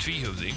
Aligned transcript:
Tvíhöfði, 0.00 0.54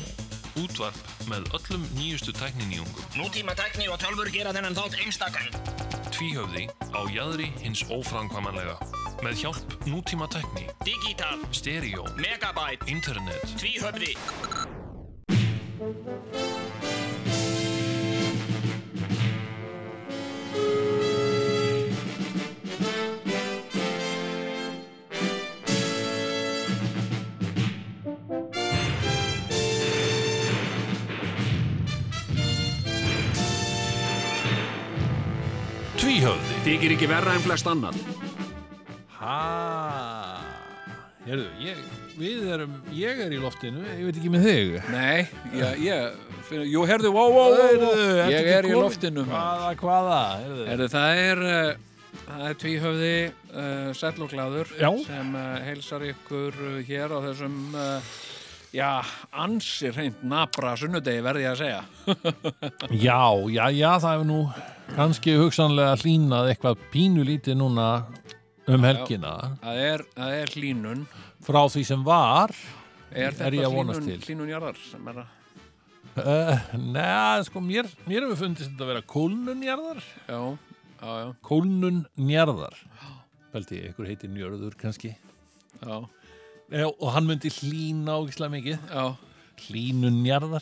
útvarp 0.62 1.00
með 1.28 1.50
öllum 1.58 1.82
nýjustu 1.98 2.32
tækniníungum. 2.38 3.10
Nútíma 3.20 3.52
tækni 3.60 3.90
og 3.92 4.00
tölfur 4.00 4.30
gera 4.32 4.54
þennan 4.56 4.78
þátt 4.78 4.96
einstakann. 5.04 5.50
Tvíhöfði 6.16 6.70
á 6.96 7.02
jæðri 7.12 7.50
hins 7.60 7.84
óframkvæmanlega. 7.92 8.78
Með 9.20 9.44
hjálp 9.44 9.76
nútíma 9.84 10.30
tækni, 10.32 10.70
Digital, 10.88 11.44
stereo, 11.52 12.08
megabyte, 12.16 12.88
internet. 12.88 13.44
tvíhöfði. 13.60 14.16
Þykir 36.84 36.98
ekki 36.98 37.08
verra 37.08 37.34
en 37.38 37.44
flest 37.46 37.68
annað. 37.72 38.00
Hæ, 39.16 39.36
hérðu, 41.24 41.46
ég, 41.64 41.78
við 42.20 42.50
erum, 42.52 42.74
ég 42.92 43.22
er 43.24 43.32
í 43.32 43.38
loftinu, 43.40 43.86
ég 43.88 44.02
veit 44.10 44.20
ekki 44.20 44.32
með 44.34 44.44
þig. 44.50 44.74
Nei, 44.92 45.22
ég, 45.56 45.78
ég 45.86 46.42
finn, 46.50 46.66
jú, 46.68 46.84
herðu, 46.90 47.14
wow, 47.16 47.32
wow, 47.32 47.56
wow, 47.56 48.20
ég 48.28 48.50
er 48.58 48.68
í 48.68 48.74
loftinu. 48.76 49.24
Hvaða, 49.30 49.70
hvaða, 49.80 50.20
hérðu. 50.42 50.68
Herðu, 50.74 50.90
það 50.98 51.22
er, 51.22 51.46
uh, 51.54 52.20
það 52.26 52.46
er 52.50 52.60
tvíhöfði 52.66 53.16
uh, 53.32 53.90
sæll 54.02 54.28
og 54.28 54.36
gláður 54.36 54.76
sem 55.08 55.34
uh, 55.40 55.48
heilsar 55.70 56.08
ykkur 56.12 56.62
uh, 56.68 56.78
hér 56.92 57.16
á 57.16 57.20
þessum, 57.30 57.58
uh, 57.80 58.14
já, 58.76 58.92
ansi 59.48 59.96
reynd 59.96 60.28
nabra 60.36 60.76
sunnudegi 60.84 61.24
verði 61.32 61.48
ég 61.48 61.56
að 61.56 61.64
segja. 61.64 61.82
Já, 63.08 63.24
já, 63.48 63.66
já, 63.72 63.92
það 64.04 64.18
hefur 64.18 64.32
nú 64.36 64.44
kannski 64.96 65.34
hugsanlega 65.40 65.96
hlínað 66.04 66.52
eitthvað 66.54 66.82
pínulítið 66.94 67.56
núna 67.60 67.88
um 68.68 68.84
helgina 68.88 69.32
Það 69.64 69.80
er, 69.88 70.04
það 70.16 70.36
er 70.42 70.52
hlínun. 70.58 71.06
frá 71.44 71.62
því 71.68 71.84
sem 71.88 72.04
var. 72.08 72.54
Er 73.14 73.34
Er 73.40 73.54
ég 73.58 73.66
að 73.68 73.74
vonast 73.76 74.02
hlínun, 74.02 74.20
til? 74.20 74.28
hlínun 74.28 74.52
jarðar 74.54 74.78
sem 74.92 75.08
er 75.14 75.24
að, 75.24 75.32
Uh, 76.14 76.60
Nei, 76.78 77.42
sko, 77.48 77.58
mér, 77.58 77.88
mér 78.06 78.22
hefur 78.28 78.38
fundist 78.44 78.70
þetta 78.70 78.84
að 78.86 78.90
vera 78.92 79.02
kólnunjarðar. 79.10 80.02
já, 80.30 80.42
já, 81.02 81.14
já, 81.24 81.32
Kólnunjarðar. 81.42 82.76
Veldi, 83.56 83.80
ykkur 83.90 84.06
heitir 84.12 84.30
njörður 84.30 84.76
kannski. 84.78 85.16
já, 85.82 85.96
Já, 86.70 86.86
og 86.86 87.10
hann 87.16 87.26
myndi 87.26 87.50
hlína 87.50 88.20
ógislega 88.22 88.54
mikið. 88.54 88.78
já. 88.94 89.18
Hlínunjarðar. 89.66 90.62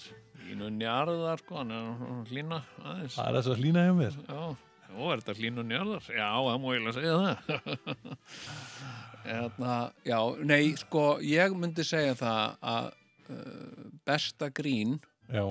Hlínun 0.52 0.82
jarðar, 0.84 1.40
sko, 1.40 1.56
hann 1.62 1.72
er 1.72 2.26
hlína 2.28 2.58
aðeins. 2.84 3.16
Það 3.16 3.28
er 3.30 3.36
þess 3.38 3.52
að 3.54 3.62
hlína 3.64 3.86
hjá 3.88 3.94
mér. 4.02 4.18
Já, 4.28 4.42
Ó, 4.92 5.04
er 5.14 5.22
þetta 5.22 5.36
hlínun 5.40 5.70
jarðar? 5.72 6.08
Já, 6.12 6.26
það 6.44 6.58
má 6.60 6.66
ég 6.76 6.88
að 6.90 6.98
segja 6.98 7.14
það. 7.22 7.38
Eðna, 9.32 9.76
já, 10.12 10.18
nei, 10.50 10.74
sko, 10.82 11.04
ég 11.24 11.56
myndi 11.56 11.86
segja 11.88 12.18
það 12.20 12.58
að 12.74 12.90
uh, 13.32 13.86
besta 14.10 14.50
grín 14.58 14.98
Já, 15.32 15.46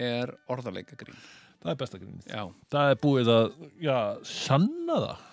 er 0.00 0.32
orðarleika 0.48 0.96
grín. 0.96 1.18
það 1.60 1.72
er 1.74 1.78
besta 1.82 2.00
grínið. 2.00 2.28
Já, 2.32 2.44
Það 2.72 2.92
er 2.94 3.00
búið 3.04 3.32
að, 3.34 3.50
já, 3.84 3.98
sanna 4.24 5.00
það, 5.04 5.24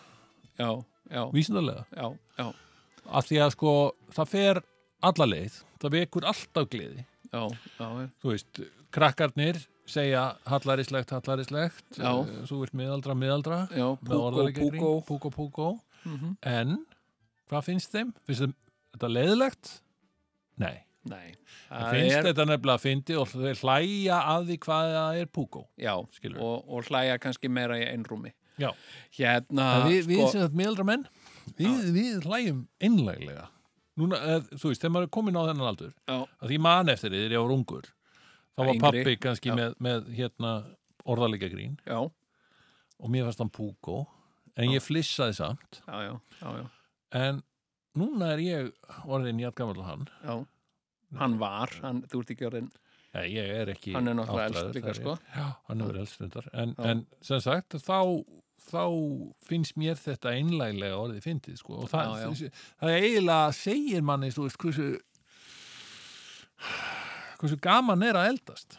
já, 0.59 0.69
já, 1.15 1.21
vísindarlega. 1.37 1.85
já, 1.95 2.09
já, 2.41 2.47
Af 3.07 3.29
því 3.29 3.37
að 3.45 3.53
sko, 3.55 3.73
það 4.11 4.33
fer 4.33 4.57
alla 5.07 5.27
leið, 5.31 5.61
það 5.79 5.93
vekur 6.01 6.27
alltaf 6.33 6.67
gleði. 6.73 7.05
já, 7.31 7.43
já, 7.79 7.87
já, 7.87 8.09
Þú 8.19 8.33
veist, 8.33 8.59
krakkarnir 8.93 9.59
segja 9.87 10.23
hallarislegt, 10.49 11.11
hallarislegt, 11.15 11.85
Já. 11.95 12.11
eh, 12.11 12.41
þú 12.49 12.61
ert 12.65 12.73
miðaldra, 12.75 13.15
miðaldra, 13.15 13.59
já, 13.71 13.87
púkó, 14.03 14.51
púkó. 14.57 14.91
púkó, 15.07 15.29
púkó. 15.31 15.67
Mhm. 16.03 16.35
En, 16.43 16.85
hvað 17.49 17.63
finnst 17.69 17.91
þeim? 17.95 18.13
Finnst 18.27 18.43
þeim 18.43 18.53
þetta 18.95 19.11
leiðilegt? 19.13 19.71
Nei. 20.57 20.83
Nei, 21.07 21.37
finnst 21.69 22.17
er, 22.17 22.25
þetta 22.25 22.45
nefnilega 22.49 22.75
að 22.75 22.83
fyndi 22.83 23.15
og 23.15 23.29
þeir 23.31 23.59
hlæja 23.61 24.17
að 24.27 24.49
því 24.49 24.57
hvað 24.65 24.89
það 24.97 25.19
er 25.21 25.29
púkó. 25.31 25.61
já, 25.79 25.93
og, 25.95 26.65
og 26.67 26.89
hlæja 26.89 27.17
kannski 27.23 27.47
meira 27.47 27.77
í 27.79 27.85
einrúmi. 27.87 28.33
Já. 28.59 28.71
Hérna, 29.15 29.67
við, 29.87 30.01
við 30.09 30.19
sko, 30.25 30.31
sem 30.33 30.41
þetta 30.43 30.59
miðaldra 30.59 30.85
menn, 30.89 31.05
við, 31.55 31.85
við 31.95 32.25
hlæjum 32.27 32.67
einlæglega. 32.83 33.45
Núna, 33.97 34.19
eð, 34.35 34.49
þú 34.59 34.71
veist, 34.73 34.81
þegar 34.83 34.93
maður 34.97 35.07
er 35.07 35.13
komin 35.15 35.39
á 35.39 35.43
þennan 35.47 35.69
aldur, 35.71 35.93
að 36.11 36.25
því 36.49 36.57
ég 36.57 36.65
man 36.67 36.91
eftir 36.93 37.13
því 37.13 37.21
þegar 37.23 37.37
ég 37.37 37.45
var 37.45 37.55
ungur, 37.55 37.87
þá 38.57 38.63
var 38.65 38.81
pappi 38.87 39.15
kannski 39.21 39.53
já. 39.53 39.57
með, 39.59 39.77
með 39.83 40.09
hérna 40.17 40.53
orðalega 41.07 41.51
grín 41.53 41.77
já, 41.85 41.99
og 42.01 43.13
mér 43.13 43.27
fannst 43.29 43.43
hann 43.45 43.53
púkó, 43.53 44.01
en 44.57 44.73
ég 44.73 44.83
flissaði 44.83 45.37
samt, 45.37 45.81
já, 45.85 46.01
já, 46.09 46.13
já, 46.41 46.49
já, 46.57 46.65
en 47.21 47.43
núna 47.97 48.33
er 48.35 48.43
ég 48.43 48.73
orðin 49.05 49.45
og 49.47 49.85
hann. 49.85 50.09
já. 50.23 50.35
Hann 51.17 51.37
var, 51.39 51.71
hann, 51.85 52.01
þú 52.11 52.19
ert 52.19 52.31
ekki 52.33 52.45
orðin, 52.49 52.71
Nei, 53.15 53.29
ég 53.33 53.53
er 53.61 53.71
ekki 53.71 53.93
hann 53.95 54.09
er 54.11 54.17
náttúrulega 54.17 54.51
elst 54.51 54.75
líka, 54.75 54.91
það 54.91 54.99
sko. 54.99 55.13
Já, 55.33 55.45
hann 55.69 55.81
er 55.81 55.89
verið 55.91 56.03
elstundar. 56.03 56.49
En, 56.53 56.73
Já. 56.75 56.89
en 56.91 57.03
sem 57.25 57.41
sagt, 57.43 57.77
þá, 57.81 57.99
þá 58.67 58.83
finnst 59.47 59.77
mér 59.79 59.99
þetta 60.01 60.33
einlæglega 60.35 60.99
orðið 60.99 61.25
fyndið, 61.25 61.59
sko. 61.61 61.79
Og 61.85 61.91
það, 61.93 62.11
Já, 62.11 62.27
já. 62.43 62.51
Það 62.81 62.93
er 62.93 63.07
eiginlega 63.07 63.55
segir 63.57 64.05
manni, 64.05 64.33
þú 64.35 64.47
veist, 64.47 64.59
hversu, 64.61 64.89
hversu 67.41 67.57
gaman 67.61 68.03
er 68.07 68.17
að 68.19 68.29
eldast. 68.33 68.77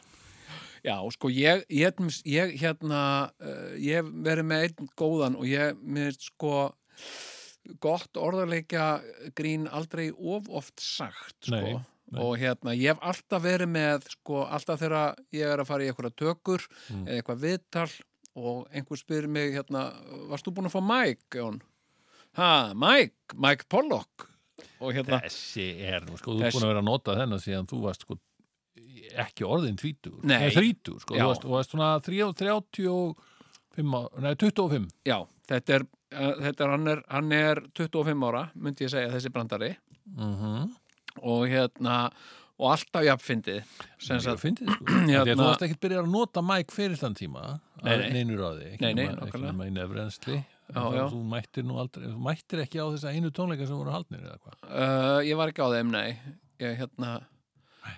Já, 0.86 0.94
sko, 1.10 1.28
ég, 1.34 1.64
ég, 1.74 1.98
ég 2.24 2.52
hérna, 2.60 3.00
uh, 3.42 3.72
ég 3.82 4.06
verið 4.24 4.46
með 4.46 4.66
einn 4.68 4.90
góðan 4.96 5.36
og 5.40 5.46
ég, 5.50 5.74
mér 5.82 6.14
sko, 6.22 6.68
gott 7.82 8.16
orðarleikja 8.16 8.84
grín 9.36 9.66
aldrei 9.74 10.08
of 10.14 10.46
oft 10.48 10.78
sagt, 10.80 11.34
sko. 11.42 11.56
Nei, 11.58 11.74
nei. 12.14 12.20
Og 12.24 12.38
hérna, 12.40 12.72
ég 12.78 12.94
hef 12.94 13.02
alltaf 13.04 13.42
verið 13.44 13.68
með, 13.74 14.06
sko, 14.14 14.44
alltaf 14.46 14.80
þegar 14.80 15.18
ég 15.36 15.50
er 15.50 15.60
að 15.60 15.68
fara 15.68 15.84
í 15.84 15.90
eitthvað 15.90 16.14
tökur 16.16 16.64
Mm. 16.88 17.02
eða 17.04 17.18
eitthvað 17.18 17.42
viðtal 17.42 17.90
og 18.38 18.68
einhver 18.72 18.96
spyr 19.02 19.26
mig, 19.28 19.52
hérna, 19.58 19.82
varst 20.30 20.46
þú 20.46 20.54
búin 20.56 20.70
að 20.70 20.76
fá 20.78 20.80
Mike? 20.86 21.42
Ha, 22.38 22.72
Mike, 22.74 23.34
Mike 23.34 23.66
Pollock. 23.68 24.28
Og 24.80 24.94
hérna, 24.94 25.20
Þessi 25.26 25.68
er, 25.82 26.06
nú, 26.06 26.16
sko, 26.16 26.38
þú 26.38 26.46
er 26.46 26.54
búin 26.54 26.64
að 26.64 26.72
vera 26.72 26.80
að 26.84 26.88
nota 26.88 27.18
þennan 27.18 27.42
síðan 27.42 27.68
þú 27.68 27.82
varst, 27.82 28.06
sko, 28.06 28.16
ekki 29.24 29.46
orðin 29.48 29.78
tvítur. 29.80 30.18
Nei. 30.28 30.48
þrítur, 30.54 30.98
sko. 31.02 31.14
Þú 31.18 31.28
varst, 31.30 31.44
þú 31.46 31.54
varst 31.56 31.74
svona 31.74 31.90
35, 32.04 33.14
á- 33.94 34.12
nei, 34.24 34.34
25. 34.34 34.88
já, 35.06 35.18
þetta 35.48 35.78
er, 35.78 35.86
uh, 36.12 36.34
þetta 36.48 36.64
er, 36.66 36.74
hann 36.74 36.88
er, 36.94 37.02
hann 37.08 37.32
er 37.32 37.62
25 37.78 38.28
ára, 38.30 38.44
myndi 38.54 38.86
ég 38.86 38.92
segja, 38.94 39.12
þessi 39.14 39.32
brandari. 39.34 39.74
Mm 40.16 40.68
og 41.22 41.48
hérna 41.50 42.10
og 42.58 42.72
alltaf 42.74 43.04
Ég 44.18 44.20
sagt, 44.22 44.40
fyndið, 44.42 44.68
sko. 44.74 44.84
Hérna... 45.12 45.22
Að 45.22 45.32
þú 45.32 45.44
varst 45.46 45.64
ekkert 45.66 45.80
byrjað 45.84 46.04
að 46.04 46.12
nota 46.12 46.42
mæk 46.42 46.74
fyrir 46.74 46.98
þann 46.98 47.16
tíma 47.18 47.42
Nei, 47.82 47.92
að 47.92 48.00
nei. 48.02 48.08
neinur 48.16 48.42
á 48.42 48.50
því, 48.54 48.68
ekki 48.72 48.82
Nei, 48.84 48.92
nei, 48.94 49.04
nema- 49.06 49.28
ekki 49.28 49.68
í 49.68 49.74
nefrensli 49.76 50.38
þú 50.68 51.20
mættir 51.30 51.64
nú 51.64 51.78
aldrei, 51.80 52.08
þú 52.10 52.18
mættir 52.26 52.62
ekki 52.64 52.82
á 52.82 52.86
þessa 52.90 53.12
einu 53.14 53.30
tónleika 53.32 53.66
sem 53.68 53.78
voru 53.78 53.94
haldnir 53.94 54.20
eða 54.26 54.38
hvað 54.42 54.56
uh, 54.68 55.20
ég 55.24 55.38
var 55.40 55.52
ekki 55.52 55.64
á 55.64 55.68
þeim, 55.72 55.92
nei 55.94 56.18
ég 56.60 56.74
hérna, 56.82 57.12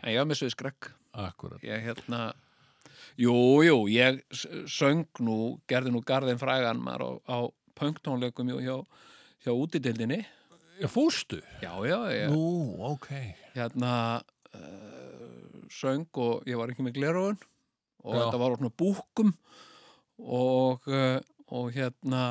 en 0.03 0.13
ég 0.13 0.21
var 0.21 0.29
með 0.31 0.43
sviðskrekk 0.45 0.91
Akkurat, 1.11 1.63
ég 1.67 1.83
hérna 1.85 2.31
jú, 3.19 3.35
jú, 3.67 3.77
ég 3.91 4.21
söng 4.71 5.09
nú 5.25 5.39
gerði 5.71 5.95
nú 5.95 6.03
garðin 6.07 6.41
frægan 6.41 6.83
maður 6.83 7.21
á, 7.27 7.35
á 7.35 7.39
punktónleikum 7.79 8.51
hjá, 8.53 8.77
hjá, 9.43 9.53
útidildinni 9.53 10.21
já, 10.81 10.89
fústu 10.91 11.41
já, 11.63 11.73
já, 11.89 11.99
ég 12.15 12.31
Nú, 12.31 12.77
ok. 12.93 13.09
Hérna 13.57 14.23
uh, 14.55 15.67
söng 15.73 16.07
og 16.21 16.47
ég 16.49 16.61
var 16.61 16.73
ekki 16.73 16.87
með 16.87 17.01
glerofun 17.01 17.41
og 18.01 18.15
Já. 18.15 18.21
þetta 18.23 18.41
var 18.41 18.55
opna 18.57 18.71
búkum 18.73 19.35
og, 20.21 20.87
uh, 20.89 21.19
og 21.51 21.73
hérna 21.75 22.25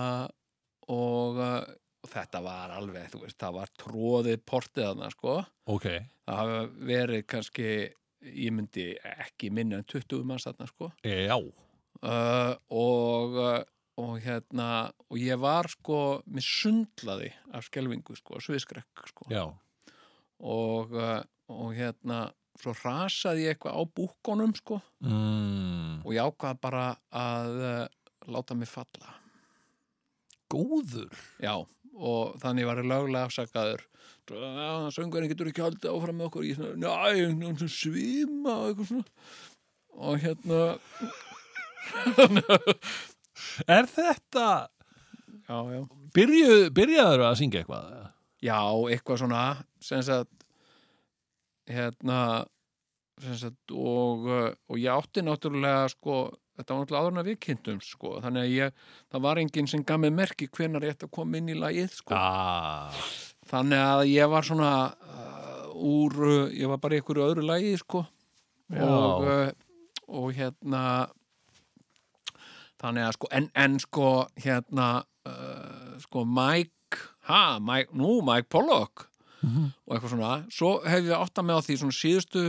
og 0.90 1.38
uh, 1.38 1.62
þetta 2.10 2.42
var 2.42 2.74
alveg, 2.74 3.10
þú 3.12 3.24
veist, 3.26 3.38
það 3.40 3.58
var 3.60 3.72
tróðið 3.78 4.44
portið 4.48 4.86
þarna, 4.88 5.10
sko. 5.14 5.36
Ok, 5.70 5.88
það 6.26 6.40
hafa 6.40 6.62
verið 6.90 7.26
kannski 7.30 7.70
ég 8.26 8.54
myndi 8.56 8.92
ekki 9.00 9.52
minna 9.54 9.80
en 9.80 9.88
20 9.88 10.24
manns 10.28 10.48
þarna, 10.48 10.70
sko. 10.72 10.92
Já, 11.08 11.38
uh, 11.40 12.54
og 12.70 13.38
uh, 13.40 13.60
og 14.00 14.20
hérna, 14.24 14.90
og 15.10 15.20
ég 15.20 15.40
var 15.42 15.68
sko 15.72 16.22
með 16.32 16.46
sundlaði 16.48 17.32
af 17.56 17.66
skelvingu, 17.68 18.16
sko, 18.16 18.40
sviðskrekk, 18.44 19.08
sko. 19.12 19.28
Já. 19.34 19.44
Og, 20.40 20.94
uh, 20.96 21.20
og 21.52 21.74
hérna 21.76 22.28
svo 22.60 22.74
rasaði 22.80 23.48
ég 23.48 23.56
eitthvað 23.56 23.76
á 23.76 23.82
búkonum 24.00 24.54
sko. 24.56 24.80
Mm, 25.04 26.00
og 26.04 26.16
ég 26.16 26.24
ákvað 26.24 26.62
bara 26.64 26.86
að 27.16 27.60
uh, 27.60 27.84
láta 28.32 28.56
mig 28.56 28.72
falla. 28.72 29.18
Góður? 30.50 31.14
Já 31.44 31.62
og 32.00 32.40
þannig 32.42 32.68
var 32.70 32.82
ég 32.82 32.90
löglega 32.90 33.28
afsakaður. 33.28 33.86
Söngurinn 34.94 35.30
getur 35.32 35.50
ekki 35.50 35.66
haldið 35.66 35.92
áfram 35.92 36.20
með 36.20 36.30
okkur. 36.30 36.46
Ég 36.48 36.60
svona, 36.60 36.76
næ, 36.80 37.68
svima 37.68 38.56
og 38.56 38.68
eitthvað 38.70 38.92
svona. 38.92 39.08
Og 40.00 40.20
hérna, 40.24 40.60
Er 43.70 43.88
þetta, 43.90 44.50
já, 45.48 45.58
já. 45.74 45.82
Byrjuð, 46.16 46.64
byrjaður 46.76 47.24
að 47.28 47.40
syngja 47.40 47.62
eitthvað? 47.62 47.90
Já, 48.44 48.60
eitthvað 48.92 49.22
svona 49.24 49.44
sem 49.84 50.02
sagt 50.06 50.46
hérna 51.70 52.20
sem 53.22 53.36
sagt 53.38 53.74
og, 53.76 54.28
og 54.30 54.80
ég 54.80 54.90
átti 54.94 55.24
náttúrulega 55.26 55.90
sko, 55.94 56.22
þetta 56.60 56.76
var 56.76 56.82
náttúrulega 56.84 57.02
áður 57.06 57.14
en 57.16 57.22
að 57.24 57.30
við 57.32 57.40
kynntum 57.46 57.80
sko, 57.86 58.14
þannig 58.24 58.46
að 58.46 58.54
ég, 58.58 58.80
það 59.14 59.26
var 59.26 59.42
enginn 59.42 59.70
sem 59.72 59.84
gaf 59.88 60.02
mig 60.04 60.12
merki 60.16 60.50
hvenar 60.52 60.86
ég 60.86 60.96
ætti 60.98 61.08
að 61.08 61.14
koma 61.16 61.40
inn 61.40 61.52
í 61.54 61.58
lagið 61.58 61.94
sko, 61.96 62.18
Ah, 62.20 63.00
þannig 63.50 63.84
að 63.86 64.04
ég 64.12 64.32
var 64.34 64.48
svona 64.48 64.74
uh, 64.92 65.70
úr, 65.80 66.20
ég 66.52 66.68
var 66.72 66.82
bara 66.84 66.98
í 66.98 67.02
einhverju 67.02 67.28
öðru 67.30 67.46
lagi 67.48 67.74
sko. 67.80 68.04
Já. 68.70 68.84
og, 68.86 69.24
uh, 69.26 69.50
og 70.20 70.34
hérna 70.38 70.82
þannig 72.80 73.08
að 73.08 73.16
sko, 73.18 73.30
en, 73.40 73.48
en 73.58 73.78
sko 73.82 74.10
hérna 74.44 74.90
uh, 75.28 75.96
sko 76.04 76.26
Mike, 76.28 77.00
ha, 77.30 77.44
Mike, 77.64 77.96
nú 77.98 78.20
Mike 78.26 78.50
Pollock. 78.52 79.06
Og 79.40 79.94
eitthvað 79.96 80.12
svona, 80.12 80.30
svo 80.52 80.70
hef 80.84 81.06
ég 81.08 81.16
átt 81.16 81.40
að 81.40 81.46
með 81.48 81.60
á 81.60 81.66
því 81.66 81.76
svona 81.80 81.96
síðustu 81.96 82.42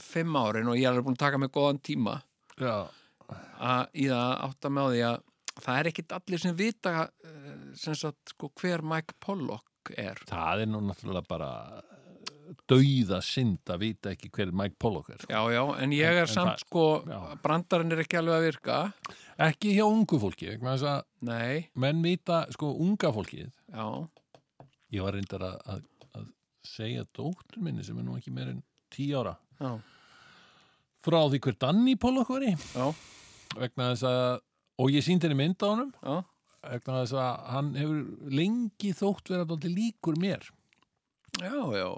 fimm 0.00 0.38
árin 0.40 0.70
og 0.72 0.78
ég 0.78 0.86
er 0.88 0.94
alveg 0.94 1.04
búin 1.04 1.16
að 1.18 1.24
taka 1.26 1.40
mig 1.42 1.50
góðan 1.52 1.80
tíma. 1.84 2.14
Já. 2.56 2.86
Að 3.60 3.86
í 3.94 4.06
að 4.12 4.70
með 4.70 4.82
á 4.82 4.90
því 4.92 5.02
að 5.10 5.16
það 5.66 5.78
er 5.80 5.88
ekkit 5.92 6.12
allir 6.18 6.38
sem 6.42 6.56
vita 6.56 6.94
uh, 7.06 7.52
sem 7.74 7.94
sagt, 7.96 8.34
sko, 8.34 8.50
hver 8.60 8.82
Mike 8.84 9.14
Pollock 9.20 9.92
er 9.96 10.18
Það 10.28 10.62
er 10.66 10.66
nú 10.72 10.80
náttúrulega 10.84 11.26
bara 11.28 11.50
dauða 12.70 13.18
synd 13.26 13.66
að 13.74 13.80
vita 13.82 14.12
ekki 14.14 14.28
hver 14.34 14.52
Mike 14.54 14.76
Pollock 14.78 15.08
er. 15.10 15.18
sko. 15.22 15.32
Já, 15.32 15.40
já, 15.50 15.62
en 15.82 15.90
ég 15.94 16.06
En- 16.06 16.12
er 16.16 16.20
en 16.22 16.26
samt 16.30 16.50
það- 16.52 16.62
sko, 16.66 16.84
já. 17.06 17.42
brandarinn 17.42 17.92
er 17.92 17.98
ekki 18.04 18.18
alveg 18.20 18.34
að 18.36 18.46
virka 18.46 18.92
Ekki 19.38 19.74
hjá 19.76 19.84
ungu 19.84 20.18
fólki, 20.18 20.46
menn 21.74 22.02
vita, 22.02 22.46
sko, 22.50 22.70
unga 22.78 23.10
fólkið. 23.12 23.50
já, 23.72 24.08
Ég 24.92 25.02
var 25.02 25.12
reyndar 25.14 25.40
að, 25.42 25.56
að, 25.66 25.82
að 26.14 26.26
segja 26.62 27.04
dóttur 27.12 27.58
minni 27.60 27.82
sem 27.84 27.98
er 27.98 28.04
nú 28.04 28.16
ekki 28.16 28.30
meir 28.32 28.48
en 28.48 28.62
tíu 28.90 29.18
ára 29.18 29.36
já, 29.60 29.80
frá 31.06 31.20
því 31.22 31.40
hver 31.46 31.58
Danny 31.62 31.94
Pollock 32.00 32.32
var 32.34 32.46
í. 32.46 32.52
Vegna 33.56 33.92
þess 33.92 34.08
að, 34.10 34.42
og 34.82 34.92
ég 34.92 35.06
síndi 35.06 35.28
henni 35.28 35.38
mynd 35.38 35.62
á 35.62 35.66
honum. 35.68 35.94
Já, 36.02 36.16
vegna 36.66 37.00
þess 37.02 37.16
að 37.22 37.48
hann 37.54 37.72
hefur 37.78 38.34
lengi 38.42 38.92
þótt 38.98 39.32
vera 39.32 39.48
dálítið 39.48 39.78
líkur 39.78 40.20
mér. 40.20 40.50
Já, 41.40 41.56
já, 41.76 41.88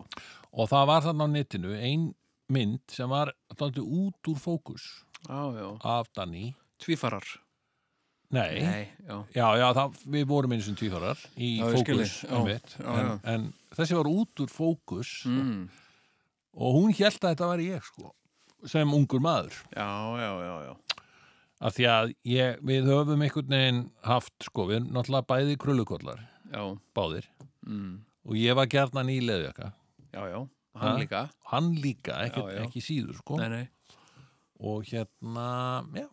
og 0.53 0.71
það 0.71 0.89
var 0.91 1.05
þarna 1.09 1.29
á 1.31 1.35
netinu 1.35 1.75
ein 1.79 2.09
mynd 2.53 2.95
sem 2.95 3.11
var 3.11 3.35
dálítið 3.55 3.93
út 4.05 4.33
úr 4.33 4.41
fókus 4.43 4.89
já, 5.29 5.43
já. 5.59 5.69
af 5.85 6.11
Danny. 6.17 6.53
Tvífarar. 6.79 7.27
Nei, 8.29 8.61
Nei, 8.61 8.89
já, 9.09 9.25
já, 9.33 9.47
já, 9.57 9.69
það, 9.73 10.01
við 10.13 10.25
vorum 10.29 10.53
eins 10.53 10.67
og 10.69 10.75
tvíþórar 10.77 11.21
í 11.41 11.47
Já, 11.57 11.69
ég 11.73 11.79
skil 11.81 11.95
fókus 11.97 12.11
þig. 12.13 12.29
Já, 12.29 12.35
einmitt, 12.37 12.75
já, 12.77 12.89
en, 12.93 13.07
já. 13.07 13.15
en 13.33 13.47
þessi 13.79 13.97
var 13.97 14.11
út 14.11 14.43
úr 14.45 14.51
fókus 14.53 15.13
mm. 15.31 15.63
og 16.61 16.77
hún 16.77 16.93
hélt 16.99 17.23
að 17.23 17.33
þetta 17.33 17.49
var 17.49 17.63
ég 17.65 17.87
sko, 17.89 18.13
sem 18.67 18.93
ungur 18.95 19.21
maður 19.21 19.55
já, 19.77 19.87
já, 20.19 20.31
já, 20.43 20.55
já. 20.67 21.05
af 21.61 21.75
því 21.77 21.87
að 21.93 22.13
ég, 22.25 22.59
við 22.63 22.87
höfum 22.91 23.23
einhvern 23.27 23.49
veginn 23.55 23.81
haft, 24.07 24.35
sko, 24.47 24.67
við 24.71 24.77
erum 24.81 24.93
náttúrulega 24.97 25.27
bæði 25.33 25.57
krullukollar, 25.59 26.25
já. 26.53 26.63
báðir 26.95 27.29
Mm. 27.69 27.99
og 28.25 28.35
ég 28.39 28.55
var 28.57 28.67
gjarnan 28.71 29.09
í 29.13 29.19
leðjaka 29.21 29.73
já, 30.15 30.23
já, 30.31 30.39
hann 30.79 30.93
Ha? 30.95 30.99
líka 30.99 31.23
hann 31.51 31.75
líka, 31.83 32.15
ekki, 32.25 32.41
Já, 32.41 32.55
já. 32.55 32.63
ekki 32.65 32.81
síður 32.81 33.17
sko. 33.19 33.37
Nei, 33.37 33.49
nei 33.49 33.69
og 34.61 34.85
hérna, 34.89 35.85
já 35.93 36.07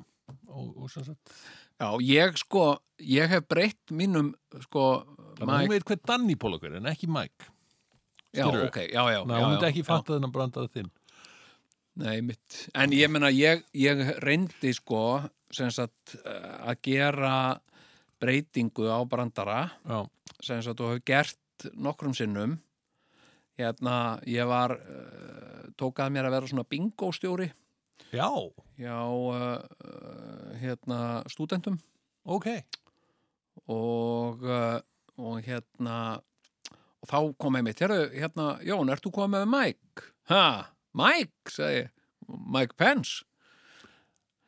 og, 0.49 0.73
og 0.83 0.89
sem 0.91 1.03
sagt, 1.05 1.31
Já, 1.79 1.89
ég 2.01 2.37
sko, 2.39 2.77
ég 2.99 3.27
hef 3.29 3.47
breytt 3.47 3.91
mínum 3.91 4.33
sko, 4.65 5.05
þannig 5.37 5.43
að 5.43 5.47
hún 5.47 5.61
Mike 5.61 5.73
veit 5.73 5.85
hver 5.85 6.01
Danny 6.07 6.35
Pollock 6.35 6.63
er 6.67 6.75
en 6.81 6.85
ekki 6.91 7.07
Mike 7.07 7.47
Já, 8.35 8.43
skilurðu? 8.43 8.67
ok, 8.67 8.77
já, 8.91 9.03
já, 9.15 9.21
Ná, 9.23 9.39
já, 9.39 9.45
hún 9.45 9.55
já, 9.61 9.67
ekki 9.69 9.83
já. 9.83 9.87
fatta 9.93 10.13
þennan 10.17 10.33
brandað 10.35 10.69
þinn 10.75 10.91
Nei, 11.95 12.19
mitt. 12.21 12.65
En 12.75 12.91
ég 12.91 13.07
meina, 13.11 13.29
ég, 13.31 13.61
ég 13.79 14.01
reyndi 14.23 14.73
sko, 14.75 15.23
sagt, 15.51 16.17
eh, 16.19 16.49
að 16.67 16.81
gera 16.89 17.35
breytingu 18.19 18.89
á 18.91 18.99
brandara, 19.07 19.69
já, 19.87 20.01
sem 20.43 20.61
sagt, 20.65 20.81
og 20.83 20.95
hef 20.95 21.05
gert 21.07 21.67
nokkrum 21.71 22.15
sinnum. 22.15 22.57
Hérna, 23.55 24.19
ég 24.27 24.43
var, 24.43 24.73
uh, 24.75 25.69
tók 25.79 26.01
að 26.03 26.11
mér 26.11 26.27
að 26.27 26.33
vera 26.35 26.47
svona 26.51 26.65
bingóstjóri. 26.67 27.47
Já, 28.11 28.27
hjá, 28.75 28.99
uh, 29.31 30.57
hérna, 30.59 31.23
stúdentum. 31.31 31.79
Ok. 32.27 32.49
Og, 33.71 34.43
og 35.15 35.39
hérna, 35.47 36.19
og 36.99 37.07
þá 37.07 37.19
kom 37.39 37.55
einmitt, 37.55 37.79
hérna, 37.79 38.09
hérna, 38.11 38.49
Jón, 38.67 38.91
ert 38.91 39.07
þú 39.07 39.15
komið 39.21 39.45
með 39.45 39.53
Mike? 39.55 40.09
Ha, 40.27 40.74
Mike, 40.95 41.51
segi 41.51 41.81
ég, 41.83 41.89
Mike 42.27 42.77
Pence. 42.79 43.25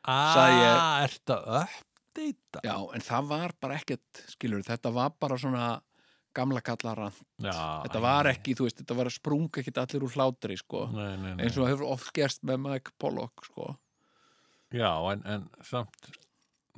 Sagði 0.08 0.64
ah, 0.70 1.02
ertu 1.04 1.34
að 1.36 1.58
uppdeita 1.58 2.62
Já, 2.64 2.76
en 2.96 3.04
það 3.04 3.26
var 3.28 3.54
bara 3.60 3.76
ekkert, 3.76 4.22
skilur, 4.32 4.62
þetta 4.64 4.92
var 4.94 5.12
bara 5.20 5.36
svona 5.40 5.66
gamla 6.38 6.62
kallaran. 6.64 7.12
já, 7.42 7.58
Þetta 7.84 8.00
var 8.04 8.30
ekki, 8.30 8.54
þú 8.56 8.68
veist, 8.68 8.78
þetta 8.80 8.96
var 8.96 9.10
að 9.10 9.16
sprunga 9.18 9.60
ekkert 9.60 9.80
allir 9.82 10.06
úr 10.06 10.14
hlátri, 10.14 10.56
sko. 10.60 10.86
nei, 10.94 11.16
nei, 11.18 11.34
nei. 11.34 11.44
Eins 11.44 11.58
og 11.58 11.68
hefur 11.68 11.90
oft 11.90 12.12
gerst 12.16 12.44
með 12.46 12.62
Mike 12.64 12.94
Pollock, 12.98 13.44
sko. 13.50 13.74
já, 14.72 14.90
en, 15.12 15.22
en 15.26 15.46
samt 15.66 16.10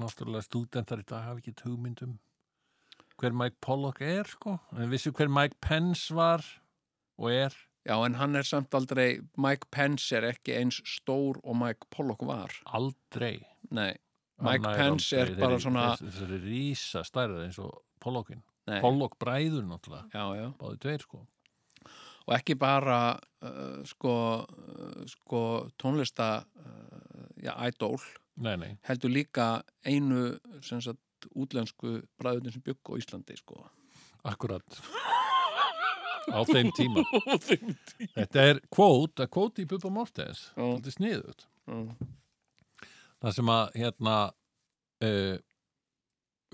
náttúrulega 0.00 0.46
stúdentar 0.46 1.02
í 1.02 1.06
dag 1.06 1.26
hafa 1.28 1.42
ekki 1.42 1.54
hugmyndum 1.66 2.18
hver 3.20 3.34
Mike 3.36 3.58
Pollock 3.60 4.00
er 4.00 4.24
sko, 4.30 4.56
en 4.72 4.88
vissu 4.90 5.12
hver 5.12 5.28
Mike 5.28 5.58
Pence 5.60 6.14
var 6.16 6.40
og 7.20 7.28
er 7.34 7.56
Já, 7.88 7.96
en 8.04 8.14
hann 8.20 8.36
er 8.36 8.42
samt 8.44 8.74
aldrei, 8.76 9.20
Mike 9.40 9.70
Pence 9.72 10.12
er 10.16 10.26
ekki 10.34 10.52
eins 10.58 10.82
stór 10.84 11.38
og 11.42 11.56
Mike 11.56 11.88
Pollock 11.90 12.20
var. 12.28 12.52
aldrei 12.66 13.38
Nei, 13.70 13.94
Mike 14.42 14.66
nær 14.66 14.76
Pence 14.76 15.16
er 15.16 15.26
aldrei 15.30 15.40
bara 15.40 15.56
þeirri- 15.56 15.62
svona- 15.64 15.96
þess- 15.96 16.10
þessari 16.10 16.40
rísa 16.44 17.02
stærð 17.04 17.44
eins 17.46 17.58
og 17.58 17.82
Pollockin 18.00 18.42
nei. 18.68 18.80
Pollock 18.80 19.18
bræður 19.18 19.64
náttúrulega, 19.64 20.10
Já, 20.12 20.24
já. 20.36 20.52
báði 20.58 20.78
tveir 20.78 21.00
sko 21.02 21.26
Og 22.28 22.34
ekki 22.36 22.54
bara, 22.58 23.18
uh, 23.42 23.82
sko, 23.84 24.44
uh, 24.46 25.04
sko, 25.08 25.68
tónlista, 25.80 26.44
uh, 26.44 27.26
já, 27.42 27.54
idol, 27.66 27.96
nei, 28.36 28.56
nei, 28.56 28.78
heldur 28.86 29.10
líka 29.10 29.62
einu, 29.84 30.38
sem 30.62 30.80
sagt, 30.80 31.00
útlensku 31.34 32.02
bræðunum 32.20 32.52
sem 32.52 32.62
bygg 32.62 32.76
á 32.86 32.92
Íslandi, 33.00 33.36
sko. 33.40 33.64
akkurat 34.24 34.62
á 36.36 36.40
þeim 36.48 36.70
tíma. 36.76 37.04
Þetta 38.16 38.46
er 38.52 38.60
kvót, 38.72 39.20
að 39.24 39.30
kvót 39.34 39.60
í 39.62 39.66
Bubba 39.70 39.90
Mortens. 39.94 40.48
Þetta 40.56 40.90
er 40.92 40.96
sniðut 40.96 41.46
það 43.20 43.34
sem 43.36 43.50
að 43.52 43.74
hérna 43.76 44.14
uh, 45.04 45.34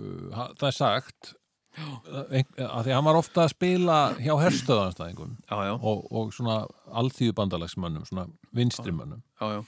uh, 0.03 0.47
það 0.59 0.67
er 0.69 0.75
sagt 0.77 1.31
ein- 1.77 2.57
að 2.65 2.89
því 2.89 2.95
hann 2.97 3.07
var 3.07 3.19
ofta 3.21 3.45
að 3.45 3.53
spila 3.55 3.99
hjá 4.19 4.33
herstöðanstæðingum 4.41 5.35
Já, 5.47 5.57
já, 5.69 5.73
og, 5.77 6.07
og 6.11 6.33
svona 6.35 6.59
alþýðubandalagsmönnum 7.03 8.07
svona 8.09 8.27
vinstrimönnum 8.57 9.23
já, 9.41 9.47
já. 9.59 9.63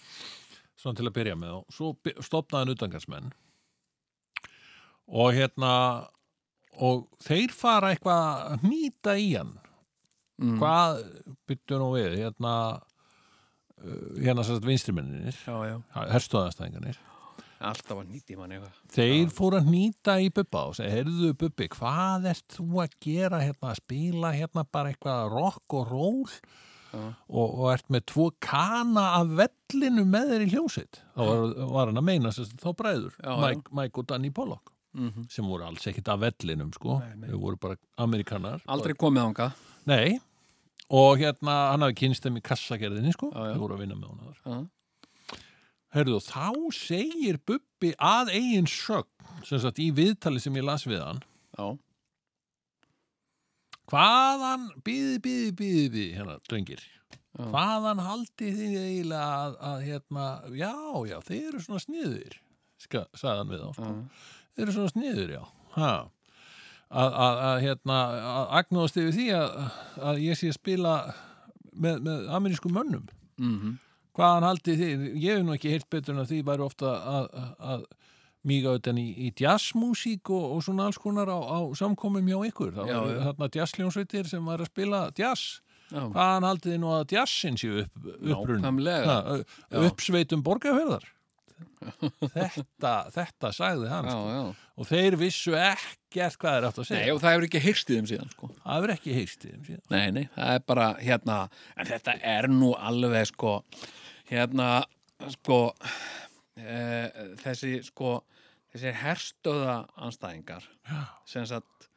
svona 0.81 0.99
til 1.00 1.09
að 1.11 1.17
byrja 1.21 1.37
með 1.38 1.57
og 1.61 1.75
svo 1.78 1.93
stofnaði 2.25 2.64
hann 2.64 2.75
utangarsmenn 2.76 3.31
og 5.09 5.31
hérna 5.37 5.73
og 6.85 7.07
þeir 7.25 7.55
fara 7.57 7.93
eitthvað 7.95 8.26
að 8.52 8.67
hnýta 8.67 9.17
í 9.21 9.31
hann 9.37 9.55
Mm. 10.38 10.54
hvað 10.61 11.00
byttu 11.50 11.78
nú 11.80 11.88
við 11.97 12.12
hérna 12.21 12.52
uh, 12.78 14.23
hérna 14.23 14.45
sérst 14.47 14.66
vinstrimenninir 14.66 15.35
Já, 15.45 15.57
já. 15.66 15.76
herstöðanstæðingarnir 16.14 17.00
Alltaf 17.59 17.99
að 17.99 18.12
nýti 18.14 18.37
mann 18.38 18.52
eitthvað. 18.54 18.76
þeir 18.95 19.33
fóru 19.35 19.59
að 19.59 19.64
hnýta 19.66 20.14
í 20.23 20.28
Bubba 20.30 20.61
og 20.71 20.76
segja, 20.78 20.92
heyrðu 20.95 21.33
Bubbi, 21.40 21.66
hvað 21.75 22.28
ert 22.30 22.54
þú 22.54 22.66
að 22.85 22.92
gera 23.02 23.40
hérna, 23.42 23.73
að 23.73 23.80
spila 23.80 24.30
hérna 24.37 24.62
bara 24.71 24.92
eitthvað 24.92 25.33
rock 25.35 25.75
og 25.80 25.90
roll 25.90 26.37
Já. 26.88 27.00
og, 27.26 27.49
og 27.59 27.66
ert 27.75 27.90
með 27.92 28.07
tvo 28.12 28.28
kana 28.40 29.09
af 29.18 29.35
vellinu 29.42 30.07
með 30.09 30.30
þeir 30.37 30.45
í 30.47 30.50
hljómsitt 30.54 31.00
þá 31.18 31.21
var, 31.26 31.42
var 31.75 31.90
hann 31.90 32.00
að 32.00 32.07
meina 32.12 32.30
sérst, 32.33 32.54
þá 32.62 32.71
bræður 32.78 33.18
Já, 33.18 33.33
Mike, 33.42 33.75
Mike 33.80 34.00
og 34.04 34.07
Danny 34.14 34.30
Pollock 34.35 34.71
Mm 34.99 35.26
sem 35.30 35.45
voru 35.45 35.66
alls 35.66 35.85
ekkit 35.90 36.09
af 36.09 36.23
vellinum 36.23 36.71
sko, 36.73 36.95
nei. 37.21 37.28
þau 37.28 37.38
voru 37.42 37.59
bara 37.61 37.76
amerikanar 38.00 38.62
Aldrei 38.73 38.95
komið 38.99 39.26
ánga. 39.26 39.49
Nei, 39.87 40.16
og 40.88 41.18
hérna 41.21 41.54
hann 41.73 41.85
hafi 41.85 41.97
kynst 42.02 42.25
þeim 42.25 42.38
í 42.40 42.45
kassagerðinni 42.45 43.12
sko, 43.12 43.28
já. 43.33 43.52
þau 43.54 43.62
voru 43.64 43.76
að 43.76 43.83
vinna 43.85 43.99
með 43.99 44.12
hún 44.12 44.26
aður 44.26 44.38
Já. 44.45 45.38
Herðu, 45.97 46.18
og 46.18 46.25
þá 46.26 46.76
segir 46.76 47.38
Bubbi 47.49 47.95
að 47.97 48.33
eigin 48.37 48.66
sögn, 48.68 49.09
sem 49.49 49.61
sagt 49.62 49.80
í 49.80 49.88
viðtali 49.97 50.40
sem 50.45 50.57
ég 50.59 50.66
las 50.68 50.85
við 50.88 51.00
hann, 51.00 51.23
Já. 51.57 51.66
hvaðan, 53.88 54.66
býði, 54.85 55.16
býði, 55.25 55.54
býði, 55.57 55.87
býði, 55.95 56.09
hérna, 56.18 56.37
drengir, 56.49 56.85
hvaðan 57.38 58.02
haldið 58.04 58.61
þið 58.61 58.76
eiginlega 58.83 59.30
að, 59.47 59.57
að 59.71 59.87
hérna, 59.87 60.26
já, 60.61 60.75
já, 61.09 61.16
þið 61.30 61.49
eru 61.52 61.64
svona 61.64 61.85
sniður, 61.87 62.38
hann 63.25 63.52
við 63.54 63.64
þá, 63.64 63.71
sko. 63.78 63.92
Þið 64.52 64.64
eru 64.66 64.76
svona 64.76 64.92
sniður, 64.92 65.35
já, 65.38 65.42
ha. 65.78 65.92
Að, 66.88 67.61
hérna, 67.66 67.97
að 68.33 68.52
agnóðast 68.62 68.97
yfir 68.97 69.12
því 69.12 69.26
að, 69.37 69.57
að 70.09 70.21
ég 70.25 70.38
sé 70.40 70.49
að 70.49 70.57
spila 70.57 70.92
með, 71.76 71.99
með 72.07 72.28
amerískum 72.38 72.73
mönnum. 72.78 73.07
Mhm. 73.37 73.75
Hvaðan 74.18 74.47
haldið 74.49 74.80
þið, 74.83 75.02
ég 75.23 75.37
hef 75.37 75.45
nú 75.47 75.52
ekki 75.54 75.71
heyrt 75.71 75.87
betur 75.95 76.14
en 76.16 76.23
að 76.25 76.30
því 76.33 76.38
væri 76.49 76.64
ofta 76.64 76.88
að, 76.90 77.26
að, 77.38 77.50
að 77.75 77.85
míga 78.49 78.73
utan 78.78 78.99
í, 78.99 79.04
í 79.14 79.28
jazzmúsík 79.38 80.33
og, 80.35 80.47
og 80.57 80.64
svona 80.66 80.88
alls 80.88 80.99
konar 80.99 81.28
á, 81.30 81.38
á 81.38 81.59
samkomum 81.78 82.26
hjá 82.26 82.40
ykkur. 82.49 82.73
Það 82.75 82.90
Já, 82.90 82.97
var 82.99 83.12
já. 83.12 83.21
þarna 83.28 83.49
jazzljónsveitir 83.59 84.30
sem 84.33 84.49
var 84.50 84.64
að 84.64 84.71
spila 84.73 85.02
jazz. 85.21 85.45
Já. 85.92 86.00
Hvaðan 86.02 86.49
haldið 86.49 86.73
þið 86.75 86.80
nú 86.83 86.90
að 86.97 87.14
jazzin 87.14 87.61
séu 87.62 87.78
upp, 87.85 88.09
upprunn? 88.33 88.64
Uppsveitum 89.85 90.42
borgarferðar. 90.45 91.07
þetta, 92.35 92.95
þetta 93.14 93.52
sagði 93.54 93.92
hann. 93.92 94.09
Já, 94.11 94.16
Sko. 94.18 94.67
Og 94.78 94.87
þeir 94.87 95.16
vissu 95.18 95.56
ekkert 95.58 96.37
hvað 96.38 96.56
er 96.61 96.66
átt 96.68 96.76
að 96.78 96.85
Nei, 96.85 96.90
segja. 96.92 97.14
og 97.16 97.20
það 97.23 97.32
hefur 97.35 97.47
ekki 97.49 97.62
heyrst 97.64 97.88
í 97.90 97.97
þeim 97.97 98.08
síðan, 98.12 98.28
sko. 98.35 98.50
Það 98.62 98.85
er 98.87 98.92
ekki 98.94 99.11
í 99.11 99.25
þeim 99.26 99.64
síðan. 99.66 99.82
Nei, 99.90 100.04
nei, 100.14 100.25
það 100.37 100.52
er 100.54 100.62
bara, 100.70 100.87
hérna, 101.02 101.38
en 101.75 101.88
þetta 101.90 102.14
er 102.37 102.49
nú 102.52 102.70
alveg, 102.78 103.26
sko, 103.32 103.54
hérna, 104.30 104.68
sko, 105.35 105.58
e, 106.54 106.78
þessi, 107.42 107.73
sko, 107.90 108.12
þessi 108.70 108.94
herstöða 109.02 109.76
anstæðingar, 110.06 110.66
sem 111.26 111.47
sagt, 111.50 111.88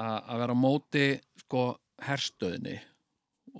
að 0.00 0.16
að 0.32 0.42
vera 0.46 0.56
á 0.56 0.62
móti, 0.64 1.06
sko, 1.44 1.64
herstöðinni 2.00 2.78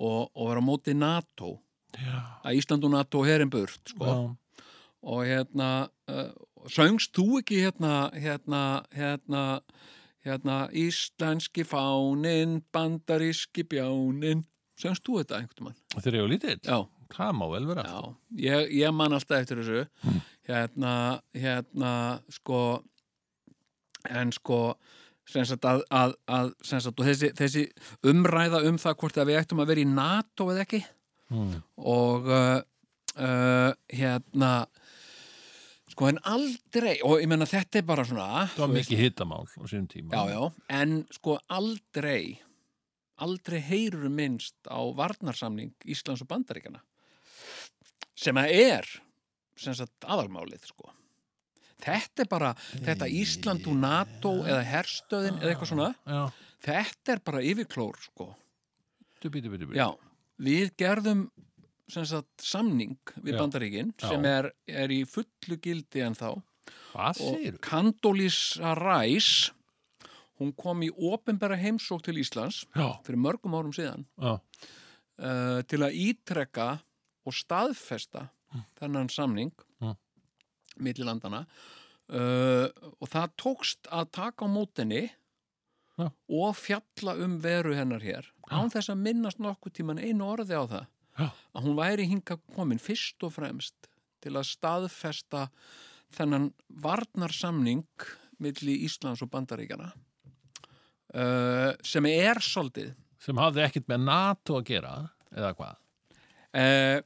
og, 0.01 0.31
og 0.33 0.47
vera 0.49 0.63
á 0.63 0.69
móti 0.71 0.97
NATO, 0.97 1.59
Já. 1.93 2.17
að 2.47 2.57
Ísland 2.57 2.87
og 2.87 2.95
NATO 2.97 3.21
herin 3.27 3.51
burt, 3.53 3.81
sko, 3.93 4.07
Já. 4.09 4.63
og 5.13 5.25
hérna, 5.29 5.69
uh, 6.09 6.31
söngst 6.69 7.13
þú 7.17 7.39
ekki 7.41 7.61
hérna, 7.63 8.11
hérna, 8.13 8.61
hérna, 8.95 9.43
hérna, 10.25 10.57
íslenski 10.77 11.63
fánin, 11.65 12.59
bandaríski 12.73 13.63
bjánin, 13.65 14.43
söngst 14.77 15.03
þú 15.07 15.21
þetta 15.21 15.39
einhvern 15.41 15.69
mann? 15.71 15.77
Þeir 15.97 16.13
eru 16.21 16.27
lítill. 16.35 16.59
Já, 16.65 16.81
Það 17.11 17.31
má 17.35 17.45
vel 17.51 17.65
vera. 17.67 17.83
já, 17.83 18.15
ég, 18.39 18.69
ég 18.79 18.93
man 18.95 19.11
alltaf 19.17 19.41
eftir 19.41 19.59
þessu, 19.59 19.81
hérna, 20.47 20.93
hérna, 21.35 22.21
sko, 22.31 22.61
en 24.09 24.31
sko, 24.31 24.59
sem 25.27 25.43
sagt 25.45 25.65
að, 25.67 25.83
að, 25.91 26.13
að 26.31 26.53
sagt, 26.63 26.87
og 26.99 27.05
þessi, 27.07 27.29
þessi 27.37 27.65
umræða 28.07 28.63
um 28.69 28.79
það 28.81 28.95
hvort 29.03 29.19
að 29.21 29.29
við 29.31 29.39
ættum 29.41 29.59
að 29.63 29.69
vera 29.73 29.83
í 29.83 29.89
NATO 29.91 30.49
eða 30.53 30.65
ekki, 30.67 30.83
Mm. 31.31 31.61
og 31.87 32.25
uh, 32.27 32.57
uh, 33.15 33.69
hérna 33.95 34.65
sko 36.01 36.09
en 36.09 36.17
aldrei 36.25 36.95
og 37.05 37.19
ég 37.21 37.29
menna 37.29 37.45
þetta 37.45 37.77
er 37.77 37.83
bara 37.85 38.03
svona 38.07 38.47
Það 38.55 38.63
var 38.63 38.71
mikið 38.73 39.01
hittamál 39.03 39.43
á 39.45 39.61
sínum 39.69 39.85
tíma. 39.85 40.09
já, 40.17 40.33
já, 40.33 40.41
en 40.81 40.95
sko 41.13 41.35
aldrei 41.45 42.39
aldrei 43.21 43.59
heyrur 43.61 44.09
minnst 44.09 44.57
á 44.65 44.81
varnarsamning 44.97 45.75
Íslands 45.85 46.23
og 46.25 46.29
Bandaríkjana 46.31 46.81
sem 48.17 48.33
að 48.41 48.55
er 48.57 48.89
sem 49.61 49.77
sagt 49.77 50.09
aðalmálið 50.09 50.65
sko 50.71 50.89
þetta 51.85 52.25
er 52.25 52.31
bara, 52.33 52.55
þetta 52.81 53.05
Ísland 53.21 53.69
og 53.69 53.77
NATO 53.77 54.33
eða 54.41 54.65
herstöðin 54.71 55.37
eða 55.37 55.53
eitthvað 55.53 55.69
svona 55.75 55.91
Já. 56.01 56.23
þetta 56.65 57.13
er 57.13 57.23
bara 57.29 57.45
yfirklór 57.45 58.01
sko 58.09 58.31
bítu, 59.21 59.29
bítu, 59.37 59.53
bítu. 59.69 59.77
Já, 59.77 59.93
við 60.41 60.73
gerðum 60.81 61.27
sagt, 61.91 62.29
samning 62.41 62.97
við 63.21 63.35
Já. 63.35 63.39
Bandaríkin 63.41 63.93
sem 64.01 64.25
er, 64.29 64.51
er 64.67 64.93
í 64.93 65.01
fullu 65.09 65.57
gildi 65.61 66.03
en 66.05 66.15
þá 66.17 66.29
og? 66.31 67.57
Candolis 67.63 68.39
Rice 68.79 69.51
hún 70.41 70.53
kom 70.57 70.81
í 70.83 70.89
opinbera 70.91 71.55
heimsók 71.59 72.01
til 72.05 72.17
Íslands 72.21 72.63
Já, 72.75 72.87
fyrir 73.05 73.21
mörgum 73.21 73.53
árum 73.57 73.73
síðan 73.75 74.05
uh, 74.17 74.39
til 75.69 75.81
að 75.85 75.97
ítrekka 76.07 76.69
og 77.27 77.35
staðfesta 77.37 78.29
þennan 78.79 79.11
samning 79.13 79.51
Mm. 79.81 79.95
milli 80.77 81.05
landana 81.07 81.39
uh, 82.11 82.67
og 83.01 83.07
það 83.09 83.31
tókst 83.41 83.87
að 83.89 84.11
taka 84.13 84.45
á 84.45 84.53
mótinni 84.53 85.03
Já. 85.97 86.07
og 86.29 86.55
fjalla 86.59 87.15
um 87.23 87.39
veru 87.41 87.73
hennar 87.77 88.03
hér 88.05 88.27
án 88.51 88.69
þess 88.73 88.91
að 88.93 89.01
minnast 89.05 89.39
nokkuð 89.41 89.73
tíman 89.79 90.01
einu 90.01 90.27
orði 90.27 90.53
á 90.53 90.63
það. 90.69 90.85
Að 91.29 91.65
hún 91.67 91.77
væri 91.77 92.05
hinga 92.09 92.37
komin 92.55 92.79
fyrst 92.81 93.23
og 93.27 93.33
fremst 93.37 93.89
til 94.21 94.35
að 94.37 94.49
staðfesta 94.51 95.47
þennan 96.15 96.49
varnarsamning 96.83 97.85
milli 98.41 98.79
Íslands 98.85 99.21
og 99.23 99.29
Bandaríkjana 99.33 99.91
uh, 101.15 101.71
sem 101.85 102.07
er 102.09 102.39
svolítið 102.43 102.93
sem 103.21 103.37
hafði 103.37 103.65
ekkert 103.67 103.89
með 103.91 104.05
NATO 104.07 104.57
að 104.59 104.65
gera 104.71 104.95
eða 105.31 105.51
hvað? 105.59 105.75
uh, 106.57 106.99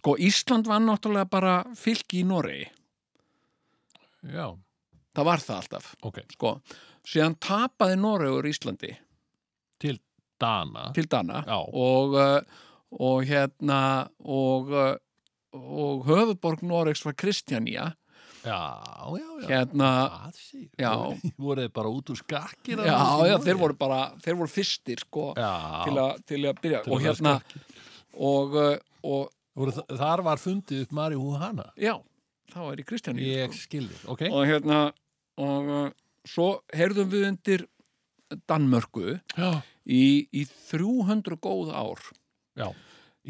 sko 0.00 0.16
Ísland 0.20 0.70
var 0.70 0.82
náttúrulega 0.84 1.28
bara 1.30 1.54
fylki 1.76 2.22
í 2.22 2.28
Noregi. 2.28 2.66
Já, 4.30 4.46
það 5.16 5.28
var 5.28 5.44
það 5.44 5.60
alltaf 5.62 5.92
ok. 6.08 6.18
sko, 6.34 6.54
síðan 7.08 7.36
tapaði 7.40 8.00
Noregur 8.00 8.48
Íslandi. 8.48 8.94
Til 9.80 10.00
Dana. 10.40 10.90
Til 10.96 11.08
Dana. 11.08 11.44
Og, 11.72 12.16
uh, 12.16 12.66
og 12.96 13.24
hérna 13.28 13.82
og, 14.24 14.72
og 15.52 16.04
höfuborg 16.08 16.64
Noregs 16.66 17.04
var 17.06 17.16
Kristjanía 17.20 17.90
Já, 18.44 18.58
já, 19.20 19.26
já. 19.42 19.48
Hérna? 19.50 19.88
Já. 20.80 20.92
Voru 21.44 21.60
þið 21.66 21.72
bara 21.76 21.92
út 21.92 22.12
úr 22.14 22.18
skakkir 22.22 22.80
já, 22.86 22.96
já, 23.28 23.34
þeir 23.44 23.58
voru 23.60 23.76
bara 23.80 23.98
þeir 24.24 24.38
voru 24.40 24.48
fyrstir 24.52 25.02
sko 25.04 25.26
til, 25.36 25.98
a, 26.00 26.06
til 26.26 26.40
að 26.48 26.62
byrja. 26.64 26.80
Til 26.86 26.94
og 26.96 27.02
hérna 27.04 27.34
og, 28.16 28.56
uh, 28.56 28.78
og 29.04 29.74
þa- 29.76 29.86
þar 30.00 30.22
var 30.30 30.40
fundið 30.42 30.86
upp 30.86 30.94
marihuana 30.96 31.68
já, 31.76 31.94
þá 32.54 32.60
er 32.72 32.80
í 32.82 32.86
Kristjáni 32.88 33.28
Ég 33.28 33.54
skildi, 33.60 33.98
ok. 34.10 34.24
Og 34.32 34.46
hérna 34.48 34.80
og 35.40 35.68
uh, 35.70 35.90
svo 36.28 36.48
heyrðum 36.76 37.12
við 37.12 37.28
undir 37.32 37.66
Danmörku 38.48 39.18
í, 39.90 40.02
í 40.32 40.44
300 40.70 41.36
góð 41.42 41.72
ár. 41.74 42.02
Já 42.56 42.70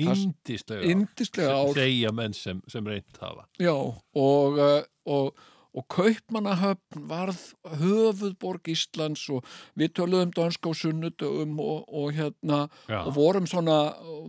Índislega 0.01 0.87
indislega 0.87 1.55
ár. 1.65 1.73
segja 1.75 2.13
menn 2.15 2.33
sem, 2.37 2.61
sem 2.71 2.85
reynt 2.87 3.17
hafa. 3.21 3.43
Já, 3.61 3.73
og, 3.75 4.61
uh, 4.63 4.85
og, 5.11 5.33
og 5.71 5.85
Kaupmannahöfn 5.95 7.05
varð 7.11 7.41
höfuðborg 7.79 8.71
Íslands 8.73 9.23
og 9.31 9.47
við 9.79 9.93
töluðum 10.01 10.33
danska 10.35 10.71
á 10.71 10.75
sunnudögum 10.75 11.59
og, 11.63 11.85
og 11.87 12.15
hérna 12.17 12.65
Já. 12.91 13.05
og 13.05 13.13
vorum 13.19 13.47
svona, 13.51 13.77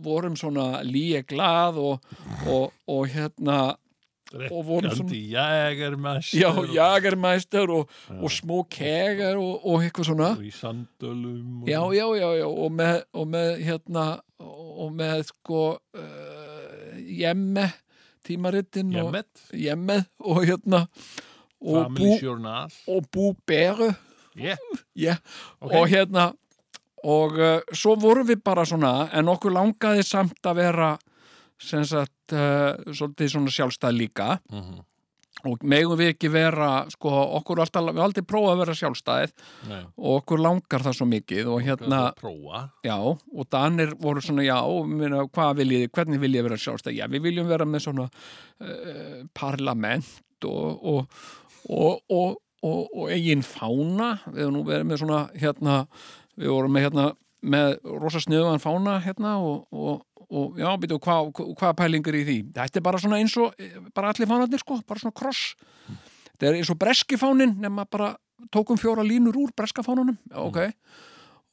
vorum 0.04 0.36
svona 0.38 0.68
líe 0.86 1.24
glað 1.26 1.80
og, 1.82 2.12
og, 2.46 2.68
og 2.86 3.08
hérna 3.10 3.60
og 4.48 4.62
vorum 4.64 4.94
svona- 4.96 5.12
jægermest 5.18 6.32
já, 6.38 6.48
jagermeister 6.72 7.68
og, 7.74 7.90
og 8.16 8.30
smó 8.32 8.62
kegar 8.70 9.36
og, 9.36 9.66
og 9.66 9.82
eitthvað 9.84 10.08
svona. 10.08 10.30
Og 10.38 10.46
í 10.46 10.54
sandölum 10.56 11.62
og 11.66 11.68
já, 11.68 11.82
já, 11.98 12.06
já, 12.22 12.28
já 12.38 12.46
og 12.48 12.72
með, 12.78 13.02
og 13.12 13.28
með 13.34 13.50
hérna 13.66 14.06
og 14.40 14.94
með 14.96 15.26
sko 15.28 15.64
uh, 15.76 16.96
jemme 17.02 17.66
tímarittin 18.26 18.92
og 18.94 19.10
Jemmet, 19.12 19.42
jemmið 19.52 20.04
og 20.20 20.40
hérna 20.46 20.80
og 21.62 21.90
bú, 21.94 21.96
Family 21.96 22.18
Journal 22.22 22.70
og 22.88 23.08
bú 23.14 23.32
beru 23.46 23.90
yeah. 24.38 24.58
yeah. 24.98 25.18
Ok. 25.60 25.72
og 25.78 25.88
hérna 25.92 26.28
og 27.02 27.38
uh, 27.38 27.58
svo 27.74 27.96
vorum 27.98 28.28
við 28.28 28.42
bara 28.46 28.64
svona 28.68 29.08
en 29.12 29.28
okkur 29.32 29.54
langaði 29.54 30.04
samt 30.06 30.38
að 30.46 30.60
vera 30.62 30.92
sem 31.62 31.84
sagt 31.86 32.34
uh, 32.34 32.74
svolítið 32.90 33.34
svona 33.36 33.50
sjálfstæð 33.54 33.98
líka 33.98 34.38
Mhm. 34.50 34.80
Og 35.48 35.66
megum 35.66 35.98
við 35.98 36.12
ekki 36.14 36.30
vera 36.32 36.70
sko 36.92 37.12
okkur 37.38 37.62
alltaf, 37.64 37.88
við 37.90 38.02
aldrei 38.04 38.26
prófað 38.26 38.54
að 38.54 38.62
vera 38.62 38.78
sjálfstæð. 38.80 39.36
Nei, 39.70 39.80
og 39.98 40.18
okkur 40.20 40.42
langar 40.42 40.86
það 40.86 40.98
svo 40.98 41.08
mikið 41.10 41.52
og 41.52 41.62
hérna, 41.66 42.02
prófa. 42.18 42.64
Já, 42.86 42.96
og 43.02 43.50
Danir 43.52 43.94
voru 44.00 44.24
svona, 44.24 44.46
já, 44.46 44.58
minna, 44.88 45.26
hvað 45.32 45.62
viljið 45.62 45.88
hvernig 45.92 46.22
viljið 46.22 46.42
þið 46.42 46.48
vera 46.50 46.60
sjálfstæð, 46.66 46.98
já, 46.98 47.06
við 47.12 47.26
viljum 47.28 47.50
vera 47.50 47.68
með 47.68 47.86
svona 47.86 48.08
uh, 48.08 49.22
parlament 49.36 50.12
og 50.48 51.10
og, 51.68 52.02
og, 52.10 52.38
og, 52.62 52.88
og, 52.94 53.10
eigin 53.10 53.44
fána, 53.46 54.16
við 54.28 54.46
höfum 54.46 54.56
nú 54.56 54.62
verið 54.66 54.88
með 54.88 55.02
svona, 55.02 55.20
hérna, 55.38 55.82
við 56.38 56.54
vorum 56.54 56.74
með 56.74 56.88
hérna, 56.88 57.06
með 57.42 57.76
rosa 58.02 58.22
sniðuðan 58.22 58.62
fána 58.62 58.98
hérna 59.02 59.36
og, 59.42 60.02
og, 60.32 60.58
já, 60.60 60.68
býtu, 60.80 60.98
hvað 61.02 61.32
hva 61.60 61.72
pælingur 61.76 62.16
í 62.16 62.24
því? 62.24 62.36
Þetta 62.56 62.80
er 62.80 62.84
bara 62.86 63.00
svona 63.02 63.18
eins 63.20 63.34
og, 63.36 63.52
eh, 63.60 63.76
bara 63.94 64.12
allir 64.12 64.30
fánarnir, 64.30 64.62
sko, 64.62 64.80
bara 64.88 65.02
svona 65.02 65.14
kross. 65.14 65.54
Þetta 66.32 66.48
er 66.48 66.58
eins 66.58 66.70
og 66.72 66.78
breski 66.80 67.18
fánin, 67.20 67.58
nema 67.60 67.84
bara 67.84 68.14
tókum 68.50 68.80
fjóra 68.80 69.04
línur 69.04 69.36
úr 69.36 69.52
breska 69.54 69.82
fánunum, 69.82 70.16
já, 70.30 70.38
ok. 70.38 70.72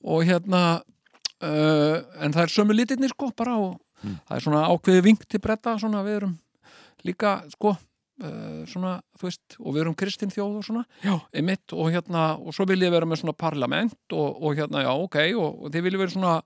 Og 0.03 0.23
hérna, 0.23 0.81
uh, 1.43 1.97
en 2.23 2.33
það 2.33 2.43
er 2.45 2.53
sömu 2.55 2.73
litirnir, 2.73 3.11
sko, 3.13 3.31
bara 3.35 3.57
og 3.59 3.79
það 4.01 4.35
er 4.37 4.45
svona 4.45 4.63
ákveði 4.71 5.03
vink 5.03 5.27
til 5.27 5.39
bretta, 5.43 5.77
svona 5.77 6.03
við 6.03 6.21
erum 6.21 6.39
líka, 7.03 7.43
sko, 7.51 7.75
uh, 8.23 8.65
svona, 8.65 9.01
þú 9.19 9.27
veist, 9.27 9.57
og 9.59 9.73
við 9.75 9.81
erum 9.83 9.95
kristin 9.95 10.31
þjóð 10.31 10.59
og 10.61 10.65
svona, 10.65 10.85
já, 11.03 11.19
einmitt, 11.33 11.73
og 11.73 11.91
hérna, 11.91 12.39
og 12.39 12.55
svo 12.55 12.65
vil 12.65 12.79
ég 12.79 12.91
vera 12.91 13.05
með 13.05 13.23
svona 13.23 13.35
parlament 13.35 13.97
og, 14.15 14.39
og 14.41 14.55
hérna, 14.55 14.85
já, 14.87 14.93
ok, 14.95 15.19
og, 15.35 15.65
og 15.65 15.73
þið 15.73 15.85
viljið 15.89 16.03
vera 16.05 16.15
svona, 16.15 16.37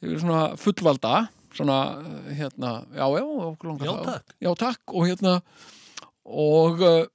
þið 0.00 0.10
viljið 0.10 0.26
svona 0.26 0.42
fullvalda, 0.58 1.14
svona, 1.56 1.78
uh, 2.00 2.30
hérna, 2.32 2.72
já, 2.94 3.06
já, 3.18 3.24
okkur 3.48 3.68
langar 3.72 3.86
Já, 3.86 3.92
það. 3.92 4.04
takk. 4.10 4.36
Já, 4.46 4.50
takk, 4.62 4.94
og 4.94 5.06
hérna, 5.08 5.34
og, 6.24 6.80
uh, 6.80 7.06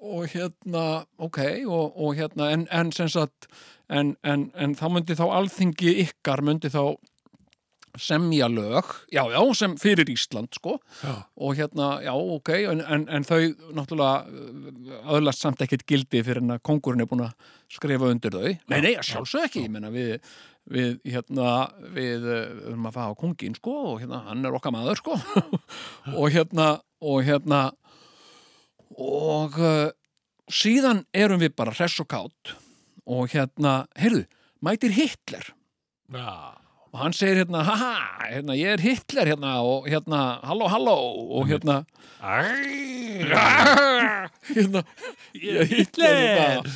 og 0.00 0.26
hérna, 0.34 0.84
ok, 1.18 1.40
og, 1.66 1.96
og 1.96 2.14
hérna, 2.18 2.50
en, 2.54 2.66
en 2.70 2.92
sem 2.92 3.08
sagt, 3.08 3.48
en, 3.88 4.16
en, 4.24 4.50
en 4.56 4.74
þá 4.78 4.86
myndi 4.92 5.16
þá 5.18 5.26
alþingi 5.40 5.98
ykkar 6.06 6.42
myndi 6.44 6.70
þá 6.72 6.96
semja 8.00 8.48
lög, 8.48 8.84
já, 9.12 9.22
já, 9.30 9.40
sem 9.54 9.76
fyrir 9.78 10.08
Ísland, 10.10 10.54
sko, 10.54 10.78
Já. 11.02 11.26
og 11.36 11.54
hérna, 11.56 12.02
já, 12.02 12.12
ok, 12.12 12.48
en, 12.70 12.80
en, 12.80 13.04
en 13.08 13.26
þau 13.26 13.40
náttúrulega 13.74 14.24
uh, 14.26 15.14
öðlast 15.16 15.44
samt 15.44 15.62
ekkert 15.62 15.86
gildi 15.86 16.22
fyrir 16.24 16.42
en 16.42 16.56
að 16.56 16.64
kongurinn 16.66 17.04
er 17.04 17.08
búin 17.10 17.24
að 17.26 17.52
skrifa 17.72 18.10
undir 18.10 18.34
þau. 18.34 18.50
Nei, 18.72 18.80
nei, 18.80 18.94
sjálfsög 18.98 19.46
ekki, 19.46 19.64
ég 19.66 19.74
menna 19.74 19.92
við, 19.94 20.16
við, 20.70 20.96
hérna, 21.06 21.54
við 21.94 22.26
uh, 22.26 22.40
erum 22.70 22.90
að 22.90 22.96
faða 22.98 23.14
á 23.14 23.20
kongin, 23.22 23.58
sko, 23.60 23.76
og 23.92 24.02
hérna, 24.02 24.24
hann 24.30 24.44
er 24.44 24.58
okkar 24.58 24.74
maður, 24.74 25.02
sko, 25.02 25.18
og 26.20 26.26
hérna, 26.34 26.70
og 27.04 27.22
hérna, 27.28 27.62
og 28.98 29.60
uh, 29.62 29.92
síðan 30.50 31.04
erum 31.14 31.42
við 31.42 31.54
bara 31.58 31.74
hress 31.76 32.02
og 32.02 32.10
kátt, 32.10 32.56
og 33.04 33.30
hérna, 33.34 33.84
heyrðu, 34.00 34.26
mætir 34.64 34.94
Hitler, 34.96 35.54
Já, 36.12 36.63
og 36.94 37.00
hann 37.02 37.14
segir 37.16 37.40
hérna, 37.40 37.64
haha, 37.66 37.94
hérna, 38.30 38.54
ég 38.54 38.76
er 38.76 38.82
Hitler 38.84 39.26
hérna 39.32 39.56
og 39.66 39.88
hérna, 39.90 40.18
halló, 40.46 40.68
halló. 40.70 40.92
Og 41.34 41.48
hérna, 41.50 41.80
hérna 44.54 44.84
ég 45.34 45.56
er 45.64 45.66
Hitler 45.72 46.20
hérna. 46.20 46.74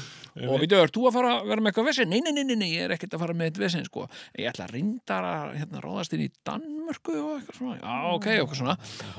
og 0.48 0.58
við 0.58 0.72
dögur, 0.72 0.90
þú 0.96 1.04
að 1.06 1.14
fara 1.20 1.30
að 1.36 1.52
vera 1.52 1.62
með 1.62 1.70
eitthvað 1.70 1.86
vesen? 1.92 2.10
Nei, 2.10 2.18
nei, 2.24 2.32
nei, 2.34 2.42
nei, 2.48 2.56
nei, 2.58 2.70
ég 2.72 2.88
er 2.88 2.96
ekkert 2.96 3.14
að 3.14 3.22
fara 3.22 3.36
með 3.38 3.52
eitthvað 3.52 3.66
vesen 3.68 3.86
sko. 3.86 4.08
ég 4.34 4.50
ætla 4.50 4.66
að 4.66 4.74
reyndar 4.74 5.28
að 5.28 5.54
hérna, 5.60 5.84
ráðast 5.86 6.18
inn 6.18 6.26
í 6.26 6.28
Danmörku 6.50 7.14
og 7.14 7.30
eitthvað 7.36 7.60
svona. 7.60 7.78
Já, 7.78 7.94
ok, 8.16 8.28
eitthvað 8.34 8.60
svona. 8.64 8.76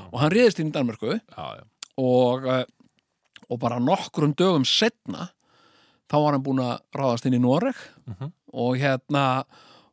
Og 0.09 0.19
hann 0.25 0.35
réðist 0.35 0.59
inn 0.59 0.73
í 0.73 0.75
Danmörku. 0.75 1.15
Og, 2.03 2.51
eh, 2.57 2.65
og 3.47 3.63
bara 3.63 3.79
nokkrum 3.79 4.35
dögum 4.35 4.67
setna 4.67 5.31
þá 6.11 6.19
var 6.19 6.35
hann 6.35 6.43
búin 6.43 6.59
að 6.67 6.75
ráðast 6.99 7.31
inn 7.31 7.39
í 7.39 7.43
Noreg. 7.47 7.87
Og 8.51 8.75
hérna 8.81 9.25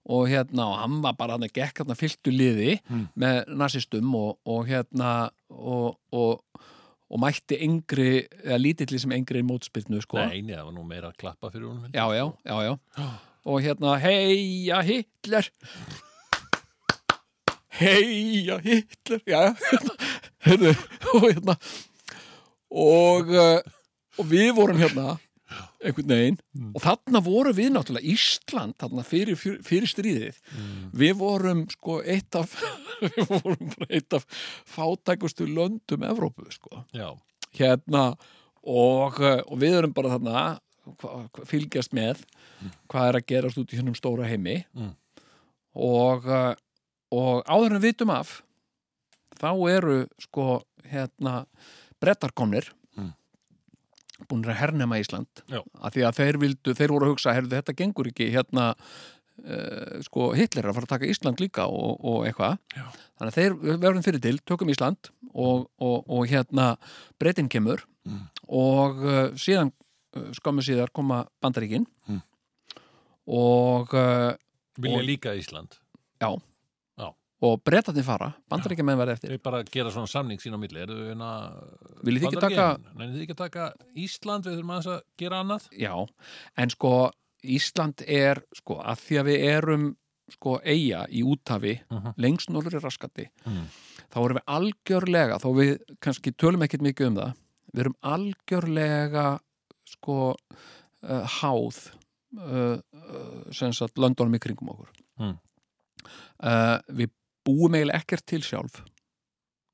og 0.06 0.28
hérna, 0.30 0.68
og 0.70 0.78
hann 0.80 0.96
var 1.02 1.16
bara 1.18 1.36
hann 1.36 1.46
að 1.46 1.54
gekk 1.58 1.82
hérna 1.82 1.96
fylltu 1.98 2.32
liði 2.34 2.78
með 3.18 3.52
nazistum 3.58 4.14
og, 4.14 4.38
og 4.46 4.66
hérna 4.68 5.12
og, 5.50 5.96
og, 6.14 6.64
og 7.10 7.22
mætti 7.22 7.58
engri, 7.66 8.26
eða 8.44 8.60
lítilli 8.62 9.00
sem 9.02 9.14
engri 9.16 9.42
mótspyrnu, 9.46 10.00
sko. 10.04 10.20
Nei, 10.20 10.42
nei, 10.46 10.54
það 10.54 10.68
var 10.68 10.76
nú 10.76 10.86
meira 10.86 11.10
að 11.10 11.18
klappa 11.22 11.50
fyrir 11.50 11.70
honum 11.70 11.90
já, 11.90 12.06
já, 12.14 12.26
já, 12.46 12.56
já. 12.70 12.76
Og 13.46 13.60
hérna, 13.62 13.92
heia 14.02 14.80
Hitler. 14.82 15.46
Heia 17.78 18.56
Hitler 18.64 19.20
já, 19.22 19.42
heyrðu, 20.48 20.72
og 21.12 21.26
hérna 21.28 21.54
og 22.76 23.30
uh, 23.30 23.60
og 24.16 24.28
við 24.30 24.50
vorum 24.56 24.80
hérna 24.80 25.14
einhvern 25.84 26.10
veginn. 26.10 26.38
Og 26.74 26.82
þarna 26.82 27.22
voru 27.24 27.52
við 27.56 27.70
náttúrulega 27.74 28.12
Ísland 28.12 28.76
þarna 28.80 29.04
fyrir, 29.06 29.38
fyrir, 29.38 29.60
fyrir 29.66 29.90
stríðið. 29.90 30.40
Við 30.96 31.14
vorum 31.20 31.64
sko 31.70 32.00
eitt 32.02 32.38
af 32.38 32.56
við 33.04 33.22
vorum 33.30 33.72
bara 33.76 33.88
eitt 33.90 34.16
af 34.18 34.26
fátækustu 34.72 35.48
löndum 35.48 36.06
Evrópu 36.08 36.48
sko. 36.54 36.82
Já, 36.96 37.12
hérna 37.58 38.08
og, 38.66 39.20
og 39.22 39.56
við 39.62 39.78
erum 39.80 39.94
bara 39.96 40.16
þarna 40.16 40.44
hva, 41.00 41.12
hva, 41.30 41.46
fylgjast 41.46 41.94
með 41.96 42.22
hvað 42.90 43.10
er 43.10 43.20
að 43.20 43.28
gerast 43.30 43.60
út 43.62 43.74
í 43.74 43.78
hennum 43.78 43.96
stóra 43.98 44.28
heimi. 44.28 44.62
Mm. 44.74 44.94
og 45.76 46.26
og 47.14 47.46
áður 47.46 47.76
en 47.76 47.78
við 47.78 47.92
vitum 47.92 48.10
af 48.10 48.40
þá 49.38 49.50
eru 49.70 49.98
sko 50.18 50.64
hérna 50.90 51.44
brettarkomnir 52.02 52.72
Mm. 52.72 52.85
Búin 54.30 54.44
að 54.48 54.56
hernema 54.60 54.98
Ísland 55.02 55.42
Já. 55.52 55.60
af 55.80 55.92
því 55.94 56.04
að 56.08 56.16
þeir 56.20 56.38
vildu, 56.42 56.74
þeir 56.78 56.92
voru 56.94 57.06
að 57.08 57.12
hugsa 57.14 57.34
herðu 57.36 57.56
þetta 57.58 57.74
gengur 57.76 58.08
ekki 58.10 58.30
hérna 58.32 58.68
uh, 58.76 59.98
sko 60.06 60.30
Hitler 60.38 60.64
er 60.64 60.70
að 60.72 60.78
fara 60.78 60.88
að 60.88 60.94
taka 60.94 61.10
Ísland 61.12 61.42
líka 61.42 61.66
og, 61.68 61.98
og 62.00 62.24
eitthvað 62.28 62.56
þannig 62.76 63.28
að 63.30 63.36
þeir 63.40 63.56
verðum 63.84 64.06
fyrir 64.06 64.22
til, 64.24 64.38
tökum 64.48 64.72
Ísland 64.72 65.10
og, 65.34 65.66
og, 65.82 65.98
og 66.08 66.26
hérna 66.32 66.74
breytin 67.20 67.48
kemur 67.52 67.84
Mm. 68.06 68.20
og 68.54 69.00
uh, 69.02 69.32
síðan 69.34 69.72
uh, 70.14 70.28
skömmu 70.38 70.62
síðar 70.62 70.92
koma 70.94 71.24
bandaríkin 71.42 71.88
Mm. 72.06 72.20
og 73.26 73.90
vilja 74.78 75.00
líka 75.02 75.32
Ísland 75.34 75.74
Já. 76.22 76.30
Og 77.46 77.60
breytatni 77.66 78.02
fara, 78.06 78.28
bandaríkja 78.50 78.84
með 78.86 78.98
verði 79.02 79.14
eftir 79.16 79.32
Þeir 79.34 79.42
bara 79.46 79.60
gera 79.76 79.90
svona 79.94 80.10
samning 80.10 80.40
sín 80.42 80.56
á 80.56 80.58
milli 80.62 80.80
Eru 80.82 80.96
þau 80.98 81.06
hérna 81.10 81.30
Viljið 82.06 82.22
þið 82.22 82.28
ekki 82.30 82.40
Bandaríkin? 82.40 82.88
Nei, 82.98 83.06
þið 83.12 83.22
ekki 83.26 83.36
taka 83.42 83.66
Ísland 84.06 84.48
Við 84.48 84.56
þurfum 84.58 84.74
að 84.76 85.00
gera 85.22 85.40
annað 85.44 85.68
já, 85.84 85.92
en 86.56 86.74
sko 86.76 86.92
Ísland 87.46 88.02
er, 88.10 88.40
sko, 88.58 88.80
að 88.82 89.02
því 89.06 89.18
að 89.20 89.26
við 89.30 89.44
erum 89.52 89.84
sko 90.34 90.56
eiga 90.66 91.04
í 91.14 91.20
útafi 91.22 91.76
Mhm. 91.86 92.14
lengst 92.18 92.50
nólur 92.50 92.74
í 92.74 92.80
raskati 92.82 93.28
Mhm. 93.46 93.66
þá 94.10 94.16
erum 94.24 94.38
við 94.40 94.48
algjörlega 94.56 95.36
þó 95.38 95.48
við 95.54 95.76
kannski 96.02 96.32
tölum 96.34 96.64
ekkert 96.66 96.82
mikið 96.82 97.06
um 97.12 97.14
það 97.20 97.34
við 97.76 97.80
erum 97.84 97.94
algjörlega 98.02 99.26
sko 99.86 100.16
uh, 100.34 101.22
háð 101.38 101.78
uh, 102.40 102.78
uh, 102.80 103.52
sem 103.54 103.70
sagt 103.72 103.94
löndunum 104.02 104.34
í 104.34 104.42
kringum 104.42 104.72
okkur 104.74 104.88
Mm. 105.20 105.38
uh, 106.42 106.78
við 106.92 107.08
búum 107.46 107.78
eiginlega 107.78 108.02
ekkert 108.02 108.26
til 108.26 108.42
sjálf. 108.46 108.82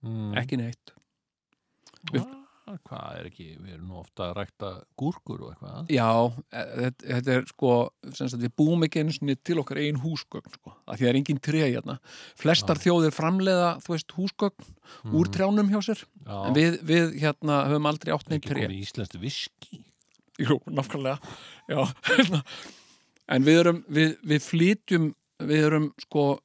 Mm. 0.03 0.33
ekki 0.41 0.57
neitt. 0.61 0.95
Við- 2.13 2.31
Ah, 2.63 2.77
hvað 2.87 3.17
er 3.19 3.25
ekki, 3.27 3.45
við 3.59 3.73
erum 3.75 3.89
nú 3.91 3.97
ofta 3.99 4.29
að 4.29 4.37
rækta 4.39 4.69
gúrkur 4.97 5.41
og 5.43 5.49
eitthvað 5.51 5.89
Já, 5.91 6.07
e- 6.55 6.67
þetta, 6.79 7.07
þetta 7.11 7.33
er 7.35 7.47
sko 7.51 7.71
við 8.39 8.53
búum 8.57 8.85
ekki 8.87 9.01
einu 9.03 9.13
sinni 9.17 9.35
til 9.43 9.57
okkar 9.59 9.81
einn 9.83 9.99
húsgögn 9.99 10.47
sko, 10.55 10.71
af 10.87 10.95
því 10.97 11.03
það 11.03 11.11
er 11.11 11.19
engin 11.19 11.41
tré 11.43 11.63
hérna. 11.67 11.97
Flestar 12.39 12.79
þjóðir 12.79 13.11
framleiða, 13.17 13.73
þú 13.83 13.93
veist, 13.97 14.15
húsgögn 14.15 14.71
úr 15.11 15.31
trjánum 15.35 15.73
hjá 15.75 15.81
sér. 15.89 16.05
Já, 16.25 16.37
en 16.47 16.55
við, 16.55 16.79
við 16.87 17.19
hérna 17.19 17.59
höfum 17.67 17.91
aldrei 17.91 18.15
átt 18.15 18.31
neitt 18.31 18.45
ekki 18.47 18.55
tré. 18.55 18.63
komið 18.69 18.87
íslenskt 18.87 19.19
viski 19.21 19.83
Jú, 20.39 20.61
nákvæmlega 20.71 21.19
Já, 21.69 21.83
hérna. 22.15 22.45
en 23.29 23.43
við 23.51 23.59
erum 23.65 23.83
við, 23.91 24.15
við 24.23 24.47
flytjum 24.47 25.11
við 25.43 25.67
erum 25.67 25.91
sko, 26.07 26.39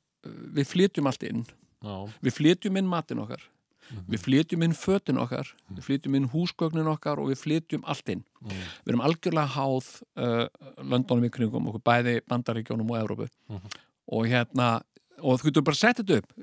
við 0.58 0.68
flytjum 0.72 1.08
allt 1.08 1.24
inn. 1.24 1.46
Já, 1.84 1.96
við 2.24 2.34
flytjum 2.40 2.78
inn 2.82 2.88
matin 2.90 3.20
okkar. 3.24 3.44
Mhm. 3.88 4.04
við 4.12 4.20
flytjum 4.20 4.64
inn 4.66 4.74
fötin 4.76 5.18
okkar. 5.18 5.48
Við 5.72 5.84
flytjum 5.86 6.16
inn 6.18 6.26
húsgögnin 6.28 6.90
okkar 6.92 7.20
og 7.24 7.30
við 7.32 7.38
flytjum 7.40 7.84
allt 7.88 8.10
inn. 8.10 8.24
Mhm. 8.42 8.50
við 8.84 8.92
erum 8.92 9.02
algjörlega 9.08 9.48
háð 9.48 9.88
uh, 10.18 10.48
löndunum 10.84 11.24
í 11.24 11.30
kringum 11.32 11.68
okkur 11.72 11.84
bæði 11.88 12.20
bandaríkjónum 12.28 12.90
og 12.92 12.98
Evrópu. 13.00 13.28
Mhm. 13.50 13.70
og 14.12 14.26
hérna 14.28 14.82
og 15.24 15.40
þú 15.40 15.44
getur 15.50 15.64
bara 15.64 15.76
sett 15.76 15.98
þetta 15.98 16.18
upp. 16.18 16.34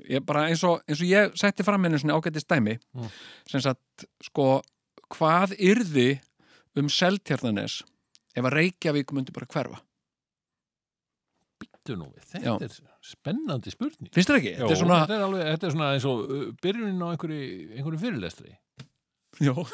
Eins 0.49 0.64
og, 0.64 0.81
eins 0.88 1.01
og 1.01 1.07
ég 1.07 1.37
setti 1.38 1.62
fram 1.62 1.85
einu 1.85 1.97
ágætti 1.97 2.40
stæmi 2.40 2.79
Mhm. 2.94 3.11
sem 3.47 3.61
sagt 3.61 4.07
sko 4.23 4.62
hvað 5.11 5.55
yrði 5.59 6.20
um 6.77 6.88
Seltjarnanes 6.88 7.83
ef 8.35 8.42
að 8.44 8.53
Reykjavík 8.53 9.12
myndi 9.12 9.33
bara 9.33 9.47
hverfa 9.47 9.81
býttu 11.85 11.97
nú 12.01 12.09
við, 12.09 12.25
Já. 12.40 12.55
þetta 12.57 12.64
er 12.64 12.77
spennandi 13.05 13.73
spurning 13.73 14.11
finnst 14.14 14.31
þér 14.31 14.38
ekki? 14.40 14.53
Jó, 14.55 14.61
þetta 14.62 14.75
er 14.75 14.81
svona, 14.81 14.99
þetta, 15.03 15.16
er 15.16 15.25
alveg, 15.27 15.49
þetta 15.51 15.66
er 15.68 15.75
svona 15.75 15.88
eins 15.92 16.07
og 16.09 16.23
uh, 16.25 16.44
byrjunin 16.64 17.05
á 17.05 17.09
einhverju, 17.12 17.49
einhverju 17.77 18.01
fyrirlestri 18.01 18.55
já 19.44 19.55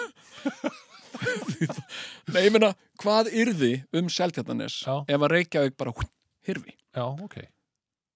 Nei, 2.30 2.42
ég 2.46 2.52
meina, 2.54 2.70
hvað 3.02 3.28
yrði 3.36 3.72
um 3.98 4.08
Seltjarnanes 4.10 4.78
Já. 4.86 4.94
ef 5.04 5.18
að 5.20 5.32
Reykjavík 5.34 5.74
bara 5.78 5.92
hú, 5.92 6.06
hirfi? 6.48 6.72
Já, 6.96 7.04
ok, 7.04 7.36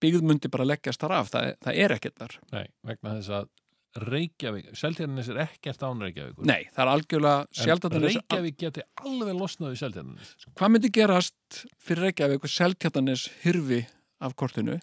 Byggð 0.03 0.25
myndi 0.27 0.51
bara 0.53 0.67
leggjast 0.67 1.03
þar 1.05 1.19
af, 1.21 1.31
það, 1.35 1.51
það 1.67 1.81
er 1.85 1.95
ekkert 1.99 2.17
þar 2.23 2.39
nei, 2.55 2.65
vegna 2.87 3.19
þess 3.19 3.35
að 3.39 3.51
Reykjavík, 3.95 4.73
Seltjarnanes 4.75 5.29
er 5.31 5.39
ekkert 5.45 5.83
án 5.87 6.01
Reykjavíkur 6.03 6.49
Nei, 6.49 6.65
það 6.75 6.83
er 6.85 6.91
algjörlega 6.91 7.45
En 7.45 7.61
Seltjarnanes 7.61 8.17
Reykjavík 8.17 8.57
geti 8.59 8.83
alveg 9.05 9.37
losnað 9.39 9.75
við 9.75 9.83
Seltjarnanes 9.85 10.33
Hvað 10.51 10.73
myndi 10.75 10.91
gerast 10.97 11.61
fyrir 11.79 12.09
Reykjavík 12.09 12.49
og 12.49 12.53
Seltjarnanes 12.55 13.29
hirfi 13.45 13.85
af 14.25 14.35
kortinu? 14.41 14.81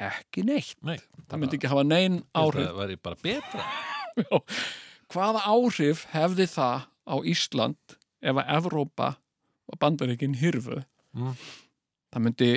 Ekki 0.00 0.44
neitt. 0.46 0.76
Nei, 0.86 0.96
Það 1.28 1.42
myndi 1.42 1.58
ekki 1.58 1.68
hafa 1.72 1.82
neinn 1.84 2.20
áhrif. 2.38 2.68
Það 2.70 2.78
væri 2.80 2.98
bara 3.02 3.20
betra 3.26 3.66
Hvaða 5.10 5.42
áhrif 5.50 6.04
hefði 6.14 6.46
það 6.48 6.86
á 7.10 7.14
Ísland 7.26 7.96
ef 8.22 8.40
að 8.40 8.52
Evrópa 8.56 9.08
og 9.70 9.78
Bandaríkin 9.82 10.36
hirfu? 10.38 10.80
Mm. 11.16 11.34
Það 12.14 12.24
myndi 12.24 12.50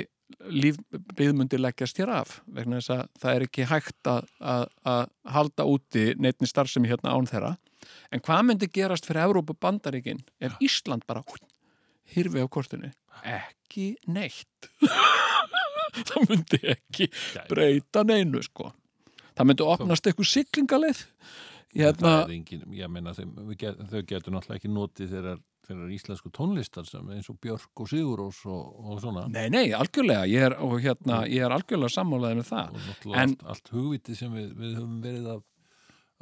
lífbyð 0.48 1.34
myndi 1.36 1.58
leggjast 1.60 1.98
hér 2.00 2.12
af 2.20 2.38
vegna 2.46 2.80
þess 2.80 2.92
að 2.94 3.02
það 3.22 3.34
er 3.36 3.46
ekki 3.46 3.66
hægt 3.70 4.10
að, 4.10 4.28
að, 4.40 4.64
að 4.94 5.02
halda 5.36 5.66
úti 5.68 6.04
neittni 6.20 6.48
starfsemi 6.50 6.90
hérna 6.90 7.14
án 7.14 7.28
þeirra. 7.30 7.54
En 8.14 8.22
hvað 8.24 8.46
myndi 8.48 8.70
gerast 8.72 9.06
fyrir 9.08 9.26
Evrópu 9.26 9.54
og 9.54 9.60
Bandaríkin 9.60 10.22
ef 10.40 10.56
Ísland 10.64 11.04
bara 11.08 11.24
hirfi 12.14 12.44
á 12.44 12.48
kortinu? 12.48 12.92
Ekki 13.24 13.94
neitt. 14.10 14.70
Það 16.08 16.30
myndi 16.30 16.60
ekki 16.72 17.10
breyta 17.50 18.02
neinu 18.06 18.42
sko. 18.42 18.72
Það 19.34 19.50
myndi 19.50 19.66
opnast 19.66 20.08
eitthvað 20.08 20.30
siglingaleið 20.30 21.02
hérna, 21.74 22.00
Það 22.00 22.20
er 22.22 22.34
engin, 22.34 22.64
ég 22.74 22.92
við 22.94 23.56
get, 23.60 23.82
þau 23.90 24.00
getur 24.00 24.34
náttúrulega 24.34 24.60
ekki 24.60 24.72
notið 24.72 25.14
þeirra, 25.14 25.34
þeirra 25.66 25.88
íslensku 25.94 26.30
tónlistar 26.34 26.86
sem 26.88 27.08
eins 27.14 27.28
og 27.32 27.38
Björk 27.42 27.80
og 27.82 27.88
Sigurós 27.90 28.42
og, 28.46 28.76
og 28.84 29.00
svona. 29.02 29.24
Nei, 29.32 29.46
nei, 29.52 29.64
algjörlega 29.76 30.26
ég 30.30 30.44
er, 30.50 30.54
hérna, 30.84 31.22
ég 31.30 31.44
er 31.46 31.54
algjörlega 31.56 31.94
sammálaðið 31.94 32.40
með 32.42 32.48
það. 32.50 32.70
Og 32.78 32.86
náttúrulega 32.90 33.22
En- 33.24 33.34
allt, 33.34 33.44
allt 33.54 33.72
hugvitið 33.74 34.18
sem 34.20 34.32
við, 34.38 34.48
við 34.60 34.76
höfum 34.78 35.00
verið 35.04 35.28
að, 35.34 35.42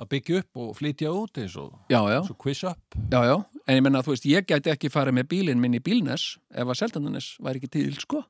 að 0.03 0.11
byggja 0.15 0.41
upp 0.43 0.63
og 0.65 0.73
flytja 0.79 1.13
út 1.19 1.43
eins 1.43 1.57
og, 1.63 1.75
já, 1.93 2.01
já, 2.01 2.19
eins 2.21 2.33
og 2.35 2.39
quiz 2.47 2.65
up. 2.71 2.99
Já, 3.13 3.21
já, 3.31 3.37
en 3.67 3.77
ég 3.79 3.85
menna 3.89 4.03
þú 4.07 4.15
veist, 4.17 4.29
ég 4.31 4.49
gæti 4.51 4.73
ekki 4.75 4.91
farið 4.95 5.19
með 5.21 5.29
bílinn 5.35 5.61
minn 5.63 5.79
í 5.79 5.83
bílnes 5.85 6.27
ef 6.51 6.67
að 6.73 6.79
Seltandanes 6.83 7.33
væri 7.43 7.61
ekki 7.63 7.73
til, 7.79 7.93
sko. 8.03 8.25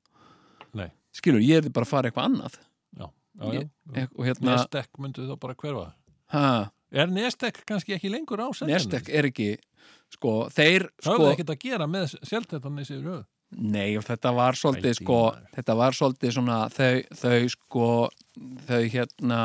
Nei, 0.78 0.88
skilur, 1.14 1.42
ég 1.44 1.62
er 1.62 1.70
bara 1.72 1.84
að 1.88 1.92
fara 1.94 2.10
eitthvað 2.10 2.30
annað. 2.32 2.60
Já, 2.98 3.06
já, 3.08 3.52
já. 3.58 3.66
Ég- 4.00 4.12
og 4.16 4.24
hérna, 4.28 4.54
Nestek 4.56 4.88
myndu 5.00 5.28
þá 5.28 5.36
bara 5.40 5.54
hverfa. 5.60 5.90
Ha, 6.32 6.46
Er 6.92 7.06
Nestek 7.08 7.62
kannski 7.64 7.94
ekki 7.96 8.10
lengur 8.12 8.36
á 8.44 8.52
Seltjarnarnesi? 8.52 8.90
Nestek 8.92 9.06
er 9.16 9.24
ekki 9.30 9.46
sko, 10.16 10.34
þeir, 10.52 10.88
Það 11.02 11.08
sko, 11.08 11.18
sko 11.20 11.30
ekkert 11.32 11.54
að 11.54 11.62
gera 11.66 11.88
með 11.90 12.16
Seltjarnarnesi 12.20 12.96
yfir 12.96 13.08
höfuð. 13.10 13.28
Nei, 13.52 13.90
og 14.00 14.04
þetta 14.06 14.32
var 14.32 14.56
svolítið 14.56 14.94
sko, 14.96 15.18
maður. 15.26 15.50
þetta 15.58 15.74
var 15.76 15.96
svolítið 15.98 16.34
svona 16.38 16.58
þau, 16.72 16.92
þau 17.20 17.40
sko 17.52 17.88
þau 18.68 18.80
hérna 18.94 19.40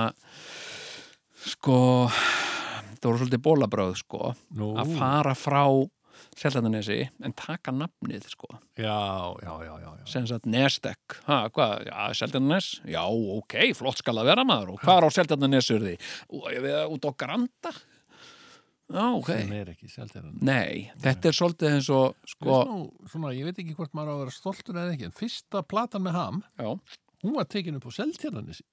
sko 1.47 1.79
það 2.07 3.03
voru 3.03 3.19
svolítið 3.21 3.43
bólabröð 3.43 3.93
sko 3.99 4.31
Nú, 4.55 4.71
að 4.79 4.95
fara 4.95 5.35
frá 5.37 5.63
Seltandanesi 6.37 6.99
en 7.25 7.33
taka 7.33 7.71
nafnið 7.73 8.27
sko. 8.29 8.47
Já, 8.77 9.33
já, 9.41 9.53
já, 9.65 9.73
já, 9.81 9.89
já. 9.89 10.03
sem 10.09 10.25
sagt 10.29 10.45
Nestek, 10.45 11.17
ha, 11.25 11.39
hvað, 11.53 11.87
já, 11.89 11.95
Seltandanes 12.19 12.67
já, 12.85 13.01
ok, 13.09 13.55
flott 13.77 14.01
skal 14.01 14.19
að 14.21 14.29
vera 14.29 14.45
maður. 14.45 14.75
Og 14.75 14.83
hvað 14.83 15.01
er 15.01 15.07
á 15.07 15.11
við 16.61 16.77
út 16.93 17.09
á 17.09 17.11
Granda 17.17 17.73
já, 18.87 19.03
ok 19.17 19.29
sem 19.33 19.51
er 19.57 19.71
ekki 19.73 19.89
Seltjarnarnesi 19.91 20.47
nei, 20.47 20.87
þetta 21.03 21.29
er 21.31 21.37
svolítið 21.37 21.73
eins 21.75 21.89
og 21.93 22.15
sko, 22.33 22.57
nú, 22.69 22.77
svona, 23.11 23.33
ég 23.35 23.47
veit 23.49 23.59
ekki 23.63 23.75
hvort 23.77 23.95
maður 23.97 24.11
á 24.11 24.13
að 24.15 24.21
vera 24.25 24.35
stoltur 24.37 24.79
eða 24.79 24.93
ekki, 24.95 25.09
en 25.09 25.15
fyrsta 25.17 25.63
platan 25.67 26.05
með 26.07 26.17
ham, 26.19 26.41
já, 26.59 26.69
hún 27.25 27.35
var 27.37 27.49
tekin 27.51 27.79
upp 27.79 27.87
á 27.89 27.91
Seltjarnarnesi, 27.97 28.63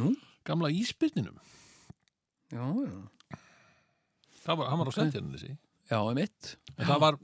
nú 0.00 0.14
gamla 0.48 0.72
íspyrninum. 0.74 1.36
já, 2.52 2.62
já, 2.64 3.38
Það 4.42 4.56
var, 4.58 4.68
hann 4.72 4.80
var 4.80 4.88
á 4.88 4.92
Ok. 4.92 4.96
Seltjarnarnesi. 4.98 5.56
já, 5.92 5.98
emitt 6.10 6.56
var, 6.88 7.18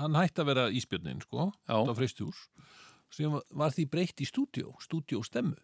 hann 0.00 0.14
hætti 0.16 0.40
að 0.44 0.46
vera 0.52 0.68
íspyrnin, 0.72 1.20
sko, 1.26 1.50
var 1.68 1.94
fristjús. 1.98 2.46
Sem 3.10 3.32
var, 3.32 3.72
því 3.72 3.84
breytt 3.88 4.20
í 4.20 4.26
stúdíó, 4.28 4.74
stúdíó 4.84 5.22
stemmu. 5.24 5.56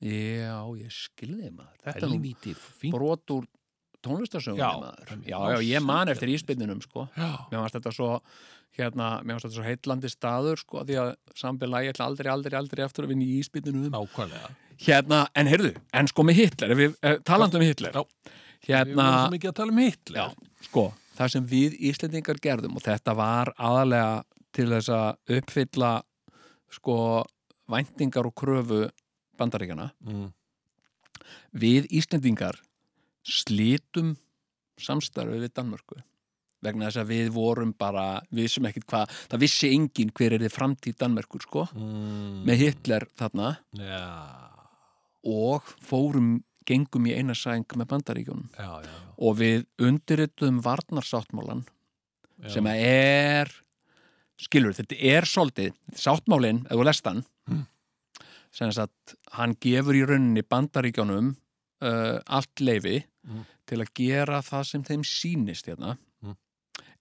Já, 0.00 0.60
ég 0.76 0.92
skilði 0.92 1.50
maður. 1.52 1.76
Þetta 1.84 2.02
er 2.02 2.08
nú 2.10 2.16
Helvíti 2.18 2.54
tónlistarsögunni 4.02 4.60
Já, 5.26 5.38
Já, 5.54 5.60
ég 5.62 5.82
man 5.82 6.08
eftir 6.08 6.28
rosalega. 6.28 6.36
íspinninum, 6.40 6.80
sko. 6.82 7.08
Mér 7.16 7.58
fannst 7.62 7.74
þetta 7.78 7.92
svo, 7.94 8.20
hérna, 8.78 9.22
mér 9.24 9.36
fannst 9.38 9.46
þetta 9.46 9.56
svo 9.56 9.66
heitlandi 9.66 10.10
staður, 10.12 10.56
sko, 10.60 10.84
því 10.84 10.98
að 11.02 11.14
sambil 11.34 11.68
að 11.72 11.84
ég 11.86 11.94
ætla 11.94 12.06
aldrei, 12.10 12.30
aldrei, 12.32 12.56
aldrei 12.58 12.84
aftur 12.84 13.04
að 13.04 13.14
vinna 13.14 13.24
í 13.24 13.90
nákvæmlega. 13.90 14.50
Hérna, 14.86 15.26
en 15.34 15.46
heyrðu, 15.48 15.74
en 15.94 16.06
sko 16.06 16.22
með 16.22 16.34
Hitler, 16.42 16.74
við, 16.76 16.96
eh, 17.02 17.16
talandi 17.24 17.56
um 17.56 17.62
Hitler, 17.62 17.92
Já. 17.92 18.04
Við 18.66 18.74
hérna, 18.74 18.94
vorum 18.96 19.22
svo 19.22 19.36
mikið 19.38 19.48
að 19.50 19.54
tala 19.54 19.72
um 19.72 19.78
Hitler. 19.78 20.16
já, 20.20 20.34
sko, 20.66 20.92
það 21.16 21.30
sem 21.30 21.46
við 21.46 21.78
Íslendingar 21.80 22.40
gerðum 22.40 22.76
og 22.76 22.82
þetta 22.82 23.14
var 23.16 23.52
aðalega 23.58 24.24
til 24.52 24.66
þess 24.66 24.88
að 24.88 25.16
uppfylla, 25.38 26.02
sko, 26.70 27.24
væntingar 27.68 28.26
og 28.26 28.34
kröfu 28.34 28.90
bandaríkjana, 29.38 29.92
Mm. 30.04 30.32
við 31.54 31.86
Íslendingar 31.90 32.56
slítum 33.26 34.14
samstarfi 34.80 35.40
við 35.42 35.52
Danmörku 35.56 35.98
vegna 36.66 36.88
þess 36.88 37.00
að 37.02 37.10
við 37.12 37.28
vorum 37.36 37.72
bara 37.78 38.04
við 38.34 38.48
sem 38.56 38.64
ekkit 38.68 38.86
hvað, 38.90 39.10
það 39.30 39.42
vissi 39.44 39.68
enginn 39.76 40.10
hver 40.16 40.34
er 40.36 40.42
þið 40.46 40.54
framtíð 40.56 40.96
Danmörkur 41.02 41.44
sko 41.44 41.66
Mm. 41.76 42.42
með 42.48 42.62
Hitler 42.64 43.06
þarna 43.18 43.50
Já, 43.76 44.02
og 45.26 45.62
fórum 45.84 46.40
gengum 46.66 47.06
í 47.06 47.14
eina 47.14 47.34
sæng 47.38 47.66
með 47.78 47.88
bandaríkjónum 47.92 48.48
já, 48.56 48.66
já. 48.82 48.88
já. 48.88 48.96
og 49.18 49.36
við 49.38 49.66
undirrituðum 49.78 50.60
varnarsáttmálan 50.64 51.64
sem 52.50 52.66
að 52.68 52.82
er 52.88 53.52
skilur, 54.36 54.74
þetta 54.76 54.96
er 55.00 55.24
svolítið 55.24 55.72
sáttmálin, 55.96 56.64
ef 56.66 56.76
þú 56.76 56.84
lest 56.84 57.06
hann 57.08 57.24
Mm. 57.46 57.66
sem 58.50 58.70
að 58.74 58.90
hann 59.36 59.54
gefur 59.62 59.94
í 59.94 60.02
rauninni 60.08 60.42
bandaríkjónum 60.42 61.36
uh, 61.82 62.18
allt 62.26 62.58
leifi 62.60 63.04
Mm. 63.26 63.44
til 63.66 63.78
að 63.82 63.88
gera 63.98 64.40
það 64.46 64.64
sem 64.70 64.82
þeim 64.86 65.04
sýnist 65.04 65.66
hérna 65.66 65.96
Mm. 66.22 66.36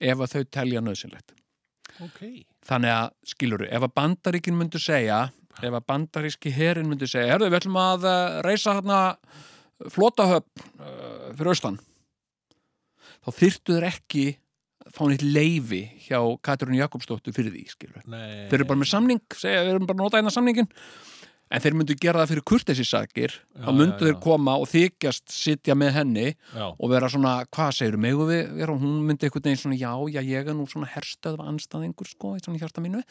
ef 0.01 0.17
að 0.17 0.31
þau 0.33 0.43
telja 0.51 0.81
nöðsynlegt 0.81 1.33
Ok. 2.01 2.45
þannig 2.65 2.91
að 2.91 3.09
skilur, 3.31 3.63
ef 3.69 3.81
að 3.85 3.93
bandaríkin 3.95 4.57
myndu 4.57 4.79
segja 4.81 5.19
ef 5.61 5.71
að 5.71 5.85
bandaríski 5.87 6.51
herin 6.51 6.89
myndu 6.89 7.07
segja 7.07 7.31
herðu, 7.35 7.47
við 7.49 7.59
ætlum 7.61 7.77
að 7.79 8.07
uh, 8.09 8.41
reysa 8.43 8.73
hérna 8.75 8.97
flotahöfn 9.93 10.65
uh, 10.81 11.29
fyrir 11.37 11.51
austan 11.53 11.77
þá 13.25 13.29
þyrftu 13.39 13.77
þeir 13.77 13.87
ekki 13.89 14.25
fá 14.95 15.01
neitt 15.09 15.23
leifi 15.25 15.83
hjá 16.05 16.19
Katrínu 16.45 16.77
Jakobsdóttur 16.77 17.33
fyrir 17.33 17.53
því, 17.55 17.63
skilur 17.71 18.03
Nei. 18.05 18.45
þeir 18.51 18.59
eru 18.59 18.67
bara 18.69 18.81
með 18.83 18.91
samning, 18.91 19.21
segja, 19.33 19.63
við 19.65 19.71
erum 19.73 19.87
bara 19.89 19.97
að 19.97 20.03
nota 20.03 20.19
einna 20.19 20.33
samningin 20.33 20.67
en 21.51 21.61
þeir 21.61 21.75
myndu 21.77 21.93
gera 22.01 22.23
það 22.23 22.31
fyrir 22.31 22.43
kurtesi 22.49 22.83
sakir 22.89 23.33
þá 23.53 23.67
myndu 23.69 23.99
já, 24.01 24.07
þeir 24.07 24.15
já. 24.15 24.21
koma 24.23 24.55
og 24.57 24.65
þykjast 24.71 25.29
sitja 25.29 25.75
með 25.77 25.91
henni 25.99 26.23
Já, 26.55 26.65
og 26.73 26.89
vera 26.89 27.09
svona, 27.13 27.33
hvað 27.53 27.69
segir 27.77 27.97
megum 28.01 28.27
við 28.31 28.49
vera? 28.57 28.73
Og 28.73 28.81
hún 28.81 28.95
myndi 29.05 29.27
einhvern 29.27 29.45
veginn 29.45 29.61
svona, 29.61 29.77
já, 29.77 29.91
já, 30.15 30.21
ég 30.25 30.49
er 30.49 30.57
nú 30.57 30.65
svona 30.71 30.89
herstöð 30.89 31.37
af 31.37 31.45
anstæðingur, 31.51 32.09
sko, 32.09 32.31
í 32.35 32.41
svona 32.41 32.57
hjarta 32.63 32.81
mínu. 32.81 33.03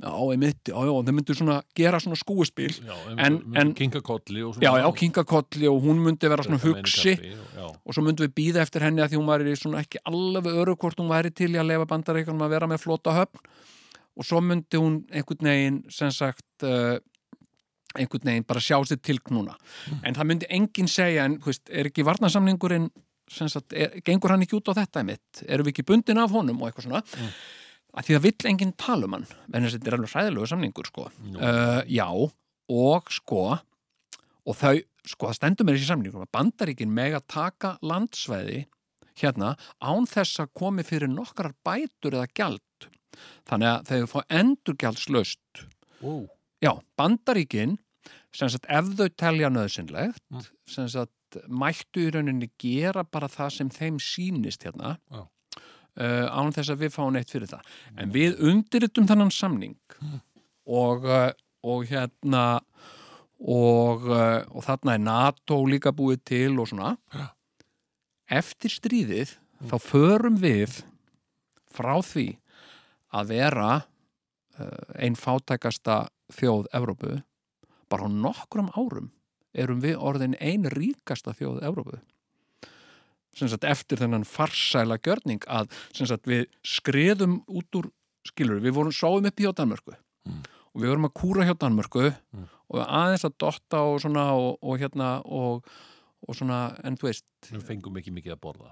Já, 0.00 0.08
einmitt, 0.32 0.62
já, 0.72 0.78
já, 0.88 0.92
þeir 1.04 1.16
myndu 1.18 1.36
svona 1.36 1.58
gera 1.76 2.00
svona 2.00 2.18
skúispil, 2.22 2.72
já, 2.80 2.96
En- 3.26 3.38
en- 3.60 3.74
kinga 3.76 4.00
kolli 4.00 4.42
og 4.42 4.56
svona. 4.56 4.64
Já, 4.64 4.72
já, 4.86 4.88
kinkakolli 5.02 5.68
og 5.68 5.82
hún 5.84 6.00
myndi 6.06 6.28
vera 6.32 6.42
svona 6.48 6.62
hugsi 6.64 7.14
og- 7.60 7.92
svo 7.92 8.02
myndum 8.08 8.24
við 8.26 8.34
býða 8.40 8.64
eftir 8.64 8.80
henni 8.88 9.02
að 9.04 9.12
því 9.12 9.20
hún 9.20 9.28
væri 9.28 9.52
svona 9.60 9.84
ekki 9.84 10.00
alveg 10.08 10.48
öru 10.64 10.76
hvort 10.80 10.96
hún 10.96 11.12
væri 11.12 11.30
til 11.34 11.52
í 11.52 11.60
að 11.60 11.68
lefa 11.68 11.86
bandaríkanum 11.92 12.40
að 12.48 12.50
vera 12.56 12.66
með 12.66 12.80
flota 12.88 13.12
höfn. 13.12 13.36
Og 14.16 14.24
svo 14.24 14.40
myndi 14.44 14.76
hún 14.76 15.04
einhvern 15.12 15.46
veginn 15.48 15.84
sem 15.88 16.10
sagt 16.10 16.44
uh, 16.64 16.98
einhvern 17.98 18.28
veginn 18.28 18.46
bara 18.48 18.62
sjá 18.62 18.76
sér 18.88 19.00
til 19.02 19.18
knúna. 19.24 19.56
En 20.02 20.16
það 20.16 20.28
myndi 20.28 20.50
enginn 20.50 20.90
segja 20.90 21.26
en 21.28 21.38
hvist, 21.42 21.64
er 21.70 21.90
ekki 21.90 22.06
varnarsamningurinn 22.06 22.90
sem 23.32 23.48
sagt, 23.48 23.72
er, 23.72 23.98
gengur 24.04 24.34
hann 24.34 24.44
ekki 24.44 24.58
út 24.58 24.70
á 24.72 24.80
þetta 24.82 25.04
mitt 25.08 25.42
erum 25.46 25.66
við 25.66 25.76
ekki 25.76 25.88
bundin 25.88 26.20
af 26.20 26.32
honum 26.34 26.60
og 26.60 26.68
eitthvað 26.68 26.88
svona? 26.88 27.02
Mm. 27.16 27.34
að 27.92 28.06
því 28.06 28.16
það 28.16 28.24
vill 28.26 28.48
enginn 28.50 28.74
tala 28.80 29.08
um 29.08 29.16
hann. 29.16 29.26
En 29.52 29.68
þetta 29.68 29.90
er 29.90 29.96
alveg 29.98 30.12
hræðilegu 30.12 30.48
samningur 30.48 30.88
sko. 30.88 31.08
Uh, 31.36 31.80
já 31.88 32.08
og 32.72 33.12
sko 33.12 33.42
og 33.52 34.58
þau, 34.58 34.76
sko 35.06 35.28
það 35.28 35.38
stendur 35.38 35.68
mér 35.68 35.78
þessi 35.78 35.90
samningur 35.92 36.24
að 36.24 36.32
bandaríkin 36.34 36.94
mega 36.94 37.20
taka 37.20 37.76
landsvæði 37.84 38.64
hérna 39.20 39.54
án 39.84 40.08
þess 40.08 40.40
að 40.42 40.54
komi 40.56 40.84
fyrir 40.88 41.10
nokkrar 41.12 41.54
bætur 41.64 42.16
eða 42.16 42.30
gjald. 42.32 42.88
Þannig 43.48 43.68
að 43.68 43.90
þau 43.90 44.10
fá 44.14 44.20
endurgjaldslaust 44.40 45.66
Ó, 46.02 46.26
já, 46.62 46.72
bandaríkin 46.98 47.76
sem 48.32 48.48
sagt 48.48 48.66
ef 48.72 48.88
þau 48.96 49.08
telja 49.18 49.50
nöðsynlegt 49.52 50.22
Mm. 50.32 50.46
sem 50.66 50.88
sagt 50.88 51.36
mættu 51.48 52.06
í 52.06 52.10
rauninni 52.12 52.50
gera 52.60 53.04
bara 53.04 53.28
það 53.28 53.50
sem 53.56 53.68
þeim 53.72 53.98
sýnist 54.00 54.64
hérna 54.66 54.96
uh, 55.12 56.26
án 56.28 56.52
þess 56.52 56.72
að 56.72 56.82
við 56.86 56.92
fáum 56.94 57.12
neitt 57.16 57.30
fyrir 57.32 57.48
það. 57.48 57.62
En 57.96 58.12
við 58.12 58.40
undirritum 58.40 59.06
þannan 59.08 59.30
samning 59.32 59.76
og, 60.66 61.04
uh, 61.04 61.30
og 61.64 61.86
hérna 61.88 62.60
og, 63.42 64.04
uh, 64.08 64.42
og 64.52 64.64
þarna 64.66 64.94
er 64.96 65.02
NATO 65.02 65.62
líka 65.66 65.92
búið 65.92 66.20
til 66.24 66.58
og 66.60 66.68
svona. 66.70 66.96
Já. 67.12 67.28
eftir 68.32 68.70
stríðið 68.72 69.36
þá 69.68 69.76
förum 69.82 70.36
við 70.40 70.82
frá 71.72 71.96
því 72.04 72.28
að 73.12 73.32
vera 73.34 73.70
einn 74.98 75.16
fátækasta 75.16 76.08
þjóð 76.36 76.66
Evrópu 76.76 77.22
bara 77.92 78.08
á 78.08 78.10
nokkrum 78.12 78.70
árum 78.76 79.10
erum 79.54 79.80
við 79.84 79.96
orðin 80.00 80.36
ein 80.40 80.64
ríkasta 80.72 81.34
þjóð 81.36 81.62
Evrópu 81.68 81.98
sagt 83.32 83.64
eftir 83.64 84.00
þennan 84.00 84.26
farsæla 84.28 84.98
gjörning 85.00 85.44
að 85.48 85.70
sagt 85.96 86.26
við 86.28 86.46
skriðum 86.64 87.38
út 87.48 87.78
úr 87.80 87.88
skilur, 88.28 88.60
við 88.62 88.76
vorum 88.76 88.92
sáum 88.94 89.26
upp 89.26 89.40
hjá 89.40 89.52
Danmörku 89.56 89.96
Mm. 90.22 90.42
og 90.74 90.82
við 90.82 90.88
vorum 90.92 91.06
að 91.08 91.14
kúra 91.18 91.44
hjá 91.48 91.54
Danmörku 91.58 92.12
Mm. 92.32 92.44
og 92.70 92.78
aðeins 92.86 93.24
að 93.26 93.32
dotta 93.38 93.80
og 93.82 94.00
svona 94.00 94.32
og, 94.38 94.58
og 94.62 94.78
hérna 94.78 95.20
og, 95.26 95.64
og 96.28 96.34
svona, 96.36 96.76
en 96.84 96.94
þú 96.96 97.08
veist 97.08 97.24
við 97.50 97.64
fengum 97.66 97.96
ekki 97.98 98.12
mikið 98.14 98.36
að 98.36 98.40
borða 98.44 98.70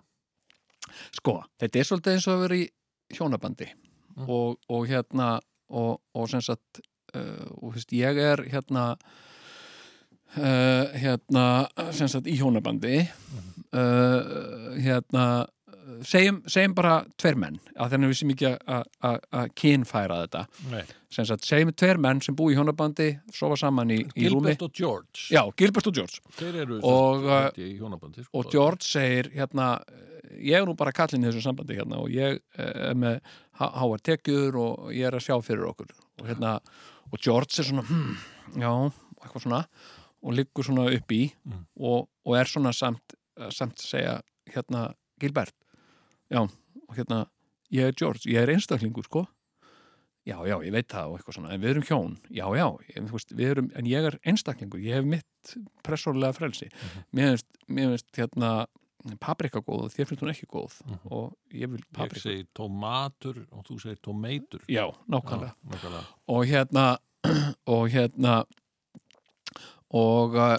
sko, 1.12 1.42
þetta 1.58 1.78
er 1.80 1.84
svolítið 1.88 2.12
eins 2.14 2.28
og 2.28 2.34
að 2.36 2.42
vera 2.44 2.56
í 2.60 2.68
hjónabandi 3.16 3.68
Mm. 4.16 4.28
og, 4.28 4.58
og 4.68 4.86
hérna 4.86 5.40
og, 5.70 6.00
og 6.14 6.28
sem 6.32 6.42
sagt 6.44 6.80
uh, 7.14 7.46
og 7.62 7.74
veist, 7.76 7.92
ég 7.96 8.18
er 8.20 8.42
hérna 8.52 8.90
uh, 10.36 10.84
hérna 10.98 11.46
sem 11.94 12.08
sagt 12.10 12.28
í 12.30 12.36
hjónabandi. 12.40 13.00
Uh, 13.70 14.74
hérna 14.82 15.24
segjum, 16.06 16.40
segjum 16.50 16.74
bara 16.74 17.00
tveir 17.20 17.36
menn 17.38 17.58
að 17.78 17.92
þannig 17.94 18.10
við 18.12 18.18
sem 18.20 18.32
ekki 18.34 18.48
að- 18.56 18.86
að 19.06 19.18
að 19.40 19.52
kynfæra 19.62 20.20
þetta. 20.24 20.42
Sagt, 21.10 21.44
segjum 21.46 21.72
tveir 21.74 21.98
menn 22.02 22.20
sem 22.22 22.34
búi 22.38 22.52
í 22.54 22.56
hjónabandi 22.58 23.08
sofa 23.34 23.56
saman 23.58 23.90
í, 23.90 24.00
í 24.16 24.28
rúmi. 24.30 24.50
Gilbert 24.54 24.62
og 24.62 24.72
George. 24.78 25.24
Já, 25.34 25.42
Gilbert 25.58 25.86
og 25.90 25.94
George. 25.94 26.20
Og, 26.82 27.24
sko. 28.24 28.38
og 28.38 28.50
George 28.54 28.86
segir 28.86 29.30
hérna, 29.34 29.72
ég 30.38 30.56
er 30.60 30.66
nú 30.68 30.74
bara 30.78 30.92
kallinn 30.94 31.24
í 31.24 31.28
þessu 31.30 31.42
sambandi 31.44 31.76
hérna 31.78 31.98
og 32.02 32.10
ég 32.14 32.38
eh, 32.58 32.90
er 32.90 32.94
með 32.98 33.20
há- 33.60 33.72
háar 33.80 34.02
tekjur 34.06 34.56
og 34.60 34.90
ég 34.94 35.06
er 35.08 35.16
að 35.18 35.24
sjá 35.26 35.36
fyrir 35.44 35.66
okkur. 35.70 35.90
Og 36.20 36.28
hérna, 36.28 36.58
og 37.10 37.18
George 37.24 37.58
er 37.62 37.66
svona 37.70 37.82
hm, 37.88 38.14
já, 38.60 38.70
eitthvað 39.22 39.44
svona 39.46 39.64
og 40.20 40.34
liggur 40.36 40.66
svona 40.66 40.88
upp 40.92 41.12
í 41.16 41.22
Mm. 41.44 41.64
og, 41.80 42.08
og 42.26 42.36
er 42.36 42.44
svona 42.50 42.72
samt 42.76 43.16
samt 43.56 43.78
að 43.80 43.86
segja, 43.88 44.14
hérna, 44.52 44.90
Gilbert. 45.20 45.54
Já, 46.30 46.42
og 46.44 46.96
hérna 46.96 47.22
ég 47.72 47.86
er 47.88 47.92
George, 47.96 48.26
ég 48.28 48.36
er 48.42 48.50
einstaklingur, 48.52 49.06
sko. 49.06 49.22
Já, 50.28 50.36
já, 50.44 50.58
ég 50.60 50.74
veit 50.74 50.88
það 50.92 51.08
og 51.08 51.14
eitthvað 51.16 51.36
svona 51.38 51.54
en 51.54 51.62
við 51.62 51.70
erum 51.72 51.86
hjón, 51.88 52.16
já, 52.28 52.44
já, 52.58 52.66
ég, 52.90 52.98
þú 53.08 53.14
veist, 53.16 53.32
við 53.32 53.50
erum 53.54 53.70
en 53.80 53.86
ég 53.88 54.08
er 54.10 54.18
einstaklingur, 54.28 54.82
ég 54.84 54.98
hef 55.00 55.08
mitt 55.08 55.54
pressorlega 55.86 56.36
frelsi. 56.36 56.68
Mér 57.16 57.30
finnst, 57.32 57.48
mér 57.72 57.94
finnst 57.94 58.20
hérna 58.20 58.50
paprika 59.20 59.60
góð, 59.64 59.86
þér 59.94 60.08
finnst 60.10 60.22
hún 60.24 60.32
ekki 60.34 60.46
góð 60.52 60.74
og 61.10 61.36
ég 61.56 61.70
vil 61.72 61.80
ég 61.80 61.86
paprika 61.96 62.20
segi 62.26 62.46
tómatur 62.56 63.38
og 63.50 63.64
þú 63.68 63.78
segir 63.80 64.00
tómeitur 64.04 64.64
já, 64.68 64.84
nákvæmlega 65.08 65.54
Já, 65.54 65.70
nákvæmlega. 65.72 66.04
og 66.28 66.44
hérna 66.50 66.86
og 67.76 67.88
hérna 67.92 68.34
og 69.96 70.36
uh, 70.38 70.56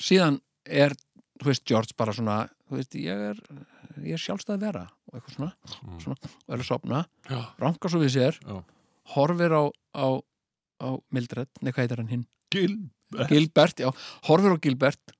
síðan 0.00 0.40
er 0.66 0.94
þú 1.40 1.48
veist, 1.50 1.64
George 1.68 1.96
bara 1.98 2.14
svona 2.16 2.38
þú 2.68 2.78
veist, 2.80 2.94
ég 2.98 3.24
er, 3.30 3.40
ég 4.04 4.16
er 4.16 4.22
sjálfstæð 4.22 4.60
vera 4.62 4.84
og 5.10 5.18
eitthvað 5.18 5.36
svona, 5.38 5.52
Mm. 5.84 5.98
svona 6.02 6.16
og 6.24 6.54
er 6.54 6.58
að 6.62 6.68
sopna, 6.68 7.00
Já. 7.30 7.40
rankar 7.60 7.90
svo 7.92 8.00
við 8.02 8.12
sér 8.16 8.38
Já. 8.42 8.58
horfir 9.14 9.52
á, 9.54 9.62
á, 9.94 10.06
á 10.82 10.88
Mildred, 11.14 11.48
hvað 11.62 11.82
heitir 11.84 12.00
hann 12.02 12.08
hinn 12.10 12.26
Gilbert 12.50 13.28
Gilbert, 13.30 13.78
já, 13.78 13.90
horfir 14.26 14.54
á 14.54 14.58
Gilbert 14.62 15.14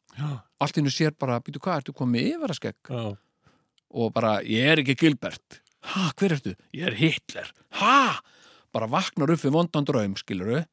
allt 0.62 0.78
innu 0.80 0.92
sér 0.92 1.14
bara, 1.18 1.40
býtu 1.44 1.60
hvað, 1.62 1.82
ertu 1.82 1.94
komið 1.96 2.34
yfir 2.34 2.54
að 2.54 2.60
skegg 2.60 2.92
og 3.94 4.12
bara, 4.14 4.40
ég 4.42 4.72
er 4.72 4.82
ekki 4.82 4.96
Gilbert. 4.98 5.60
Ha, 5.92 6.08
hver 6.18 6.32
ertu? 6.34 6.54
Ég 6.74 6.88
er 6.88 6.96
Hitler. 6.98 7.50
Ha, 7.78 8.18
bara 8.74 8.88
vaknar 8.90 9.30
upp 9.30 9.42
við 9.44 9.54
vondan 9.54 9.86
draum, 9.86 10.16
skiluru 10.18 10.64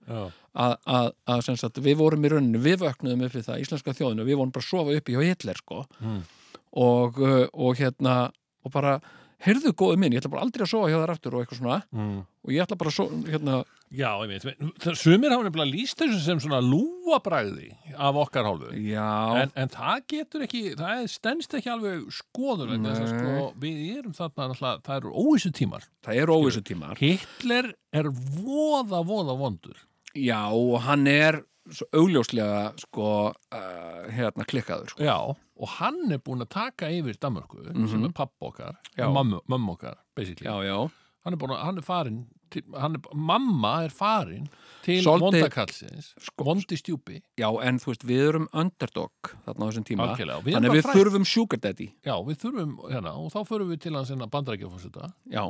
að, 0.58 1.12
sem 1.46 1.58
sagt, 1.60 1.78
við 1.84 2.00
vorum 2.02 2.26
í 2.26 2.32
rauninu 2.34 2.62
við 2.64 2.82
vöknuðum 2.82 3.26
upp 3.28 3.36
við 3.36 3.46
það, 3.48 3.62
íslenska 3.64 3.94
þjóðinu 3.98 4.26
við 4.28 4.40
vorum 4.40 4.54
bara 4.56 4.66
að 4.66 4.70
sofa 4.72 4.96
uppi 4.98 5.16
hjá 5.16 5.22
Hitler 5.28 5.60
sko. 5.62 5.86
Mm. 6.02 6.22
og, 6.82 7.20
uh, 7.22 7.46
og 7.54 7.78
hérna 7.80 8.16
og 8.66 8.74
bara, 8.74 9.00
heyrðu 9.46 9.74
góðu 9.78 10.00
minn 10.02 10.16
ég 10.16 10.22
ætla 10.22 10.32
bara 10.34 10.46
aldrei 10.46 10.66
að 10.66 10.72
sofa 10.74 10.90
hjá 10.92 10.98
þar 11.02 11.14
aftur 11.16 11.36
og 11.38 11.44
eitthvað 11.44 11.62
svona. 11.62 11.78
Mm. 11.96 12.18
og 12.46 12.54
ég 12.56 12.64
ætla 12.66 12.78
bara 12.82 12.92
að 12.92 12.98
sofa, 12.98 13.20
hérna. 13.32 13.60
Já, 13.92 14.10
ég 14.24 14.30
veit, 14.32 14.96
sumir 14.96 15.34
hafa 15.34 15.44
nefnilega 15.44 15.68
líst 15.68 16.00
þessu 16.00 16.20
sem 16.24 16.40
svona 16.40 16.62
lúabræði 16.64 17.74
af 17.92 18.20
okkar 18.22 18.48
hálfu. 18.48 18.72
En, 19.42 19.52
en 19.60 19.74
það 19.74 20.06
getur 20.14 20.46
ekki, 20.48 20.64
það 20.80 21.02
er 21.02 21.12
stendst 21.12 21.58
ekki 21.60 21.74
alveg 21.74 22.06
skoður 22.16 22.72
sko, 23.12 23.50
við 23.60 23.82
erum 23.98 24.16
þarna 24.16 24.48
náttúrulega, 24.54 24.84
það 24.88 25.02
eru 25.02 25.14
óvissu 25.26 25.52
tímar 25.60 25.88
það 26.08 26.22
er 26.24 26.34
óvissu 26.38 26.64
tímar 26.72 27.02
Hitler 27.04 27.74
er 27.92 28.12
voða, 28.16 29.04
voða 29.04 29.36
vondur. 29.44 29.84
Já, 30.16 30.40
og 30.52 30.82
hann 30.88 31.08
er 31.08 31.42
augljóslega 31.94 32.74
sko 32.82 33.06
uh, 33.32 34.10
hérna 34.12 34.46
klikkaður 34.50 34.90
sko. 34.94 35.04
Já, 35.04 35.18
og 35.62 35.68
hann 35.78 36.12
er 36.12 36.20
búin 36.20 36.42
að 36.44 36.50
taka 36.58 36.90
yfir 36.92 37.18
Danmörku, 37.22 37.64
sem 37.90 38.04
er 38.08 38.12
pappa 38.18 38.50
okkar 38.52 38.76
Mhm. 38.76 38.98
Já. 38.98 39.08
mammu, 39.14 39.40
mammu 39.48 39.72
okkar, 39.78 39.98
basically 40.16 40.48
já, 40.50 40.56
já, 40.68 40.92
hann 41.26 41.34
er 41.34 41.38
að, 41.38 41.58
hann 41.64 41.78
er 41.78 41.82
farin 41.86 42.22
til, 42.52 42.64
hann 42.76 42.96
er, 42.96 43.02
mamma 43.16 43.84
er 43.86 43.90
farin 43.90 44.48
til 44.84 45.04
vondakallsins 45.06 46.14
Sko- 46.20 46.44
vondi 46.44 46.76
stjúpi 46.76 47.22
já, 47.40 47.48
en 47.64 47.78
þú 47.80 47.86
veist, 47.94 48.04
við 48.04 48.24
erum 48.30 48.48
underdog 48.54 49.12
þarna 49.46 49.64
á 49.64 49.68
þessum 49.70 49.86
tíma 49.88 50.08
Algjörlega, 50.10 50.38
og 50.38 50.44
við 50.44 50.54
þannig 50.58 50.72
við 50.76 50.82
fræg. 50.84 50.96
þurfum 50.98 51.26
sugar 51.26 51.60
daddy 51.62 51.88
Já, 52.06 52.16
við 52.26 52.38
þurfum 52.44 52.74
hérna 52.92 53.14
og 53.16 53.32
þá 53.32 53.40
förum 53.48 53.70
við 53.72 53.80
til 53.82 53.94
hans 53.96 54.10
hérna 54.12 54.28
bandarækjafórseta 54.30 55.14
já, 55.32 55.46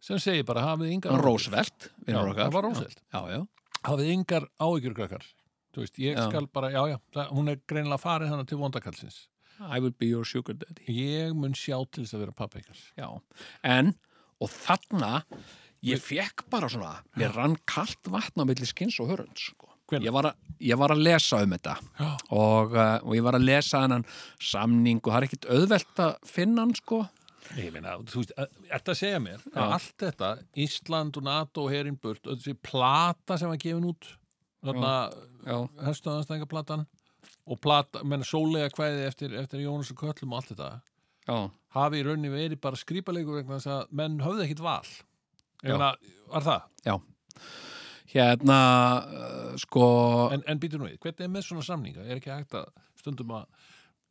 sem 0.00 0.18
segir 0.18 0.44
bara 0.44 0.60
hafið 0.66 0.92
yngar 0.98 1.22
Roosevelt 1.22 1.88
Já, 1.88 2.12
vinur 2.12 2.32
okkar. 2.34 2.44
það 2.50 2.52
var 2.52 2.62
Roosevelt. 2.68 3.00
já, 3.14 3.20
já, 3.38 3.46
hafið 3.88 4.12
yngar 4.18 4.48
áhyggjur 4.60 4.94
krakkar 4.98 5.24
þú 5.78 5.86
veist, 5.86 6.00
ég 6.02 6.18
skal 6.18 6.48
bara, 6.50 6.70
já, 6.74 6.80
já 6.90 6.98
það, 7.14 7.32
hún 7.38 7.52
er 7.52 7.60
greinilega 7.70 8.02
farin 8.02 8.32
hana 8.32 8.46
til 8.48 8.58
vondakallsins. 8.60 9.26
I 9.58 9.80
will 9.82 9.94
be 9.94 10.06
your 10.10 10.26
sugar 10.26 10.54
daddy. 10.54 10.84
Ég 10.90 11.34
mun 11.34 11.54
sjá 11.58 11.78
til 11.90 12.04
þess 12.04 12.14
að 12.14 12.26
vera 12.26 12.36
pappa 12.36 12.60
ykkar. 12.60 12.82
Já, 12.98 13.08
en 13.66 13.94
og 14.38 14.52
þarna 14.54 15.22
ég 15.86 16.02
fekk 16.02 16.46
bara 16.50 16.70
svona, 16.70 16.98
mér 17.18 17.34
rann 17.34 17.56
kalt 17.68 18.10
vatn 18.10 18.42
á 18.42 18.44
milli 18.46 18.66
skins 18.68 18.98
og 19.02 19.10
hörund 19.12 19.38
sko. 19.38 19.70
Ég, 19.96 20.10
var 20.12 20.28
að, 20.28 20.40
ég 20.60 20.76
var 20.76 20.92
að 20.92 21.00
lesa 21.00 21.38
um 21.40 21.54
þetta. 21.54 21.74
Og, 22.36 22.74
uh, 22.76 22.98
og 23.00 23.14
ég 23.16 23.24
var 23.24 23.38
að 23.38 23.46
lesa 23.48 23.80
hennan 23.86 24.04
samning 24.36 25.00
og 25.00 25.14
það 25.14 25.18
er 25.18 25.26
ekkit 25.30 25.48
auðvelt 25.48 26.02
að 26.04 26.18
finna 26.28 26.66
hann 26.66 26.74
sko. 26.76 26.98
Ég 27.56 27.72
meina, 27.72 27.94
þú 28.04 28.20
veist, 28.20 28.34
þetta 28.68 28.92
að 28.92 28.98
segja 29.00 29.20
mér 29.24 29.40
að 29.54 29.62
Já. 29.62 29.68
allt 29.78 30.02
þetta, 30.04 30.30
Ísland 30.66 31.16
og 31.16 31.24
NATO 31.24 31.64
og 31.64 31.72
herin 31.72 31.96
burt, 31.96 32.20
og 32.26 32.36
þessi 32.36 32.58
plata 32.60 33.38
sem 33.40 33.48
var 33.48 33.62
gefin 33.62 33.88
út 33.88 34.10
þarna 34.66 34.92
já, 34.92 35.27
herstöðanstæðingaplatan 35.86 36.86
og 37.48 37.60
plata, 37.64 38.02
menn 38.04 38.24
sólega 38.26 38.70
kvæði 38.74 39.06
eftir, 39.08 39.34
eftir 39.40 39.64
Jónas 39.64 39.92
og 39.94 40.00
Köllum 40.02 40.34
og 40.34 40.40
allt 40.42 40.52
þetta 40.52 40.70
já, 41.28 41.38
hafi 41.76 42.00
í 42.00 42.04
rauninni 42.06 42.32
verið 42.32 42.60
bara 42.64 42.78
skrýpaleikur 42.78 43.40
vegna 43.40 43.58
þess 43.58 43.72
að 43.74 43.94
menn 44.00 44.20
höfðu 44.24 44.44
ekkit 44.46 44.64
val 44.64 44.82
Já. 45.58 45.72
Eða, 45.74 45.88
var 46.30 46.44
það? 46.46 46.66
hérna 48.12 48.58
uh, 49.04 49.56
sko 49.60 49.86
En, 50.32 50.44
en 50.48 50.60
býtur 50.62 50.80
nú 50.80 50.88
við, 50.88 50.98
hvernig 51.02 51.26
er 51.26 51.32
með 51.32 51.48
svona 51.48 51.66
samninga? 51.66 52.06
Er 52.06 52.20
ekki 52.20 52.32
hægt 52.32 52.56
að 52.56 52.68
stundum 53.00 53.34
að 53.36 53.48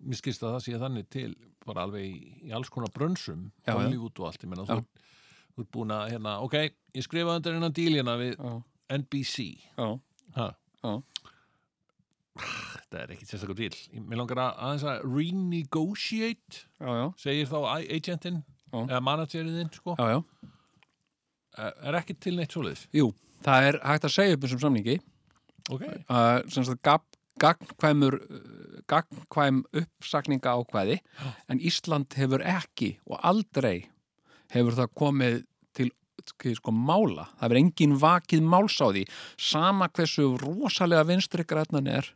mér 0.06 0.20
skilst 0.20 0.44
að 0.46 0.58
það 0.58 0.66
sé 0.66 0.82
þannig 0.84 1.08
til 1.14 1.30
bara 1.66 1.86
alveg 1.88 2.06
í, 2.06 2.18
í 2.48 2.54
alls 2.56 2.70
konar 2.74 2.92
brönsum 2.94 3.48
Já, 3.66 3.72
já. 3.72 3.80
Hollywood 3.80 4.22
og 4.22 4.30
allt, 4.30 4.44
ég 4.46 4.52
menna 4.52 4.68
Já. 4.68 4.78
þú, 4.78 5.08
þú 5.56 5.66
ert 5.66 5.72
búin 5.74 5.96
að, 5.96 6.04
hérna, 6.14 6.36
ok, 6.46 6.58
ég 7.00 7.08
skrifa 7.08 7.38
undir 7.40 7.58
innan 7.58 7.76
dílina 7.76 8.18
við 8.22 8.36
já, 8.38 8.54
NBC 9.00 9.48
já, 9.74 9.88
ha. 10.38 10.48
Já. 10.84 10.92
Þetta 12.42 13.02
er 13.04 13.14
ekkit 13.16 13.32
sérstaklega 13.32 13.60
Ég- 13.94 14.06
Mér 14.08 14.22
langar 14.22 14.42
að 14.44 14.62
aðeins 14.68 14.86
að 14.88 15.04
renegotiate 15.18 16.62
já, 16.80 16.88
já, 16.88 17.06
segir 17.24 17.50
þá 17.52 17.58
agentinn 17.76 18.44
eða 18.74 19.02
managerinn 19.04 19.72
sko, 19.74 19.96
já, 19.98 20.08
já. 20.16 20.24
er 21.90 22.00
ekki 22.02 22.18
til 22.20 22.36
neitt 22.38 22.54
svoleiðis? 22.54 22.88
Jú, 22.94 23.12
það 23.46 23.70
er 23.72 23.80
hægt 23.84 24.08
að 24.08 24.16
segja 24.18 24.38
upp 24.38 24.46
þessum 24.46 24.64
samningi. 24.66 24.98
Ok, 25.68 25.84
uh, 25.84 26.42
sem 26.48 26.64
gagnkvæmur 27.42 28.18
gagnkvæm 28.90 29.62
uppsakninga 29.76 30.54
ákvæði 30.58 31.00
en 31.52 31.60
Ísland 31.60 32.16
hefur 32.18 32.42
ekki 32.46 32.94
og 33.06 33.20
aldrei 33.28 33.90
hefur 34.56 34.78
það 34.78 34.94
komið 34.98 35.38
sko, 36.58 36.74
mála, 36.74 37.28
það 37.38 37.46
hefur 37.46 37.60
engin 37.62 37.96
vakið 38.02 38.44
máls 38.44 38.78
á 38.82 38.88
því, 38.90 39.06
sama 39.38 39.90
hversu 39.90 40.30
rosalega 40.42 41.06
vinstri 41.08 41.46
grætnan 41.48 41.90
er 41.92 42.12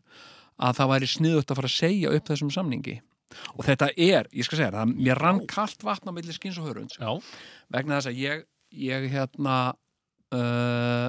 að 0.62 0.78
það 0.80 0.92
væri 0.94 1.10
sniðut 1.10 1.52
að 1.52 1.62
fara 1.62 1.72
að 1.72 1.78
segja 1.78 2.14
upp 2.16 2.30
þessum 2.30 2.54
samningi. 2.54 3.00
Og 3.56 3.64
þetta 3.66 3.88
er, 3.96 4.28
ég 4.36 4.46
skal 4.46 4.60
segja 4.60 4.74
það, 4.76 4.96
mér 5.08 5.22
rann 5.24 5.42
kalt 5.50 5.86
vatn 5.88 6.12
á 6.12 6.16
milli 6.16 6.36
skins 6.36 6.60
og 6.60 6.68
hörunds. 6.68 6.98
Já, 7.00 7.16
vegna 7.72 8.00
þess 8.00 8.12
að 8.12 8.20
ég, 8.20 8.44
ég 8.76 9.08
hérna 9.14 9.58
uh, 10.36 11.08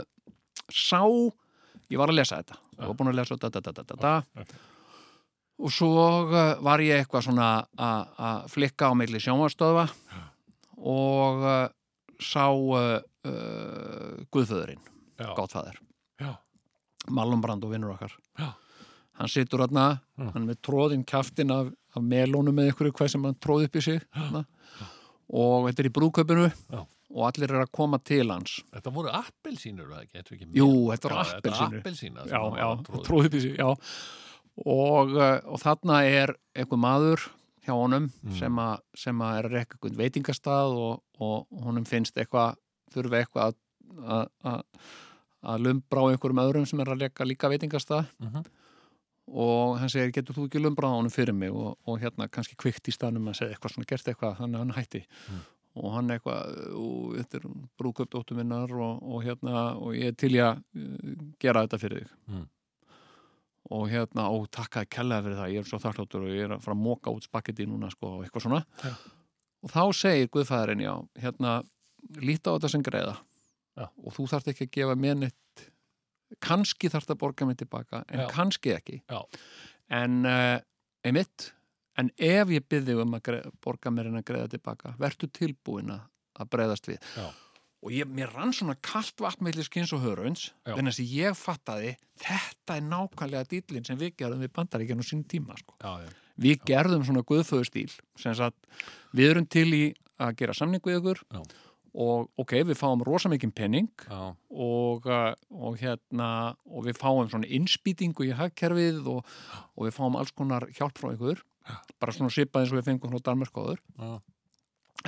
sá 0.70 1.02
ég 1.92 2.00
var 2.00 2.12
að 2.12 2.20
lesa 2.20 2.40
þetta. 2.40 2.60
Ég 2.78 2.84
var 2.86 2.98
búin 2.98 3.12
að 3.12 3.18
lesa 3.20 3.36
þetta 3.36 3.60
da, 3.60 3.74
da, 3.82 3.96
da, 4.02 4.46
og 5.62 5.70
svo 5.74 6.06
uh, 6.30 6.38
var 6.64 6.82
ég 6.82 7.02
eitthvað 7.02 7.28
svona 7.28 7.50
að 7.76 8.48
flikka 8.54 8.90
á 8.90 8.92
milli 8.98 9.20
sjónvarstöðva 9.22 9.86
og 10.82 11.44
uh, 11.44 11.66
sá 12.24 12.46
uh, 12.50 13.00
uh, 13.28 14.24
Guðföðurinn, 14.34 14.80
já, 15.20 15.28
Gáttfæður 15.36 15.78
já, 16.22 16.32
Malum 17.10 17.40
Brand 17.44 17.64
og 17.66 17.72
vinnur 17.74 17.94
okkar 17.96 18.12
Já. 18.38 18.52
hann 19.18 19.28
situr 19.28 19.64
þarna, 19.66 20.00
Mm. 20.18 20.30
hann 20.34 20.42
er 20.44 20.54
með 20.54 20.58
tróðin 20.62 21.04
kaftin 21.08 21.50
af, 21.50 21.70
af 21.96 22.02
melónum 22.04 22.54
með 22.54 22.68
ykkur 22.72 22.92
hvað 22.92 23.08
sem 23.10 23.24
hann 23.24 23.34
tróði 23.42 23.64
upp 23.68 23.76
í 23.76 23.82
sig 23.82 24.02
þarna. 24.14 24.44
og 25.32 25.68
þetta 25.68 25.80
er 25.82 25.88
í 25.88 25.94
brúköpunu 25.96 26.46
Já. 26.52 26.80
og 27.12 27.22
allir 27.28 27.50
eru 27.50 27.62
að 27.64 27.72
koma 27.72 27.98
til 27.98 28.28
hans 28.30 28.60
þetta 28.72 28.92
voru 28.94 29.10
appelsínur 29.10 29.88
það 29.90 30.02
ekki, 30.06 30.18
er 30.22 30.56
Jú, 30.60 30.68
þetta 30.92 31.10
voru 31.10 31.24
Já, 31.24 31.36
appelsínur. 31.80 32.26
já, 32.28 32.42
já, 32.62 32.68
tróði 33.08 33.26
upp 33.26 33.34
í 33.34 33.40
sig 33.40 33.56
já. 33.58 33.68
og, 34.66 35.14
uh, 35.16 35.40
og 35.48 35.58
þarna 35.62 36.02
er 36.06 36.34
einhver 36.54 36.78
maður 36.78 37.26
hjá 37.66 37.72
honum 37.78 38.10
Mm. 38.24 38.38
sem, 38.38 38.58
a, 38.58 38.78
sem 38.94 39.18
að 39.22 39.38
er 39.38 39.44
að 39.48 39.52
rekka 39.58 39.76
einhvern 39.78 39.98
veitingastað 40.00 40.74
og, 40.78 41.02
og 41.20 41.46
honum 41.64 41.84
finnst 41.84 42.16
eitthvað 42.16 42.56
þurfi 42.94 43.20
eitthvað 43.22 43.54
að- 44.02 44.64
lumbra 45.62 46.00
á 46.02 46.10
einhverjum 46.12 46.42
öðrum 46.42 46.66
sem 46.68 46.80
er 46.80 46.86
að 46.92 47.00
rekka 47.06 47.24
líka 47.26 47.48
veitingastað 47.50 48.06
Mhm. 48.20 48.44
og 49.28 49.78
hann 49.78 49.88
segir, 49.88 50.12
getur 50.12 50.34
þú 50.34 50.48
ekki 50.48 50.60
lumbrað 50.62 50.92
á 50.92 50.96
honum 50.98 51.10
fyrir 51.10 51.34
mig 51.34 51.50
og, 51.52 51.78
og 51.86 51.98
hérna 52.00 52.28
kannski 52.28 52.56
kvikt 52.56 52.88
í 52.88 52.92
staðnum 52.92 53.28
að 53.30 53.38
segja 53.40 53.54
eitthvað 53.56 53.74
svona, 53.74 53.86
gert 53.86 54.08
eitthvað, 54.08 54.36
þannig 54.38 54.54
að 54.56 54.64
hann 54.64 54.76
hætti 54.78 55.04
Mm. 55.30 55.40
og 55.76 55.92
hann 55.94 56.08
eitthvað 56.10 56.74
og 56.76 57.14
þetta 57.16 57.34
er 57.38 57.46
brúköpdóttur 57.78 58.36
minnar 58.36 58.70
og, 58.72 59.02
og 59.02 59.22
hérna, 59.24 59.76
og 59.80 59.94
ég 59.94 60.08
er 60.08 60.12
til 60.18 60.30
í 60.34 60.40
að 60.42 60.58
uh, 60.76 61.14
gera 61.40 61.66
þetta 61.66 61.78
fyrir 61.80 62.02
þig 62.02 62.10
Mm. 62.28 62.48
Og 63.72 63.88
hérna, 63.90 64.28
ó, 64.28 64.36
takkaði 64.52 64.90
kellaði 64.92 65.26
fyrir 65.26 65.40
það 65.40 65.52
ég 65.54 65.62
er 65.64 65.68
svo 65.70 65.80
þakkláttur 65.82 66.26
og 66.26 66.32
ég 66.34 66.46
er 66.46 66.54
að 66.56 66.64
fara 66.64 66.76
að 66.76 66.82
móka 66.84 67.14
út 67.14 67.26
spagetti 67.26 67.66
núna, 67.68 67.90
sko, 67.92 68.16
og 68.18 68.24
eitthvað 68.26 68.46
svona 68.46 68.62
Já. 68.82 68.92
og 69.62 69.72
þá 69.72 69.82
segir 69.96 70.30
Guðfæðurinn, 70.34 70.84
já, 70.84 70.94
hérna 71.22 71.54
líta 72.22 72.52
á 72.52 72.54
þetta 72.56 72.72
sem 72.74 72.84
greiða 72.86 73.16
Já. 73.78 73.86
og 73.88 74.16
þú 74.16 74.28
þarft 74.32 74.52
ekki 74.52 74.68
að 74.68 74.74
gefa 74.76 74.98
mér 75.00 75.18
neitt 75.22 75.66
kannski 76.42 76.90
þarft 76.92 77.12
að 77.12 77.20
borga 77.22 77.48
mér 77.48 77.58
tilbaka 77.60 78.04
en 78.08 78.24
Já. 78.24 78.28
kannski 78.32 78.74
ekki 78.76 79.00
en 79.92 80.22
uh, 80.28 80.58
einmitt 81.04 81.50
en 82.00 82.08
ef 82.16 82.52
ég 82.52 82.64
byrði 82.72 82.96
um 83.02 83.16
að 83.18 83.24
greið, 83.28 83.48
borga 83.64 83.92
mér 83.92 84.08
en 84.08 84.20
að 84.20 84.26
greiða 84.30 84.52
tilbaka, 84.54 84.94
vertu 85.00 85.28
tilbúin 85.28 85.92
að 85.92 86.52
breyðast 86.52 86.88
við 86.88 87.00
Já. 87.16 87.26
Og 87.82 87.90
ég, 87.94 88.06
mér 88.06 88.30
rann 88.34 88.54
svona 88.54 88.76
kalt 88.84 89.18
vatn 89.22 89.46
meðli 89.46 89.64
skins 89.66 89.92
og 89.96 90.04
hörunds 90.04 90.50
Já. 90.66 90.76
en 90.76 90.86
þess 90.86 91.02
að 91.02 91.14
ég 91.18 91.38
fattaði 91.38 91.96
þetta 92.22 92.78
er 92.78 92.86
nákvæmlega 92.86 93.48
dýlinn 93.50 93.86
sem 93.88 93.98
við 93.98 94.14
gerðum 94.22 94.44
við 94.44 94.54
bandaríkjana 94.58 95.02
á 95.02 95.06
sín 95.06 95.24
tíma 95.26 95.58
sko. 95.58 95.74
já, 95.82 96.06
já, 96.06 96.10
við 96.46 96.64
gerðum 96.68 97.04
svona 97.08 97.26
sagt, 98.38 98.72
við 99.12 99.34
erum 99.34 99.46
til 99.50 99.68
í 99.74 99.84
að 100.22 100.34
gera 100.38 100.56
samning 100.56 100.82
við 100.84 101.00
ykkur 101.00 101.22
Já. 101.32 101.40
og 102.06 102.30
ok, 102.40 102.54
við 102.68 102.78
fáum 102.78 103.02
rosa 103.06 103.30
mikinn 103.32 103.54
penning 103.54 103.90
já, 104.06 104.34
og, 104.50 105.08
uh, 105.08 105.32
og 105.50 105.78
hérna 105.80 106.28
og 106.66 106.86
við 106.86 107.00
fáum 107.00 107.30
svona 107.30 107.50
innspýtingu 107.50 108.28
í 108.28 108.36
hagkerfið 108.38 109.02
og, 109.10 109.24
og 109.74 109.88
við 109.88 109.96
fáum 109.96 110.18
alls 110.20 110.34
konar 110.36 110.68
hjálp 110.76 111.00
frá 111.00 111.12
ykkur 111.16 111.42
bara 112.02 112.14
svona 112.14 112.32
svipað 112.34 112.64
eins 112.64 112.74
og 112.74 112.80
við 112.80 112.88
fengum 112.90 113.12
frá 113.12 113.26
Danmarkóður 113.30 113.82
já. 113.82 114.20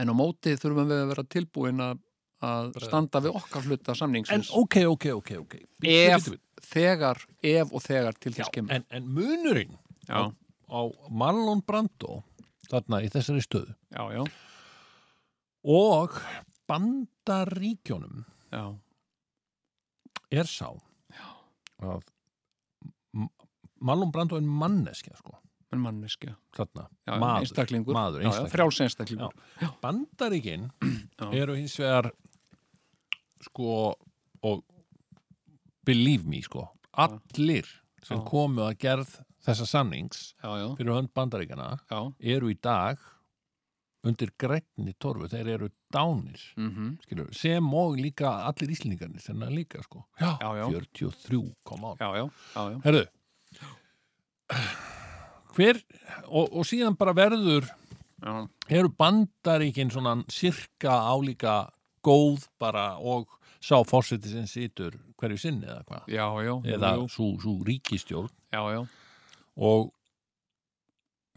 en 0.03 0.11
á 0.11 0.15
móti 0.17 0.57
þurfum 0.59 0.91
við 0.91 1.05
að 1.05 1.11
vera 1.13 1.27
tilbúin 1.37 1.83
að, 1.85 2.03
að 2.45 2.79
standa 2.85 3.21
við 3.25 3.37
okkar 3.41 3.67
hluta 3.69 3.93
en 3.95 3.99
samningsins 4.01 4.53
ok, 4.55 4.79
ok, 4.93 5.07
ok, 5.19 5.33
ok. 5.43 5.57
Bíddu, 5.85 6.15
ef, 6.15 6.29
þegar, 6.71 7.21
ef 7.43 7.73
og 7.75 7.85
þegar 7.85 8.19
til 8.21 8.35
þess 8.37 8.53
kemur. 8.55 8.75
en, 8.77 8.87
en 8.91 9.11
munurinn 9.17 9.77
já, 10.09 10.29
á 10.31 10.81
Marlon 11.11 11.63
Brando 11.67 12.23
þarna 12.71 13.03
í 13.05 13.11
þessari 13.13 13.45
stöðu 13.45 13.75
já, 13.95 14.03
já, 14.17 14.25
og 15.75 16.19
bandaríkjónum 16.71 18.25
já, 18.53 18.65
er 20.41 20.51
sá 20.51 20.69
að 21.85 22.05
Marlon 23.85 24.13
Brando 24.15 24.39
er 24.39 24.45
manneskja 24.49 25.13
sko, 25.19 25.35
en 25.75 25.83
manneskja. 25.83 26.37
Maður, 26.57 26.71
maður, 26.79 26.93
já, 27.05 27.13
já, 27.13 27.41
einstaklingur. 27.43 27.99
frjáls 28.53 28.81
einstaklingur. 28.81 29.35
Bandaríkin 29.83 30.69
Já. 30.81 31.27
eru 31.35 31.57
hins 31.59 31.75
vegar 31.79 32.09
sko 33.45 33.95
og 34.45 34.65
believe 35.85 36.29
me 36.29 36.43
sko 36.45 36.67
allir 36.93 37.69
sem 38.05 38.21
Já. 38.21 38.25
komu 38.29 38.65
að 38.67 38.79
gerð 38.85 39.19
þessa 39.45 39.67
samnings 39.69 40.31
já, 40.43 40.51
já, 40.61 40.69
fyrir 40.79 40.95
hönd 40.97 41.13
Bandaríkana 41.17 41.75
já, 41.91 42.01
eru 42.37 42.53
í 42.53 42.57
dag 42.61 43.01
undir 44.05 44.33
grænni 44.41 44.93
torfu, 45.01 45.29
þeir 45.33 45.51
eru 45.57 45.71
dánir 45.93 46.41
mm 46.61 46.97
skilur, 47.05 47.31
sem 47.37 47.71
og 47.75 47.97
líka 48.01 48.35
allir 48.49 48.75
íslendingarnir 48.75 49.23
þennan 49.25 49.55
líka 49.57 49.83
sko. 49.85 50.05
Já, 50.21 50.37
já, 50.41 50.51
já, 50.61 50.67
43, 51.01 51.55
kom 51.65 51.87
á 51.89 51.91
já, 52.01 52.09
já, 52.19 52.25
já, 52.55 52.63
já. 52.71 52.79
herðu 52.85 53.05
hver 55.55 55.81
og, 56.29 56.53
og 56.53 56.67
síðan 56.69 56.99
bara 56.99 57.15
verður 57.17 57.69
já. 58.21 58.49
eru 58.69 58.93
bandaríkin 58.93 59.93
svona 59.93 60.19
sirka 60.29 60.99
álíka 61.09 61.71
góð 62.05 62.47
bara 62.61 62.95
og 63.01 63.29
sá 63.65 63.79
fórseti 63.89 64.33
sem 64.33 64.47
situr 64.51 64.97
hverju 65.21 65.41
sinni 65.41 65.69
eða 65.69 65.85
hvað? 65.89 66.09
Já, 66.13 66.27
já, 66.45 66.55
eða 66.77 66.95
jú, 66.99 67.05
jú. 67.05 67.13
svo, 67.17 67.29
svo 67.43 67.55
ríkistjórn 67.69 68.33
já, 68.53 68.83
og 69.55 69.93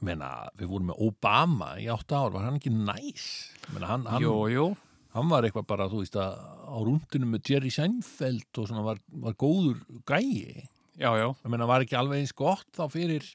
menna, 0.06 0.32
við 0.58 0.70
vorum 0.72 0.92
með 0.92 1.06
Obama 1.08 1.72
í 1.82 1.88
átta 1.90 2.22
ár, 2.22 2.36
var 2.36 2.46
hann 2.46 2.60
ekki 2.60 2.74
næs? 2.74 3.28
Menna, 3.72 3.90
hann, 3.90 4.06
hann, 4.12 4.28
jú, 4.54 4.68
hann 5.16 5.32
var 5.32 5.48
eitthvað 5.48 5.70
bara, 5.72 5.90
þú 5.90 6.04
veist 6.04 6.18
að 6.22 6.38
á 6.38 6.78
rúndinu 6.84 7.30
með 7.32 7.54
Jerry 7.54 7.72
Seinfeld 7.74 8.62
og 8.62 8.70
svona 8.70 8.86
var, 8.86 9.02
var 9.24 9.38
góður 9.40 9.82
gæi. 10.06 10.68
Já, 10.98 11.12
já, 11.18 11.28
ég 11.32 11.50
meina, 11.54 11.70
var 11.70 11.86
ekki 11.86 11.98
alveg 11.98 12.22
eins 12.22 12.36
gott 12.38 12.70
þá 12.76 12.86
fyrir 12.94 13.26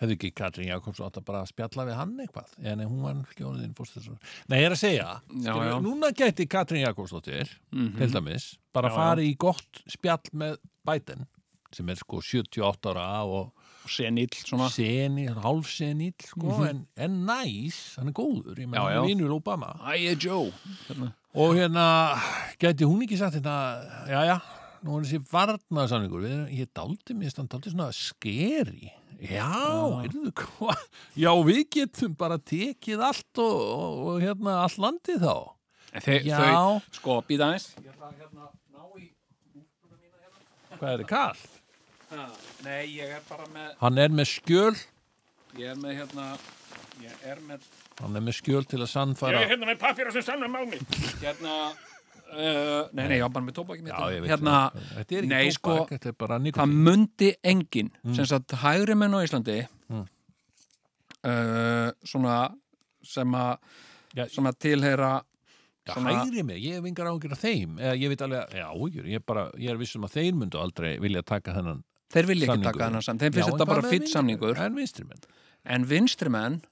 hefði 0.00 0.16
ekki 0.16 0.30
Katrín 0.34 0.68
Jakobs 0.70 1.00
átt 1.00 1.18
að 1.20 1.24
bara 1.28 1.44
spjalla 1.46 1.84
við 1.86 1.96
hann 1.98 2.16
eitthvað, 2.24 2.52
en 2.64 2.80
hún 2.86 3.02
var 3.04 3.14
ekki 3.22 3.44
orðin 3.46 3.74
fórstöðsson. 3.78 4.18
Nei, 4.48 4.58
ég 4.60 4.66
er 4.70 4.74
að 4.76 4.80
segja 4.82 5.08
Já, 5.44 5.52
já. 5.68 5.74
núna 5.84 6.12
gæti 6.16 6.46
Katrín 6.48 6.82
Jakobsdóttir 6.86 7.48
Mhm. 7.72 7.96
til 7.98 8.10
dæmis, 8.12 8.56
bara 8.72 8.88
Já, 8.90 8.94
fari 8.96 9.28
í 9.32 9.36
gott 9.38 9.82
spjall 9.88 10.22
með 10.32 10.56
Biden 10.84 11.26
sem 11.72 11.88
er 11.88 11.94
sko 11.96 12.20
78 12.20 12.90
ára 12.92 13.24
og 13.24 13.52
senill 13.88 14.28
svona 14.30 14.68
seni, 14.70 15.26
hálfsenill 15.26 16.14
sko, 16.22 16.64
en, 16.68 16.86
en 16.96 17.26
næs, 17.26 17.96
hann 17.98 18.08
er 18.08 18.12
góður 18.12 18.58
ég 18.60 18.68
meina, 18.68 18.84
hann 19.00 19.08
vinur 19.08 19.32
Obama 19.40 19.72
Joe 20.20 20.52
hérna. 20.88 21.14
og 21.34 21.54
hérna, 21.56 21.86
gæti 22.60 22.84
hún 22.84 23.02
ekki 23.06 23.16
sagt 23.18 23.34
hérna, 23.40 23.56
já, 24.06 24.20
já, 24.28 24.36
nú 24.84 24.98
er 24.98 25.06
þessi 25.06 25.22
erum, 26.28 26.46
ég 26.52 26.68
daldi 26.74 27.14
mér 27.16 27.30
stand 27.30 27.48
daldi 27.48 27.70
svona 27.72 27.88
skeri. 27.92 28.92
Já, 29.22 29.48
hvað? 30.34 30.80
Já, 31.22 31.30
við 31.46 31.60
getum 31.76 32.14
bara 32.18 32.38
tekið 32.42 33.02
allt 33.06 33.38
og, 33.42 33.58
og, 33.62 33.98
og 34.12 34.16
hérna 34.24 34.56
allt 34.64 34.80
landið 34.82 35.22
þá. 35.22 35.34
En 35.92 36.00
Þau, 36.02 36.80
sko, 36.96 37.18
býða 37.28 37.50
aðeins 37.50 37.66
Ég 37.76 37.90
ætla 37.92 38.08
að 38.08 38.22
hérna 38.22 38.46
ná 38.72 38.84
í 38.96 39.10
Hvað 40.78 40.88
er 40.94 41.02
þið 41.02 41.08
kall? 41.10 41.42
ha, 42.12 42.24
Nei, 42.64 42.80
ég 42.96 43.12
er 43.12 43.22
bara 43.28 43.46
með 43.52 43.74
Hann 43.82 44.00
er 44.00 44.14
með 44.16 44.30
skjöl, 44.32 44.74
Ég 45.60 45.68
er 45.74 45.78
með 45.82 45.98
hérna 46.00 46.26
Ég 47.02 47.26
er 47.28 47.42
með 47.44 47.68
hann 48.02 48.16
er 48.18 48.24
með 48.24 48.34
skjöl 48.40 48.64
til 48.66 48.80
að 48.80 48.88
sannfæra. 48.90 49.42
hérna 49.50 49.68
með 49.68 49.78
pappir 49.82 50.08
sem 50.14 50.24
sannum 50.24 50.54
á 50.56 50.62
mig. 50.66 50.80
hérna 51.20 51.52
uh, 52.32 52.88
Nei, 52.96 53.06
nei, 53.08 53.16
ég 53.18 53.22
var 53.26 53.32
bara 53.36 53.44
með 53.46 53.56
tóbaki 53.60 53.82
Hérna, 53.84 54.54
það. 54.72 54.86
Þetta 54.96 55.16
er 55.16 55.18
ekki 55.22 55.28
nei, 55.28 55.44
tóbak, 55.44 55.58
sko, 55.58 55.76
þetta 55.92 56.08
er 56.12 56.16
bara 56.22 56.38
það 56.38 56.46
nikotín. 56.48 56.76
mundi 56.88 57.30
engin 57.52 57.90
sem 58.16 58.26
sagt 58.32 58.56
hægri 58.64 58.96
menn 58.96 59.14
á 59.14 59.20
Íslandi 59.26 59.58
Mm. 59.92 60.06
uh, 61.28 61.90
svona 62.06 62.36
sem 63.04 63.34
að 63.34 64.28
sem 64.32 64.44
að 64.48 64.58
tilheyra 64.60 65.12
Já, 65.86 65.94
svona- 65.94 66.12
hægri 66.24 66.42
mig, 66.46 66.62
ég 66.62 66.74
hef 66.78 66.84
engar 66.86 67.06
ágjur 67.10 67.32
af 67.32 67.40
þeim. 67.42 67.76
Eða 67.80 67.94
ég 67.98 68.08
veit 68.08 68.20
alveg, 68.22 68.50
já, 68.54 68.68
ég, 69.02 69.14
er 69.14 69.20
bara, 69.26 69.50
ég 69.58 69.70
er 69.70 69.76
vissum 69.76 70.04
að 70.06 70.12
þeir 70.14 70.34
myndu 70.38 70.58
aldrei 70.60 70.98
vilja 71.00 71.22
taka 71.24 71.52
þennan 71.56 71.82
þeir 72.12 72.26
vilja 72.28 72.46
ekki 72.46 72.52
Samningur. 72.52 72.72
taka 72.72 72.84
þennan 72.86 73.02
saman 73.02 73.18
þeim 73.18 73.32
finnst 73.32 73.48
Já, 73.48 73.52
þetta 73.52 73.66
bara 73.66 73.82
vinstri- 73.82 74.12
samningur. 74.12 74.58
En 74.58 74.74
vinstri 74.76 75.04
menn? 75.08 75.22
En 75.64 75.84
vinstri 75.84 76.30
menn 76.30 76.62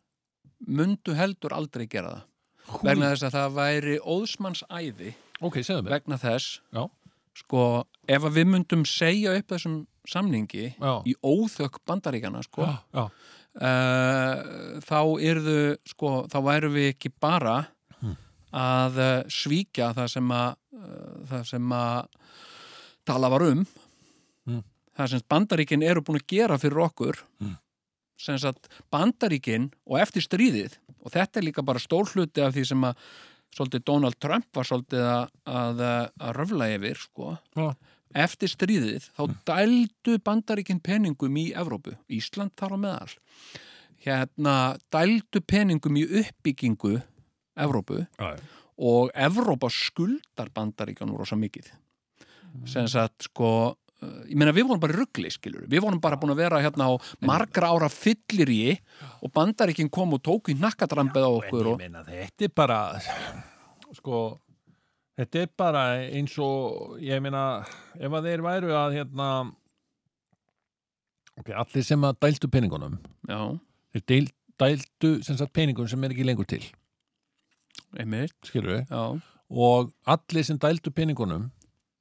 mundu 0.69 1.15
heldur 1.17 1.51
aldrei 1.53 1.87
gera 1.89 2.23
það. 2.71 2.83
Vegna 2.85 3.11
þess 3.15 3.25
að 3.25 3.35
það 3.35 3.55
væri 3.57 3.99
óðsmannsæði 3.99 5.15
Ok, 5.41 5.61
segðu 5.65 5.83
mig 5.87 5.93
vegna 5.95 6.19
þess 6.21 6.61
Já. 6.75 6.83
sko, 7.41 7.85
ef 8.09 8.23
við 8.35 8.47
myndum 8.53 8.83
segja 8.89 9.33
upp 9.39 9.49
þessum 9.55 9.87
samningi 10.09 10.75
Já. 10.81 10.93
í 11.07 11.15
óþökk 11.25 11.79
bandaríkana 11.87 12.43
sko, 12.45 12.65
Já, 12.67 12.79
já, 12.95 13.05
uh, 13.61 14.81
þá 14.85 14.99
yrðu 15.31 15.59
sko, 15.89 16.11
þá 16.31 16.39
væru 16.49 16.73
við 16.75 16.91
ekki 16.95 17.13
bara 17.21 17.59
Hmm. 18.01 18.17
að 18.57 18.97
uh, 18.99 19.23
svíkja 19.29 19.91
það 19.97 20.07
sem 20.15 20.31
að 20.33 20.55
uh, 20.73 21.17
það 21.29 21.43
sem 21.51 21.73
að 21.77 22.07
tala 23.05 23.29
var 23.33 23.43
um 23.51 23.67
Hmm. 24.49 24.63
það 24.97 25.09
sem 25.13 25.21
bandaríkin 25.29 25.83
eru 25.85 26.01
búin 26.03 26.21
að 26.21 26.27
gera 26.33 26.57
fyrir 26.59 26.81
okkur 26.87 27.21
Hmm. 27.41 27.57
sem 28.19 28.39
sagt 28.39 28.69
bandaríkin 28.93 29.71
og 29.87 29.99
eftir 30.01 30.23
stríðið 30.25 30.79
og 31.05 31.13
þetta 31.13 31.37
er 31.41 31.45
líka 31.49 31.63
bara 31.65 31.79
stór 31.79 32.09
hluti 32.15 32.41
af 32.45 32.55
því 32.55 32.65
sem 32.67 32.81
að 32.85 32.97
svolítið 33.55 33.87
Donald 33.91 34.19
Trump 34.23 34.47
var 34.55 34.69
svolítið 34.69 35.07
að, 35.07 35.33
að, 35.51 35.83
að 36.21 36.37
röfla 36.37 36.69
yfir 36.77 37.01
sko. 37.01 37.35
Já, 37.57 37.67
eftir 38.27 38.53
stríðið 38.53 39.11
þá 39.17 39.23
dældu 39.51 40.17
bandaríkin 40.27 40.81
peningum 40.83 41.37
í 41.41 41.51
Evrópu, 41.59 41.97
Ísland 42.11 42.55
þar 42.59 42.77
á 42.77 42.79
meðal. 42.87 43.19
Hérna 44.01 44.55
dældu 44.93 45.43
peningum 45.45 45.99
í 46.01 46.07
uppbyggingu 46.23 46.97
Evrópu 47.61 48.05
já, 48.07 48.31
og 48.81 49.13
Evrópa 49.13 49.69
skuldar 49.73 50.51
bandaríkjanum 50.55 51.19
rosa 51.21 51.37
mikið. 51.37 51.69
Sem 52.67 52.89
sagt 52.91 53.29
sko 53.29 53.77
ég 54.01 54.37
meina 54.39 54.55
við 54.57 54.69
vorum 54.69 54.81
bara 54.83 54.97
ruggli 54.97 55.31
skilur 55.33 55.67
við 55.69 55.83
vorum 55.85 56.01
bara 56.01 56.19
búin 56.21 56.33
að 56.33 56.43
vera 56.43 56.61
hérna 56.65 56.89
á 56.89 56.93
margra 57.27 57.73
ára 57.75 57.91
fyllir 57.93 58.53
í 58.53 58.63
og 59.21 59.33
bandaríkin 59.35 59.91
kom 59.93 60.15
og 60.17 60.23
tók 60.25 60.53
í 60.53 60.57
nakkadrambið 60.57 61.27
á 61.27 61.31
okkur 61.31 61.67
ég 61.67 61.73
og, 61.75 61.81
meina, 61.83 62.05
þetta 62.09 62.49
er 62.49 62.55
bara 62.57 62.79
sko 63.99 64.21
þetta 65.21 65.45
er 65.45 65.55
bara 65.61 65.85
eins 66.07 66.37
og 66.41 66.97
ég 67.05 67.21
meina, 67.23 67.65
ef 68.01 68.17
að 68.17 68.31
þeir 68.31 68.45
væru 68.47 68.75
að 68.79 68.97
hérna 68.99 69.31
ok, 71.41 71.53
allir 71.53 71.87
sem 71.87 72.09
að 72.09 72.21
dældu 72.25 72.53
peningunum 72.53 72.97
já, 73.29 73.41
þeir 73.93 74.07
deil, 74.15 74.27
dældu 74.61 75.15
sem 75.27 75.41
sagt 75.41 75.53
peningun 75.57 75.89
sem 75.91 76.05
er 76.05 76.15
ekki 76.15 76.25
lengur 76.29 76.49
til. 76.49 76.63
Einmitt. 77.99 78.37
Skilur 78.47 78.77
við, 78.79 78.83
já, 78.89 79.05
og 79.51 79.91
allir 80.09 80.47
sem 80.47 80.59
dældu 80.61 80.93
peningunum 80.95 81.49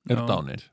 eru 0.09 0.21
Já. 0.23 0.27
dánir 0.29 0.69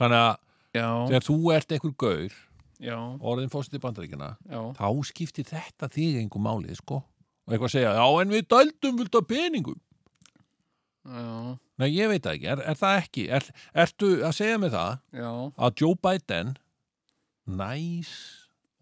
þannig 0.00 0.22
að 0.24 0.34
já, 0.78 0.86
þegar 1.10 1.26
þú 1.28 1.36
ert 1.56 1.72
einhver 1.76 1.94
gaur 2.04 2.36
já, 2.82 2.96
orðin 3.20 3.50
fórst 3.52 3.74
í 3.76 3.80
bandaríkina 3.82 4.30
þá 4.78 4.86
skiptir 5.10 5.44
þetta 5.50 5.88
þig 5.92 6.20
einhver 6.22 6.42
máli 6.42 6.74
sko. 6.78 7.02
Og 7.46 7.52
eitthvað 7.54 7.68
að 7.68 7.74
segja, 7.76 7.92
já 7.98 8.06
en 8.22 8.30
við 8.32 8.44
dældum 8.54 8.98
vilt 9.00 9.16
að 9.18 9.26
peningum. 9.32 9.80
Já, 11.02 11.58
Nei, 11.82 11.88
ég 11.96 12.10
veit 12.12 12.22
það 12.22 12.36
ekki, 12.36 12.46
er, 12.52 12.60
er 12.70 12.76
það 12.78 12.98
ekki? 13.00 13.22
Er, 13.34 13.46
Ertu 13.84 14.10
að 14.22 14.34
segja 14.38 14.58
mig 14.62 14.70
það 14.70 14.92
já. 15.18 15.30
að 15.66 15.80
Joe 15.82 15.96
Biden 16.06 16.52
næs, 17.58 18.12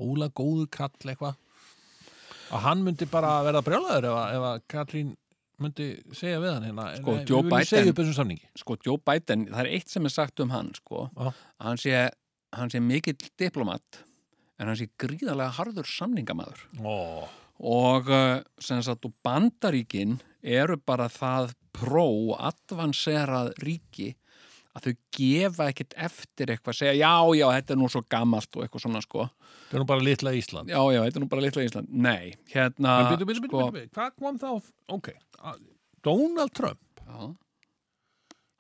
óla 0.01 0.29
góður 0.37 0.69
kall 0.75 0.93
eitthvað 1.09 1.39
að 2.51 2.65
hann 2.67 2.83
myndi 2.85 3.07
bara 3.09 3.31
verða 3.47 3.63
brjálæður 3.65 4.09
ef, 4.11 4.19
að- 4.21 4.35
ef 4.37 4.45
að 4.51 4.63
Katrín 4.75 5.15
myndi 5.61 5.87
segja 6.17 6.41
við 6.43 6.55
hann 6.55 6.67
hérna 6.69 6.87
Sko, 6.99 7.15
við 7.19 7.25
viljum 7.29 7.51
Biden- 7.51 7.69
segja 7.71 7.93
upp 7.93 8.01
þessum 8.01 8.17
samningi. 8.21 8.47
Sko 8.59 8.77
Joe 8.87 8.99
Biden, 9.07 9.47
það 9.53 9.61
er 9.65 9.71
eitt 9.77 9.89
sem 9.93 10.05
er 10.09 10.15
sagt 10.15 10.41
um 10.41 10.51
hann 10.55 10.73
sko, 10.75 11.09
að 11.17 11.33
hann 11.69 11.77
sé 11.81 12.09
hann 12.57 12.71
sé 12.73 12.81
mikill 12.83 13.15
diplomat 13.39 14.01
en 14.59 14.67
hann 14.67 14.77
sé 14.77 14.89
gríðarlega 14.99 15.53
harður 15.61 15.87
samningamaður. 15.87 16.65
Ó, 16.83 17.29
og 17.61 18.09
uh, 18.11 18.41
sem 18.59 18.81
sagt 18.83 19.05
og 19.05 19.13
bandaríkin 19.25 20.19
eru 20.43 20.77
bara 20.81 21.07
það 21.13 21.53
pró 21.77 22.07
advanserað 22.41 23.53
ríki 23.63 24.15
að 24.77 24.85
þau 24.87 24.93
gefa 25.17 25.67
ekkert 25.73 25.95
eftir 25.99 26.53
eitthvað, 26.55 26.77
segja 26.79 26.93
já, 26.95 27.11
já, 27.41 27.47
þetta 27.57 27.75
er 27.75 27.79
nú 27.81 27.89
svo 27.91 28.03
gamalt 28.13 28.55
og 28.57 28.63
eitthvað 28.65 28.85
svona 28.85 29.01
sko. 29.03 29.25
Það 29.71 29.77
er 29.79 29.83
nú 29.83 29.87
bara 29.91 30.05
litla 30.07 30.33
Ísland. 30.39 30.71
Já, 30.71 30.79
já, 30.95 31.01
þetta 31.07 31.19
er 31.19 31.25
nú 31.25 31.31
bara 31.33 31.43
litla 31.45 31.65
Ísland. 31.67 31.91
Nei, 32.07 32.31
hérna 32.55 32.93
En 33.01 33.09
byrju, 33.11 33.27
byrju, 33.33 33.43
byrju, 33.47 33.51
sko, 33.51 33.65
byrju, 33.75 33.91
hvað 33.97 34.15
kom 34.23 34.39
þá 34.39 34.49
ok, 34.95 35.11
Donald 36.07 36.55
Trump 36.57 37.03
já, 37.03 37.31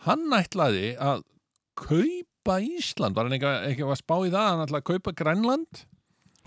hann 0.08 0.26
ætlaði 0.40 0.90
að 0.98 1.22
kaupa 1.80 2.58
Ísland, 2.64 3.14
var 3.16 3.28
hann 3.28 3.36
ekki, 3.38 3.86
að 3.86 3.98
spá 4.00 4.16
í 4.26 4.32
það 4.32 4.48
hann 4.50 4.64
ætlaði 4.66 4.82
að 4.82 4.88
kaupa 4.90 5.14
Grænland? 5.22 5.82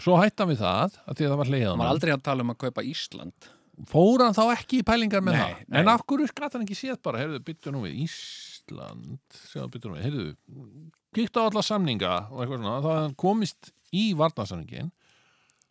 Svo 0.02 0.18
hætti 0.20 0.42
hann 0.44 0.52
við 0.52 0.64
það, 0.64 0.96
að 1.08 1.18
því 1.20 1.26
að 1.28 1.32
það 1.36 1.40
var 1.44 1.52
hliðan 1.54 1.72
hann 1.72 1.84
var 1.86 1.92
aldrei 1.94 2.14
að 2.16 2.24
tala 2.26 2.44
um 2.46 2.52
að 2.54 2.60
kaupa 2.66 2.84
Ísland. 2.90 3.50
Fór 3.90 4.22
hann 4.26 4.36
þá 4.38 4.44
ekki 4.54 4.82
í 4.82 4.86
pælingar 4.86 5.24
með 5.26 5.38
Nei, 5.38 5.42
það? 5.44 5.62
nei. 5.70 5.78
en 5.82 5.92
af 5.94 6.04
hverju 6.10 6.28
skatt 6.30 6.54
hann 6.58 6.66
ekki 6.66 6.78
séð 6.78 7.00
bara 7.06 7.22
heyrðu, 7.24 7.40
byttu 7.48 7.74
nú 7.74 7.82
við 7.88 8.02
Ísland 8.72 10.04
heyrðu 10.04 10.28
kíktu 11.14 11.42
á 11.42 11.48
alla 11.48 11.64
samninga 11.66 12.14
og 12.32 12.44
eitthvað 12.44 12.62
svona 12.62 12.98
hann 13.04 13.16
komist 13.20 13.74
í 13.94 14.12
varnasamningin 14.18 14.92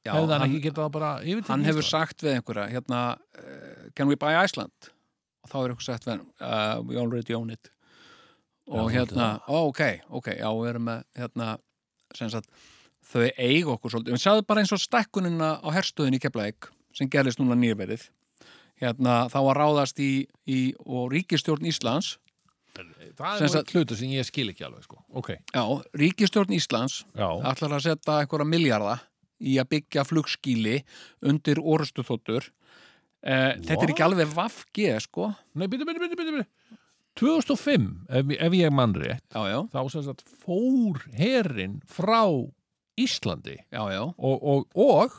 hefði 0.06 0.34
hann, 0.34 0.46
ekki 0.48 0.62
getað 0.66 0.90
bara 0.94 1.12
yfir 1.22 1.46
hann 1.48 1.66
hefur 1.66 1.86
sagt 1.86 2.24
við 2.24 2.38
einhverja 2.38 2.68
hérna, 2.72 3.02
uh, 3.38 3.88
can 3.94 4.10
we 4.10 4.18
buy 4.18 4.34
Iceland? 4.34 4.90
Og 5.42 5.50
þá 5.50 5.56
er 5.60 5.74
eitthvað 5.74 5.88
sagt 5.88 6.08
við 6.08 6.22
uh, 6.22 6.82
we 6.86 6.98
already 6.98 7.34
own 7.34 7.50
it. 7.54 7.70
Og 8.70 8.90
Já, 8.90 9.00
hérna, 9.00 9.28
ó, 9.50 9.66
ok, 9.68 9.82
ok 10.10 10.32
já, 10.38 10.46
við 10.46 10.70
erum 10.70 10.86
með, 10.86 11.04
hérna 11.18 11.52
sem 12.14 12.30
sagt, 12.30 12.50
þau 13.12 13.24
eiga 13.26 13.74
okkur 13.74 13.94
svolítið. 13.94 14.14
Við 14.14 14.22
sjáðu 14.22 14.44
bara 14.46 14.62
eins 14.62 14.74
og 14.74 14.82
stekkunina 14.82 15.54
á 15.58 15.68
herstöðin 15.74 16.18
í 16.18 16.22
Keflavík 16.22 16.70
sem 16.94 17.10
gerðist 17.10 17.40
núna 17.42 17.56
nýrverið 17.58 18.06
hérna, 18.82 19.26
þá 19.30 19.38
að 19.42 19.54
ráðast 19.58 20.02
í, 20.02 20.12
í 20.50 20.60
og 20.82 21.12
ríkistjórn 21.14 21.66
Íslands 21.70 22.16
það 22.72 23.38
sem 23.38 23.48
er 23.48 23.54
nú 23.56 23.76
hlutu 23.76 23.98
sem 23.98 24.14
ég 24.14 24.28
skil 24.28 24.48
ekki 24.52 24.66
alveg 24.66 24.86
sko. 24.86 25.00
ok, 25.18 25.30
já, 25.38 25.62
ríkistjórn 26.02 26.56
Íslands 26.56 27.02
já, 27.12 27.28
ætlar 27.52 27.76
að 27.78 27.86
setja 27.88 28.18
einhverja 28.22 28.48
miljarda 28.48 28.96
í 29.42 29.58
að 29.60 29.70
byggja 29.76 30.06
flugskíli 30.06 30.80
undir 31.28 31.60
orustu 31.60 32.04
þóttur 32.06 32.46
eh, 33.26 33.58
þetta 33.58 33.80
er 33.80 33.94
ekki 33.94 34.06
alveg 34.06 34.30
vafge 34.32 34.98
sko. 35.02 35.32
Nei, 35.58 35.66
byttu, 35.66 35.88
byttu, 35.88 36.06
byttu, 36.06 36.26
byttu 36.30 36.46
2005, 37.20 37.88
ef, 38.08 38.30
ef 38.40 38.54
ég 38.56 38.72
mann 38.72 38.94
rétt 38.96 39.24
já, 39.34 39.42
já, 39.50 39.58
þá 39.74 39.80
sem 39.92 40.04
sagt 40.06 40.22
fór 40.24 41.02
herin 41.18 41.80
frá 41.84 42.24
Íslandi. 43.00 43.56
Já, 43.72 43.82
já, 43.92 44.02
og, 44.04 44.42
og, 44.44 44.66
og 44.76 45.14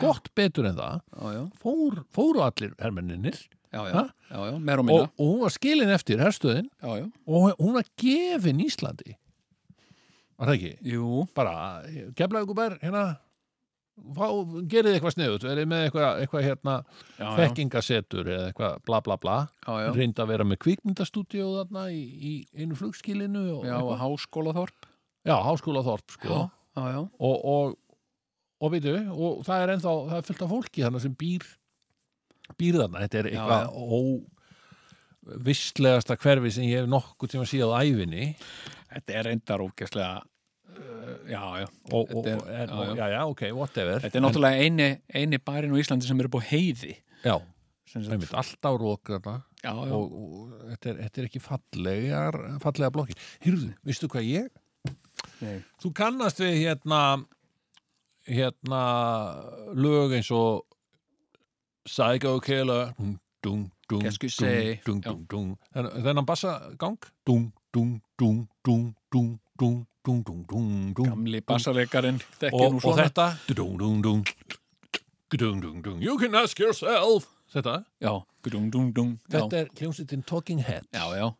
gott 0.00 0.30
betur 0.38 0.68
en 0.70 0.78
það 0.78 0.98
já, 0.98 1.32
já, 1.36 1.42
fór, 1.62 2.02
fóru 2.14 2.42
allir 2.46 2.74
hermenninir 2.80 3.38
já, 3.72 4.04
já, 4.28 4.58
meir 4.58 4.82
og 4.82 4.86
minna. 4.86 5.08
Og, 5.08 5.18
og 5.18 5.32
hún 5.32 5.42
var 5.46 5.52
skilin 5.54 5.92
eftir 5.94 6.20
herstöðin 6.22 6.68
og 6.82 7.52
hún 7.58 7.76
var 7.78 7.88
gefin 8.00 8.60
Íslandi. 8.64 9.16
Var 10.36 10.50
það 10.50 10.56
ekki? 10.58 10.72
jú, 10.92 11.26
bara, 11.36 11.52
geflaðu 12.18 12.48
ykkur 12.48 12.58
bær 12.58 12.78
hérna. 12.82 13.04
Fá, 14.16 14.24
gerið 14.72 14.96
eitthvað 14.96 15.12
sniðut 15.14 15.44
verið 15.44 15.66
með 15.68 15.82
eitthvað, 15.86 16.20
eitthvað 16.22 16.44
hérna 16.46 16.74
já, 17.20 17.26
þekkingasetur 17.36 18.30
eða 18.32 18.46
eitthvað 18.48 18.78
bla 18.88 19.00
bla 19.04 19.16
bla. 19.20 19.34
Reynda 19.92 20.24
að 20.24 20.32
vera 20.32 20.46
með 20.48 20.62
kvikmyndastúdíu 20.64 21.50
þarna 21.58 21.84
í, 21.92 22.00
í 22.02 22.32
einu 22.56 22.78
flugskilinu 22.78 23.44
og, 23.58 23.66
já, 23.68 23.76
eitthvað. 23.76 24.00
háskólaþorp. 24.00 24.88
Já 25.28 25.34
háskóla 25.44 25.84
þorp 25.86 26.16
sko. 26.16 26.40
Já, 26.40 26.40
já, 26.80 26.86
já, 26.96 27.00
og, 27.28 27.44
og, 27.52 27.76
og 28.64 28.72
veitu, 28.72 28.96
og 29.12 29.44
það 29.46 29.66
er 29.66 29.74
ennþá 29.76 29.94
það 30.08 30.16
er 30.18 30.26
fullt 30.30 30.46
af 30.48 30.54
fólki 30.56 30.86
þarna 30.86 31.04
sem 31.04 31.14
býr 31.20 31.46
býr 32.60 32.78
þarna, 32.82 33.02
þetta 33.06 33.20
er 33.22 33.30
eitthvað 33.32 33.62
já. 33.62 33.70
ó 33.72 34.00
visslegasta 35.46 36.16
hverfi 36.18 36.50
sem 36.50 36.66
ég 36.66 36.82
hef 36.82 36.90
nokkuð 36.90 37.30
tíma 37.36 37.46
síðan 37.48 37.76
á 37.78 37.80
æfinni 37.86 38.24
Þetta 38.92 39.14
er 39.16 39.28
reyndar 39.30 39.62
ógeðslega 39.64 40.16
uh, 40.18 41.12
Já, 41.30 41.42
já 41.62 41.66
og, 41.94 42.10
og, 42.10 42.26
er- 42.26 42.42
er, 42.50 42.72
já, 42.72 42.82
já. 42.82 42.96
já, 42.98 43.06
já, 43.14 43.20
ok, 43.30 43.44
whatever 43.54 44.02
Þetta 44.02 44.18
er 44.18 44.24
náttúrulega 44.26 44.66
eini, 44.66 44.88
eini 45.14 45.38
barinn 45.38 45.76
á 45.76 45.78
Íslandi 45.78 46.08
sem 46.10 46.20
eru 46.24 46.32
búið 46.34 46.50
heiði 46.50 46.96
já, 47.22 47.36
einmitt, 47.94 48.34
alltaf 48.34 48.80
rók 48.82 49.12
þarna 49.14 49.36
Já, 49.62 49.70
já, 49.78 49.94
og, 49.94 50.16
og 50.18 50.54
þetta, 50.72 50.90
er, 50.90 50.96
þetta 51.04 51.20
er 51.22 51.26
ekki 51.28 51.40
fallegar 51.44 52.36
fallega 52.64 52.90
blokki. 52.90 53.14
Hýrðu, 53.44 53.68
veistu 53.86 54.08
hvað 54.10 54.24
ég? 54.26 54.48
nei 55.38 55.60
Þú 55.78 55.92
kannast 55.94 56.42
við 56.42 56.56
hérna 56.64 56.98
hérna 58.26 58.80
lög 59.78 60.16
eins 60.18 60.30
og 60.34 60.64
Psycho 61.86 62.38
Killer 62.38 62.92
Jeg 64.02 64.12
skulle 64.12 64.30
sige 64.30 64.80
Den 66.04 66.18
er 66.18 66.22
bassagang 66.26 66.98
Gamli 71.04 71.40
bassalegarin 71.40 72.20
Og 72.52 72.98
þetta 72.98 73.26
You 76.02 76.18
can 76.18 76.34
ask 76.34 76.60
yourself 76.60 77.24
Þetta 77.52 77.82
já. 78.00 78.12
Þetta 79.30 79.56
er 79.56 79.66
hljómsveitin 79.78 80.22
Talking 80.22 80.60
Head 80.64 80.82
Já, 80.94 81.04
já 81.14 81.30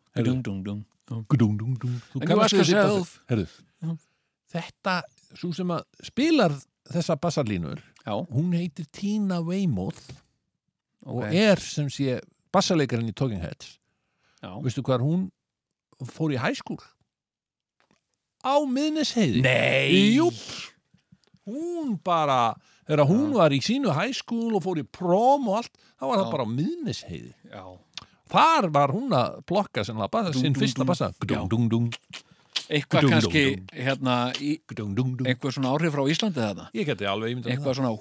Þetta 4.53 5.01
Svo 5.35 5.51
sem 5.53 5.71
að 5.73 5.81
spilar 6.03 6.51
þessa 6.93 7.15
bassalínur 7.17 7.79
Hún 8.29 8.53
heitir 8.53 8.85
Tina 8.91 9.41
Weymouth 9.41 10.22
og 11.05 11.23
ok. 11.23 11.33
er 11.33 11.61
sem 11.61 11.89
sé 11.91 12.19
bassarleikarinn 12.53 13.09
í 13.11 13.15
Talking 13.15 13.41
Heads. 13.43 13.77
Já. 14.43 14.51
veistu 14.59 14.83
hvað 14.83 15.05
hún 15.05 15.29
fór 16.03 16.33
í 16.35 16.39
hæskúl 16.41 16.81
á 18.43 18.55
miðnesheiði. 18.67 19.41
Nei! 19.45 20.17
Júp. 20.17 20.35
hún 21.47 21.95
bara 22.03 22.55
þegar 22.87 23.07
hún 23.07 23.31
var 23.35 23.55
í 23.55 23.59
sínu 23.63 23.91
hæskúl 23.95 24.51
og 24.55 24.63
fór 24.63 24.79
í 24.79 24.85
prom 24.87 25.47
og 25.51 25.61
allt 25.61 25.73
þá 25.99 26.05
var 26.07 26.19
það 26.19 26.27
Já. 26.27 26.33
bara 26.35 26.43
á 26.43 26.49
miðnesheiði. 26.51 27.33
Já, 27.51 27.63
þar 28.33 28.69
var 28.75 28.93
hún 28.95 29.15
að 29.15 29.39
Dung, 29.47 30.43
sinn 30.43 30.55
fyrsta 30.59 30.87
bassa. 30.87 31.11
Dung, 31.19 31.31
Já. 31.35 31.41
dung, 31.51 31.69
dung, 31.71 31.89
eitthvað 32.67 33.09
kannski 33.11 33.43
hérna 33.71 34.17
í 34.39 34.57
einhver 34.67 35.55
svona 35.55 35.73
áhrif 35.73 35.95
frá 35.95 36.03
Íslandi 36.11 36.39
þarna? 36.39 36.69
Ég 36.75 36.87
geti 36.87 37.07
alveg 37.07 37.35
ímyndað 37.35 37.55
eitthvað 37.55 37.79
svona 37.79 37.95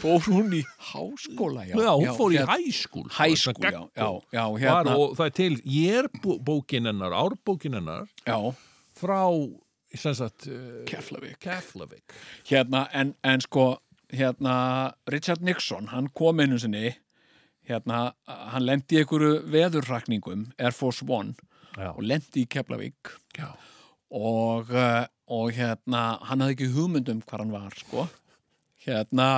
fór 0.00 0.22
hún 0.28 0.52
í 0.54 0.62
háskóla 0.90 1.64
já, 1.66 1.74
Já, 1.74 1.90
hún 1.98 2.14
fór 2.18 2.34
í 2.34 2.38
hérna- 2.38 2.56
hæskúl 2.58 3.08
hæskúl, 3.16 3.64
já, 3.66 3.82
já, 3.96 4.08
já, 4.32 4.44
hérna 4.62 4.94
og 4.96 5.16
það 5.18 5.26
er 5.26 5.34
til 5.40 5.56
jérbókin 5.64 6.86
hennar, 6.90 7.12
árbókin 7.12 7.74
hennar. 7.78 8.06
Já, 8.26 8.38
frá 9.00 9.22
sem 9.94 10.14
sagt 10.14 10.46
uh, 10.46 10.84
Keflavík. 10.86 11.38
Keflavík. 11.42 12.14
Hérna, 12.46 12.84
en, 12.94 13.14
en 13.26 13.40
sko 13.42 13.80
hérna, 14.14 14.92
Richard 15.10 15.42
Nixon, 15.42 15.88
hann 15.90 16.08
kom 16.14 16.38
einu 16.40 16.58
sinni 16.62 16.92
hérna, 17.66 18.12
hann 18.26 18.66
lendi 18.66 18.98
í 18.98 19.02
einhverju 19.02 19.42
veðurrakningum 19.50 20.48
Air 20.58 20.74
Force 20.74 21.02
One 21.06 21.34
Já, 21.76 21.90
og 21.96 22.02
lendi 22.06 22.44
í 22.44 22.48
Keflavík. 22.50 23.16
Já. 23.38 23.50
og, 24.10 24.70
uh, 24.74 25.06
og 25.30 25.52
hérna 25.54 26.00
hann 26.26 26.42
hafði 26.44 26.56
ekki 26.56 26.68
hugmyndum 26.74 27.20
hvar 27.28 27.42
hann 27.44 27.52
var 27.54 27.76
sko 27.78 28.08
hérna 28.86 29.28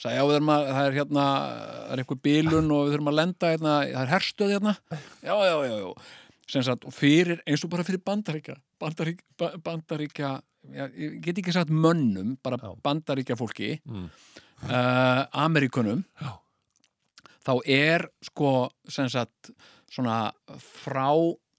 sagði, 0.00 0.16
já, 0.16 0.24
að, 0.24 0.68
það 0.72 0.86
er 0.88 0.94
hérna 0.96 1.24
það 1.30 1.92
er 1.94 2.02
eitthvað 2.02 2.22
bilun 2.26 2.70
og 2.74 2.82
við 2.86 2.94
þurfum 2.94 3.10
að 3.12 3.18
lenda 3.20 3.50
hérna, 3.52 3.74
það 3.92 4.02
er 4.04 4.12
herstöð 4.14 4.54
hérna 4.56 4.74
já, 5.22 5.34
já, 5.36 5.56
já, 5.68 5.74
já 5.84 5.90
sem 6.50 6.64
sagt, 6.66 6.86
fyrir, 6.96 7.42
eins 7.46 7.62
og 7.66 7.70
bara 7.70 7.84
fyrir 7.86 8.00
bandaríkja 8.02 8.56
bandaríkja, 8.82 9.26
ba- 9.38 9.52
bandaríkja 9.68 10.30
ég 10.74 11.20
get 11.24 11.38
ekki 11.40 11.52
sagt 11.54 11.70
mönnum 11.72 12.34
bara 12.44 12.58
Já. 12.60 12.72
bandaríkja 12.84 13.36
fólki 13.38 13.78
Mm. 13.86 14.08
uh, 14.68 15.22
Amerikunum 15.44 16.02
Já. 16.20 16.32
þá 17.46 17.52
er 17.70 18.08
sko 18.26 18.50
sem 18.88 19.08
sagt 19.08 19.52
svona 19.90 20.32
frá 20.58 21.12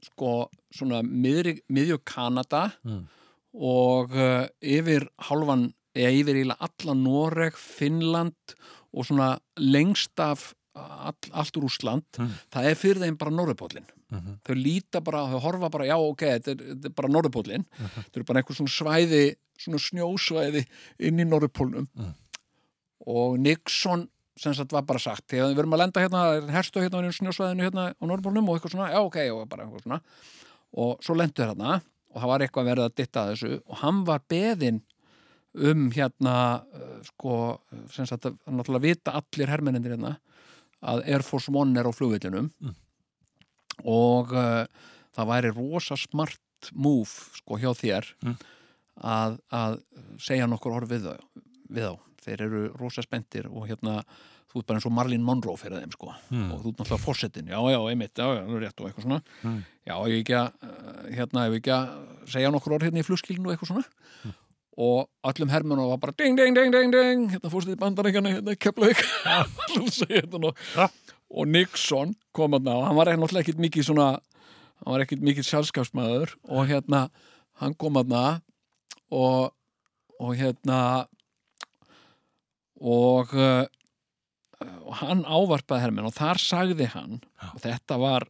sko 0.06 0.50
svona 0.74 1.02
miðri, 1.06 1.60
miðju 1.70 1.98
Kanada 2.06 2.72
Mm. 2.86 3.08
Og 3.54 4.12
uh, 4.16 4.48
yfir 4.64 5.08
halvan 5.28 5.74
eða 5.96 6.12
yfir 6.22 6.54
allan 6.56 7.04
Noreg, 7.04 7.58
Finnland 7.60 8.56
og 8.94 9.06
svona 9.08 9.34
lengst 9.60 10.20
af 10.24 10.54
all, 10.76 11.18
allt 11.36 11.58
Rússland 11.60 12.04
Mm. 12.18 12.30
það 12.52 12.66
er 12.70 12.76
fyrir 12.80 13.02
þeim 13.04 13.18
bara 13.20 13.32
Norðupóllin 13.32 13.86
Mhm. 14.12 14.40
þau 14.44 14.56
líta 14.56 15.00
bara, 15.04 15.20
þau 15.28 15.40
horfa 15.40 15.70
bara 15.72 15.86
já 15.86 15.96
ok, 15.98 16.20
þetta 16.20 16.52
er, 16.52 16.56
þetta 16.76 16.86
er 16.86 16.96
bara 16.96 17.08
Norðupóllin 17.08 17.66
þetta 17.80 18.18
er 18.20 18.24
bara 18.24 18.40
einhver 18.42 18.56
svona 18.56 18.72
svæði 18.72 19.36
svona 19.60 19.80
snjósvæði 19.80 20.66
inn 21.00 21.20
í 21.20 21.28
Norðupólnum 21.28 21.88
Mm. 21.96 22.14
og 23.08 23.38
Nixon 23.40 24.08
sem 24.38 24.54
sagt 24.54 24.72
var 24.74 24.82
bara 24.88 25.00
sagt, 25.00 25.28
þegar 25.28 25.52
við 25.54 25.60
erum 25.60 25.74
að 25.76 25.82
lenda 25.84 26.02
hérna 26.02 26.52
herstu 26.56 26.80
hérna 26.82 27.04
á 27.04 27.12
snjósvæðinu 27.12 27.68
hérna 27.68 27.86
á 27.94 28.04
Norðupólnum 28.08 28.48
og 28.50 28.58
eitthvað 28.60 28.72
svona, 28.76 28.92
já 28.92 29.00
ok, 29.04 29.18
og 29.36 29.50
bara 29.50 29.66
eitthvað 29.66 29.84
svona. 29.84 30.02
Og 30.74 31.02
svo 31.04 31.16
lendu 31.20 31.44
hérna 31.44 31.82
og 32.12 32.18
það 32.22 32.28
var 32.32 32.44
eitthvað 32.46 32.70
verið 32.72 32.86
að 32.88 32.96
ditta 33.00 33.22
að 33.26 33.32
þessu 33.34 33.52
og 33.66 33.78
hann 33.84 34.04
var 34.08 34.22
beðinn 34.30 34.82
um 35.54 35.88
hérna 35.92 36.36
uh, 36.64 37.00
sko, 37.10 37.36
sem 37.92 38.06
sagt 38.08 38.26
að 38.30 38.38
náttúrulega 38.48 38.86
vita 38.88 39.16
allir 39.20 39.52
hermennindir 39.52 39.96
hérna 39.98 40.18
að 40.82 41.04
Air 41.12 41.22
Force 41.28 41.52
One 41.54 41.78
er 41.80 41.86
á 41.88 41.92
flugvillinum 41.94 42.52
Mm. 42.62 42.76
og 43.88 44.32
uh, 44.36 44.66
það 45.16 45.30
væri 45.32 45.52
rosa 45.56 45.98
smart 46.00 46.40
move 46.78 47.10
sko 47.40 47.58
hjá 47.62 47.72
þér 47.78 48.12
Mm. 48.22 48.36
að, 49.02 49.38
að 49.52 49.80
segja 50.22 50.46
nokkur 50.52 50.76
orð 50.78 50.92
við, 50.94 51.08
við 51.74 51.88
þá 51.88 51.96
þeir 52.22 52.42
eru 52.46 52.60
rosa 52.78 53.02
spendir 53.02 53.48
og 53.50 53.66
hérna 53.70 54.04
þú 54.52 54.60
ert 54.60 54.68
bara 54.68 54.78
eins 54.78 54.86
og 54.86 54.94
Marlene 54.94 55.24
Monroe 55.26 55.58
fyrir 55.58 55.80
þeim 55.82 55.94
sko 55.96 56.12
Mm. 56.30 56.52
og 56.52 56.62
þú 56.62 56.74
ert 56.74 56.82
náttúrulega 56.84 57.06
fórsetin, 57.06 57.48
já 57.50 57.58
já, 57.72 57.80
einmitt 57.90 58.14
já, 58.14 58.28
já, 58.36 58.44
rétt 58.62 58.82
og 58.84 58.90
eitthvað 58.92 59.08
svona 59.08 59.22
Mm. 59.44 59.64
já, 59.88 59.96
ég 60.12 60.20
ekki 60.22 60.36
að, 60.38 60.52
hérna, 61.10 61.48
ég 61.48 61.58
ekki 61.62 61.74
að 61.76 61.92
segja 62.32 62.52
nokkur 62.54 62.78
orð 62.78 62.88
hérna 62.88 63.02
í 63.02 63.08
flugskilinu 63.08 63.50
og 63.50 63.56
eitthvað 63.56 63.72
svona. 63.74 64.36
Og 64.82 65.00
allum 65.28 65.52
hermunu 65.52 65.88
var 65.92 66.00
bara 66.02 66.16
ding, 66.18 66.38
ding, 66.40 66.56
ding, 66.56 66.72
ding, 66.74 66.94
ding 66.94 67.26
hérna 67.34 67.52
fórsetið 67.52 67.80
bandaríkjana, 67.82 68.36
hérna 68.38 68.56
þetta 70.22 70.42
nú. 70.42 70.54
Ja. 70.78 70.88
og 71.32 71.48
Nixon 71.48 72.16
kom 72.36 72.56
að 72.58 72.70
og 72.72 72.86
hann 72.88 72.98
var 72.98 73.12
náttúrulega 73.12 73.46
ekkit 73.46 73.62
mikið 73.64 73.90
svona 73.90 74.08
hann 74.82 74.94
var 74.96 75.04
ekkit 75.06 75.26
mikið 75.26 75.48
sjálfskapsmaður 75.48 76.34
og 76.50 76.72
hérna, 76.72 77.06
hann 77.62 77.76
kom 77.80 78.00
að 78.00 78.16
og, 79.12 79.52
og 80.20 80.34
hérna 80.40 80.80
og 82.82 83.36
uh, 83.36 83.68
og 84.62 84.94
hann 85.02 85.24
ávarpaði 85.26 85.86
hermenn 85.86 86.10
og 86.10 86.16
þar 86.16 86.42
sagði 86.42 86.88
hann 86.94 87.20
og 87.52 87.62
þetta 87.64 87.98
var 88.02 88.28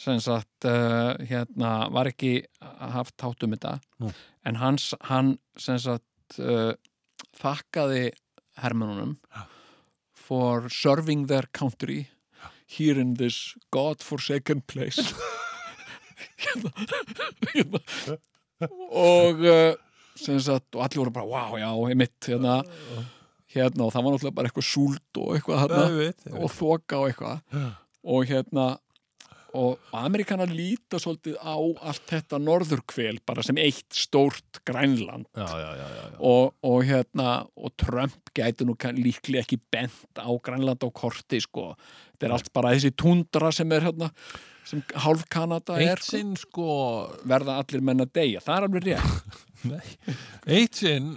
sem 0.00 0.18
sagt 0.22 0.66
uh, 0.66 1.14
hérna 1.22 1.88
var 1.94 2.10
ekki 2.10 2.44
haft 2.60 3.16
tátt 3.20 3.44
um 3.46 3.54
þetta. 3.54 3.78
Nú. 4.02 4.10
en 4.44 4.58
hans, 4.60 4.92
hann 5.08 5.36
sem 5.60 5.78
sagt 5.78 6.38
uh, 6.42 6.74
þakkaði 7.38 8.10
hermennunum 8.62 9.16
Já. 9.34 9.46
for 10.14 10.68
serving 10.68 11.26
their 11.30 11.46
country 11.52 12.08
here 12.66 12.98
in 13.00 13.14
this 13.14 13.54
god-forsaken 13.70 14.62
place. 14.66 15.00
Hérna, 16.44 16.70
hérna. 17.54 17.78
og 18.90 19.40
uh, 19.44 19.74
sem 20.18 20.38
sagt, 20.42 20.74
og 20.76 20.82
allir 20.84 21.00
voru 21.02 21.12
bara, 21.14 21.26
wow, 21.28 21.56
já, 21.58 21.68
einmitt 21.88 22.28
hérna, 22.28 22.56
hérna, 23.54 23.86
og 23.86 23.92
það 23.94 24.04
var 24.04 24.14
náttúrulega 24.14 24.36
bara 24.38 24.50
eitthvað 24.50 24.66
súld 24.68 25.20
og 25.20 25.34
eitthvað 25.36 25.74
og 26.34 26.52
þoka 26.52 27.00
og 27.00 27.10
eitthvað. 27.10 27.64
Og 28.14 28.28
hérna 28.28 28.66
og 29.54 29.92
Amerikanar 29.94 30.50
líta 30.50 30.98
svolítið 31.02 31.36
á 31.38 31.56
allt 31.56 32.06
þetta 32.10 32.40
norðurkvel 32.42 33.20
bara 33.26 33.44
sem 33.46 33.58
eitt 33.62 33.94
stórt 33.94 34.62
grænland 34.66 35.28
já, 35.30 35.46
já, 35.46 35.70
já, 35.78 35.86
já, 35.88 36.06
já. 36.10 36.16
og, 36.18 36.54
og 36.66 36.80
hérna 36.88 37.28
og 37.54 37.76
Trump 37.80 38.34
gæti 38.34 38.66
nú 38.66 38.74
líklega 38.98 39.44
ekki 39.44 39.60
bent 39.70 40.18
á 40.18 40.30
grænland 40.42 40.82
á 40.82 40.88
korti 40.90 41.40
sko 41.44 41.72
þetta 41.76 42.28
er 42.28 42.36
allt 42.38 42.50
bara 42.56 42.74
þessi 42.74 42.94
tundra 42.98 43.52
sem 43.54 43.70
er 43.72 43.88
hérna 43.90 44.10
sem 44.64 44.82
hálf 45.04 45.26
Kanada 45.30 45.76
er 45.76 45.94
Eitt 45.94 46.04
sko. 46.04 46.16
sinn 46.16 46.34
sko 46.40 46.68
verða 47.28 47.58
allir 47.60 47.84
menn 47.84 48.04
að 48.04 48.14
deyja, 48.16 48.42
það 48.44 48.56
er 48.56 48.66
alveg 48.68 48.86
rétt. 48.88 49.40
Eitt 50.56 50.80
sinn 50.80 51.10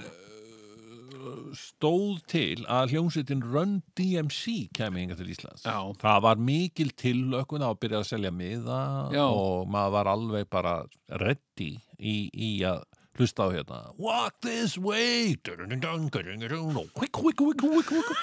stóð 1.58 2.20
til 2.32 2.66
að 2.72 2.94
hljómsveitin 2.94 3.44
Run 3.46 3.78
DMC 3.98 4.68
kemi 4.76 5.04
hinga 5.04 5.18
til 5.20 5.32
Íslands. 5.34 5.66
Já. 5.66 5.78
Það 6.02 6.22
var 6.28 6.44
mikil 6.50 6.92
tillökun 6.98 7.66
á 7.66 7.70
að 7.72 7.80
byrja 7.84 8.02
að 8.04 8.10
selja 8.12 8.32
miða 8.34 8.82
Já. 9.16 9.26
og 9.26 9.68
maður 9.72 9.96
var 9.98 10.12
alveg 10.14 10.50
bara 10.52 10.76
ready 11.22 11.74
í, 11.98 12.16
í 12.34 12.52
að 12.68 12.84
hlusta 13.18 13.48
á 13.48 13.54
hérna 13.54 13.80
Walk 13.98 14.38
this 14.46 14.78
way 14.78 15.36
quick, 15.44 17.12
quick, 17.12 17.38
quick, 17.38 17.58
quick, 17.58 17.88
quick. 17.88 18.14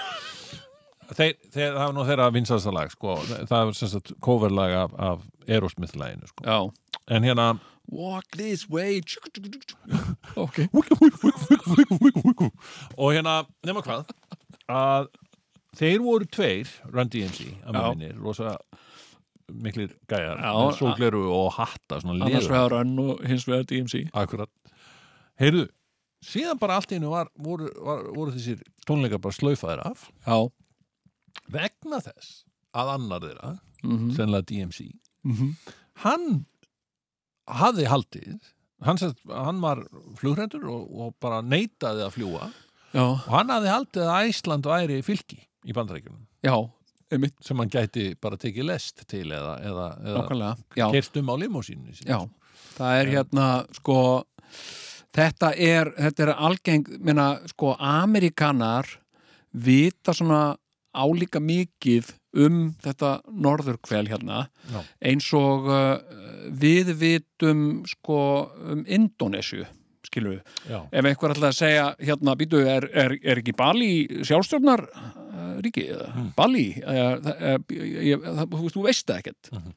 þeir, 1.12 1.34
þeir, 1.50 1.74
það 1.74 1.82
var 1.82 1.94
nú 1.96 2.06
þeirra 2.08 2.30
vinsasta 2.34 2.72
lag 2.74 2.92
sko. 2.92 3.18
það 3.26 3.68
var 3.68 3.78
sem 3.78 3.92
sagt 3.92 4.14
coverlag 4.24 4.76
af, 4.84 4.96
af 4.96 5.24
Aerosmith-laginu 5.48 6.30
sko. 6.30 6.58
En 7.12 7.26
hérna 7.26 7.54
Walk 7.92 8.24
this 8.32 8.68
way. 8.70 9.00
Ok. 10.36 10.64
og 12.96 13.12
hérna, 13.12 13.44
nema 13.66 13.82
hvað 13.84 14.08
að 14.70 15.10
þeir 15.76 16.02
voru 16.02 16.26
tveir 16.30 16.70
Run 16.90 17.10
DMC, 17.12 17.50
að 17.66 17.78
minnir 17.92 18.16
rosa 18.22 18.56
miklir 19.52 19.92
gæjar 20.08 20.40
með 20.40 20.76
sólgleru 20.78 21.24
og 21.28 21.50
hatta 21.58 22.00
Annars 22.00 22.48
vegar 22.48 22.72
Run 22.72 22.94
og 23.02 23.24
hins 23.28 23.46
vegar 23.48 23.66
DMC. 23.68 24.06
akkurat 24.16 24.50
heyrðu, 25.40 25.66
síðan 26.24 26.60
bara 26.62 26.78
allt 26.78 26.94
í 26.94 27.00
var, 27.02 27.30
voru, 27.36 27.68
voru 28.14 28.32
þessir 28.34 28.62
tónleikar 28.88 29.20
bara 29.20 29.36
slaufaðir 29.36 29.84
af 29.84 30.08
Já. 30.24 30.38
vegna 31.50 32.00
þess 32.00 32.44
að 32.74 32.96
annar 32.98 33.24
þeirra 33.28 33.54
Mm 33.84 34.14
sennilega 34.16 34.46
DMC 34.48 34.80
-hmm. 35.28 35.50
hann 36.00 36.46
hafði 37.50 37.88
haldið 37.90 38.52
hann, 38.84 39.00
sest, 39.00 39.18
hann 39.30 39.60
var 39.64 39.82
flugrendur 40.20 40.64
og, 40.70 40.86
og 40.92 41.16
bara 41.22 41.40
neitaði 41.44 42.06
að 42.06 42.14
fljúa 42.18 42.48
Já. 42.94 43.04
og 43.04 43.28
hann 43.32 43.52
hafði 43.52 43.72
haldið 43.72 44.08
að 44.08 44.30
Æsland 44.30 44.70
væri 44.70 45.02
fylki 45.06 45.40
í. 46.44 46.56
Einmitt. 47.12 47.36
sem 47.44 47.58
hann 47.60 47.70
gæti 47.70 48.06
bara 48.20 48.38
tekið 48.40 48.68
lest 48.68 49.04
til 49.10 49.26
eða, 49.28 49.58
eða, 49.62 49.86
eða 50.02 50.22
Nákvæmlega. 50.22 50.56
Já. 50.80 50.86
kerst 50.92 51.16
um 51.20 51.30
á 51.30 51.34
limósínu 51.40 51.94
Já. 52.04 52.18
Það 52.74 52.98
er 53.00 53.10
hérna, 53.12 53.46
sko, 53.76 53.98
þetta 55.14 55.52
er, 55.54 55.92
þetta 55.94 56.24
er 56.26 56.32
algeng, 56.34 56.88
minna, 57.04 57.28
sko, 57.52 57.74
Amerikanar 57.78 58.88
vita 59.54 60.14
svona 60.16 60.56
álíka 60.94 61.42
mikið 61.42 62.10
um 62.34 62.74
þetta 62.82 63.20
norðurkvel 63.30 64.08
hérna 64.10 64.48
Já. 64.72 64.80
eins 65.10 65.28
og 65.38 65.68
uh, 65.70 65.98
við 66.50 66.92
vitum 67.00 67.82
sko 67.86 68.18
um 68.74 68.84
Indonésiu 68.86 69.64
Já. 70.68 70.80
ef 70.92 71.04
einhver 71.08 71.32
ætlaði 71.34 71.50
að 71.50 71.58
segja 71.58 71.86
hérna, 71.98 72.34
býtu, 72.38 72.60
er, 72.68 72.84
er, 72.92 73.14
er 73.22 73.40
ekki 73.40 73.54
Bali 73.56 73.92
sjálfstjórnar 74.26 74.84
ríki 75.64 75.86
Hmm. 75.94 76.28
Bali 76.36 76.66
uh, 76.82 77.16
uh, 77.18 77.56
ég, 77.72 78.20
það, 78.22 78.58
þú, 78.74 78.82
veist, 78.84 79.06
það 79.08 79.22
ekkert 79.22 79.50
Mhm. 79.54 79.72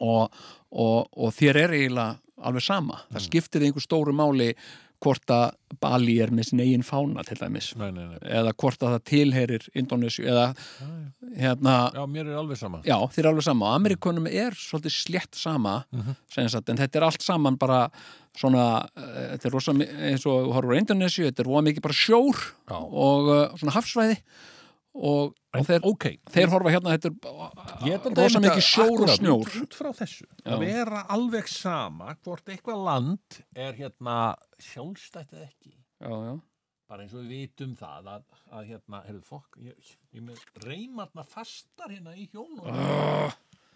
og, 0.00 0.32
og, 0.72 1.08
og 1.16 1.32
þér 1.36 1.56
er 1.64 1.74
eiginlega 1.78 2.18
alveg 2.44 2.62
sama, 2.66 2.98
Hmm. 3.04 3.14
það 3.16 3.24
skiptir 3.28 3.62
einhver 3.64 3.84
stóru 3.84 4.12
máli 4.12 4.50
hvort 5.04 5.30
að 5.34 5.44
Bali 5.82 6.14
er 6.22 6.30
með 6.32 6.48
sin 6.48 6.60
eigin 6.64 6.84
fána 6.86 7.24
til 7.26 7.36
dæmis 7.40 7.72
Nei, 7.76 7.90
nei, 7.92 8.04
nei. 8.12 8.18
eða 8.40 8.52
hvort 8.56 8.82
að 8.86 8.94
það 8.96 9.02
tilheyrir 9.10 9.64
Indonésiu 9.76 10.24
eða 10.30 10.46
hérna 11.38 11.74
Já, 11.94 12.02
mér 12.10 12.30
er 12.30 12.38
alveg 12.40 12.58
sama 12.60 12.80
Já, 12.86 12.96
þeir 13.12 13.24
eru 13.24 13.32
alveg 13.34 13.46
sama 13.48 13.70
og 13.70 13.78
Amerikunum 13.80 14.28
er 14.30 14.56
svolítið 14.58 14.94
slétt 14.98 15.38
sama 15.40 15.76
Mhm. 15.92 16.14
mm 16.36 16.48
sagt, 16.54 16.68
en 16.68 16.76
þetta 16.80 16.96
er 17.00 17.04
allt 17.08 17.22
saman 17.22 17.56
bara 17.58 17.88
svona, 18.36 18.88
uh, 18.96 19.36
þetta 19.36 19.46
er 19.46 19.52
rosa 19.54 19.72
eins 19.72 20.24
og 20.26 20.52
horfur 20.54 20.74
á 20.74 20.80
Indonésiu, 20.80 21.28
þetta 21.28 21.44
er 21.44 21.50
rosa 21.50 21.62
mikið 21.68 21.82
bara 21.82 21.94
sjór 21.94 22.40
Já. 22.70 22.78
og 22.80 23.28
uh, 23.28 23.56
svona 23.60 23.74
hafsvæði 23.76 24.16
og, 24.94 25.34
og 25.54 25.66
þeir, 25.66 25.84
Ok, 25.90 26.06
þeir 26.30 26.50
horfa 26.52 26.72
hérna, 26.74 26.94
þetta 26.94 27.10
er 27.90 28.18
rosa 28.18 28.42
mikið 28.42 28.64
sjór 28.66 29.04
og 29.04 29.12
snjór. 29.16 29.52
út, 29.62 29.76
frá 29.76 29.90
þessu. 30.00 30.26
Já. 30.40 30.54
að 30.54 30.64
vera 30.64 31.04
alveg 31.14 31.50
sama 31.50 32.14
hvort 32.24 32.50
eitthvað 32.54 32.84
land 32.86 33.40
er 33.54 33.74
hérna 33.78 34.18
sjálfstætt 34.62 35.34
eða 35.34 35.48
ekki. 35.48 35.74
Já, 36.04 36.12
já, 36.28 36.34
bara 36.90 37.04
eins 37.04 37.14
og 37.16 37.24
við 37.24 37.34
vitum 37.34 37.74
það 37.78 38.12
að, 38.14 38.24
að 38.52 38.70
hérna, 38.70 39.02
heyrðu 39.08 39.24
fokk 39.26 39.58
ég, 39.64 39.92
ég 40.14 40.26
með 40.26 40.42
reymarna 40.66 41.24
fastar 41.26 41.90
hérna 41.94 42.14
í 42.14 42.28
hjónum 42.32 42.66
uh. 42.68 43.34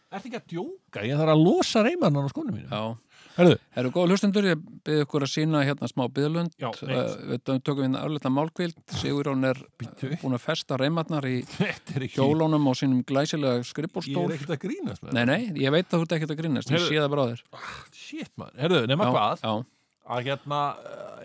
Ertu 0.09 0.31
ekki 0.31 0.39
að 0.39 0.47
djóka? 0.49 1.03
Ég 1.05 1.19
þarf 1.21 1.33
að 1.35 1.43
losa 1.45 1.83
reymarna 1.85 2.23
á 2.25 2.29
skónum 2.33 2.55
mínu 2.57 2.71
já. 2.73 2.97
Herðu, 3.39 3.57
Herru 3.77 3.91
góða 3.95 4.09
hlustendur, 4.15 4.47
ég 4.49 4.63
byrði 4.87 5.05
ykkur 5.05 5.25
að 5.27 5.31
sína 5.31 5.61
hérna 5.63 5.89
smá 5.91 6.03
byðlund, 6.17 6.55
Já, 6.59 6.71
nei. 6.89 6.95
uh, 6.97 7.13
við 7.29 7.43
tökum 7.67 7.83
við 7.85 7.99
örlita 8.01 8.33
málkvild, 8.35 8.79
Sigurjón 8.99 9.47
er 9.47 9.61
Bíddu. 9.79 10.11
búin 10.23 10.35
að 10.39 10.43
festa 10.47 10.79
reymarnar 10.81 11.29
í 11.29 11.37
þetta 11.59 11.99
er 12.01 12.07
hjólunum 12.17 12.67
og 12.73 12.79
sínum 12.81 13.05
glæsilega 13.07 13.61
Ég 13.61 13.69
skrifbórstól 13.69 14.25
er 14.25 14.35
ekkert 14.39 14.57
að 14.57 14.63
grínast 14.65 15.05
með 15.05 15.19
Nei, 15.21 15.25
nei, 15.29 15.39
ég 15.63 15.75
veit 15.77 15.87
að 15.87 15.95
þú 16.01 16.09
ert 16.09 16.17
ekkert 16.19 16.35
að 16.35 16.41
grínast, 16.41 16.73
ég 16.75 16.87
sé 16.89 16.99
það 16.99 17.13
bara 17.15 17.23
á 17.23 17.31
þér. 17.31 17.45
Þetta 17.53 18.01
Shit 18.01 18.33
maður, 18.41 18.59
herðu, 18.65 18.83
nema 18.91 19.11
hvað? 19.13 19.45
Já, 19.45 19.55
að 20.17 20.29
hérna, 20.33 20.61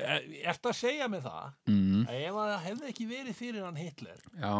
uh, 0.03 0.21
ertu 0.53 0.73
að 0.73 0.79
segja 0.83 1.09
mig 1.09 1.23
það 1.25 1.43
mm, 1.71 2.05
að 2.11 2.23
ef 2.27 2.39
það 2.43 2.55
hefði 2.67 2.93
ekki 2.93 3.09
verið 3.15 3.39
fyrir 3.41 3.63
hann 3.63 3.79
Hitler 3.79 4.19
já 4.43 4.55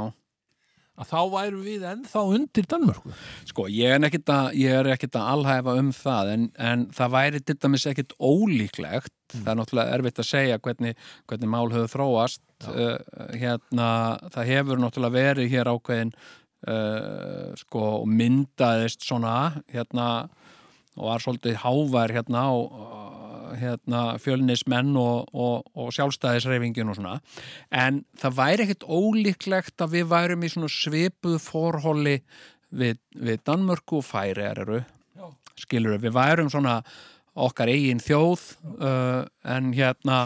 að 0.94 1.10
þá 1.10 1.20
værum 1.34 1.64
við 1.66 1.86
ennþá 1.90 2.22
undir 2.36 2.68
Danmörku. 2.70 3.14
Sko, 3.50 3.66
ég 3.72 3.96
er 3.96 4.06
ekkert 4.08 4.30
að, 4.30 4.60
er 4.62 4.90
að 4.94 5.18
alhæfa 5.22 5.76
um 5.80 5.90
það 5.96 6.32
en, 6.36 6.46
en 6.70 6.86
það 6.94 7.16
væri 7.16 7.42
til 7.42 7.58
dæmis 7.66 7.88
ekkert 7.90 8.14
ólíklegt. 8.20 9.16
Það 9.34 9.50
er 9.50 9.60
náttúrulega 9.60 9.98
erfitt 9.98 10.22
að 10.22 10.30
segja 10.30 10.60
hvernig, 10.62 11.02
hvernig 11.30 11.52
mál 11.56 11.74
höfðu 11.74 11.90
þróast. 11.96 12.44
Uh, 12.64 12.96
hérna, 13.34 13.90
það 14.36 14.54
hefur 14.54 14.84
náttúrulega 14.84 15.18
verið 15.18 15.52
hér 15.52 15.72
ákveðin 15.74 16.14
uh, 16.14 17.50
sko, 17.60 17.84
og 18.04 18.08
myndaðist 18.14 19.04
svona 19.04 19.36
hérna 19.74 20.08
og 20.94 21.08
var 21.10 21.24
svolítið 21.24 21.58
hávær 21.64 22.14
hérna 22.14 22.46
uh, 22.54 23.23
hérna, 23.60 24.04
fjölnismenn 24.22 24.96
og, 25.00 25.30
og, 25.34 25.68
og 25.78 25.94
sjálfstæðisreifingin 25.96 26.92
og 26.92 27.00
svona. 27.00 27.18
En 27.72 28.04
það 28.20 28.38
væri 28.40 28.66
ekkert 28.68 28.88
ólíklegt 28.88 29.84
að 29.84 29.98
við 29.98 30.10
værum 30.14 30.46
í 30.46 30.52
svona 30.54 30.72
svipuð 30.72 31.40
forhóli 31.44 32.18
við, 32.74 33.00
við 33.16 33.42
Danmörku 33.48 34.02
og 34.02 34.08
Færiðar 34.08 34.64
eru. 34.66 34.84
Skilur 35.60 36.00
við 36.02 36.16
værum 36.16 36.50
svona 36.50 36.80
okkar 37.34 37.72
eigin 37.74 38.02
þjóð 38.02 38.42
uh, 38.78 39.24
en 39.50 39.74
hérna 39.74 40.24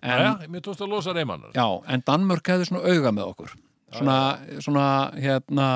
en, 0.00 0.20
Já, 0.20 0.48
mér 0.48 0.64
tókst 0.64 0.82
að 0.84 0.92
losa 0.92 1.12
reymarnar 1.16 1.52
Já, 1.56 1.66
en 1.88 2.04
Danmörk 2.04 2.48
hefði 2.52 2.68
svona 2.68 2.92
auga 2.92 3.12
með 3.12 3.30
okkur. 3.32 3.54
Svona, 3.94 4.18
svona 4.64 4.86
hérna 5.14 5.68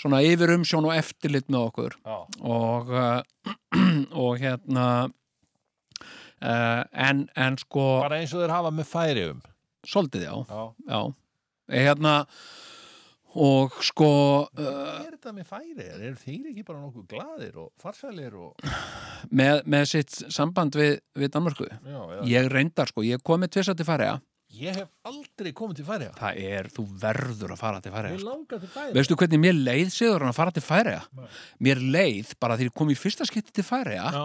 svona 0.00 0.20
yfir 0.26 0.52
umsjón 0.52 0.88
og 0.88 0.96
eftirlit 0.98 1.46
með 1.48 1.68
okkur. 1.70 1.94
Já. 2.04 2.16
og 2.44 2.90
uh, 2.92 3.20
og 4.24 4.42
hérna 4.42 4.86
en, 6.44 7.24
en 7.36 7.58
sko 7.60 7.84
bara 8.04 8.20
eins 8.20 8.34
og 8.34 8.44
þeir 8.44 8.54
hafa 8.54 8.72
með 8.74 8.90
færium 8.90 9.42
svolítið 9.84 10.26
já, 10.26 10.34
Já. 10.48 10.62
já. 10.88 11.00
Eh, 11.70 11.86
hérna 11.86 12.14
og 13.34 13.80
sko 13.82 14.10
uh, 14.46 14.66
er 15.02 15.16
þetta 15.16 15.32
með 15.34 15.48
færi? 15.48 15.86
Er 15.90 16.18
þeir 16.20 16.50
ekki 16.52 16.62
bara 16.66 16.78
nokkuð 16.78 17.08
glaðir 17.10 17.56
og 17.64 17.72
farsælir 17.82 18.36
og... 18.38 18.68
með, 19.40 19.64
með 19.66 19.88
sitt 19.90 20.20
samband 20.32 20.78
við, 20.78 21.00
við 21.18 21.32
Danmörku? 21.34 21.66
Já, 21.66 21.98
ég 22.30 22.52
reyndar 22.52 22.92
sko, 22.92 23.02
ég 23.06 23.24
kom 23.26 23.42
með 23.42 23.56
tvisa 23.56 23.74
til 23.74 23.88
færiða 23.88 24.20
Ég 24.54 24.76
hef 24.76 24.90
aldrei 25.08 25.50
komið 25.56 25.80
til 25.80 25.84
færi 25.88 26.08
það 26.14 26.36
er, 26.46 26.68
þú 26.70 26.84
verður 27.02 27.54
að 27.56 27.58
fara 27.58 27.80
til 27.82 27.90
færiða 27.90 28.14
Ég 28.14 28.22
langar 28.22 28.60
til 28.62 28.70
færi 28.70 28.94
Veistu 28.94 29.16
hvernig 29.18 29.40
mér 29.42 29.56
leið 29.56 29.88
sigur 29.90 30.24
að 30.28 30.36
fara 30.36 30.54
til 30.54 30.62
færiða? 30.62 31.26
Mér 31.66 31.80
leið 31.82 32.34
bara 32.38 32.58
því 32.60 32.68
ég 32.68 32.76
kom 32.78 32.92
í 32.92 32.98
fyrsta 32.98 33.26
skipti 33.26 33.56
til 33.56 33.64
færiða 33.66 34.12
Já, 34.14 34.22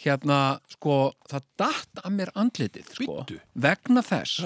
hérna, 0.00 0.38
sko, 0.72 1.12
það 1.30 1.48
datt 1.60 2.02
að 2.02 2.14
mér 2.16 2.32
andlitið, 2.38 2.86
sko, 2.96 3.18
Bíddu. 3.22 3.40
vegna 3.54 4.02
þess 4.06 4.44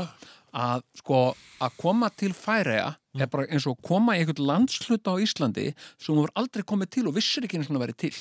að, 0.57 0.85
sko, 1.01 1.21
að 1.63 1.77
koma 1.81 2.11
til 2.17 2.33
færiða 2.37 2.95
er 3.17 3.31
bara 3.33 3.47
eins 3.49 3.67
og 3.69 3.79
koma 3.85 4.17
í 4.17 4.23
einhvern 4.23 4.47
landsluta 4.49 5.17
á 5.17 5.23
Íslandi 5.23 5.71
sem 5.73 6.13
þú 6.13 6.25
voru 6.25 6.37
aldrei 6.37 6.65
komið 6.69 6.93
til 6.97 7.07
og 7.09 7.17
vissir 7.17 7.47
ekki 7.47 7.61
eins 7.61 7.71
og 7.71 7.81
verið 7.81 8.01
til. 8.07 8.17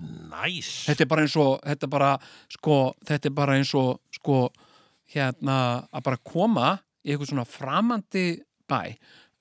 næs. 0.00 0.84
Þetta 0.84 1.04
er 1.04 1.08
bara 1.08 1.22
eins 1.24 1.36
og, 1.40 1.52
þetta 1.64 1.86
er 1.86 1.92
bara, 1.92 2.10
sko, 2.52 2.78
þetta 3.08 3.30
er 3.30 3.36
bara 3.36 3.56
eins 3.56 3.72
og, 3.76 4.00
sko, 4.12 4.40
hérna, 5.12 5.86
að 5.92 6.04
bara 6.08 6.20
koma 6.24 6.70
í 7.06 7.14
einhvern 7.14 7.30
svona 7.30 7.46
framandi 7.48 8.26
bæ 8.68 8.80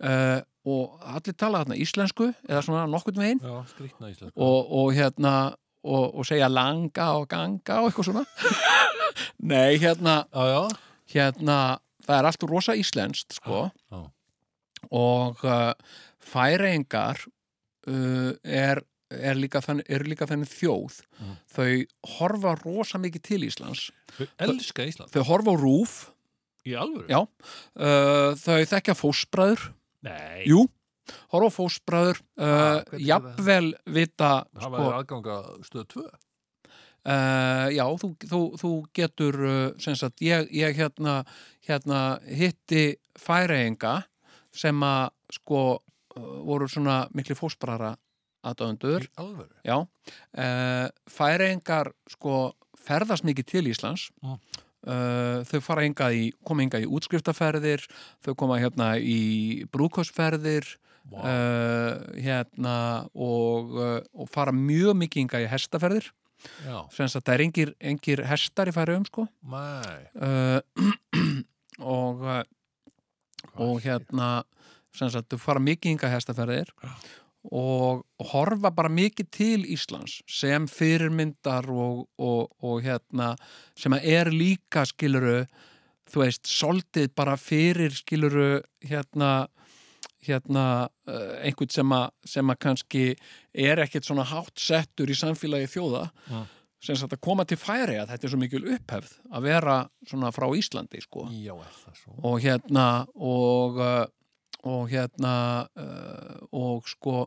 uh, 0.05 0.39
og 0.65 1.03
allir 1.05 1.35
tala 1.37 1.61
þarna 1.63 1.77
íslensku 1.81 2.31
eða 2.47 2.63
svona 2.65 2.85
nokkurt 2.89 3.19
veginn. 3.19 3.41
Og, 3.43 4.71
og 4.79 4.93
hérna 4.95 5.55
og, 5.85 6.15
og 6.17 6.25
segja 6.27 6.49
langa 6.51 7.11
og 7.19 7.27
ganga 7.31 7.79
og 7.83 7.91
eitthvað 7.91 8.09
svona. 8.09 8.25
Nei, 9.51 9.77
hérna, 9.81 10.23
Já, 10.33 10.43
já. 10.51 10.63
hérna 11.13 11.57
það 12.05 12.17
er 12.19 12.27
allt 12.31 12.43
rosa 12.49 12.75
íslenskt 12.77 13.37
sko. 13.39 13.67
Já. 13.93 14.01
og 14.93 15.45
uh, 15.45 15.71
færeingar 16.21 17.21
uh, 17.25 18.33
er, 18.43 18.81
er, 19.09 19.37
líka 19.39 19.61
þannig 19.65 20.51
þjóð. 20.51 20.99
Þau 21.55 21.69
horfa 22.17 22.55
rosa 22.63 23.01
mikið 23.01 23.25
til 23.29 23.47
Íslands. 23.47 23.87
Þau 24.17 24.27
elska 24.49 24.85
Ísland. 24.89 25.13
Þau 25.13 25.23
horfa 25.31 25.55
á 25.55 25.61
rúf 25.61 25.95
Í 26.65 26.73
alvöru? 26.81 27.05
já, 27.13 27.19
uh, 27.21 28.31
þau 28.41 28.61
þekkja 28.73 28.95
fósbræður 28.97 29.67
Nei. 30.05 30.45
Jú, 30.49 30.63
horfa 31.33 31.49
á 31.49 31.55
fósbræður 31.57 32.21
uh, 32.21 32.45
Ah, 32.45 32.77
er 32.91 33.03
jafnvel 33.05 33.73
vita 33.85 34.31
Hafa 34.55 34.69
sko, 34.69 34.83
þeir 34.83 34.99
aðganga 34.99 35.39
stöð 35.69 35.89
2 35.97 36.07
Uh, 37.05 37.67
já, 37.69 37.83
þú, 38.01 38.07
þú, 38.25 38.37
þú 38.57 38.69
getur 38.97 39.35
uh, 39.45 39.65
sem 39.77 39.93
sagt, 39.93 40.23
ég, 40.25 40.47
ég 40.49 40.73
hérna, 40.73 41.19
hérna 41.67 41.99
hitti 42.25 42.95
færeinga 43.13 43.99
sem 44.49 44.81
að 44.81 45.11
sko 45.35 45.59
voru 46.17 46.65
svona 46.65 47.03
mikli 47.13 47.37
fósbrara 47.37 47.91
aðdöðundur 48.41 49.05
uh, 49.21 50.87
færingar 51.05 51.91
sko 52.09 52.55
ferðast 52.85 53.25
mikið 53.25 53.51
til 53.53 53.63
Íslands. 53.69 54.07
Mm. 54.25 54.39
uh, 54.89 55.45
þau 55.45 55.61
fara 55.61 55.85
hingað 55.85 56.17
í, 56.17 56.25
koma 56.41 56.65
hingað 56.65 56.87
í 56.87 56.89
útskriftaferðir 56.89 57.85
þau 58.25 58.33
koma 58.33 58.57
hérna 58.61 58.95
í 58.97 59.65
brúkosferðir 59.69 60.73
Vá. 61.05 61.19
uh, 61.21 62.19
hérna 62.21 62.75
og, 63.13 63.75
uh, 63.77 63.99
og 64.17 64.29
fara 64.33 64.53
mjög 64.55 64.95
mikið 65.03 65.21
hingað 65.23 65.45
í 65.45 65.51
hestaferðir. 65.51 66.11
Sem 66.93 67.07
að 67.07 67.21
það 67.21 67.33
er 67.33 67.43
engir, 67.45 67.71
engir 67.81 68.21
hestar 68.29 68.69
í 68.69 68.73
færiðum 68.75 69.05
sko. 69.07 69.27
Uh, 70.17 70.59
og 71.95 72.25
og 73.61 73.79
hérna 73.83 74.43
sem 74.95 75.11
sagt, 75.11 75.29
þau 75.31 75.41
fara 75.41 75.63
mikið 75.63 75.93
hingað 75.93 76.15
hestaferðir 76.15 76.71
og 77.45 78.01
horfa 78.31 78.71
bara 78.73 78.89
mikið 78.89 79.27
til 79.33 79.65
Íslands 79.69 80.17
sem 80.31 80.65
fyrirmyndar 80.71 81.67
og, 81.69 82.05
og, 82.17 82.49
og 82.65 82.81
hérna 82.85 83.35
sem 83.77 83.93
að 83.93 84.07
er 84.15 84.31
líka 84.33 84.85
skiluru 84.89 85.43
þú 86.09 86.23
veist, 86.23 86.47
soldið 86.49 87.11
bara 87.17 87.35
fyrir 87.37 87.93
skiluru 87.93 88.63
hérna 88.85 89.47
hérna 90.27 90.65
uh, 91.07 91.37
einhvern 91.45 91.71
sem 91.73 91.95
að, 91.95 92.09
sem 92.25 92.51
að 92.53 92.59
kannski 92.65 93.05
er 93.53 93.81
ekkert 93.85 94.07
svona 94.07 94.25
hátt 94.29 94.59
settur 94.59 95.09
í 95.11 95.17
samfélagi 95.17 95.71
þjóða 95.77 96.03
Mm. 96.29 96.45
sem 96.85 96.95
sagt 96.99 97.13
að 97.15 97.21
koma 97.25 97.45
til 97.45 97.57
færi 97.57 97.95
að 98.01 98.11
þetta 98.13 98.27
er 98.27 98.31
svo 98.33 98.39
mikil 98.41 98.63
upphefð 98.75 99.13
að 99.31 99.45
vera 99.47 99.77
svona 100.09 100.31
frá 100.35 100.45
Íslandi 100.57 101.01
sko 101.01 101.27
Já, 101.33 101.53
og 102.21 102.39
hérna 102.43 102.87
og, 103.15 103.79
uh, 103.79 104.05
og 104.65 104.89
hérna 104.91 105.35
uh, 105.77 106.37
og 106.51 106.87
sko 106.89 107.25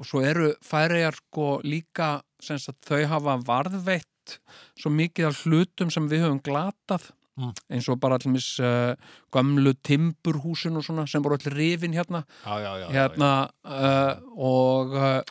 og 0.00 0.06
svo 0.08 0.22
eru 0.24 0.52
færiðar 0.64 1.18
sko 1.20 1.48
líka 1.66 2.20
sem 2.40 2.58
sagt 2.58 2.86
þau 2.88 3.02
hafa 3.10 3.34
varðveitt 3.44 4.38
svo 4.80 4.90
mikið 4.94 5.26
af 5.28 5.42
hlutum 5.44 5.90
sem 5.92 6.06
við 6.08 6.24
höfum 6.24 6.40
glatað 6.46 7.10
Mm. 7.40 7.52
eins 7.72 7.86
og 7.88 7.96
bara 8.02 8.18
allir 8.18 8.32
mis 8.34 8.46
uh, 8.60 8.92
gamlu 9.32 9.72
timburhúsin 9.86 10.76
og 10.76 10.84
svona 10.84 11.06
sem 11.08 11.22
voru 11.24 11.38
allir 11.38 11.54
rifin 11.56 11.94
hérna 11.96 12.20
Já, 12.44 12.58
já, 12.60 12.72
já, 12.82 12.88
hérna 12.92 13.30
uh, 13.64 14.20
og 14.36 14.92
uh, 14.92 15.22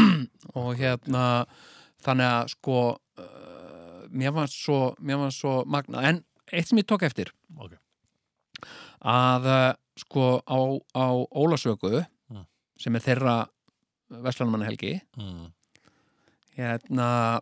og 0.56 0.70
hérna 0.80 1.24
þannig 2.00 2.30
að 2.30 2.48
sko 2.54 2.78
uh, 2.96 4.00
mér 4.08 4.32
var 4.38 4.48
svo, 4.48 4.94
svo 5.36 5.52
magna 5.66 6.00
en 6.08 6.22
eitt 6.50 6.70
sem 6.70 6.80
ég 6.80 6.88
tók 6.88 7.04
eftir 7.06 7.28
já. 7.28 7.60
Ok. 7.66 7.76
að 9.04 9.46
uh, 9.50 9.72
sko 10.00 10.40
á, 10.48 10.58
á 10.96 11.06
Ólasöku 11.36 12.06
Mm. 12.30 12.44
sem 12.78 12.94
er 12.96 13.00
þeirra 13.04 13.36
Vestlandamannahelgi 14.10 15.00
Mm. 15.18 15.50
hérna 16.56 17.40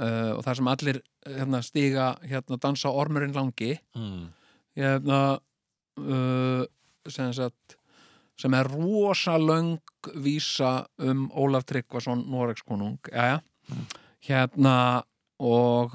uh, 0.00 0.32
og 0.36 0.42
það 0.46 0.58
sem 0.58 0.70
allir 0.72 1.00
hérna, 1.26 1.62
stiga 1.62 2.10
hérna 2.24 2.58
dansa 2.62 2.92
ormurinn 2.92 3.34
langi. 3.36 3.74
Mm. 3.96 4.28
hérna 4.76 5.20
uh, 5.98 6.62
sem, 7.08 7.32
sagt, 7.32 7.76
sem 8.40 8.54
er 8.54 8.70
rosa 8.74 9.38
löng 9.38 9.78
vísa 10.22 10.86
um 10.98 11.30
Ólaf 11.30 11.66
Tryggvason 11.70 12.26
Noregskonung. 12.30 12.98
Jæja. 13.12 13.40
Hérna 14.24 15.02
og 15.38 15.94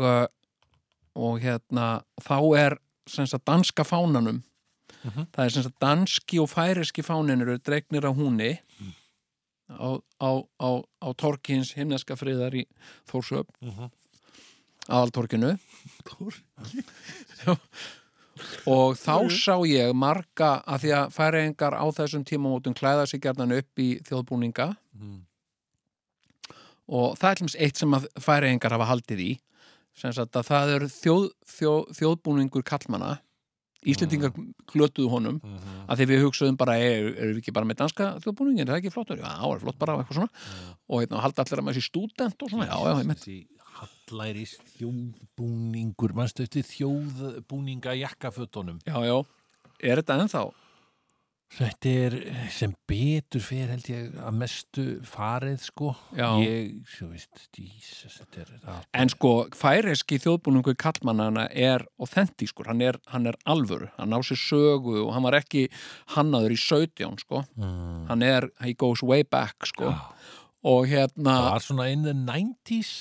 og 1.20 1.42
hérna 1.44 2.02
þá 2.22 2.38
er 2.58 2.78
sagt 3.10 3.46
danska 3.48 3.84
fánanum. 3.84 4.44
Mhm. 5.04 5.28
það 5.32 5.46
er 5.46 5.50
sagt 5.50 5.80
danski 5.80 6.40
og 6.40 6.50
færiski 6.50 7.04
fánin 7.06 7.42
eru 7.42 7.58
dregnir 7.58 8.04
á 8.04 8.12
húni 8.12 8.58
á, 9.70 9.90
á, 10.22 10.30
á, 10.60 10.70
á 11.02 11.08
torkins 11.18 11.74
himneska 11.78 12.16
friðar 12.20 12.56
í 12.58 12.66
Þórsöp 13.10 13.48
Mhm. 13.62 13.90
aðaltorkinu. 14.90 15.56
Og 18.70 18.96
þá 18.96 19.16
sá 19.36 19.56
ég 19.68 19.92
marga 19.94 20.62
að 20.64 20.86
því 20.86 20.92
að 20.96 21.10
færiðingar 21.12 21.76
á 21.76 21.86
þessum 21.92 22.24
tímamótum 22.24 22.74
klæða 22.78 23.06
sig 23.12 23.20
gjarnan 23.26 23.52
upp 23.58 23.82
í 23.84 23.90
þjóðbúninga. 24.08 24.76
Mm. 25.00 25.26
og 26.90 27.14
það 27.22 27.30
er 27.30 27.36
dæmis 27.38 27.56
eitt 27.62 27.78
sem 27.78 27.92
að 27.94 28.06
færiðingar 28.18 28.74
hafa 28.74 28.86
haldið 28.90 29.20
í. 29.22 29.32
Sem 29.94 30.14
sagt 30.16 30.34
að 30.40 30.48
það 30.48 30.72
er 30.74 30.86
þjóð, 30.90 31.26
þjóð, 31.46 31.84
þjóðbúningur 32.00 32.64
kallmanna 32.66 33.12
Íslendingar 33.88 34.34
klötuðu 34.68 35.10
honum 35.10 35.38
Mhm. 35.44 35.86
að 35.88 35.98
því 36.02 36.06
við 36.10 36.24
hugsaðum 36.26 36.58
bara, 36.58 36.74
eru 36.78 37.14
er 37.16 37.34
við 37.34 37.38
ekki 37.42 37.54
bara 37.54 37.66
með 37.66 37.78
danska 37.80 38.08
þjóðbúningin, 38.20 38.68
er 38.68 38.74
það 38.74 38.82
ekki 38.82 38.92
flottur? 38.92 39.18
Já, 39.18 39.30
það 39.40 39.56
er 39.56 39.60
flott 39.64 39.80
bara 39.80 39.94
og 39.96 40.02
eitthvað 40.04 40.18
svona. 40.20 40.30
Og 40.90 41.02
hérna, 41.04 41.22
halda 41.24 41.44
allir 41.46 41.60
að 41.60 41.66
maður 41.70 41.80
sé 41.80 41.86
stúdent 41.88 42.44
og 42.44 42.50
svona, 42.50 42.68
já, 42.68 42.76
já, 42.76 42.94
ég 43.00 43.08
Þessi 43.16 43.48
hallæris 43.80 44.58
þjóðbúningur 44.78 46.14
mannstu 46.18 46.44
eftir 46.44 46.64
þjóðbúninga 46.68 47.94
jakkafötunum 48.00 48.80
Já, 48.86 48.98
já, 49.06 49.18
er 49.82 50.02
þetta 50.02 50.20
ennþá? 50.24 50.44
Þetta 51.50 51.92
er 52.06 52.16
sem 52.54 52.74
betur 52.88 53.42
fyrir 53.42 53.72
held 53.74 53.88
ég 53.90 54.18
að 54.22 54.36
mestu 54.38 54.84
farið 55.10 55.64
sko 55.64 55.90
Já. 56.14 56.28
Ég, 56.44 56.76
veist, 57.10 57.48
Jesus, 57.58 58.20
er 58.38 58.52
En 58.94 59.10
sko, 59.10 59.32
færeski 59.58 60.20
þjóðbúningur 60.22 60.78
kallmannana 60.80 61.48
er 61.50 61.88
authentískur, 61.98 62.70
hann 62.70 62.84
er, 62.86 63.00
hann 63.10 63.26
er 63.32 63.38
alvöru, 63.50 63.90
hann 63.98 64.14
á 64.14 64.22
sér 64.22 64.38
sögu 64.38 65.00
og 65.08 65.14
hann 65.16 65.26
var 65.26 65.40
ekki 65.42 65.66
hannaður 66.14 66.54
í 66.54 66.60
17, 66.62 67.18
sko. 67.26 67.42
mm. 67.58 68.06
Hann 68.12 68.26
er, 68.26 68.52
he 68.62 68.76
goes 68.78 69.02
way 69.02 69.26
back, 69.26 69.58
sko. 69.74 69.90
Og 70.70 70.86
hérna, 70.92 71.34
Það 71.34 71.50
var 71.50 71.66
svona 71.66 71.90
in 71.90 72.06
the 72.06 72.14
90s 72.14 72.94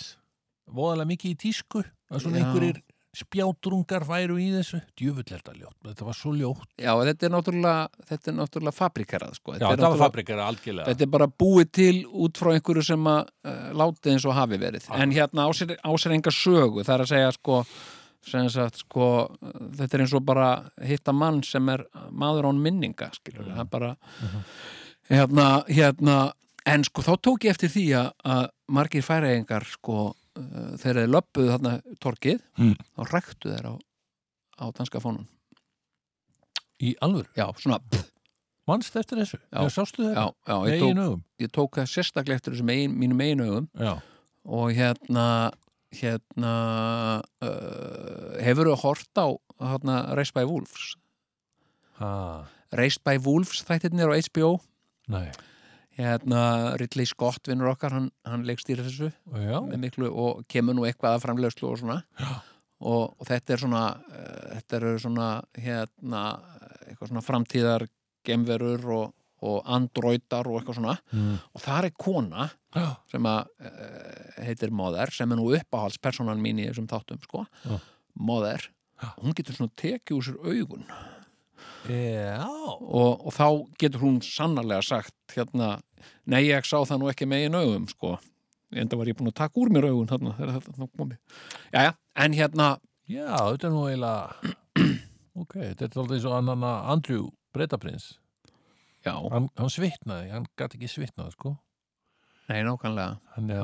voðalega 0.73 1.13
mikið 1.13 1.35
í 1.35 1.41
tísku 1.45 1.85
að 1.85 2.25
svona 2.25 2.41
Já. 2.41 2.47
einhverjir 2.47 2.81
spjátrungar 3.19 4.05
væru 4.09 4.37
í 4.41 4.49
þessu. 4.55 4.79
Djöfull 4.99 5.25
þetta 5.29 5.55
ljótt, 5.59 5.77
þetta 5.89 6.07
var 6.09 6.17
svo 6.19 6.33
ljótt. 6.37 6.69
Já, 6.79 6.93
þetta 7.09 7.27
er 7.29 7.33
náttúrulega, 7.35 8.05
þetta 8.13 8.31
er 8.33 8.37
náttúrulega 8.39 8.77
fabrikerað, 8.79 9.37
sko. 9.41 9.53
Já, 9.53 9.57
er 9.57 9.63
þetta 9.63 9.69
var 9.69 9.79
náttúrulega- 9.83 10.05
fabrikara 10.07 10.47
algjörlega. 10.53 10.89
Þetta 10.93 11.07
er 11.09 11.13
bara 11.19 11.29
búið 11.45 11.71
til 11.81 11.95
út 12.07 12.39
frá 12.43 12.53
einhverju 12.55 12.85
sem 12.89 13.11
að 13.13 13.21
uh, 13.29 13.71
láti 13.83 14.13
eins 14.15 14.27
og 14.31 14.37
hafi 14.39 14.59
verið. 14.63 14.89
En 14.95 15.15
hérna 15.17 15.47
á 15.47 15.51
sér, 15.57 15.77
á 15.79 15.91
sér 15.99 16.17
enga 16.19 16.35
sögu, 16.35 16.85
það 16.87 16.95
er 16.99 17.05
að 17.07 17.13
segja 17.15 17.33
sko, 17.39 17.61
sem 18.29 18.49
sagt, 18.53 18.83
sko, 18.85 19.11
uh, 19.29 19.53
þetta 19.79 19.99
er 19.99 20.05
eins 20.07 20.15
og 20.19 20.25
bara 20.29 20.49
hitta 20.85 21.13
mann 21.17 21.43
sem 21.47 21.69
er 21.75 21.87
maður 22.11 22.51
án 22.53 22.63
minninga, 22.63 23.11
skilur, 23.19 23.47
það 23.51 23.65
er 23.65 23.73
bara, 23.73 23.93
hérna, 25.11 25.49
hérna, 25.69 26.17
en 26.69 26.85
sko 26.85 27.03
þá 27.07 27.13
tók 27.25 27.47
ég 27.49 27.55
eftir 27.57 27.71
því 27.73 27.85
að, 28.03 28.11
að 28.29 28.43
margir 28.77 29.05
færiðingar, 29.07 29.65
sko, 29.71 30.11
þegar 30.79 30.99
þeir 31.03 31.11
löppuðu 31.15 31.51
þarna 31.55 31.73
torkið, 32.05 32.41
Mm. 32.59 32.75
þá 32.97 33.03
ræktu 33.13 33.53
þeir 33.55 33.67
á, 33.69 33.75
á 34.59 34.65
danska 34.79 35.01
fónun. 35.03 35.27
Í 36.83 36.95
alvöru, 37.03 37.27
Já, 37.37 37.47
svona, 37.59 37.79
pff, 37.91 38.11
mannst 38.71 38.95
eftir 38.97 39.19
þessu? 39.19 39.39
Já. 39.51 39.63
Já, 39.65 39.69
sástu 39.75 40.05
já, 40.05 40.13
þetta? 40.15 40.27
já, 40.47 40.57
Með 40.59 40.71
ég 40.71 40.83
tók, 40.85 41.23
ég 41.43 41.51
tók 41.57 41.79
það 41.81 41.89
sérstaklega 41.95 42.39
eftir 42.39 42.55
þessum 42.55 42.71
eigin, 42.75 42.95
mínum 42.99 43.21
eigin 43.25 43.43
augum. 43.47 43.69
Já, 43.79 43.95
og 44.47 44.71
hérna 44.77 45.25
hérna 45.89 46.53
uh, 47.43 48.37
hefur 48.45 48.69
þú 48.69 48.77
hort 48.83 49.17
á 49.19 49.27
hérna, 49.59 50.15
Race 50.19 50.33
by 50.37 50.45
Wolves? 50.45 50.95
Ha, 51.99 52.45
Race 52.77 53.01
by 53.03 53.17
Wolves 53.25 53.63
þættirnir 53.67 54.13
á 54.13 54.15
HBO 54.29 54.59
nei 55.09 55.31
hérna 55.99 56.43
Ridley 56.79 57.09
Scott 57.09 57.51
vinnur 57.51 57.73
okkar 57.73 57.97
hann, 57.97 58.09
hann 58.27 58.47
leikstýrir 58.47 58.87
þessu 58.87 59.11
miklu 59.79 60.11
og 60.13 60.45
kemur 60.51 60.77
nú 60.79 60.87
eitthvað 60.87 61.17
að 61.17 61.27
framlegslu 61.27 61.73
og 61.73 61.81
svona 61.83 61.99
og, 62.79 63.15
og 63.19 63.27
þetta 63.27 63.55
er 63.55 63.63
svona 63.65 63.85
uh, 63.99 64.49
þetta 64.55 64.81
eru 64.81 64.93
svona 65.03 65.29
hérna 65.59 66.25
eitthvað 66.87 67.13
svona 67.13 67.25
framtíðar 67.27 67.87
gemverur 68.29 68.89
og, 68.95 69.13
og 69.49 69.59
androidar 69.75 70.49
og 70.51 70.61
eitthvað 70.61 70.81
svona 70.81 70.97
mm. 71.11 71.37
og 71.53 71.65
það 71.65 71.91
er 71.91 71.99
kona 72.07 72.49
já, 72.49 72.89
sem 73.11 73.29
að 73.31 73.53
uh, 73.67 74.41
heitir 74.47 74.75
Mother 74.75 75.15
sem 75.15 75.35
er 75.35 75.41
nú 75.41 75.51
uppáhaldspersonan 75.59 76.43
mín 76.43 76.63
í 76.63 76.69
þessum 76.71 76.91
þáttum 76.91 77.23
sko. 77.27 77.47
Já. 77.65 77.79
Mother 78.19 78.71
Já. 78.99 79.13
hún 79.23 79.35
getur 79.37 79.55
svona 79.55 79.75
tekið 79.79 80.17
úr 80.17 80.25
sér 80.27 80.39
augun 80.43 80.87
já. 81.87 82.43
og, 82.45 83.27
og 83.27 83.35
þá 83.35 83.47
getur 83.79 84.03
hún 84.03 84.19
sannarlega 84.25 84.83
sagt 84.83 85.15
hérna, 85.37 85.77
nei 86.27 86.43
ég 86.47 86.69
sá 86.69 86.77
það 86.81 87.03
nú 87.03 87.11
ekki 87.13 87.29
megin 87.31 87.59
augum 87.59 87.89
sko, 87.91 88.15
enda 88.75 88.99
var 89.01 89.11
ég 89.11 89.19
búin 89.19 89.33
að 89.33 89.39
taka 89.43 89.61
úr 89.63 89.73
mér 89.75 89.89
augun 89.91 90.11
þarna 90.11 90.37
þegar 90.39 90.55
þetta 90.59 90.89
komið 90.99 91.19
Jæja, 91.73 91.97
en 92.25 92.39
hérna 92.39 92.69
Já, 93.09 93.35
þetta 93.51 93.69
er 93.71 93.75
nú 93.75 93.85
eiginlega 93.89 94.55
Ok, 95.43 95.55
þetta 95.55 95.87
er 95.87 95.93
alltaf 95.93 96.17
eins 96.17 96.27
og 96.29 96.39
annan 96.39 96.65
Andrew 96.69 97.29
Bretaprins 97.57 98.17
já, 99.07 99.15
hann, 99.33 99.49
hann 99.59 99.73
svitnaði, 99.73 100.31
hann 100.35 100.47
gæti 100.59 100.79
ekki 100.79 100.91
svitnað 100.91 101.33
sko. 101.37 101.55
Nei 102.49 102.63
nákvæmlega. 102.67 103.19
Hann 103.37 103.53
Já. 103.53 103.63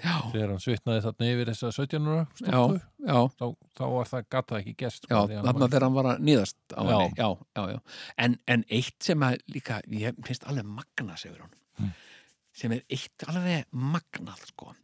Þegar 0.00 0.48
hann 0.54 0.62
svitnaði 0.64 1.02
þarna 1.06 1.28
yfir 1.34 1.50
þessa 1.52 1.70
17 1.76 2.08
ára 2.10 2.22
já, 2.22 2.40
stúlku 2.40 2.80
já, 3.06 3.18
þá, 3.40 3.44
þá 3.78 3.82
var 3.94 4.10
það 4.10 4.26
gata 4.36 4.58
ekki 4.60 4.74
gest 4.84 5.08
já, 5.10 5.18
þarna 5.30 5.68
þegar 5.68 5.86
hann 5.86 5.96
var 5.98 6.08
að 6.14 6.22
nýðast 6.28 6.56
á 6.72 6.80
Já. 6.80 6.90
henni, 6.90 7.08
já, 7.20 7.28
já, 7.58 7.62
já 7.74 7.78
en, 8.26 8.36
en 8.56 8.64
eitt 8.80 9.08
sem 9.10 9.26
að 9.28 9.38
líka, 9.54 9.80
ég 10.00 10.20
finnst 10.26 10.46
alveg 10.48 10.68
magna, 10.80 11.16
segur 11.20 11.42
hún 11.46 11.56
Mm. 11.80 11.92
sem 12.52 12.72
er 12.76 12.82
eitt 12.92 13.22
alveg 13.30 13.64
magnað, 13.72 14.40
sko 14.50 14.74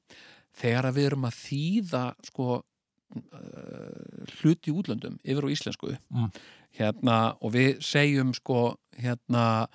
þegar 0.57 0.87
að 0.89 0.95
við 0.97 1.07
erum 1.11 1.27
að 1.29 1.35
þýða 1.43 2.05
sko 2.25 2.47
uh, 2.57 4.25
hluti 4.41 4.73
útlöndum 4.73 5.19
yfir 5.25 5.45
á 5.45 5.49
íslensku 5.53 5.91
Mm. 6.13 6.31
hérna, 6.79 7.37
og 7.41 7.53
við 7.53 7.81
segjum 7.85 8.33
sko, 8.37 8.77
hérna 9.01 9.67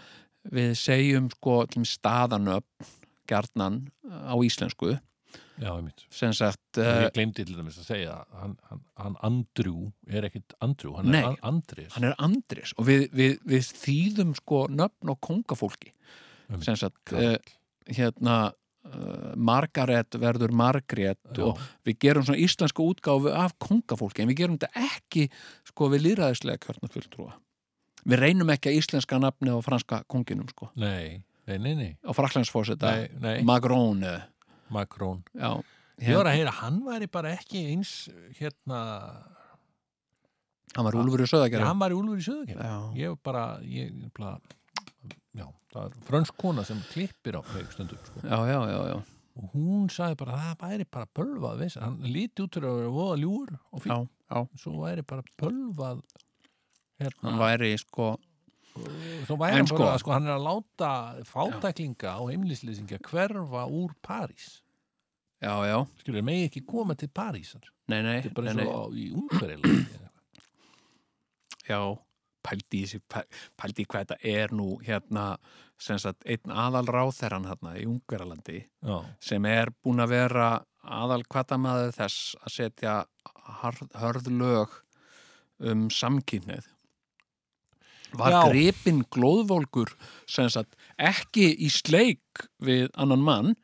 við 0.52 0.74
segjum 0.78 1.30
sko 1.36 1.66
staðanöfn 1.68 2.90
gjarnan 3.30 3.78
á 4.10 4.36
íslensku 4.42 4.96
já, 5.62 5.70
einmitt 5.76 6.06
sem 6.10 6.34
sagt 6.38 6.80
uh, 6.82 7.06
ég 7.06 7.14
glemdi 7.16 7.46
til 7.46 7.58
dæmis 7.60 7.78
að 7.82 7.90
segja 7.94 8.16
að 8.20 8.38
hann, 8.42 8.56
hann, 8.70 8.82
hann 9.04 9.18
Andrew 9.28 9.90
er 10.10 10.28
ekkit 10.30 10.56
Andrew, 10.66 10.96
hann 10.98 11.12
Nei. 11.14 11.22
er 11.22 11.30
An- 11.32 11.42
Andrés 11.54 11.94
hann 11.98 12.08
er 12.10 12.16
Andris 12.22 12.74
og 12.78 12.88
við, 12.90 13.06
við, 13.16 13.38
við 13.54 13.70
þýðum 13.84 14.34
sko 14.40 14.66
nöfn 14.74 15.14
og 15.14 15.22
kongafólki 15.28 15.94
Einmitt. 16.50 16.66
sem 16.68 16.80
sagt 16.82 17.14
uh, 17.14 17.36
hérna 17.92 18.40
uh, 18.50 19.32
Margaret 19.38 20.18
verður 20.20 20.52
Margrét 20.58 21.22
Já. 21.38 21.46
og 21.48 21.62
við 21.88 22.00
gerum 22.08 22.26
svona 22.28 22.42
íslenska 22.42 22.84
útgáfu 22.84 23.32
af 23.34 23.54
kongafólki 23.62 24.26
en 24.26 24.32
við 24.34 24.42
gerum 24.44 24.58
þetta 24.60 24.88
ekki 24.90 25.28
sko 25.70 25.92
við 25.94 26.08
lýraðislega 26.10 26.62
kjörna 26.66 26.90
fulltrúa 26.92 27.38
við 28.02 28.18
reynum 28.24 28.50
ekki 28.50 28.72
að 28.72 28.80
íslenska 28.82 29.20
nafni 29.22 29.54
á 29.54 29.58
franska 29.62 30.02
konginum 30.10 30.50
sko 30.50 30.72
nei, 30.82 31.22
nei, 31.46 31.58
nei, 31.62 31.74
nei, 31.78 31.92
á 32.02 32.12
fraklandsfóseta 32.18 32.96
nei, 32.98 33.10
nei. 33.22 33.36
Macron 33.46 34.02
eh, 34.10 34.24
Macron. 34.72 35.22
Já, 35.36 35.52
ég 36.02 36.18
var 36.18 36.30
að 36.32 36.40
heyra, 36.40 36.56
hann 36.62 36.82
væri 36.86 37.10
bara 37.12 37.36
ekki 37.36 37.62
eins 37.74 37.94
hérna, 38.40 38.80
hann 40.76 40.88
var 40.88 40.98
Úlfur 41.02 41.24
í 41.26 41.30
Söðagerði 41.30 41.68
hann 41.68 41.82
var 41.82 41.96
Úlfur 41.96 42.22
í 42.22 42.26
Söðakjörn 42.26 42.66
já, 42.66 42.76
ég 43.02 43.14
var 43.14 43.22
bara, 43.28 43.44
ég 43.68 43.94
bara 44.18 44.34
já, 45.38 45.46
það 45.74 45.84
er 45.84 45.98
frönsk 46.08 46.38
kona 46.42 46.66
sem 46.68 46.80
klippir 46.92 47.38
á 47.38 47.42
stundum 47.74 48.02
sko. 48.08 48.24
já, 48.24 48.40
já, 48.50 48.58
já, 48.72 48.80
já, 48.94 48.98
og 49.42 49.54
hún 49.56 49.86
sagði 49.94 50.20
bara, 50.24 50.40
það 50.42 50.66
væri 50.66 50.90
bara 50.98 51.12
pölvað 51.20 51.64
veist, 51.66 51.82
hann 51.84 52.02
líti 52.08 52.46
út 52.46 52.58
fyrir 52.58 52.72
að 52.72 52.82
vera 52.82 52.96
voða 52.98 53.22
ljúur 53.22 53.54
og 53.60 53.80
já, 53.80 53.86
fyrir, 53.86 54.10
já. 54.32 54.42
svo 54.64 54.76
væri 54.80 55.08
bara 55.14 55.28
pölvað 55.44 56.04
hérna, 57.02 57.24
hann 57.28 57.42
væri 57.42 57.74
sko 57.82 58.14
svo 59.28 59.38
væri 59.40 59.58
hann 59.60 59.68
sko- 59.70 59.78
bara, 59.84 59.98
sko, 60.02 60.12
hann 60.16 60.28
er 60.28 60.38
að 60.38 60.46
láta 60.48 60.92
fátæklinga 61.28 62.18
og 62.22 62.32
heimlislýsingja 62.32 63.02
hverfa 63.08 63.66
úr 63.68 63.96
París. 64.06 64.62
Já, 65.42 65.56
já, 65.66 65.78
skilur, 66.02 66.22
megi 66.24 66.48
ekki 66.50 66.62
koma 66.68 66.96
til 66.96 67.10
Parísar. 67.10 67.66
Nei, 67.90 68.02
nei, 68.06 68.22
þetta 68.22 68.30
er 68.30 68.36
bara 68.38 68.52
eins 68.54 68.72
og 68.72 68.94
í 68.96 69.10
umhverjulega 69.18 70.10
Já, 71.70 71.80
pældi 72.46 72.84
í, 72.86 73.00
pældi 73.60 73.84
í 73.84 73.90
hvað 73.90 74.06
þetta 74.06 74.18
er 74.32 74.54
nú 74.58 74.68
hérna 74.86 75.26
sem 75.82 76.00
sagt 76.02 76.26
einn 76.30 76.54
aðal 76.54 76.88
ráþeran 76.90 77.48
hérna 77.50 77.76
í 77.80 77.86
Ungverjalandi 77.90 78.60
sem 79.24 79.46
er 79.50 79.72
búin 79.84 80.02
að 80.04 80.14
vera 80.16 80.48
aðal 80.82 81.22
kvatamaður 81.30 81.94
þess 81.98 82.36
að 82.42 82.56
setja 82.56 82.96
hörð 84.02 84.30
lög 84.34 84.78
um 85.62 85.88
samkynneið 85.94 86.71
var 88.18 88.34
Já. 88.34 88.42
gripinn 88.50 89.04
glóðvolkur 89.14 89.94
sagt 90.28 90.76
ekki 90.98 91.50
í 91.66 91.70
sleik 91.72 92.46
við 92.64 92.90
annan 92.96 93.24
mann 93.26 93.56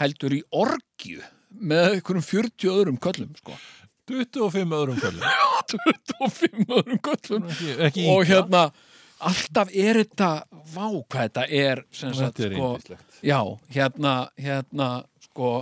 heldur 0.00 0.34
í 0.36 0.42
orgju 0.50 1.22
með 1.50 1.96
einhverjum 1.96 2.26
40 2.26 2.70
öðrum 2.72 3.00
köllum 3.02 3.34
sko. 3.38 3.56
25 4.10 4.74
öðrum 4.74 4.98
kvöldum 4.98 5.26
25 5.70 6.72
öðrum 6.78 7.02
köllum. 7.04 7.50
Ekki, 7.50 7.74
ekki 7.86 8.06
og 8.10 8.24
hérna 8.26 8.62
alltaf 9.20 9.70
er 9.76 10.00
þetta 10.00 10.30
vá 10.72 10.86
hvað 10.88 11.26
þetta 11.26 11.44
er 11.46 11.82
sagt, 11.92 12.22
þetta 12.22 12.46
er 12.46 12.56
sko, 12.56 12.98
já, 13.26 13.40
hérna, 13.74 14.14
hérna 14.40 14.88
sko 15.28 15.52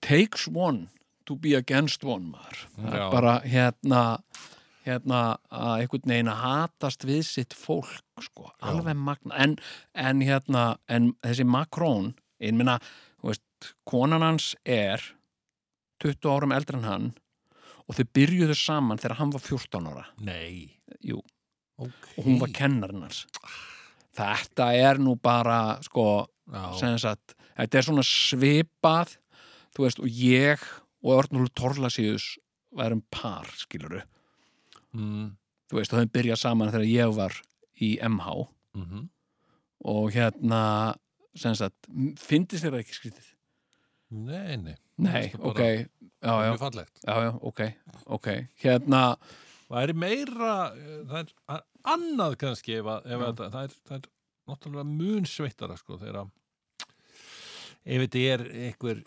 takes 0.00 0.48
one 0.48 0.88
to 1.28 1.36
be 1.36 1.54
against 1.54 2.04
one 2.04 2.32
maður. 2.32 2.64
Bara 3.12 3.38
hérna 3.44 4.02
hérna 4.86 5.20
að 5.52 5.84
einhvern 5.84 6.12
veginn 6.12 6.32
að 6.32 6.42
hatast 6.44 7.06
við 7.08 7.22
sitt 7.28 7.56
fólk 7.56 8.24
sko, 8.24 8.50
alveg 8.64 8.96
magna 8.96 9.36
en, 9.40 9.56
en 9.94 10.20
hérna, 10.24 10.64
en 10.88 11.12
þessi 11.24 11.46
Macron 11.48 12.12
ég 12.40 12.56
meina, 12.56 12.78
þú 13.20 13.32
veist 13.32 13.72
konan 13.88 14.24
hans 14.24 14.54
er 14.64 15.02
20 16.00 16.30
árum 16.32 16.54
eldri 16.56 16.80
en 16.80 16.88
hann 16.88 17.10
og 17.86 17.98
þau 17.98 18.06
byrjuðu 18.16 18.56
saman 18.56 19.00
þegar 19.00 19.18
hann 19.18 19.32
var 19.34 19.42
14 19.42 19.90
ára. 19.90 20.04
Nei, 20.22 20.80
Jú, 21.04 21.18
ok. 21.80 22.06
Og 22.18 22.26
hún 22.26 22.38
var 22.40 22.52
kennarinn 22.54 23.04
hans. 23.06 23.24
Þetta 24.16 24.70
er 24.76 25.00
nú 25.02 25.16
bara 25.22 25.78
sko, 25.84 26.26
já, 26.50 26.62
sem 26.78 26.96
sagt 27.00 27.34
þetta 27.56 27.78
er 27.78 27.86
svona 27.86 28.06
svipað 28.06 29.16
þú 29.74 29.86
veist, 29.86 30.00
og 30.02 30.22
ég 30.22 30.64
og 31.00 31.12
Örnúl 31.16 31.50
Torlasíus 31.56 32.34
værum 32.76 33.02
par, 33.12 33.48
skiluru 33.58 34.02
mm, 34.96 35.28
þú 35.70 35.78
veist, 35.80 35.94
og 35.94 36.02
þau 36.02 36.12
byrjað 36.18 36.42
saman 36.42 36.72
þegar 36.72 36.88
ég 36.90 37.14
var 37.16 37.40
í 37.80 37.94
MH 38.08 38.36
mm 38.76 39.08
og 39.80 40.10
hérna 40.12 40.92
sem 41.40 41.54
sagt, 41.56 41.86
fyndist 42.20 42.66
þér 42.66 42.74
það 42.74 42.82
ekki 42.82 42.96
skrítið? 42.98 43.28
nei, 44.12 44.56
nei. 44.60 44.74
Nei, 45.00 45.30
það 45.32 45.46
ok, 45.48 45.60
já, 45.64 46.32
já, 46.44 46.50
já, 46.60 47.14
já, 47.24 47.30
ok, 47.48 47.62
ok. 48.12 48.28
Hérna, 48.60 49.00
það 49.70 49.86
er 49.86 49.92
meira, 49.96 50.50
eh, 50.76 50.98
það 51.08 51.22
er 51.54 51.62
annað 51.94 52.36
kannski 52.40 52.76
ef, 52.80 52.90
að, 52.90 53.06
ef 53.06 53.22
Já. 53.22 53.26
að, 53.28 53.40
það, 53.40 53.62
er, 53.62 53.76
það 53.88 53.96
er 53.96 54.08
náttúrulega 54.50 54.90
mun 54.90 55.28
sveittara 55.28 55.78
sko 55.80 55.98
þegar 56.00 56.20
að 56.24 56.34
ef 57.80 58.04
þetta 58.04 58.24
er 58.34 58.44
einhver 58.66 59.02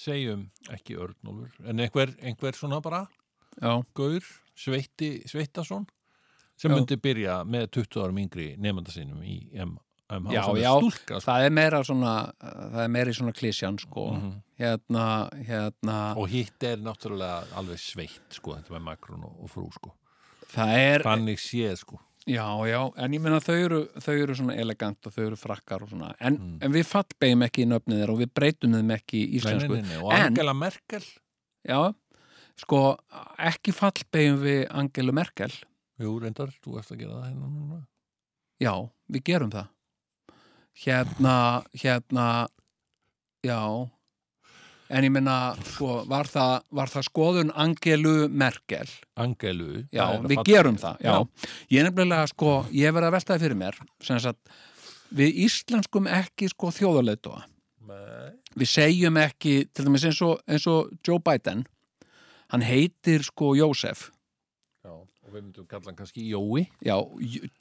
segjum 0.00 0.46
ekki 0.72 0.96
örnólfur 0.98 1.70
en 1.70 1.84
einhver, 1.84 2.14
einhver 2.24 2.56
svona 2.58 2.80
bara 2.82 3.04
gaur, 3.94 4.20
sveitti 4.56 5.22
Sveittason 5.28 5.86
sem 6.60 6.70
Já. 6.70 6.76
myndi 6.76 6.96
byrja 7.00 7.44
með 7.48 7.70
20 7.70 8.02
árum 8.04 8.18
yngri 8.20 8.56
nefnda 8.60 8.92
sínum 8.92 9.22
í 9.24 9.38
MH 9.54 10.32
Já, 10.34 10.42
já. 10.58 10.72
stúlka 10.74 11.20
sko. 11.20 11.30
það 11.30 11.44
er 11.46 11.50
meira 11.54 11.80
svona 11.86 12.12
það 12.42 12.80
er 12.84 12.88
meira 12.90 13.10
í 13.10 13.14
svona 13.14 13.32
klísjan, 13.32 13.78
sko 13.78 14.08
Mhm. 14.12 14.32
hérna, 14.58 15.04
hérna 15.46 16.16
og 16.16 16.28
hitt 16.28 16.62
er 16.62 16.76
náttúrulega 16.78 17.44
alveg 17.54 17.78
sveitt 17.78 18.20
sko, 18.34 18.56
þetta 18.56 18.70
með 18.74 18.82
Macron 18.82 19.22
og, 19.24 19.36
og 19.44 19.48
frú 19.50 19.70
sko 19.72 19.92
það 20.52 20.74
er, 20.78 21.02
þannig 21.02 21.38
séð 21.38 21.76
sko 21.78 22.00
Já, 22.26 22.44
já, 22.68 22.92
en 22.98 23.12
ég 23.12 23.20
meina 23.20 23.40
þau 23.40 23.54
eru, 23.64 23.78
þau 23.98 24.12
eru 24.22 24.34
svona 24.34 24.54
elegant 24.60 25.06
og 25.06 25.12
þau 25.14 25.22
eru 25.26 25.36
frakkar 25.36 25.82
og 25.82 25.88
svona 25.88 26.14
en, 26.20 26.36
Mm. 26.36 26.58
en 26.62 26.72
við 26.72 26.84
fallbegjum 26.84 27.42
ekki 27.46 27.64
í 27.64 27.68
nöfnið 27.70 28.02
þeir 28.02 28.10
og 28.10 28.18
við 28.18 28.30
breytum 28.34 28.74
þeim 28.74 28.90
ekki 28.98 29.22
í 29.24 29.40
íslensku 29.40 29.72
nei, 29.72 29.80
nei, 29.82 29.88
nei. 29.88 30.02
og 30.04 30.12
En- 30.12 30.26
Angela 30.26 30.52
Merkel 30.52 31.00
Já, 31.66 31.94
sko 32.60 32.82
ekki 33.50 33.74
fallbegjum 33.74 34.40
við 34.44 34.62
Angelu 34.70 35.16
Merkel. 35.16 35.52
Jú, 36.00 36.14
reyndar, 36.20 36.52
þú 36.64 36.78
ert 36.80 36.92
að 36.94 37.02
gera 37.02 37.18
það 37.18 37.28
hérna 37.28 37.50
núna. 37.50 37.82
Já, 38.60 38.74
við 39.08 39.26
gerum 39.30 39.52
það. 39.52 39.68
Hérna, 40.80 41.36
hérna 41.76 42.26
Já. 43.44 43.88
En 44.90 45.06
ég 45.06 45.12
meina, 45.14 45.54
sko, 45.70 46.00
var 46.10 46.26
það, 46.26 46.64
var 46.74 46.90
það 46.90 47.04
skoðun 47.06 47.52
Angelu 47.62 48.14
Merkel? 48.26 48.88
Angelu 49.22 49.84
Já, 49.94 50.18
við 50.24 50.42
gerum 50.48 50.80
það, 50.82 51.04
já. 51.06 51.14
Ég 51.70 51.78
er 51.78 51.86
nefnilega, 51.86 52.26
sko, 52.32 52.54
ég 52.74 52.96
verið 52.96 53.06
að 53.06 53.14
veltaði 53.14 53.44
fyrir 53.44 53.60
mér, 53.60 53.78
sem 54.02 54.18
sagt, 54.24 54.50
við 55.14 55.38
íslenskum 55.46 56.10
ekki, 56.10 56.50
sko, 56.50 56.72
þjóðarleitóa. 56.74 57.44
Nei. 57.86 58.34
Við 58.58 58.72
segjum 58.72 59.20
ekki, 59.22 59.54
til 59.70 59.86
dæmis 59.86 60.08
eins 60.10 60.20
og, 60.26 60.42
eins 60.50 60.66
og 60.70 60.90
Joe 61.06 61.22
Biden, 61.22 61.62
hann 62.52 62.64
heitir, 62.66 63.22
sko, 63.26 63.52
Jósef. 63.58 64.08
Já, 64.84 64.90
og 64.96 65.28
við 65.34 65.42
myndum 65.44 65.66
kalla 65.68 65.90
hann 65.90 65.96
kannski 65.98 66.22
Jói 66.30 66.62
Já, 66.86 66.96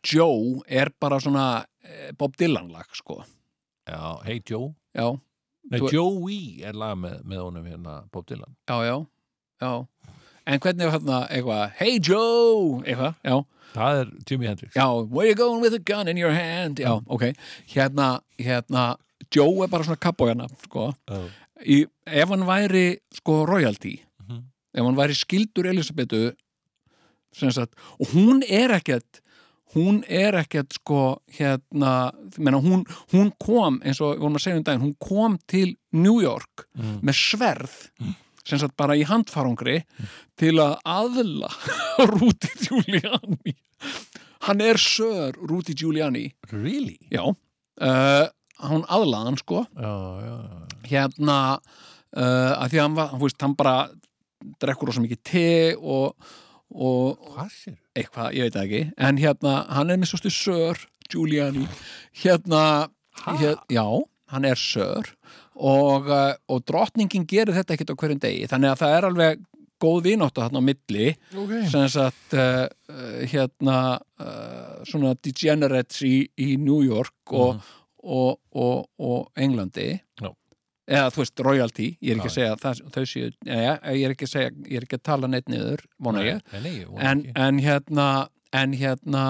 Joe 0.08 0.62
er 0.68 0.90
bara 1.02 1.18
svona 1.20 1.66
eh, 1.84 2.12
Bob 2.18 2.38
Dylan 2.40 2.70
lag, 2.72 2.88
sko. 2.96 3.22
Já, 3.90 4.22
hey 4.26 4.40
Joe 4.48 4.74
Já, 4.96 5.10
Nei, 5.70 5.80
Þú- 5.82 5.92
Joey 5.94 6.40
er 6.66 6.74
lag 6.80 6.96
með, 6.98 7.20
með 7.28 7.42
honum 7.44 7.66
hérna 7.68 7.98
Bob 8.14 8.26
Dylan 8.30 8.56
já, 8.70 8.78
já, 8.88 8.96
já. 9.62 9.74
En 10.50 10.60
hvernig 10.64 10.88
er 10.88 10.94
hérna 10.96 11.18
eitthvað, 11.30 11.66
hey 11.78 12.00
Joe, 12.00 12.80
eitthvað, 12.88 13.20
já. 13.28 13.36
Það 13.76 14.00
er 14.00 14.08
Jimi 14.26 14.48
Hendrix 14.50 14.74
Já, 14.80 14.88
where 15.12 15.28
you 15.30 15.36
going 15.38 15.62
with 15.62 15.76
a 15.76 15.80
gun 15.84 16.08
in 16.08 16.18
your 16.18 16.32
hand? 16.34 16.80
Já, 16.82 16.96
ok. 17.06 17.28
Hérna, 17.76 18.22
hérna, 18.40 18.96
Joe 19.30 19.62
er 19.64 19.70
bara 19.70 19.84
svona 19.86 20.00
kappójana, 20.02 20.48
sko. 20.64 20.88
Já. 21.06 21.20
Í, 21.68 21.84
ef 22.08 22.32
hann 22.32 22.48
væri, 22.48 22.86
sko, 23.20 23.44
royalty. 23.46 24.00
Ef 24.74 24.86
hann 24.86 25.00
væri 25.00 25.18
skildur 25.18 25.70
Elisabetu, 25.70 26.30
sagt, 27.36 27.76
og 28.00 28.14
hún 28.14 28.44
er 28.48 28.74
ekkert, 28.78 29.22
hún 29.76 30.02
er 30.10 30.38
ekkert 30.40 30.74
sko 30.80 31.20
hérna, 31.38 32.12
menna, 32.38 32.62
hún, 32.64 32.86
hún 33.14 33.30
kom 33.42 33.82
eins 33.84 34.02
og 34.02 34.16
við 34.16 34.24
vorum 34.24 34.40
að 34.40 34.46
segja 34.46 34.62
um 34.62 34.66
daginn, 34.66 34.88
hún 34.88 34.98
kom 35.02 35.38
til 35.50 35.76
New 35.94 36.18
York 36.24 36.66
með 37.06 37.22
sverð 37.22 37.78
sem 38.50 38.60
sagt 38.62 38.78
bara 38.80 38.98
í 38.98 39.06
handfarangri 39.08 39.82
til 40.40 40.56
að 40.64 40.78
aðla 40.88 41.52
Rúti 42.10 42.50
Giuliani. 42.64 43.56
Hann 44.48 44.64
er 44.64 44.80
sör 44.82 45.38
Rúti 45.38 45.76
Giuliani. 45.78 46.30
Really? 46.50 46.98
já, 47.12 47.24
uh, 47.28 48.28
hann 48.60 49.38
sko. 49.38 49.66
Já, 49.76 49.94
já, 50.24 50.36
já. 50.50 50.66
hérna 50.90 51.60
uh, 51.60 52.54
að 52.58 52.72
því 52.72 52.80
að 52.80 52.84
hann, 52.84 52.98
var, 52.98 53.12
hann, 53.14 53.22
veist, 53.24 53.42
hann 53.42 53.56
bara 53.60 53.76
drekkur 54.62 54.90
rosa 54.90 55.04
mikið 55.04 55.22
te 55.26 55.50
og, 55.80 56.16
og 56.70 57.34
eitthvað, 57.98 58.32
ég 58.38 58.48
veit 58.48 58.60
ekki. 58.64 58.82
En 58.98 59.20
hérna, 59.22 59.64
hann 59.74 59.94
er 59.94 60.06
stu 60.08 60.32
sör 60.34 60.80
Giuliani. 61.10 61.68
Hérna, 62.14 62.90
hér, 63.40 63.58
já, 63.70 63.86
hann 64.30 64.46
er 64.46 64.56
sör. 64.56 65.14
Og, 65.56 66.08
uh, 66.08 66.36
og 66.48 66.64
drottningin 66.64 67.26
gerir 67.28 67.56
þetta 67.58 67.76
ekkert 67.76 67.92
á 67.92 68.00
hverjum 68.00 68.22
degi. 68.24 68.48
Þannig 68.48 68.72
að 68.72 68.82
það 68.84 68.96
er 68.96 69.08
alveg 69.10 69.42
góð 69.80 70.00
vináttu 70.06 70.44
þarna 70.44 70.62
á 70.62 70.68
milli. 70.70 71.10
Ok. 71.36 71.54
sem 71.72 71.88
sagt 71.92 72.36
uh, 72.38 72.68
hérna 73.32 74.00
uh, 74.22 74.80
svona 74.88 75.16
degenerates 75.20 76.04
í, 76.08 76.30
í 76.40 76.56
New 76.62 76.84
York 76.86 77.34
og, 77.36 77.60
og, 78.04 78.40
og, 78.56 78.88
og 79.00 79.32
Englandi. 79.40 79.92
Já. 80.20 80.32
Eða 80.90 81.12
þú 81.14 81.22
veist 81.24 81.44
royalty, 81.46 81.90
ég 82.02 82.14
er 82.14 82.20
ekki 82.20 82.32
að 82.32 82.36
segja 82.36 82.56
það, 82.64 82.82
þau 82.96 83.04
séu, 83.12 83.32
ja, 83.46 83.76
ég 83.94 84.06
er 84.08 84.16
ekki 84.16 84.28
að 84.28 84.34
segja 84.34 84.52
ég 84.66 84.80
er 84.80 84.88
ekki 84.88 84.98
að 85.00 85.06
tala 85.12 85.30
neitt 85.30 85.52
niður, 85.52 85.86
vona 86.02 86.26
ég 86.26 86.56
en, 86.98 87.24
en 87.38 87.62
hérna 87.64 88.08
en 88.56 88.74
hérna 88.74 89.26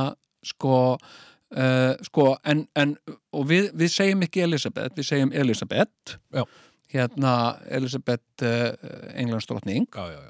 sko 0.45 0.79
uh, 0.95 1.93
sko 2.07 2.31
en, 2.47 2.65
en 2.79 2.95
og 3.35 3.47
við, 3.51 3.71
við 3.79 3.93
segjum 3.93 4.25
ekki 4.27 4.45
Elisabeth, 4.45 4.95
við 4.97 5.09
segjum 5.11 5.33
Elisabeth 5.35 6.17
Já. 6.35 6.45
hérna 6.93 7.33
Elisabeth 7.67 8.45
uh, 8.47 8.71
Englandsdrottning 9.19 9.89
já, 9.91 10.05
já. 10.15 10.29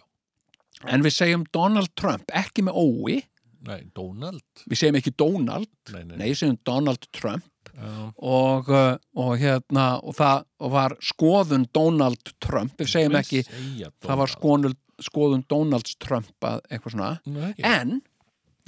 en 0.89 1.05
við 1.05 1.17
segjum 1.19 1.45
Donald 1.53 1.93
Trump, 1.99 2.31
ekki 2.33 2.65
með 2.67 2.79
ói 2.81 3.19
Nei, 3.67 3.89
Donald. 3.91 4.45
við 4.71 4.79
segjum 4.79 4.97
ekki 5.01 5.11
Donald, 5.19 5.69
Nei, 5.91 6.03
nei. 6.07 6.17
nei, 6.23 6.29
segjum 6.31 6.57
Donald 6.65 7.09
Trump 7.15 7.45
og, 7.79 8.69
uh, 8.69 8.95
og 9.15 9.33
hérna 9.39 9.85
og 10.03 10.15
það 10.17 10.45
var 10.75 10.95
skoðun 11.03 11.67
Donald 11.75 12.33
Trump, 12.43 12.75
við 12.79 12.91
segjum 12.93 13.17
ekki 13.19 13.43
það 13.45 13.83
var 14.09 14.31
Donald. 14.31 14.35
skoðun, 14.35 14.77
skoðun 15.09 15.45
Donalds 15.51 15.95
Trump 16.01 16.47
að 16.49 16.59
eitthvað 16.69 16.95
svona, 16.95 17.11
Nei, 17.29 17.53
en 17.63 18.01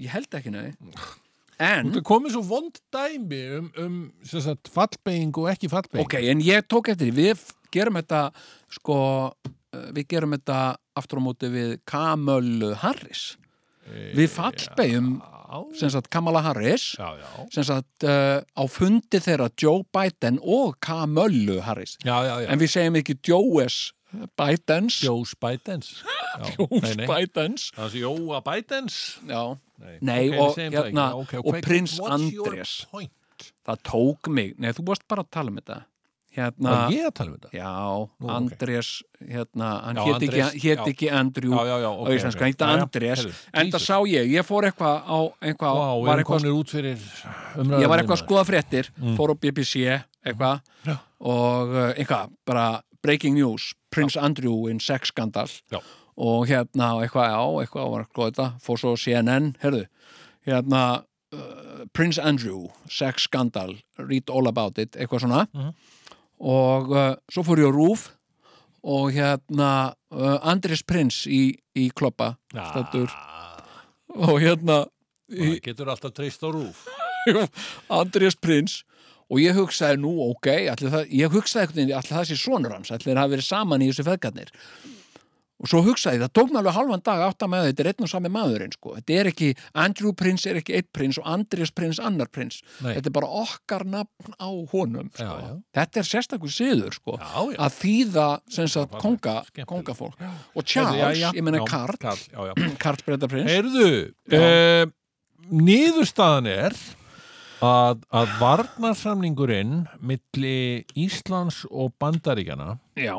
ég 0.01 0.13
held 0.15 0.39
ekki 0.39 0.53
nei. 0.53 0.71
En, 1.61 1.91
Það 1.93 2.01
komið 2.09 2.31
svo 2.33 2.39
vond 2.49 2.77
dæmi 2.89 3.39
um, 3.59 3.65
um 3.77 3.97
sagt, 4.25 4.71
fallbeing 4.73 5.35
og 5.37 5.51
ekki 5.51 5.67
fallbeing. 5.69 6.01
ok, 6.07 6.15
en 6.31 6.39
ég 6.41 6.65
tók 6.65 6.89
eftir 6.89 7.11
því, 7.11 7.27
við 7.27 7.43
gerum 7.75 7.99
þetta 7.99 8.21
sko, 8.73 8.97
uh, 9.29 9.83
við 9.93 10.07
gerum 10.09 10.33
þetta 10.33 10.61
aftur 10.97 11.21
á 11.21 11.25
móti 11.27 11.51
við 11.53 11.75
Kamölu 11.85 12.71
Harris. 12.81 13.35
Við 13.91 14.29
fallbegjum 14.33 15.13
sem 15.77 15.89
sagt 15.93 16.09
Kamala 16.13 16.41
Harris 16.45 16.91
Já, 16.99 17.09
já. 17.19 17.45
sem 17.53 17.63
sagt 17.67 18.05
uh, 18.07 18.39
á 18.55 18.63
fundi 18.71 19.19
þeirra 19.21 19.49
Joe 19.59 19.83
Biden 19.93 20.39
og 20.43 20.77
Kamölu 20.83 21.59
Harris 21.65 21.97
Já, 22.05 22.17
en 22.47 22.59
við 22.61 22.71
segjum 22.75 22.99
ekki 23.01 23.17
Joes 23.27 23.91
Bidens 24.35 24.97
Joe 25.03 25.23
Bidens. 25.39 25.91
Joes. 26.57 26.95
Bidens 27.07 27.69
Jóa 27.95 28.41
Bidens. 28.47 28.97
Nei, 29.27 29.95
Nei, 30.01 30.23
Ok, 30.35 30.41
og 30.43 30.57
hérna, 30.59 31.05
ekki. 31.07 31.21
Ok, 31.21 31.33
og 31.39 31.47
ok, 31.55 31.61
prins 31.65 31.95
Andrés. 32.03 32.73
það 33.65 33.79
tók 33.87 34.27
mig, 34.29 34.51
nei 34.61 34.71
þú 34.77 34.83
varst 34.91 35.07
bara 35.09 35.23
að 35.25 35.31
tala 35.33 35.49
um 35.53 35.57
þetta 35.61 35.79
hérna, 36.35 36.69
Var 36.87 36.91
ég 36.95 37.05
að 37.09 37.13
tala 37.17 37.31
um 37.31 37.37
þetta? 37.37 37.49
já, 37.57 37.71
ok. 37.99 38.29
Andrés 38.35 38.89
hérna, 39.19 39.69
hann 39.85 39.95
Já, 39.99 40.03
hét 40.05 40.15
Andrés, 40.15 40.45
ekki, 40.45 40.61
hét 40.63 40.77
já. 40.77 40.85
ekki 40.91 41.09
Andrew 41.11 41.51
Já, 41.55 41.63
já, 41.67 41.77
já. 41.83 41.89
ok, 41.91 42.11
íslenska, 42.15 42.39
ok. 42.39 42.41
hann 42.41 42.51
hétt 42.51 42.61
Já, 42.61 42.67
já. 42.71 42.83
Andrés 42.85 43.19
Heyrðu, 43.19 43.33
en 43.53 43.65
það 43.65 43.79
Jesus. 43.79 43.87
sá 43.87 43.97
ég, 44.07 44.31
ég 44.31 44.47
fór 44.47 44.67
eitthvað 44.69 44.95
á 45.03 45.17
eitthvað, 45.41 45.75
Vá, 45.81 45.89
við 45.91 46.05
var 46.07 46.13
erum 46.13 46.23
eitthvað 46.23 46.41
komin 46.41 46.59
út 46.61 46.69
fyrir 46.75 46.97
umræðum. 47.57 47.81
ég 47.83 47.91
var 47.91 47.99
eitthvað 48.03 48.17
að 48.17 48.23
skoða 48.25 48.45
fréttir 48.51 48.91
fór 49.19 49.33
á 49.33 49.35
BBC 49.43 49.73
eitthvað 50.25 50.61
Já. 50.87 50.95
og 51.19 51.75
uh, 51.75 51.91
eitthvað, 51.97 52.31
bara 52.45 52.65
breaking 53.03 53.35
news 53.35 53.73
Prince 53.91 54.15
Andrew 54.15 54.67
in 54.71 54.79
sex 54.79 55.11
skandal 55.11 55.49
Já. 55.71 55.79
og 56.15 56.47
hérna 56.47 56.93
og 56.95 57.03
eitthvað, 57.03 57.27
já, 57.33 57.41
eitthvað 57.65 57.91
var 57.91 58.01
að 58.05 58.11
skoða 58.13 58.31
þetta, 58.31 58.49
fór 58.63 58.77
svo 58.79 58.95
CNN 58.95 59.55
herðu, 59.63 59.85
hérna 60.47 60.83
uh, 61.33 61.85
Prince 61.93 62.21
Andrew, 62.21 62.69
sex 62.89 63.23
skandal 63.27 63.75
read 63.97 64.29
all 64.29 64.47
about 64.47 64.77
it, 64.79 64.95
eitthvað 64.95 65.25
svona 65.27 65.47
Mhm. 65.53 65.73
Og 66.41 66.91
uh, 66.95 67.13
svo 67.31 67.45
fór 67.45 67.61
ég 67.61 67.69
á 67.69 67.73
Rúf 67.73 68.09
og 68.81 69.11
hérna 69.13 69.93
uh, 70.09 70.39
Andris 70.41 70.81
Prins 70.83 71.23
í, 71.29 71.51
í 71.77 71.89
kloppa 71.93 72.33
stættur 72.49 73.13
og 74.17 74.41
hérna 74.41 74.83
Það 75.31 75.59
getur 75.63 75.91
alltaf 75.91 76.13
treyst 76.15 76.41
á 76.43 76.49
rúf. 76.51 76.85
Andrés 78.01 78.35
Prins. 78.35 78.81
Og 79.31 79.39
ég 79.39 79.55
hugsaði 79.55 80.01
nú, 80.03 80.09
ok, 80.25 80.47
það, 80.75 81.05
ég 81.15 81.31
hugsaði 81.31 81.69
veginn, 81.69 81.93
allir 81.95 82.17
það 82.17 82.25
sé 82.27 82.35
sonur 82.35 82.73
hans, 82.75 82.89
allir 82.91 83.15
hafa 83.15 83.31
verið 83.31 83.45
saman 83.47 83.85
í 83.85 83.87
þessu 83.87 84.03
feðgarnir 84.03 84.49
og 85.61 85.69
svo 85.69 85.81
hugsaði 85.85 86.21
það 86.23 86.33
tók 86.37 86.51
mér 86.51 86.61
alveg 86.61 86.77
halvan 86.77 87.03
dag 87.05 87.23
átt 87.27 87.45
að 87.45 87.51
með 87.53 87.67
þetta 87.69 87.83
er 87.83 87.89
einn 87.91 88.05
og 88.05 88.11
sami 88.11 88.31
maðurinn, 88.33 88.73
sko. 88.75 88.95
Þetta 88.97 89.17
er 89.19 89.29
ekki, 89.31 89.49
Andrew 89.83 90.13
Prins 90.17 90.45
er 90.49 90.61
ekki 90.61 90.77
eitt 90.79 90.89
prins 90.95 91.19
og 91.21 91.27
Andrés 91.29 91.73
Prins 91.75 91.99
annar 92.01 92.31
prins. 92.33 92.61
Nei. 92.81 92.95
þetta 92.97 93.11
er 93.11 93.15
bara 93.19 93.29
okkar 93.41 93.85
nafn 93.85 94.37
á 94.41 94.49
honum 94.73 95.11
sko. 95.13 95.27
Já, 95.27 95.45
já. 95.45 95.51
þetta 95.77 96.01
er 96.01 96.09
sérstakur 96.09 96.53
siður, 96.53 96.97
sko 96.97 97.17
Já, 97.21 97.35
að 97.67 97.77
þýða, 97.77 98.29
sagt, 98.57 98.97
konga, 99.03 99.35
kongafólk. 99.69 100.25
Og 100.55 100.65
Charles, 100.65 101.21
ég 101.21 101.45
meina 101.45 101.61
já, 101.61 101.67
Karl. 101.69 102.01
Karl, 102.81 103.03
Breda 103.05 103.29
Prins 103.29 103.51
Heyrðu, 103.51 103.91
uh, 104.33 104.89
niðurstaðan 105.51 106.49
er 106.49 106.81
að, 107.61 108.01
að 108.09 108.33
varnarsamningurinn 108.41 109.85
milli 110.01 110.83
Íslands 110.97 111.61
og 111.69 111.93
Bandaríkjana 112.01 112.75
já, 112.97 113.15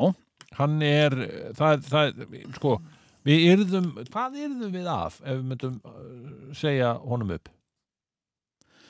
hann 0.57 0.81
er 0.85 1.15
það, 1.57 1.87
það, 1.89 2.23
sko 2.57 2.77
við 3.27 3.45
yrðum, 3.53 3.89
hvað 4.11 4.39
yrðum 4.43 4.73
við 4.73 4.89
af 4.91 5.19
ef 5.23 5.37
við 5.39 5.43
myndum 5.51 5.79
uh, 5.87 6.53
segja 6.57 6.93
honum 7.03 7.35
upp? 7.37 7.51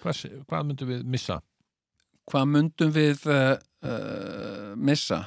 Hvað, 0.03 0.24
hvað 0.49 0.70
myndum 0.70 0.91
við 0.91 1.03
missa? 1.16 1.39
Hvað 2.32 2.49
myndum 2.51 2.93
við 2.95 3.28
uh, 3.32 3.55
uh, 3.86 4.72
missa? 4.80 5.26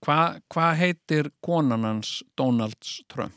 Hvað 0.00 0.40
hva 0.52 0.70
heitir 0.80 1.28
konan 1.44 1.84
hans 1.84 2.18
Donalds 2.40 2.98
Trump? 3.12 3.36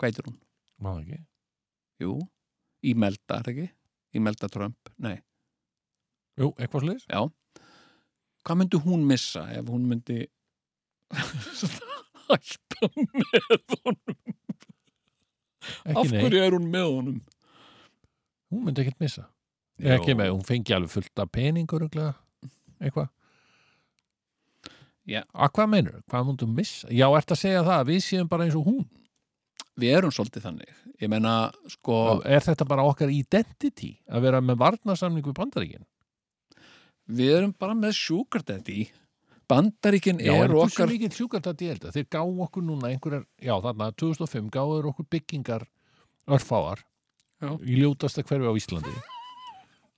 Hvað 0.00 0.10
heitir 0.10 0.28
hún? 0.30 0.40
það 0.84 1.02
ekki? 1.04 1.20
Jú, 2.04 2.16
Imelda, 2.90 3.38
er 3.38 3.52
ekki? 3.52 3.68
Imelda 4.14 4.48
Trump, 4.52 4.90
nei, 5.02 5.16
Jú, 6.38 6.50
eitthvað 6.58 6.82
sliðis 6.82 7.04
já 7.06 7.20
hvað 8.44 8.60
myndi 8.60 8.80
hún 8.84 9.04
missa 9.08 9.44
ef 9.56 9.68
hún 9.72 9.86
myndi 9.90 10.24
hætta 12.28 12.88
með 12.94 13.76
honum? 13.84 14.18
Ekki 15.84 15.96
af 15.96 16.10
nei, 16.12 16.20
hverju 16.20 16.42
er 16.44 16.56
hún 16.58 16.68
með 16.72 16.90
honum? 16.90 17.20
hún 18.54 18.66
myndi 18.68 18.84
ekkert 18.84 19.00
missa. 19.02 19.28
Ekki 19.80 20.14
með, 20.14 20.34
hún 20.36 20.44
fengi 20.46 20.74
alveg 20.76 20.92
fullt 20.92 21.22
af 21.22 21.30
peningur 21.34 21.86
eitthvað. 21.88 23.08
Já. 25.04 25.20
að 25.34 25.50
hvað 25.56 25.70
meinur, 25.72 25.96
hvað 26.08 26.28
myndum 26.28 26.52
missa? 26.56 26.88
Já, 26.92 27.08
ert 27.12 27.32
að 27.34 27.40
segja 27.40 27.64
það, 27.64 27.80
að 27.80 27.90
við 27.90 28.04
séum 28.06 28.28
bara 28.30 28.46
eins 28.46 28.54
og 28.56 28.68
hún? 28.68 28.84
Við 29.80 29.96
erum 29.98 30.12
svolítið 30.14 30.46
þannig. 30.46 30.76
Ég 31.02 31.10
meina, 31.10 31.34
sko 31.72 31.96
er 32.22 32.44
þetta 32.44 32.66
bara 32.70 32.86
okkar 32.86 33.10
identity 33.10 33.90
að 34.06 34.28
vera 34.28 34.40
með 34.44 34.60
varnarsamning 34.62 35.26
við 35.26 35.36
bandaríkin 35.40 35.84
við 37.06 37.38
erum 37.38 37.54
bara 37.58 37.76
með 37.78 37.96
sugar 37.98 38.44
daddy 38.46 38.88
Bandaríkin 39.48 40.22
Já, 40.24 40.32
en 40.32 40.46
eru 40.46 40.60
hversu 40.62 40.78
okkar 40.78 40.92
mikið 40.94 41.16
sjúkart 41.18 41.48
að 41.50 41.64
ég 41.66 41.74
held 41.74 41.88
að 41.88 41.96
þeir 41.98 42.06
gáu 42.16 42.30
okkur 42.46 42.64
núna 42.64 42.90
einhverjar, 42.90 43.26
já 43.36 43.54
þarna 43.60 43.90
2005 44.00 44.46
gáður 44.54 44.88
okkur 44.92 45.08
byggingar 45.12 45.66
örfáar 46.24 46.80
Já. 47.42 47.50
í 47.60 47.76
ljótasta 47.82 48.24
hverfi 48.24 48.48
á 48.48 48.54
Íslandi 48.56 48.94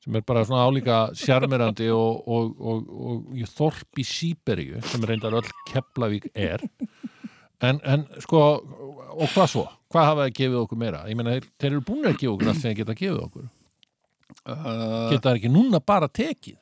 sem 0.03 0.19
er 0.19 0.25
bara 0.27 0.43
svona 0.47 0.67
álíka 0.67 0.99
sjarmerandi 1.19 1.89
og, 1.95 2.27
og, 2.27 2.59
og, 2.59 2.91
og, 2.91 3.39
þorp 3.55 4.03
í 4.03 4.07
Sýberíu 4.07 4.83
sem 4.91 5.07
reyndar 5.07 5.37
öll 5.39 5.55
Keflavík 5.71 6.31
er 6.35 6.65
en, 7.63 7.79
en 7.83 8.07
sko 8.23 8.43
og 9.17 9.31
hvað 9.33 9.51
svo? 9.53 9.67
Hvað 9.93 10.09
hafa 10.11 10.25
það 10.25 10.37
gefið 10.41 10.61
okkur 10.65 10.81
meira? 10.81 11.05
Ég 11.09 11.17
meina, 11.17 11.37
þeir, 11.37 11.51
þeir 11.57 11.71
eru 11.71 11.87
búin 11.87 12.09
að 12.11 12.19
gefa 12.21 12.35
okkur 12.35 12.51
allt 12.51 12.61
sem 12.61 12.71
þeir 12.73 12.81
geta 12.83 12.99
gefið 12.99 13.21
okkur 13.23 13.47
uh, 13.47 15.11
geta 15.13 15.29
það 15.29 15.37
ekki 15.37 15.53
núna 15.55 15.81
bara 15.81 16.11
tekið 16.11 16.59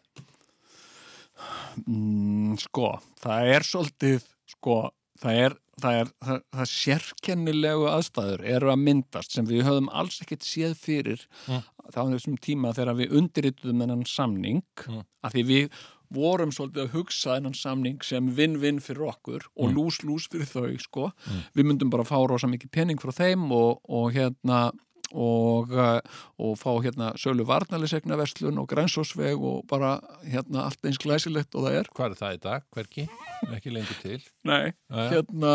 mm, 1.87 2.57
sko, 2.63 2.95
það 3.23 3.51
er 3.57 3.67
svolítið 3.69 4.27
sko, 4.55 4.79
það 5.23 5.41
er 5.47 5.57
það 5.83 5.97
er 6.01 6.11
það, 6.23 6.37
það 6.55 6.69
sérkennilegu 6.71 7.87
aðstæður 7.91 8.45
eru 8.47 8.69
að 8.71 8.83
myndast 8.85 9.33
sem 9.35 9.47
við 9.49 9.65
höfum 9.67 9.89
alls 9.91 10.21
ekkert 10.23 10.47
séð 10.47 10.77
fyrir 10.79 11.25
Mm. 11.49 11.65
þá 11.91 11.99
þessum 12.15 12.37
tíma 12.41 12.71
þegar 12.77 12.95
við 13.01 13.17
undirrituðum 13.19 13.83
þennan 13.83 14.07
samning 14.07 14.63
Mm. 14.87 15.03
að 15.25 15.33
því 15.35 15.43
við 15.51 15.71
vorum 16.15 16.53
svolítið 16.55 16.85
að 16.85 16.93
hugsa 16.95 17.35
þennan 17.35 17.57
samning 17.59 17.99
sem 18.07 18.29
vinn-vinn 18.37 18.79
fyrir 18.81 19.09
okkur 19.11 19.43
og 19.57 19.67
Mm. 19.71 19.75
lús-lús 19.75 20.29
fyrir 20.31 20.47
þau 20.47 20.79
sko. 20.79 21.11
við 21.57 21.65
myndum 21.67 21.91
bara 21.91 22.05
fá 22.05 22.23
rosa 22.29 22.47
mikið 22.47 22.71
pening 22.71 22.99
frá 23.01 23.11
þeim 23.11 23.51
og, 23.51 23.81
og 23.89 24.13
hérna 24.15 24.71
og, 25.15 25.71
uh, 25.73 26.01
og 26.43 26.57
fá 26.59 26.71
hérna 26.85 27.13
sölu 27.21 27.47
varnalisegna 27.47 28.17
verslun 28.19 28.59
og 28.59 28.69
grænsósveg 28.73 29.39
og 29.39 29.63
bara 29.71 29.97
hérna 30.27 30.65
allt 30.67 30.85
eins 30.85 30.99
glæsilegt 30.99 31.55
og 31.55 31.69
það 31.69 31.79
er 31.81 31.91
Hvað 31.95 32.11
er 32.17 32.21
það 32.21 32.35
í 32.37 32.43
dag? 32.49 32.67
Hverki? 32.75 33.07
Ekki 33.55 33.75
lengur 33.75 34.01
til. 34.03 34.21
Nei, 34.45 34.73
Jæja. 34.91 35.09
hérna, 35.15 35.55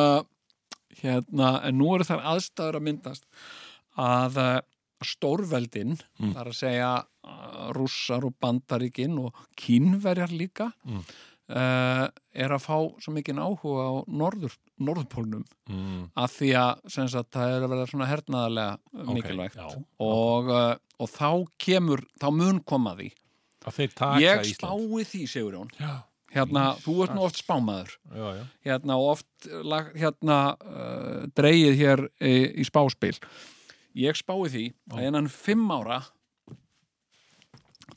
hérna, 1.01 1.51
en 1.67 1.77
nú 1.79 1.91
eru 1.95 2.07
þær 2.07 2.23
aðstæður 2.33 2.79
að 2.79 2.85
myndast 2.89 3.25
að 3.99 4.37
uh, 4.43 4.59
stórveldin, 5.05 5.97
Mm. 6.19 6.33
þar 6.35 6.47
að 6.51 6.55
segja 6.59 6.89
uh, 6.99 7.69
rússar 7.75 8.25
og 8.27 8.33
bandaríkin 8.43 9.13
og 9.21 9.35
kínverjar 9.59 10.31
líka, 10.35 10.71
Mm. 10.85 11.03
Uh, 11.49 12.05
er 12.33 12.53
að 12.55 12.61
fá 12.63 12.75
svo 13.01 13.13
mikinn 13.15 13.39
áhuga 13.41 13.85
á 13.89 13.93
norður, 14.07 14.55
norðpólnum 14.79 15.45
Mm. 15.69 16.09
að 16.17 16.29
því 16.33 16.49
að 16.57 17.09
sagt, 17.13 17.31
það 17.35 17.51
er 17.55 17.63
að 17.65 17.69
vera 17.75 17.87
svona 17.91 18.07
hernaðarlega 18.09 18.77
Ok, 19.03 19.09
mikilvægt 19.13 19.55
já. 19.59 19.67
og, 20.01 20.49
uh, 20.49 20.75
og 20.99 21.09
þá 21.13 21.29
kemur, 21.61 22.01
þá 22.19 22.27
mun 22.33 22.59
koma 22.65 22.95
því. 22.97 23.11
Að 23.67 23.75
þeir 23.77 23.93
taka 23.93 24.21
Ég 24.23 24.45
spái 24.49 25.03
því, 25.11 25.21
Sigurjón. 25.29 25.69
Já, 25.79 25.91
Hérna, 26.29 26.75
þú 26.77 26.93
ert 27.03 27.13
nú 27.17 27.23
oft 27.25 27.39
spámaður 27.41 27.93
já, 28.13 28.27
já. 28.37 28.43
hérna 28.65 28.97
og 29.01 29.07
oft 29.15 29.47
hérna 29.97 30.35
uh, 30.61 31.23
dreigið 31.33 31.77
hér 31.79 32.03
í, 32.21 32.33
í 32.61 32.65
spáspil 32.69 33.15
ég 33.97 34.13
spái 34.17 34.45
því 34.53 34.65
að 34.93 35.07
innan 35.07 35.29
fimm 35.33 35.65
ára 35.73 36.03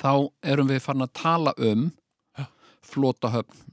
þá 0.01 0.31
erum 0.43 0.71
við 0.73 0.81
farin 0.85 1.05
að 1.05 1.13
tala 1.21 1.53
um 1.61 1.91
flótahöfn 2.87 3.69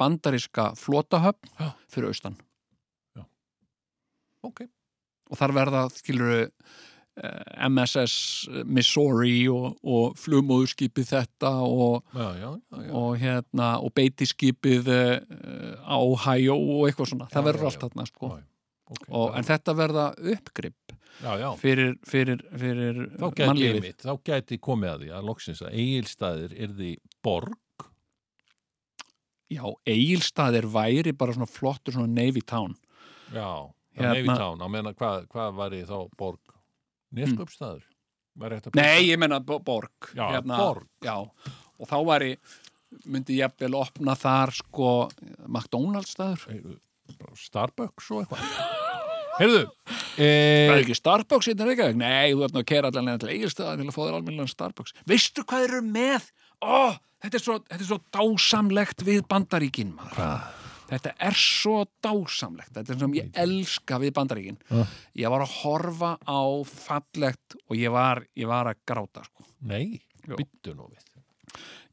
bandaríska 0.00 0.70
flótahöfn 0.78 1.52
Já. 1.60 1.72
fyrir 1.92 2.08
austan 2.12 2.36
Ok. 4.42 4.64
og 5.30 5.38
þar 5.38 5.52
verða 5.54 5.82
skilur 5.94 6.48
MSS 7.68 8.14
Missouri 8.64 9.44
og, 9.52 9.76
og 9.84 10.14
flugmóðurskipið 10.18 11.10
þetta 11.12 11.50
og 11.62 12.00
Já, 12.16 12.24
já, 12.40 12.48
já, 12.48 12.80
já. 12.86 12.92
og 12.96 13.10
hérna 13.20 13.68
og 13.84 13.92
beitiskipið 13.94 14.88
uh, 14.88 15.76
á 15.84 15.96
Ohio 16.00 16.56
og 16.56 16.88
eitthvað 16.88 17.10
svona, 17.12 17.28
það 17.30 17.42
Já, 17.42 17.46
verður 17.50 17.66
já, 17.66 17.68
allt 17.70 17.78
já. 17.78 17.84
þarna 17.84 18.06
sko 18.08 18.30
Já, 18.32 18.42
ok. 18.96 19.04
og, 19.20 19.26
en 19.38 19.48
þetta 19.52 19.76
verða 19.82 20.06
uppgrip 20.34 20.96
já, 20.96 21.32
já. 21.44 21.48
fyrir, 21.60 21.92
fyrir, 22.08 22.42
fyrir 22.64 23.02
Þá 23.12 23.26
gæti, 23.28 23.46
mannlífið 23.52 23.78
einmitt, 23.82 24.06
þá 24.08 24.14
gæti 24.32 24.60
komið 24.64 24.94
að 24.96 25.04
því 25.04 25.12
að 25.20 25.28
loksins 25.30 25.62
að 25.68 25.76
eigilstaðir 25.84 26.56
er 26.66 26.74
því 26.80 26.90
borg 27.22 27.58
já, 29.56 29.64
Egilstaðir 29.88 30.66
væri 30.72 31.14
bara 31.16 31.34
svona 31.36 31.50
flottur 31.50 31.96
svona 31.96 32.10
Navy 32.12 32.42
Town 32.44 32.74
Já, 33.32 33.70
Hérna- 33.96 34.12
hérna, 34.12 34.12
Navy 34.14 34.36
Town, 34.38 34.60
á 34.60 34.66
meðan 34.72 34.98
hvað, 34.98 35.26
hvað 35.32 35.56
var 35.60 35.76
í 35.76 35.82
þá 35.88 35.96
borg? 36.18 36.54
Neskjöpstaður? 37.12 37.82
Var 38.40 38.54
nei, 38.74 39.10
ég 39.10 39.18
menna 39.20 39.40
bo- 39.44 39.60
borg 39.60 40.12
Já, 40.16 40.40
borg. 40.40 40.86
já, 41.04 41.16
og 41.20 41.88
þá 41.88 41.98
væri 42.08 42.36
myndi 43.04 43.36
ég 43.40 43.52
vel 43.60 43.74
opna 43.76 44.14
þar 44.16 44.52
sko 44.56 45.08
McDonalds 45.46 46.14
staður 46.16 46.78
Starbucks 47.36 48.10
og 48.12 48.22
eitthvað 48.24 48.80
Heyrðu 49.40 49.66
Það 50.12 50.26
er 50.28 50.74
e, 50.76 50.80
ekki 50.82 50.96
Starbucks 50.96 51.48
í 51.48 51.52
þetta 51.54 51.66
Reykjavík? 51.70 51.98
Nei, 52.00 52.32
þú 52.34 52.42
ert 52.44 52.56
nú 52.56 52.60
að 52.60 52.68
kera 52.68 52.90
allan 52.92 53.20
til 53.20 53.30
Egilstaða 53.32 53.78
til 53.80 53.86
að 53.88 53.94
fá 53.94 54.00
þér 54.02 54.16
almennilega 54.18 54.52
Starbucks. 54.52 54.92
Veistu 55.08 55.44
hvað 55.48 55.68
eru 55.70 55.80
með? 55.86 56.26
Ó, 56.62 56.94
þetta 57.22 57.38
er 57.38 57.44
svo, 57.44 57.58
þetta 57.66 57.80
er 57.80 57.88
svo 57.90 58.00
dásamlegt 58.14 59.06
við 59.06 59.22
bandaríkin, 59.30 59.94
maður. 59.98 60.18
Hvað? 60.18 60.58
Þetta 60.92 61.12
er 61.24 61.38
svo 61.40 61.76
dásamlegt. 62.04 62.74
Þetta 62.76 62.92
er 62.92 62.98
sem 63.00 63.14
ég 63.16 63.30
elska 63.42 63.98
við 64.02 64.12
bandaríkin. 64.18 64.58
Ah. 64.76 64.90
Ég 65.16 65.32
var 65.32 65.44
að 65.46 65.54
horfa 65.62 66.10
á 66.20 66.42
fallegt 66.68 67.56
og 67.64 67.78
ég 67.80 67.94
var, 67.94 68.20
ég 68.36 68.50
var 68.50 68.68
að 68.68 68.82
gráta, 68.88 69.24
sko. 69.24 69.46
Nei, 69.64 70.02
byttu 70.28 70.76
nú 70.76 70.90
við 70.90 71.08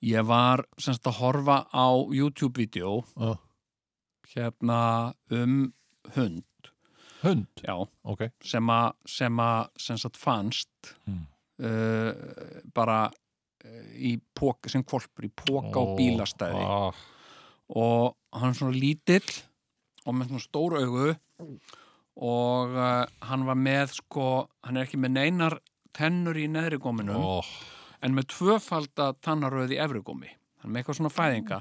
Ég 0.10 0.24
var 0.24 0.64
semst 0.80 1.08
að 1.10 1.18
horfa 1.20 1.58
á 1.76 1.88
YouTube-vídeó 2.16 3.02
ah. 3.20 3.40
hérna 4.32 4.82
um 5.36 5.74
hund, 6.16 6.46
Hund, 7.20 7.50
já, 7.60 7.76
ok 8.08 8.30
sem 8.40 8.70
að 8.72 10.16
fannst 10.16 10.94
Mm. 11.06 11.26
uh, 11.60 12.14
bara 12.74 13.12
í 13.96 14.16
póka, 14.36 14.72
sem 14.72 14.84
kvolpur 14.88 15.28
í 15.28 15.32
póka 15.36 15.82
og 15.82 15.98
bílastæði. 16.00 16.64
ah, 16.64 17.02
og 17.76 18.16
hann 18.40 18.54
er 18.54 18.58
svona 18.58 18.78
lítill 18.78 19.26
og 20.06 20.16
með 20.16 20.32
svona 20.32 20.46
stór 20.46 20.78
augu 20.80 21.10
og 22.20 22.76
uh, 22.76 23.04
hann 23.30 23.44
var 23.48 23.60
með 23.60 23.98
sko, 24.00 24.30
hann 24.66 24.80
er 24.80 24.88
ekki 24.88 25.00
með 25.00 25.16
neinar 25.18 25.58
tennur 25.96 26.38
í 26.40 26.48
neðri 26.52 26.80
góminum 26.82 27.20
oh, 27.24 27.52
en 28.04 28.16
með 28.16 28.30
tvöfalda 28.36 29.12
tannaröð 29.24 29.76
í 29.76 29.82
efri 29.84 30.02
gómi. 30.06 30.32
Hann 30.60 30.70
er 30.70 30.74
með 30.74 30.82
eitthvað 30.82 31.00
svona 31.00 31.14
fæðinga. 31.14 31.60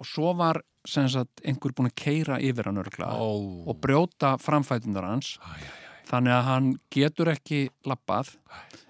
Og 0.00 0.08
svo 0.08 0.32
var 0.36 0.62
sagt 0.88 1.42
einhver 1.44 1.74
búin 1.76 1.90
að 1.90 1.98
keira 2.00 2.38
yfir 2.40 2.70
hann 2.70 2.80
örgla 2.80 3.10
Ó, 3.20 3.28
og 3.68 3.80
brjóta 3.82 4.34
framfætundar 4.40 5.04
hans. 5.04 5.34
Æ, 5.36 5.52
æ, 5.52 5.68
æ. 5.68 6.04
þannig 6.10 6.34
að 6.36 6.46
hann 6.48 6.70
getur 6.92 7.30
ekki 7.34 7.60
lappað 7.88 8.32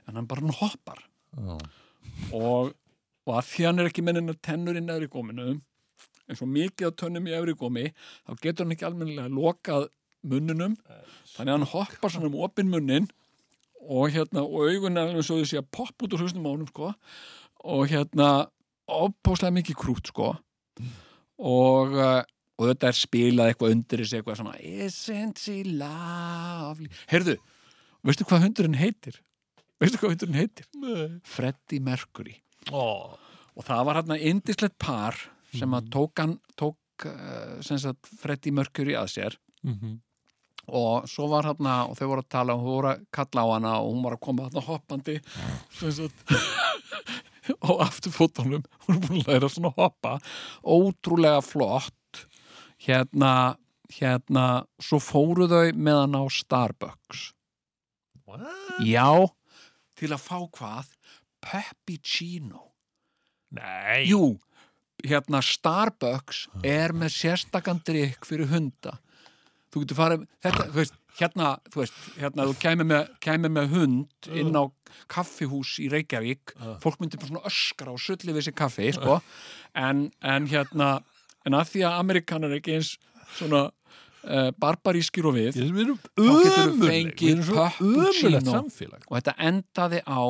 en 0.07 0.21
hann 0.21 0.29
bara 0.31 0.55
hoppar. 0.61 1.03
Ó. 1.35 1.59
og, 2.33 2.73
og 3.27 3.33
að 3.37 3.49
því 3.51 3.67
hann 3.69 3.83
er 3.83 3.91
ekki 3.91 4.05
mennin 4.07 4.33
að 4.33 4.43
tennur 4.47 4.79
í 4.79 4.83
neðri 4.85 5.11
góminu 5.13 5.49
en 6.31 6.39
svo 6.39 6.47
mikið 6.47 6.93
á 6.93 6.99
tönnum 7.03 7.27
í 7.27 7.35
efri 7.35 7.57
gómi 7.59 7.89
þá 7.95 8.35
getur 8.43 8.65
hann 8.65 8.77
ekki 8.77 8.87
almennilega 8.89 9.33
lokað 9.35 9.89
munnunum 10.21 10.77
þannig 11.35 11.49
að 11.49 11.57
hann 11.57 11.71
hoppar 11.73 12.13
svona 12.13 12.31
um 12.31 12.39
opin 12.45 12.71
munnin 12.71 13.09
og 13.81 14.11
hérna 14.13 14.45
og 14.45 14.69
augun 14.69 14.99
er 14.99 15.09
alveg 15.09 15.25
svo 15.27 15.39
sé 15.49 15.61
að 15.61 15.71
poppa 15.73 16.07
út 16.07 16.17
úr 16.17 16.25
hausnum 16.25 16.49
á 16.49 16.53
honum 16.53 16.69
sko. 16.69 16.91
Og 17.65 17.89
hérna 17.89 18.29
opáslega 18.91 19.55
mikið 19.57 19.79
krút 19.81 20.11
sko. 20.13 20.35
Og 21.41 21.97
uh, 21.97 22.21
og 22.61 22.69
þetta 22.69 22.91
er 22.91 22.99
spilað 22.99 23.51
eitthvað 23.51 23.75
undir 23.75 24.03
þessi 24.03 24.19
eitthvað 24.19 24.39
svona 24.43 24.59
Isn't 24.61 25.41
she 25.41 25.63
lovely? 25.65 26.91
Heyrðu, 27.09 27.39
veistu 28.05 28.27
hvað 28.29 28.45
hundurinn 28.45 28.77
heitir? 28.77 29.17
Veistu 29.81 30.01
hvað 30.01 30.15
hundurinn 30.15 30.39
heitir? 30.41 30.69
Nei. 30.77 31.09
Freddie 31.25 31.83
Mercury 31.85 32.37
Ó, 32.71 33.17
og 33.57 33.67
það 33.67 33.87
var 33.89 34.01
hérna 34.01 34.21
indislegt 34.31 34.77
par 34.81 35.17
sem 35.57 35.75
að 35.75 35.91
tók 35.95 36.23
hann 36.23 36.37
tók 36.61 37.09
uh, 37.09 37.95
Freddie 38.21 38.55
Mercury 38.55 38.95
að 38.99 39.13
sér 39.15 39.39
mhm. 39.67 39.99
og 40.69 41.09
svo 41.11 41.31
var 41.33 41.49
hérna 41.49 41.83
og 41.89 41.97
þau 41.99 42.07
voru 42.13 42.25
að 42.25 42.33
tala 42.37 42.57
og 42.57 42.65
þau 42.65 42.75
voru 42.75 42.93
að 42.93 43.07
kalla 43.17 43.47
á 43.47 43.49
hana 43.55 43.73
og 43.81 43.95
hún 43.95 44.05
var 44.05 44.19
að 44.19 44.25
koma 44.29 44.47
hérna 44.49 44.67
hoppandi 44.69 45.17
sem 45.79 45.97
sagt 45.97 46.37
á 47.67 47.71
afturfótunum 47.87 48.69
hún 48.87 48.97
er 48.99 49.03
búin 49.07 49.25
að 49.25 49.33
læra 49.33 49.51
svona 49.51 49.73
hoppa 49.79 50.19
ótrúlega 50.63 51.41
flott 51.45 52.27
hérna 52.81 53.57
hérna, 53.91 54.65
svo 54.79 55.01
fóru 55.03 55.49
þau 55.51 55.73
með 55.75 56.01
hann 56.05 56.17
á 56.17 56.25
Starbucks 56.31 57.31
What? 58.31 58.47
já, 58.87 59.27
til 60.01 60.13
að 60.15 60.25
fá 60.25 60.39
hvað? 60.57 60.95
Peppuccino. 61.45 62.67
Nei. 63.57 64.07
Jú, 64.09 64.39
hérna 65.05 65.41
Starbucks 65.45 66.47
er 66.67 66.95
með 66.97 67.15
sérstakann 67.17 67.83
drikk 67.87 68.27
fyrir 68.29 68.51
hunda. 68.53 68.99
Þú 69.71 69.85
getur 69.85 69.99
farið, 70.01 70.27
þetta, 70.43 70.67
þú 70.71 70.79
veist 70.81 70.97
hérna, 71.21 71.51
þú 71.71 71.83
veist, 71.83 72.01
hérna 72.19 72.47
þú 72.49 72.57
kæmi 72.63 72.87
með, 72.87 73.11
kæmi 73.23 73.51
með 73.53 73.75
hund 73.75 74.31
inn 74.41 74.57
á 74.57 74.65
kaffihús 75.11 75.77
í 75.83 75.89
Reykjavík, 75.93 76.55
fólk 76.83 77.01
myndi 77.01 77.21
bara 77.21 77.31
svona 77.31 77.45
öskra 77.51 77.95
og 77.95 78.03
sulli 78.03 78.35
við 78.35 78.49
sér 78.49 78.57
kaffi, 78.59 78.91
sko. 78.97 79.21
En, 79.79 80.09
en 80.27 80.49
hérna 80.51 80.97
en 81.47 81.57
að 81.57 81.75
því 81.75 81.85
að 81.89 81.99
Amerikanar 82.05 82.53
er 82.53 82.61
ekki 82.61 82.79
eins 82.79 82.95
svona 83.37 83.69
uh, 84.25 84.51
barbarískir 84.61 85.27
og 85.27 85.35
við 85.39 85.59
erum 85.61 85.99
Þá 86.01 86.87
fengið 86.87 87.45
við 87.47 87.61
ömurlegt 87.81 88.51
samfélag. 88.51 89.05
og 89.09 89.15
þetta 89.19 89.35
endaði 89.51 90.03
á 90.07 90.23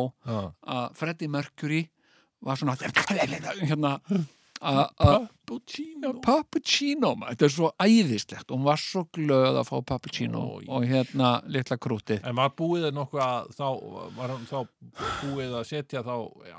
að 0.77 0.85
Freddie 1.01 1.29
Mercury 1.33 1.83
var 2.41 2.57
svona 2.57 2.77
hérna 3.61 3.97
Pappuccino, 4.61 6.13
maður, 7.19 7.33
þetta 7.35 7.47
er 7.47 7.53
svo 7.55 7.69
æðislegt. 7.83 8.47
Og 8.51 8.55
hún 8.59 8.67
var 8.69 8.79
svo 8.81 9.03
glöð 9.17 9.57
að 9.61 9.67
fá 9.71 9.77
Pappuccino 9.89 10.41
Oj. 10.59 10.65
og 10.71 10.81
hérna 10.87 11.29
litla 11.51 11.77
krútið 11.81 12.21
En 12.29 12.37
var 12.39 12.51
búið 12.59 12.85
að 12.91 12.95
þá 13.57 13.67
var 14.19 14.29
hann 14.35 14.47
þá 14.47 14.59
búið 15.25 15.51
að 15.59 15.65
setja 15.71 16.01
þá 16.07 16.15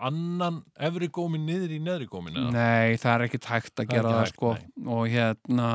annan 0.10 0.56
efri 0.76 1.08
gómin 1.14 1.46
niður 1.48 1.72
í 1.78 1.80
neðri 1.84 2.08
gómin 2.12 2.36
eða? 2.42 2.52
Nei, 2.56 2.90
það 3.02 3.14
er 3.14 3.22
ekki 3.28 3.42
tækt 3.46 3.72
að 3.72 3.76
Það 3.82 3.86
er 3.86 3.90
gera 3.96 4.12
það 4.12 4.22
hægt, 4.26 4.36
sko. 4.36 4.50
nei. 4.58 4.66
og 4.98 5.04
hérna 5.16 5.68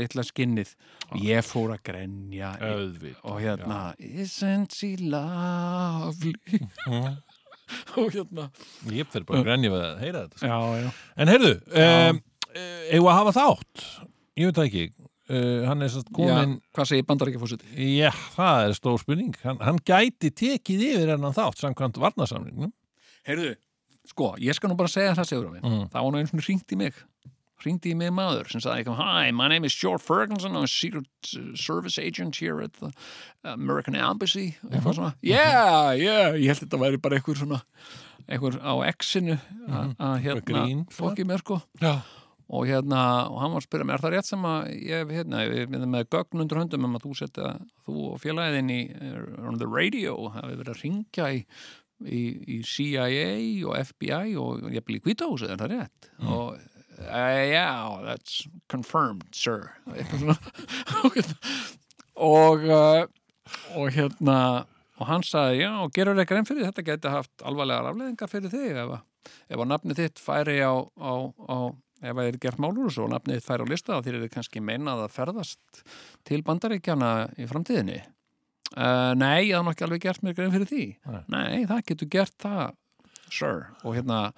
litla 0.00 0.22
skinnið. 0.26 0.70
Ég 1.22 1.40
fór 1.46 1.68
að 1.76 1.84
grenja 1.86 2.50
Auðvitað, 2.56 3.22
og 3.30 3.36
hérna 3.44 3.78
Isn't 4.00 4.70
she 4.74 4.90
lovely 4.98 6.34
og 8.00 8.14
hérna 8.14 8.48
Ég 8.92 9.10
fyrir 9.10 9.26
bara 9.28 9.42
við 9.42 9.76
að 9.80 9.98
heyra 10.04 10.24
þetta 10.26 10.40
sko. 10.40 10.52
Já, 10.52 10.84
já 10.84 10.90
En 11.16 11.32
heyrðu, 11.32 11.52
um, 11.82 12.22
eigum 12.92 13.10
að 13.10 13.18
hafa 13.20 13.34
þátt 13.40 13.84
Ég 14.36 14.48
veit 14.50 14.58
það 14.60 14.70
ekki 14.70 14.86
uh, 14.86 15.60
Hann 15.66 15.86
er 15.86 15.92
satt 15.92 16.10
komin 16.14 16.56
Já, 16.56 16.64
hvað 16.78 16.90
segir 16.92 17.08
bandaríkjafósiti? 17.10 17.70
Já, 17.96 18.10
það 18.36 18.64
er 18.64 18.76
stór 18.78 19.02
spurning 19.02 19.38
hann, 19.42 19.62
hann 19.64 19.82
gæti 19.82 20.30
tekið 20.30 20.88
yfir 20.92 21.14
hennan 21.16 21.36
þátt 21.36 21.62
samkvæmt 21.64 22.02
varnasamningnum 22.02 22.74
Heyrðu, 23.26 23.56
sko, 24.06 24.34
ég 24.38 24.54
skal 24.56 24.70
nú 24.70 24.78
bara 24.78 24.90
segja 24.90 25.16
það 25.18 25.30
segur 25.32 25.48
á 25.50 25.52
minn. 25.56 25.64
Mhm. 25.66 25.86
Það 25.90 26.04
var 26.04 26.12
nú 26.14 26.20
eins 26.20 26.34
og 26.34 26.44
hringt 26.46 26.72
í 26.72 26.78
mig. 26.78 26.94
Hringt 27.66 27.86
í 27.90 27.96
mig 27.98 28.12
maður 28.14 28.46
sem 28.52 28.62
sagði 28.62 28.92
Hi, 28.94 29.32
my 29.34 29.48
name 29.50 29.66
is 29.66 29.74
George 29.74 30.04
Ferguson, 30.06 30.54
I'm 30.54 30.62
a 30.62 30.70
secret 30.70 31.08
uh, 31.34 31.48
service 31.58 31.98
agent 31.98 32.36
here 32.38 32.60
at 32.62 32.76
the 32.78 32.92
American 33.42 33.96
Embassy. 33.98 34.52
Eitthvað 34.70 35.00
svona, 35.00 35.14
yeah, 35.26 35.90
yeah, 35.98 36.36
ég 36.38 36.52
held 36.52 36.60
þetta 36.62 36.78
væri 36.78 37.00
bara 37.02 37.18
eitthvað 37.18 37.40
svona, 37.40 37.58
eitthvað 38.28 38.60
á 38.62 38.74
X-inu 38.92 39.34
að 39.66 39.96
að 39.98 40.14
hérna, 40.28 40.62
fokkið 40.94 41.28
mér 41.32 41.42
sko. 41.42 41.58
Já. 41.82 41.96
Og 42.46 42.68
hérna, 42.70 43.00
og 43.32 43.40
hann 43.42 43.56
var 43.56 43.64
að 43.64 43.66
spyrja 43.66 43.88
mér, 43.88 43.96
er 43.98 44.04
það 44.04 44.14
rétt 44.14 44.28
sem 44.28 44.46
að 44.46 44.68
ég 44.86 45.16
hérna, 45.16 45.42
við 45.50 45.64
erum 45.64 45.90
með 45.96 46.06
gögn 46.14 46.44
undir 46.44 46.60
höndum 46.62 46.86
um 46.86 46.94
að 47.00 47.08
þú 47.08 47.16
setja, 47.18 47.50
þú 47.88 47.96
og 48.12 48.22
félagin 48.22 48.70
í 48.70 48.78
on 49.42 49.58
the 49.58 49.66
radio, 49.66 50.14
hafi 50.36 50.54
verið 50.62 50.72
að 50.76 50.84
ringja 50.84 51.32
í 51.34 51.42
í, 52.04 52.22
í 52.56 52.62
CIA 52.66 53.28
og 53.66 53.76
FBI 53.90 54.36
og 54.40 54.66
ég 54.70 54.84
byrja 54.84 55.00
í 55.00 55.04
kvítahúsið, 55.04 55.52
er 55.54 55.62
það 55.62 55.72
rétt? 55.74 56.10
Og 56.22 56.54
uh, 56.54 56.75
yeah, 56.98 57.98
that's 58.04 58.46
confirmed, 58.68 59.26
sir. 59.32 59.70
Og 62.16 62.62
hérna, 62.64 63.06
og, 63.76 63.90
hérna, 63.92 64.38
og 64.96 65.06
hann 65.10 65.24
sagði, 65.26 65.58
já, 65.66 65.72
gerur 65.92 66.22
ekki 66.22 66.38
enn 66.38 66.46
fyrir 66.48 66.64
þetta 66.70 66.84
geti 66.86 67.10
haft 67.12 67.44
alvarlegar 67.44 67.90
afleðingar 67.90 68.30
fyrir 68.32 68.52
þig 68.54 68.78
ef 68.80 68.94
ef 69.52 69.58
að 69.60 69.68
nafnið 69.68 70.00
þitt 70.00 70.22
færi 70.24 70.56
á, 70.64 70.72
á, 70.80 71.12
á 71.28 71.56
ef 72.00 72.14
að 72.14 72.22
þið 72.22 72.30
er 72.30 72.38
gert 72.46 72.62
málur 72.62 72.88
og 72.88 72.94
svo 72.96 73.08
nafnið 73.12 73.36
þitt 73.36 73.48
færi 73.50 73.66
á 73.68 73.72
lista 73.72 73.98
þá 73.98 74.06
þér 74.08 74.18
er 74.22 74.32
kannski 74.32 74.62
meinað 74.64 75.04
að 75.04 75.14
ferðast 75.18 75.82
til 76.24 76.40
bandaríkjana 76.46 77.14
í 77.36 77.48
framtíðinni 77.50 78.02
Uh, 78.74 79.12
nei, 79.14 79.46
ég 79.46 79.54
haf 79.54 79.62
nú 79.62 79.70
ekki 79.70 79.84
alveg 79.86 80.00
gert 80.02 80.24
mér 80.26 80.34
grein 80.34 80.50
fyrir 80.50 80.66
því 80.66 80.84
Nei. 81.06 81.20
nei, 81.30 81.66
það 81.70 81.84
getur 81.86 82.08
gert 82.10 82.34
það 82.42 82.72
sir, 83.30 83.66
og 83.84 83.94
hérna 83.96 84.32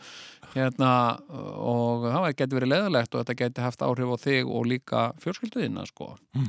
hérna, 0.55 0.91
og 1.29 2.07
það 2.09 2.29
getur 2.39 2.59
verið 2.61 2.71
leðalegt 2.73 3.15
og 3.15 3.21
þetta 3.25 3.37
getur 3.43 3.67
haft 3.67 3.83
áhrif 3.85 4.13
á 4.15 4.17
þig 4.23 4.49
og 4.49 4.67
líka 4.67 5.03
fjölskylduðina, 5.21 5.87
sko 5.91 6.15
Mm. 6.35 6.49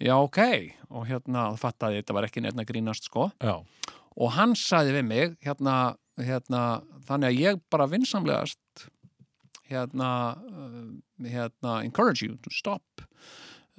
já, 0.00 0.14
ok, 0.16 0.38
og 0.90 1.06
hérna 1.06 1.56
fattaði, 1.60 2.00
þetta 2.02 2.14
var 2.16 2.24
ekki 2.26 2.42
nefn 2.42 2.60
að 2.64 2.70
grínast, 2.72 3.04
sko 3.06 3.30
Já, 3.40 3.60
og 4.16 4.30
hann 4.32 4.54
sagði 4.58 4.96
við 4.98 5.04
mig 5.06 5.36
hérna, 5.46 5.96
hérna 6.18 6.82
þannig 7.06 7.28
að 7.30 7.38
ég 7.40 7.60
bara 7.70 7.86
vinsamlegast 7.86 8.58
hérna, 9.70 10.36
uh, 10.42 11.26
hérna 11.28 11.84
encourage 11.84 12.22
you 12.22 12.36
to 12.42 12.50
stop 12.50 12.82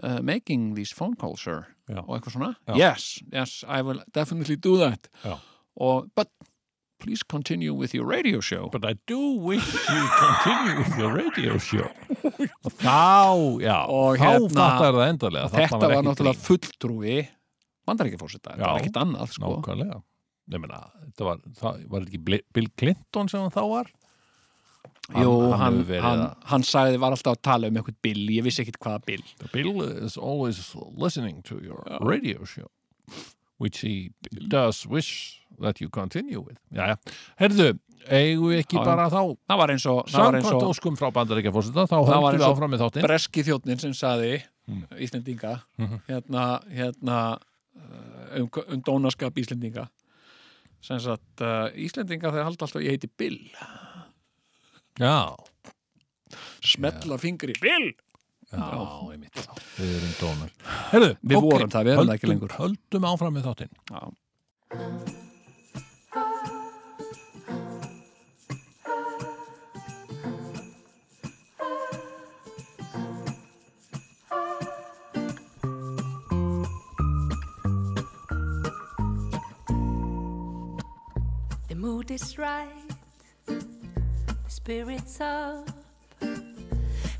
uh, 0.03 0.21
making 0.21 0.75
these 0.75 0.93
phone 0.93 1.15
calls, 1.15 1.41
sir 1.43 1.65
Já. 1.89 1.99
og 2.07 2.15
eitthvað 2.15 2.37
svona, 2.37 2.55
Já. 2.67 2.77
yes, 2.77 3.19
yes, 3.33 3.63
I 3.67 3.81
will 3.81 4.01
definitely 4.13 4.55
do 4.55 4.77
that 4.77 5.09
Já. 5.25 5.37
og, 5.75 6.07
but 6.15 6.29
please 7.01 7.23
continue 7.33 7.73
with 7.73 7.93
your 7.97 8.05
radio 8.05 8.39
show. 8.39 8.69
But 8.71 8.85
I 8.85 8.93
do 9.09 9.19
wish 9.49 9.65
you 9.89 10.01
continue 10.21 10.77
with 10.83 10.97
your 11.01 11.11
radio 11.17 11.57
show. 11.57 11.87
Og 12.63 12.75
þá, 12.83 12.95
já, 13.65 13.77
Og 13.89 14.17
þá 14.17 14.25
hérna- 14.25 14.49
fattar 14.55 14.97
það 14.99 15.07
endalega 15.15 15.47
og 15.49 15.55
þetta 15.57 15.89
var 15.95 16.05
náttúrulega 16.07 16.45
fulltrúi 16.47 17.17
bandaríkjafórseta, 17.89 18.53
þetta 18.55 18.69
var 18.75 18.83
ekkit 18.83 19.01
annað 19.01 19.33
sko. 19.35 19.55
Nákvæmlega. 19.57 19.99
Meina, 20.51 20.79
þetta 21.07 21.25
var, 21.29 21.41
það 21.61 21.81
var 21.95 22.05
ekki 22.07 22.21
Bill 22.53 22.69
Clinton 22.77 23.29
sem 23.31 23.41
hann 23.43 23.53
þá 23.55 23.61
var? 23.71 23.91
Jú, 25.11 25.31
hann, 25.59 25.81
hann 25.89 26.03
hann, 26.05 26.21
hann, 26.47 26.61
að- 26.63 26.69
sagði, 26.69 26.99
var 27.01 27.15
alltaf 27.15 27.33
að 27.35 27.41
tala 27.43 27.67
um 27.71 27.79
eitthvað 27.81 27.97
bill, 28.05 28.21
ég 28.37 28.45
vissi 28.45 28.61
ekkit 28.63 28.77
hvaða 28.83 29.01
bill. 29.09 29.23
Bill 29.51 29.81
is 30.05 30.15
always 30.17 30.61
listening 30.95 31.41
to 31.49 31.57
your 31.63 31.81
radio 31.99 32.45
show 32.45 32.69
which 33.61 33.81
he 33.85 33.93
does 34.49 34.83
wish 34.89 35.11
that 35.61 35.79
you 35.83 35.89
continue 35.93 36.41
with. 36.41 36.57
Jæja, 36.73 36.95
herðu, 37.41 37.67
eigum 38.09 38.49
við 38.49 38.63
ekki 38.63 38.77
Já, 38.79 38.81
já. 38.81 38.85
bara 38.89 39.05
þá 39.13 39.19
það 39.51 39.59
var 39.61 39.73
eins 39.75 39.85
og, 39.91 39.99
samkvæmt 40.09 40.65
óskum 40.71 40.95
frá 40.97 41.11
bandaríkjafórseta 41.19 41.83
þá 41.85 41.93
Það 41.93 42.05
var 42.07 42.15
höldum 42.15 42.29
eins 42.31 42.41
við 42.41 42.47
áfram 42.49 42.73
með 42.73 42.81
þáttinn. 42.85 43.05
breski 43.09 43.43
þjóttnin 43.49 43.83
sem 43.87 43.93
saði 43.93 44.33
Mm. 44.71 44.83
Íslendinga 45.03 45.51
Mhm. 45.81 45.97
hérna, 46.07 46.43
hérna 46.71 47.15
uh, 47.75 48.39
um, 48.39 48.49
um 48.69 48.81
dónaskap 48.85 49.33
Íslendinga. 49.41 49.87
Sem 50.85 50.99
sagt 51.01 51.41
uh, 51.41 51.67
Íslendinga 51.75 52.29
þeir 52.31 52.45
halda 52.45 52.67
alltaf 52.67 52.81
ég 52.85 52.93
heiti 52.93 53.09
Bill. 53.17 53.39
Já, 55.01 55.35
smetla 56.63 57.17
fingri, 57.21 57.53
Bill 57.61 57.91
já, 58.51 59.11
einmitt 59.11 59.39
Við 59.77 59.93
erum 59.97 60.13
dónar 60.19 60.51
Herðu, 60.91 61.11
Við 61.23 61.37
ok, 61.37 61.45
vorum 61.47 61.71
það, 61.73 61.85
við 61.87 61.93
erum 61.95 62.07
það 62.11 62.15
ekki 62.15 62.27
höldum- 62.27 62.35
lengur. 62.35 62.57
Höldum 62.59 63.09
áfram 63.11 63.33
með 63.39 63.47
þáttinn 63.49 63.73
Já. 63.91 64.01
The 81.67 81.75
mood 81.75 82.11
is 82.11 82.37
right, 82.37 82.67
the 83.45 84.49
spirit's 84.49 85.19
up. 85.21 85.69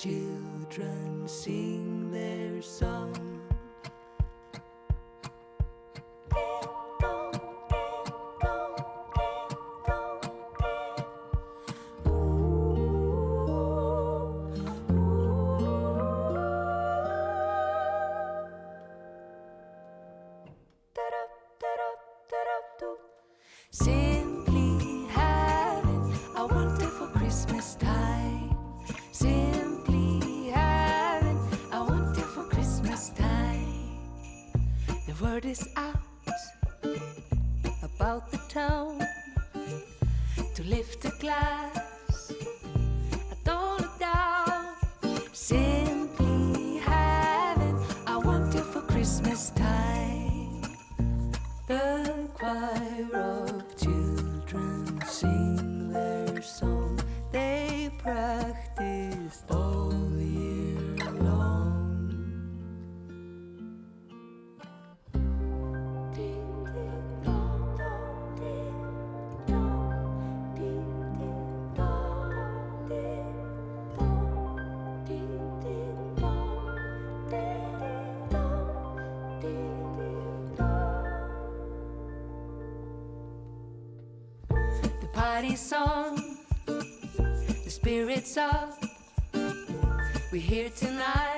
children 0.00 1.28
sing 1.28 1.99
up. 88.36 88.84
We're 90.30 90.40
here 90.40 90.70
tonight, 90.70 91.29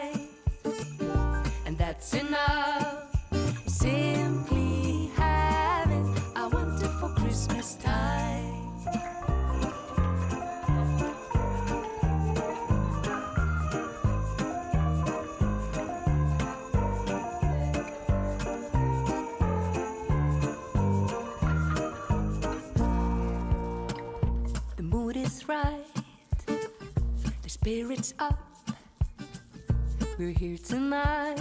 here 30.43 30.59
tonight, 30.59 31.40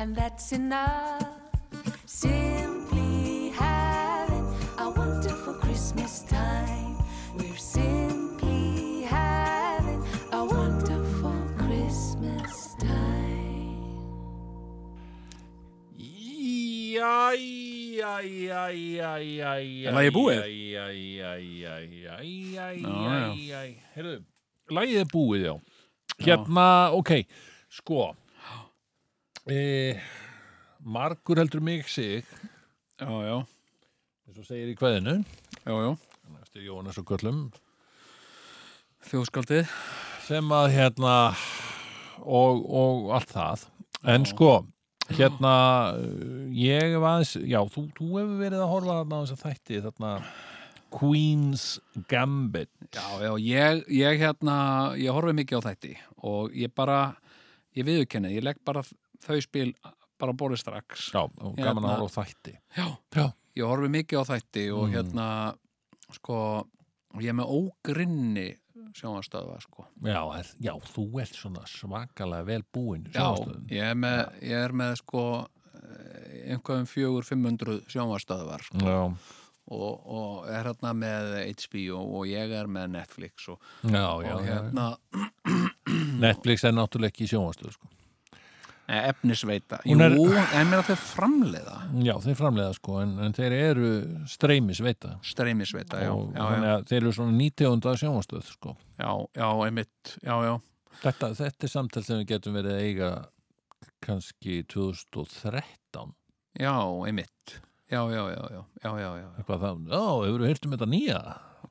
and 0.00 0.16
that's 0.16 0.50
enough. 0.50 1.22
Simply 2.04 3.50
having 3.50 4.46
a 4.76 4.90
wonderful 4.90 5.54
Christmas 5.54 6.22
time. 6.22 6.96
We're 7.38 7.56
simply 7.56 9.02
having 9.02 10.02
a 10.32 10.44
wonderful 10.44 11.38
Christmas 11.56 12.74
time. 12.80 13.86
Jæja, 16.94 18.18
jæja, 18.22 18.66
jæja, 18.68 19.54
jæja 19.54 19.88
Er 19.88 19.94
lagið 19.94 20.12
búið? 20.16 20.42
Jæja, 20.42 20.86
jæja, 20.90 21.32
jæja, 21.62 22.18
jæja, 22.18 22.66
Já, 22.74 23.30
jæja 23.46 23.62
Heyrðu, 23.94 24.18
lagið 24.70 25.00
er 25.04 25.08
búið, 25.14 25.46
já 25.46 25.54
Hérna, 26.24 26.68
ok, 26.96 27.12
sko 27.72 28.10
e, 29.50 29.94
Margur 30.84 31.40
heldur 31.40 31.62
mig 31.64 31.88
sig. 31.88 32.24
Já, 33.00 33.08
já, 33.08 33.36
eins 34.28 34.40
og 34.40 34.48
segir 34.48 34.72
í 34.72 34.78
kveðinu. 34.78 35.20
Já, 35.64 35.72
já. 35.72 35.94
eftir 36.42 36.68
Jónas 36.68 36.98
og 37.00 37.08
Köllum. 37.08 37.38
Þjóðskaldið. 39.04 39.68
sem 40.24 40.52
að 40.54 40.70
hérna 40.72 41.14
og, 42.22 42.62
og 42.64 43.10
allt 43.16 43.32
það. 43.34 43.64
En 44.08 44.24
sko 44.28 44.52
hérna 45.12 45.54
uh, 45.98 46.46
ég 46.54 46.94
var 46.96 47.18
aðeins, 47.18 47.34
já 47.44 47.58
þú, 47.68 47.88
þú 47.96 48.08
hefur 48.14 48.38
verið 48.40 48.62
að 48.62 48.70
horfa 48.70 48.98
þarna 49.00 49.18
á 49.18 49.22
þess 49.24 49.34
að 49.34 49.42
þætti 49.44 49.82
þarna 49.84 50.12
Queen's 50.94 51.80
Gambit 52.08 52.70
Já, 52.94 53.04
já, 53.20 53.32
ég, 53.42 53.84
ég 53.90 54.20
hérna, 54.22 54.56
ég 55.00 55.10
horfi 55.14 55.34
mikið 55.40 55.58
á 55.58 55.66
þætti 55.68 55.94
og 56.30 56.54
ég 56.54 56.70
bara, 56.74 56.98
ég 57.74 57.86
viðurkenni, 57.88 58.30
ég 58.36 58.44
legg 58.46 58.60
bara 58.64 58.82
þau 59.24 59.38
spil 59.42 59.72
bara 60.20 60.30
á 60.30 60.36
borðið 60.38 60.60
strax. 60.62 61.08
já, 61.12 61.24
og 61.26 61.56
gaman 61.58 61.82
Hérna. 61.82 61.88
að 61.96 62.04
horfa 62.04 62.22
á 62.22 62.24
þætti 62.24 62.54
Já, 62.78 62.86
já, 63.18 63.26
ég 63.58 63.66
horfi 63.66 63.88
mikið 63.90 64.20
á 64.20 64.24
þætti 64.30 64.64
og 64.76 64.84
Mm. 64.88 64.92
hérna, 64.94 65.28
sko, 66.14 66.38
ég 67.18 67.28
er 67.28 67.38
með 67.40 67.50
ógrinni 67.58 68.48
sjónvarstöðva, 68.94 69.60
sko. 69.60 69.86
já, 70.04 70.22
er, 70.38 70.46
já, 70.62 70.72
þú 70.94 71.20
ert 71.20 71.34
svona 71.34 71.64
svakalega 71.66 72.44
vel 72.46 72.62
búinn 72.72 73.08
Já, 73.12 73.34
ég 73.70 73.82
er 73.90 73.94
með, 73.98 74.20
ég 74.42 74.52
er 74.64 74.70
með 74.72 74.96
sko, 75.02 75.48
eh, 75.74 76.52
einhverjum 76.54 76.86
fjögur, 76.86 77.24
500 77.26 77.80
sjónvarstöðvar, 77.90 78.62
sko. 78.62 78.78
já, 78.78 79.16
og, 79.72 79.90
og 80.04 80.48
er 80.52 80.68
hérna 80.68 80.92
með 80.96 81.34
HBO 81.64 82.02
og 82.18 82.28
ég 82.28 82.52
er 82.52 82.68
með 82.68 82.90
Netflix 82.98 83.48
og, 83.48 83.60
já, 83.88 84.04
og 84.10 84.24
já. 84.26 84.34
hérna 84.48 84.88
Netflix 86.24 86.64
er 86.68 86.74
náttúrulega 86.76 87.14
ekki 87.14 87.28
sjónvarstöð 87.30 87.76
sko. 87.76 87.88
efnisveita. 88.84 89.78
Jú, 89.88 89.96
er- 89.96 90.16
en 90.58 90.68
mér 90.68 90.82
að 90.82 90.90
þau 90.90 90.96
framleiða. 91.08 91.76
Já, 92.04 92.12
þeir 92.20 92.36
framleiða 92.36 92.74
sko 92.76 92.98
en, 93.00 93.14
en 93.24 93.32
þeir 93.36 93.54
eru 93.56 93.92
streymisveita. 94.28 95.14
Streymisveita, 95.24 96.02
já, 96.04 96.12
já, 96.36 96.74
þeir 96.90 96.98
eru 97.00 97.14
svona 97.16 97.36
nýtegunda 97.38 97.96
sjónvarstöð 98.00 98.44
sko. 98.52 98.76
já, 99.00 99.10
já, 99.40 99.48
einmitt 99.64 100.16
þetta, 101.02 101.32
þetta 101.34 101.66
er 101.66 101.72
samtal 101.72 102.04
sem 102.06 102.20
við 102.22 102.28
getum 102.34 102.58
verið 102.58 102.74
að 102.76 102.84
eiga 102.88 103.08
kannski 104.04 104.60
2013 104.68 106.12
já, 106.60 106.74
einmitt 107.08 107.56
já, 107.90 108.00
já, 108.10 108.22
já, 108.30 108.44
já, 108.54 108.62
já, 108.82 109.10
já, 109.20 109.28
eitthvað 109.38 109.64
það, 109.64 109.82
já, 109.90 110.02
hefur 110.24 110.40
við 110.44 110.50
heyrt 110.50 110.66
um 110.68 110.74
þetta 110.76 110.88
nýja? 110.90 111.20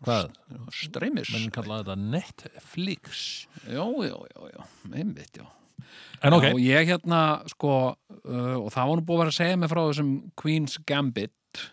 Hvað, 0.03 0.33
streymis. 0.75 1.29
Menn 1.31 1.51
kalla 1.55 1.79
þetta 1.81 1.95
Netflix. 1.99 3.21
Já, 3.69 3.83
já, 3.83 4.15
já, 4.33 4.49
já, 4.51 4.65
einmitt, 4.91 5.39
já. 5.39 5.45
En 6.23 6.35
ok, 6.35 6.49
og 6.53 6.59
ég 6.63 6.87
hérna, 6.87 7.21
sko 7.51 7.71
uh, 7.93 8.57
og 8.59 8.69
það 8.73 8.89
var 8.89 8.99
nú 8.99 9.05
búið 9.07 9.15
að 9.17 9.23
vera 9.23 9.33
að 9.33 9.37
segja 9.39 9.59
mig 9.59 9.71
frá 9.71 9.81
þessum 9.83 10.11
Queen's 10.39 10.75
Gambit 10.87 11.63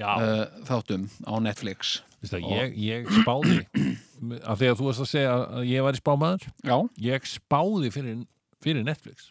já, 0.00 0.08
uh, 0.10 0.44
þáttum 0.68 1.06
á 1.26 1.34
Netflix. 1.42 1.92
Vist 2.22 2.34
það, 2.36 2.46
ég, 2.54 2.78
ég 2.82 3.10
spáði 3.22 3.58
af 4.50 4.58
því 4.60 4.70
að 4.70 4.78
þú 4.78 4.88
varst 4.88 5.04
að 5.04 5.10
segja 5.12 5.34
að 5.42 5.68
ég 5.70 5.86
var 5.86 5.98
í 5.98 6.02
spámaður. 6.02 6.48
Já, 6.66 6.76
ég 7.08 7.28
spáði 7.30 7.92
fyrir, 7.94 8.24
fyrir 8.62 8.86
Netflix. 8.86 9.30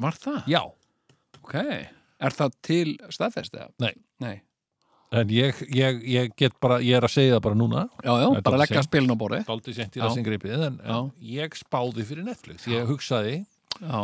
Var 0.00 0.16
það? 0.20 0.40
já, 0.50 0.62
Ok, 1.42 1.56
er 2.22 2.36
það 2.38 2.56
til 2.62 2.86
staðfest 3.12 3.54
eða? 3.58 3.68
Nei. 3.82 3.92
Nei. 4.22 4.36
en 5.12 5.28
ég, 5.28 5.58
ég, 5.76 5.98
ég 6.08 6.30
get 6.40 6.54
bara 6.62 6.78
ég 6.80 6.96
er 6.96 7.04
að 7.04 7.12
segja 7.12 7.34
það 7.36 7.42
bara 7.44 7.58
núna 7.60 7.80
Já, 8.00 8.12
já, 8.22 8.28
bara 8.46 8.60
leggja 8.62 8.82
spilin 8.86 9.12
á 9.12 9.16
borði. 9.20 9.42
dálítið 9.44 9.74
sent 9.76 9.98
í 9.98 10.00
þessin 10.00 10.24
gripið 10.24 10.62
en, 10.70 10.78
Já. 10.80 10.98
ég 11.42 11.58
spáði 11.60 12.06
fyrir 12.08 12.24
Netflix 12.30 12.64
ég 12.70 12.86
hugsaði 12.88 13.34
Já, 13.82 14.00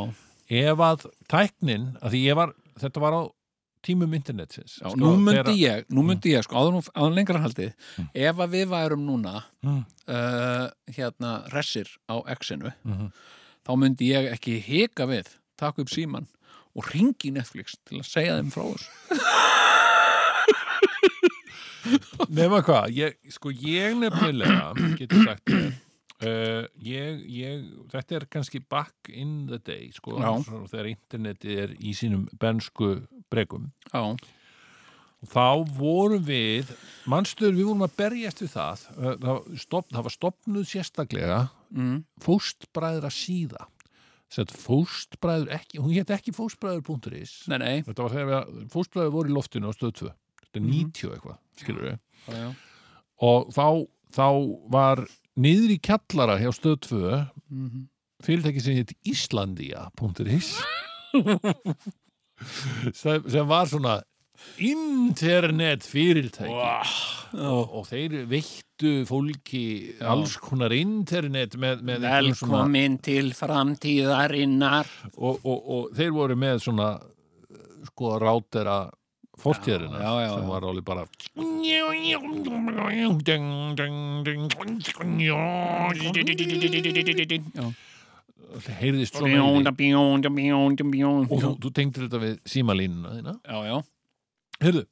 ef 0.51 0.83
að 0.85 1.07
tæknin, 1.33 1.87
að 2.03 2.13
því 2.13 2.21
ég 2.27 2.37
var 2.37 2.53
þetta 2.83 3.01
var 3.07 3.17
á 3.17 3.23
tímum 3.89 4.13
internetsins 4.19 4.77
já 4.83 4.89
Sko, 4.91 4.99
nú 5.01 5.15
myndi 5.17 5.39
þegar- 5.39 5.59
ég, 5.63 5.85
nú 5.95 6.03
myndi 6.05 6.33
ég, 6.35 6.43
sko, 6.45 6.57
áður, 6.61 6.89
áður 6.99 7.15
lengra 7.15 7.41
haldið, 7.41 7.73
ef 8.13 8.37
að 8.45 8.53
við 8.59 8.67
værum 8.75 9.05
núna 9.07 9.45
Mm. 9.65 9.85
uh, 10.09 10.69
hérna 10.93 11.33
ressir 11.55 11.89
á 12.11 12.21
X-inu, 12.37 12.73
Mhm. 12.85 13.13
þá 13.65 13.73
myndi 13.79 14.09
ég 14.13 14.33
ekki 14.35 14.59
hika 14.61 15.07
við, 15.07 15.27
taka 15.57 15.81
upp 15.83 15.89
síman 15.89 16.27
og 16.77 16.89
ringi 16.93 17.33
Netflix 17.35 17.79
til 17.89 18.03
að 18.03 18.09
segja 18.11 18.39
þeim 18.39 18.51
frá 18.55 18.65
þessu. 18.69 18.91
Nefna 22.29 22.61
hvað, 22.67 22.91
ég, 22.93 23.15
sko 23.33 23.53
ég 23.55 23.95
nefnilega 23.97 24.73
getur 24.99 25.23
sagt 25.25 25.49
þér 25.49 25.69
uh, 26.25 26.65
ég, 26.85 27.23
ég, 27.31 27.69
þetta 27.93 28.19
er 28.19 28.27
kannski 28.31 28.61
back 28.65 29.11
in 29.13 29.47
the 29.51 29.61
day 29.63 29.91
sko, 29.95 30.19
svo, 30.19 30.65
þegar 30.71 30.91
internetið 30.95 31.63
er 31.65 31.77
í 31.79 31.95
sínum 31.97 32.27
bensku 32.41 32.97
bregum 33.33 33.71
Já, 33.93 34.17
þá 35.33 35.65
vorum 35.79 36.25
við 36.27 36.75
mannstöður 37.11 37.59
við 37.59 37.71
vorum 37.71 37.89
að 37.89 37.97
berjast 38.03 38.45
við 38.45 38.55
það 38.57 38.87
uh, 38.97 39.15
það, 39.25 39.41
stopp, 39.65 39.91
það 39.95 40.09
var 40.09 40.17
stopnuð 40.19 40.71
sérstaklega 40.73 41.41
mm, 41.75 41.99
fóstbræðra 42.25 43.13
síða 43.15 43.69
Sett 44.29 44.51
fóstbræður 44.53 45.49
ekki, 45.57 45.79
hún 45.81 45.95
hétt 45.97 46.11
ekki 46.13 46.35
fóstbræður.is 46.37 47.47
nei, 47.49 47.59
nei. 47.63 47.77
þetta 47.87 48.03
var 48.05 48.13
þegar 48.13 48.33
við, 48.51 48.67
fóstbræður 48.75 49.15
voru 49.15 49.31
í 49.33 49.37
loftinu 49.39 49.71
á 49.71 49.73
stöð 49.73 49.95
2 50.03 50.11
þetta 50.43 50.59
er 50.59 50.61
Mhm. 50.61 50.73
90 50.93 51.13
eitthvað, 51.15 51.39
skilur 51.57 51.85
við 51.87 51.99
Já, 52.29 52.35
já. 52.37 52.51
og 53.25 53.49
þá, 53.57 53.67
þá 54.13 54.27
var 54.77 55.05
niður 55.39 55.71
í 55.73 55.79
kjallara 55.81 56.37
hjá 56.43 56.51
stöð 56.53 56.77
2 56.89 57.15
Mhm. 57.49 57.87
fyrirtæki 58.23 58.61
sem 58.61 58.75
hétt 58.77 58.93
Íslandia.is 59.07 60.53
sem, 62.93 63.23
sem 63.31 63.47
var 63.49 63.67
svona 63.71 64.03
internet 64.59 65.83
fyrirtæki 65.89 66.53
og, 66.53 67.65
og 67.81 67.87
þeir 67.89 68.21
veittu 68.31 68.65
veittu 68.79 69.05
fólki 69.09 69.95
alls 70.01 70.37
konar 70.39 70.73
internet 70.73 71.57
með, 71.59 71.81
með 71.83 72.05
einhverjum 72.05 72.37
svona, 72.39 72.59
Velkomin 72.63 72.99
til 73.03 73.33
framtíðarinnar. 73.35 74.87
Og, 75.17 75.41
og, 75.43 75.59
og 75.69 75.89
þeir 75.97 76.13
voru 76.15 76.37
með 76.39 76.63
svona 76.63 76.93
sko 77.89 78.19
rátera 78.23 78.91
fortíðarina 79.39 79.99
Já, 80.03 80.11
já, 80.11 80.23
já, 80.23 80.31
sem 80.35 80.43
já. 80.43 80.49
var 80.51 80.63
alveg 80.67 80.85
bara 80.87 81.07
Já. 87.59 87.67
heyrðist 88.79 89.19
svona 89.19 89.35
Bjónda, 89.35 89.73
bjónda, 89.77 90.31
bjónda, 90.33 91.29
og 91.29 91.43
þú, 91.43 91.51
þú 91.63 91.73
tengdir 91.77 92.07
þetta 92.07 92.23
við 92.23 92.39
símalínuna 92.49 93.11
þína? 93.19 93.35
Já, 93.45 93.59
já, 93.69 93.77
Heyrðu, 94.59 94.85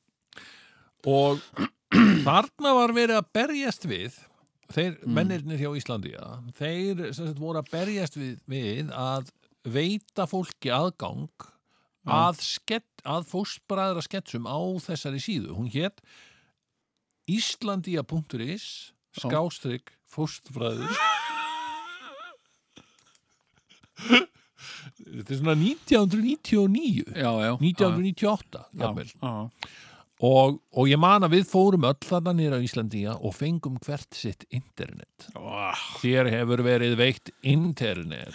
og 1.10 1.40
þarna 2.26 2.72
var 2.80 2.94
verið 2.96 3.20
að 3.20 3.28
berjast 3.36 3.86
við 3.88 4.16
þeir 4.74 4.96
mennirnir 5.06 5.60
hjá 5.60 5.70
Íslandi 5.78 6.14
þeir 6.58 7.04
sagt, 7.14 7.38
voru 7.38 7.62
að 7.62 7.70
berjast 7.70 8.16
við, 8.18 8.38
við 8.50 8.90
að 8.90 9.30
veita 9.66 10.26
fólki 10.30 10.72
aðgang 10.74 11.28
að, 12.06 12.40
skett, 12.42 13.02
að 13.06 13.26
fóstbræðra 13.30 14.02
sketsum 14.04 14.46
á 14.46 14.58
þessari 14.82 15.22
síðu. 15.22 15.54
Hún 15.58 15.70
hétt 15.74 16.02
Íslandia.is 17.26 18.66
skástrygg 19.16 19.90
fóstbræður. 20.10 20.92
Þetta 24.96 25.32
er 25.32 25.38
svona 25.40 25.56
1999 25.58 27.04
já, 27.16 27.30
já. 27.42 27.52
1998 27.58 28.62
jafnvel. 28.76 29.10
Já, 29.10 29.32
Og, 30.24 30.56
og 30.72 30.86
ég 30.88 30.96
man 30.96 31.26
að 31.26 31.34
við 31.36 31.48
fórum 31.50 31.84
öll 31.84 31.98
þarna 32.00 32.32
nýra 32.38 32.56
á 32.56 32.64
Íslandíja 32.64 33.18
og 33.20 33.34
fengum 33.36 33.76
hvert 33.84 34.16
sitt 34.16 34.46
internet. 34.48 35.28
já. 35.34 35.74
Þér 36.00 36.30
hefur 36.32 36.62
verið 36.64 36.96
veikt 36.96 37.32
internet. 37.44 38.32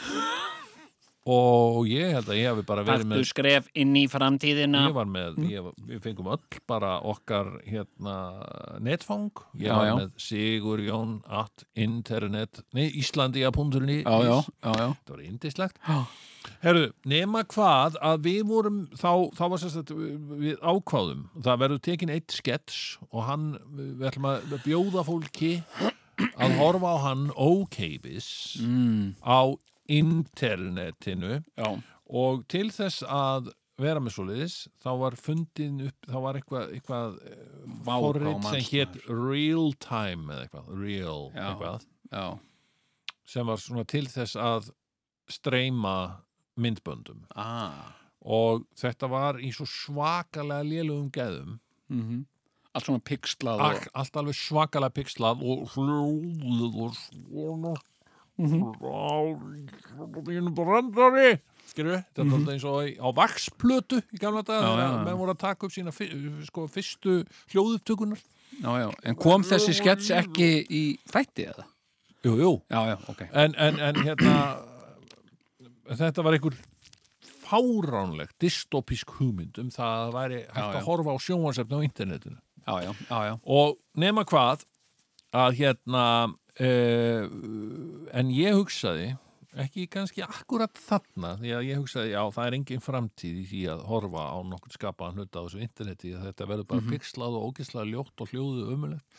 Og 1.32 1.86
ég 1.86 2.16
held 2.16 2.30
að 2.34 2.38
ég 2.40 2.48
hefði 2.49 2.64
bara 2.66 2.84
verið 2.86 3.03
Taktu 3.03 3.12
með... 3.14 3.26
skref 3.30 3.68
inn 3.78 3.91
í 3.99 4.08
framtíðina 4.10 4.80
Ég 4.88 4.95
var 4.95 5.06
með, 5.10 5.36
ég, 5.52 5.62
var- 5.68 5.76
við 5.86 5.99
fengum 6.02 6.30
öll 6.34 6.62
bara 6.70 6.95
okkar 7.12 7.52
hérna 7.68 8.16
netfang. 8.82 9.30
Ég 9.53 9.68
Já, 9.70 9.76
var 9.78 9.86
já. 9.86 9.94
með 9.99 10.16
Sigur 10.26 10.82
Jón 10.82 11.20
at 11.30 11.66
internet, 11.78 12.64
nei, 12.74 12.88
já 14.26 14.38
Þetta 14.66 15.14
var 15.14 15.22
indislegt. 15.28 15.78
Já. 15.86 15.99
Herru, 16.61 16.88
nema 17.09 17.43
hvað 17.49 17.97
að 18.01 18.23
við 18.26 18.41
vorum, 18.49 18.81
þá, 18.97 19.11
þá 19.38 19.43
var 19.53 19.61
sérst 19.61 19.93
að 19.93 20.03
við 20.41 20.57
ákváðum, 20.61 21.23
það 21.45 21.61
verður 21.63 21.81
tekin 21.88 22.13
eitt 22.13 22.35
skets 22.35 22.81
og 23.11 23.26
hann, 23.27 23.47
við 23.77 24.05
ætlum 24.09 24.30
að 24.31 24.55
bjóða 24.65 25.05
fólki 25.07 25.51
að 26.31 26.57
horfa 26.59 26.93
á 26.93 26.97
hann 27.07 27.27
ókeipis 27.34 28.30
mm, 28.61 29.22
á 29.26 29.53
internetinu. 29.91 31.41
Já, 31.57 31.69
og 32.11 32.45
til 32.51 32.68
þess 32.73 33.05
að 33.07 33.51
vera 33.81 34.01
með 34.03 34.15
svoleiðis, 34.15 34.55
þá 34.84 34.89
var 35.01 35.18
fundin 35.19 35.80
upp, 35.88 36.09
þá 36.09 36.18
var 36.26 36.38
eitthvað, 36.39 36.73
eitthvað 36.76 37.15
eh, 37.26 37.45
hvað 37.85 38.49
sem 38.51 38.65
hétt 38.69 38.97
real 39.09 39.72
time 39.81 40.34
eða 40.34 40.45
eitthvað, 40.45 40.73
real 40.81 41.23
Já. 41.34 41.45
eitthvað. 41.47 41.88
já, 42.11 42.26
sem 43.34 43.49
var 43.49 43.63
svona 43.63 43.85
til 43.89 44.05
þess 44.11 44.38
að 44.38 44.69
streyma 45.31 45.95
myndböndum. 46.62 47.24
Ah. 47.36 47.96
Og 48.22 48.68
þetta 48.78 49.10
var 49.10 49.40
í 49.42 49.50
svo 49.56 49.66
svakalega 49.70 50.68
lélugum 50.68 51.10
geðum. 51.14 51.60
Mm 51.92 52.28
Allt 52.72 52.86
svona 52.88 53.02
pixlað 53.04 53.60
All, 53.60 53.80
allt 54.00 54.16
alveg 54.16 54.38
svakalega 54.40 54.96
pixlað 54.96 55.42
og 55.44 55.74
hljóðið 55.74 56.78
og 56.80 56.94
svona 56.96 57.74
svona 58.40 58.72
brandari. 60.56 61.42
Skilur 61.68 61.92
við, 61.96 62.04
þetta 62.16 62.38
er 62.38 62.48
eins 62.54 62.64
og 62.68 62.76
á 63.00 63.08
vaksplötu 63.16 63.98
í 64.12 64.18
gamla 64.20 64.42
dag 64.44 64.60
Já, 64.60 64.66
já, 64.66 64.72
þegar 64.72 64.96
já. 64.96 65.04
menn 65.06 65.20
voru 65.22 65.32
að 65.36 65.44
taka 65.44 65.66
upp 65.68 65.74
sína 65.76 65.92
sko, 66.48 66.62
fyrstu 66.72 67.12
hljóðupptökunar 67.54 68.20
en 69.08 69.16
kom 69.20 69.42
þessi 69.48 69.74
skets 69.78 70.08
ekki 70.16 70.50
í 70.68 70.84
þætti 71.12 71.44
eða? 71.54 71.64
jú, 72.26 72.32
jú, 72.38 72.52
Já, 72.70 72.80
já, 72.92 72.98
ok. 73.08 73.22
En, 73.32 73.56
en, 73.56 73.80
en 73.80 73.96
hérna 74.04 74.36
þetta 75.99 76.26
var 76.26 76.38
einhver 76.38 76.59
fáránlegt 77.51 78.38
dystopísk 78.41 79.15
hugmynd 79.18 79.59
um 79.61 79.72
það 79.73 79.95
að 79.95 80.03
það 80.03 80.13
væri 80.18 80.41
hægt 80.41 80.61
Já, 80.61 80.77
að 80.77 80.85
horfa 80.88 81.15
á 81.15 81.18
sjónvarsefni 81.26 81.80
á 81.80 81.88
internetinu. 81.88 82.38
Já, 82.61 82.73
já, 82.85 82.91
já, 83.09 83.18
já. 83.27 83.34
Og 83.43 83.76
nema 83.99 84.23
hvað 84.27 84.63
að 85.35 85.57
hérna 85.59 86.05
uh, 86.30 87.27
en 88.15 88.31
ég 88.35 88.55
hugsaði 88.55 89.11
ekki 89.59 89.84
kannski 89.91 90.23
akkurat 90.23 90.72
þarna 90.80 91.34
því 91.41 91.51
að 91.57 91.65
ég 91.68 91.80
hugsaði, 91.81 92.13
já, 92.13 92.22
það 92.31 92.45
er 92.45 92.55
engin 92.55 92.84
framtíð 92.84 93.39
í 93.41 93.45
því 93.49 93.61
að 93.73 93.81
horfa 93.89 94.23
á 94.31 94.38
nokkur 94.47 94.76
skapaðan 94.77 95.19
hluta 95.19 95.43
á 95.43 95.45
þessu 95.45 95.63
interneti, 95.65 96.13
að 96.15 96.27
þetta 96.30 96.47
verður 96.53 96.69
bara 96.69 96.85
pixlað 96.88 97.35
og 97.35 97.47
ógislað 97.49 97.91
ljótt 97.91 98.23
og 98.23 98.31
hljóðu 98.31 98.69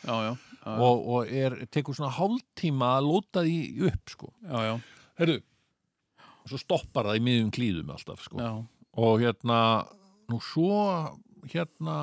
já, 0.01 0.31
og, 0.73 1.05
og 1.13 1.29
er, 1.29 1.59
tekur 1.69 1.97
svona 1.97 2.15
hálftíma 2.17 2.95
að 2.97 3.09
lóta 3.11 3.45
því 3.45 3.59
upp, 3.91 4.15
sko. 4.15 4.33
Já, 4.41 4.57
já, 4.71 4.73
Herðu, 5.21 5.37
svo 6.49 6.59
stoppar 6.61 7.09
það 7.09 7.19
í 7.19 7.25
miðjum 7.27 7.51
klíðum 7.55 7.93
alltaf, 7.93 8.23
sko. 8.25 8.39
Og 8.93 9.21
hérna, 9.23 9.59
nú 10.29 10.39
svo 10.43 10.79
hérna 11.49 11.97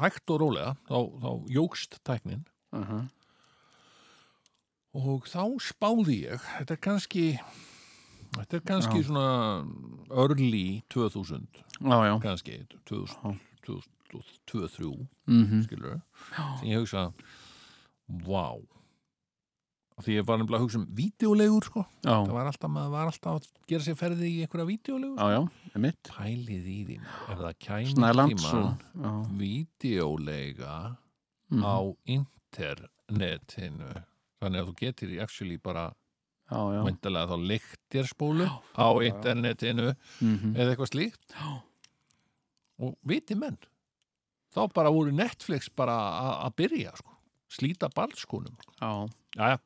hægt 0.00 0.30
og 0.32 0.42
rólega, 0.42 0.76
þá, 0.88 0.98
þá 1.22 1.30
jógst 1.52 1.98
tæknin. 2.04 2.46
Uh 2.72 2.88
-huh. 2.88 3.08
og 4.92 5.26
þá 5.28 5.44
spáði 5.60 6.24
ég 6.24 6.40
þetta 6.40 6.72
er 6.72 6.80
kannski 6.80 7.40
þetta 8.36 8.56
er 8.56 8.62
kannski 8.64 8.98
Já. 8.98 9.04
svona 9.04 9.64
early 10.10 10.82
2000 10.88 11.46
Já, 11.80 11.98
já. 12.08 12.20
kannski 12.20 12.66
2000, 12.84 13.40
2003 14.12 15.08
mm 15.26 15.44
-hmm. 15.44 15.62
skilur 15.62 16.00
sem 16.60 16.68
ég 16.68 16.78
hugsa 16.78 17.12
Af 18.08 18.81
því 20.02 20.16
ég 20.18 20.26
var 20.26 20.38
nefnilega 20.40 20.58
að 20.60 20.64
hugsa 20.66 20.78
um 20.80 20.86
vídeolegur 20.98 21.64
sko. 21.68 21.84
Það 22.02 22.32
var 22.36 22.46
alltaf, 22.50 22.70
var 22.92 23.06
alltaf 23.10 23.38
að 23.38 23.48
gera 23.70 23.84
sér 23.86 23.96
ferði 24.00 24.28
í 24.28 24.40
einhverja 24.44 24.66
er 25.74 25.78
mitt 25.84 26.02
pælið 26.10 26.66
í 26.72 26.78
því 26.88 26.96
ef 27.02 27.38
það 27.38 27.58
Snælands 27.94 28.44
tíma 28.46 28.50
vídeolega 29.38 30.96
Mhm. 31.52 31.62
á 31.64 31.76
internetinu? 32.06 34.04
Þannig 34.42 34.60
að 34.62 34.68
þú 34.68 34.74
getur 34.80 35.08
actually 35.22 35.56
bara 35.58 35.92
væntalega 36.50 37.28
þá 37.28 37.36
leiktir 37.48 38.04
spólu 38.08 38.46
á 38.76 38.88
internetinu 39.02 39.94
Mhm. 40.20 40.54
eða 40.56 40.74
eitthvað 40.76 40.90
slíkt. 40.92 41.28
Já. 41.34 41.62
og 42.82 42.96
viti 43.06 43.34
menn 43.36 43.58
þá 44.52 44.72
bara 44.74 44.90
voru 44.90 45.12
Netflix 45.12 45.68
bara 45.68 45.92
að 46.48 46.54
byrja 46.56 46.96
sko. 46.96 47.10
Slíta 47.52 47.88
balskunum 47.94 48.56
Já. 48.80 49.58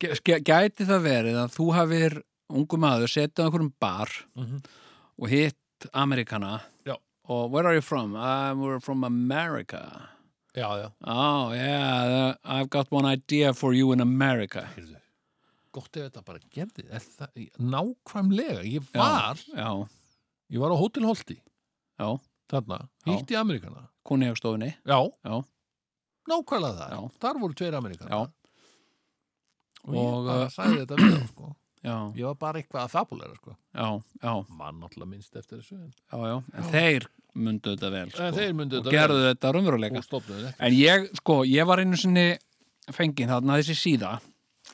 Ge- 0.00 0.40
Gæti 0.44 0.84
það 0.84 1.04
verið 1.06 1.36
að 1.44 1.54
þú 1.56 1.66
hafir 1.76 2.16
ungu 2.52 2.76
maður 2.80 3.08
setið 3.12 3.42
á 3.42 3.44
einhverjum 3.46 3.72
bar 3.80 4.10
Mhm. 4.36 4.58
og 5.18 5.28
hitt 5.28 5.86
Amerikana 5.94 6.60
Já. 6.84 6.96
og 7.28 7.50
where 7.50 7.66
are 7.66 7.74
you 7.74 7.80
from? 7.82 8.14
I'm 8.14 8.80
from 8.80 9.04
America. 9.04 10.08
Já, 10.54 10.68
já, 10.82 10.92
Oh 11.04 11.52
yeah, 11.52 12.34
I've 12.44 12.70
got 12.70 12.90
one 12.90 13.04
idea 13.06 13.52
for 13.52 13.72
you 13.74 13.92
in 13.92 14.00
America. 14.00 14.68
Heyrðu 14.76 14.96
gott 15.72 15.96
ef 15.96 16.10
þetta 16.12 16.24
bara 16.24 16.38
gerði. 16.50 16.86
Er 16.90 17.00
það, 17.00 17.50
nákvæmlega, 17.60 18.62
ég 18.64 18.86
var 18.94 19.36
Já, 19.54 19.88
ég 20.50 20.58
var 20.58 20.70
á 20.72 20.76
Hótel 20.80 21.04
Holti. 21.04 21.40
Já, 22.00 22.18
þarna, 22.48 22.88
Já. 23.06 23.12
hitti 23.18 23.34
Amerikana. 23.36 23.88
Kunniðagstofunni 24.06 24.74
já, 24.86 25.12
Já, 25.24 25.44
nákvæmlega 26.30 26.80
það 26.80 26.96
Já. 26.96 27.00
þar 27.24 27.40
voru 27.42 27.58
tveir 27.60 27.78
Amerikana 27.78 28.10
Já. 28.10 28.20
og 29.86 29.94
ég 29.96 30.26
bara 30.26 30.48
sagði 30.54 30.80
þetta 30.82 31.00
við 31.00 31.18
sko. 31.30 31.52
ég 31.86 32.24
var 32.26 32.38
bara 32.40 32.62
eitthvað 32.62 32.82
að 32.82 32.94
fabulera 32.94 33.38
sko. 33.38 33.56
mann 34.50 34.80
náttúrulega 34.80 35.10
minnst 35.10 35.36
eftir 35.36 35.60
þessu 35.60 35.78
en. 35.80 35.92
En 36.54 36.70
þeir 36.72 37.08
mundu 37.34 37.74
þetta 37.74 37.92
vel 37.94 38.06
sko. 38.10 38.30
myndu 38.60 38.80
og 38.80 38.86
þetta 38.86 38.96
gerðu 38.96 39.26
þetta 39.28 39.52
raunveruleika 39.56 40.54
En 40.58 40.72
ég, 40.72 41.10
sko, 41.20 41.42
ég 41.44 41.68
var 41.68 41.82
einu 41.82 41.96
sinni 42.00 42.30
fengið 42.94 43.32
þarna 43.34 43.60
þessi 43.60 43.76
síða 43.78 44.16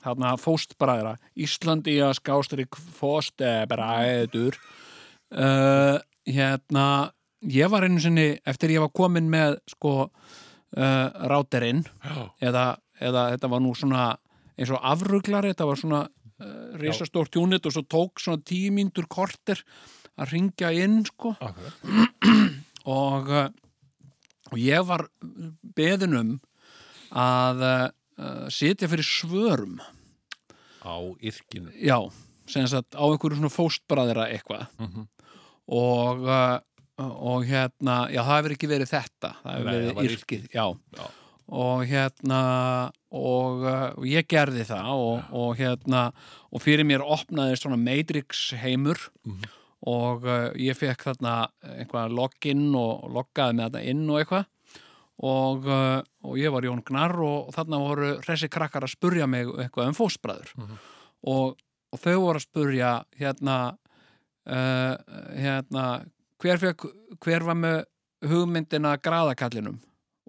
þarna 0.02 0.36
fóstbræðra 0.40 1.16
Íslandi 1.38 1.98
að 2.04 2.16
skástrík 2.18 2.78
fóstbræður 2.98 4.56
uh, 5.36 5.98
hérna 6.28 6.86
ég 7.50 7.70
var 7.72 7.86
einu 7.86 8.00
sinni, 8.02 8.28
eftir 8.46 8.76
ég 8.76 8.84
var 8.84 8.92
komin 8.94 9.30
með 9.30 9.58
sko 9.70 10.10
uh, 10.76 11.08
ráterinn 11.30 11.84
eða, 12.40 12.76
eða 13.00 13.28
þetta 13.34 13.50
var 13.52 13.64
nú 13.64 13.72
svona 13.78 14.10
eins 14.56 14.72
og 14.72 14.82
afruglar, 14.84 15.48
þetta 15.50 15.68
var 15.68 15.80
svona 15.80 16.02
uh, 16.06 16.76
risastórt 16.80 17.32
tjúnit 17.34 17.66
og 17.66 17.74
svo 17.74 17.84
tók 17.88 18.22
svona 18.22 18.42
tíu 18.46 18.72
mínútur 18.74 19.08
korter 19.10 19.62
að 20.20 20.34
ringja 20.36 20.72
inn 20.76 21.00
sko. 21.08 21.34
Akkurat. 21.40 21.86
og, 22.98 23.30
uh, 23.32 23.48
og 24.52 24.58
ég 24.60 24.84
var 24.88 25.06
beðin 25.76 26.18
um 26.18 26.34
að 27.12 27.64
uh, 27.68 27.86
uh, 28.18 28.44
sitja 28.52 28.90
fyrir 28.90 29.06
svörum. 29.06 29.80
Á 30.82 30.98
yrkinu. 31.22 31.72
Já, 31.78 31.98
sem 32.50 32.66
sagt 32.68 32.96
á 32.98 33.04
einhverju 33.06 33.38
svona 33.38 33.52
fóstbræðira 33.52 34.28
eitthvað. 34.32 34.68
Mhm. 34.82 35.08
og 35.72 36.24
uh, 36.26 36.58
og 37.00 37.46
hérna, 37.48 38.06
já 38.12 38.20
það 38.20 38.36
hefur 38.36 38.54
ekki 38.56 38.70
verið 38.70 38.92
þetta. 38.92 39.32
Það 39.42 39.56
hefur 39.56 39.68
Nei, 39.68 39.74
verið 39.74 40.10
yrkið, 40.10 40.44
já. 40.52 40.64
Já. 40.98 41.06
og 41.52 41.82
hérna 41.88 42.42
og, 43.12 43.64
uh, 43.64 43.88
og 43.98 44.06
ég 44.08 44.28
gerði 44.28 44.64
það 44.68 44.92
og, 44.92 45.32
og 45.36 45.50
hérna 45.58 46.04
og 46.52 46.62
fyrir 46.64 46.86
mér 46.88 47.04
opnaði 47.04 47.58
svona 47.60 47.80
Matrix 47.80 48.52
heimur. 48.60 49.10
Mhm. 49.26 49.58
og 49.82 50.26
uh, 50.28 50.52
ég 50.54 50.78
fekk 50.78 51.08
þarna 51.08 51.50
einhvað 51.66 52.12
login 52.14 52.68
og 52.78 53.08
loggaði 53.10 53.56
með 53.58 53.64
þetta 53.64 53.90
inn 53.90 54.04
og 54.06 54.20
eitthvað. 54.20 54.44
Og, 55.22 55.66
uh, 55.66 55.98
og 56.22 56.38
ég 56.38 56.54
var 56.54 56.62
Jón 56.62 56.84
Gnarr 56.86 57.18
og, 57.22 57.50
þarna 57.54 57.80
voru 57.82 58.12
hressi 58.22 58.48
krakkar 58.50 58.86
að 58.86 58.94
spurja 58.94 59.26
mig 59.26 59.50
eitthvað 59.50 59.90
um 59.90 59.98
fóstbræður. 59.98 60.54
Og, 61.30 61.58
og 61.92 62.00
þau 62.00 62.16
voru 62.22 62.38
að 62.38 62.46
spurja 62.46 62.92
hérna 63.18 63.56
uh, 64.46 64.94
hérna 65.34 65.86
hver, 66.42 66.58
fekk, 66.62 66.86
hver 67.22 67.44
var 67.46 67.56
með 67.58 67.80
hugmyndina 68.28 68.96
graðakallinum 69.02 69.80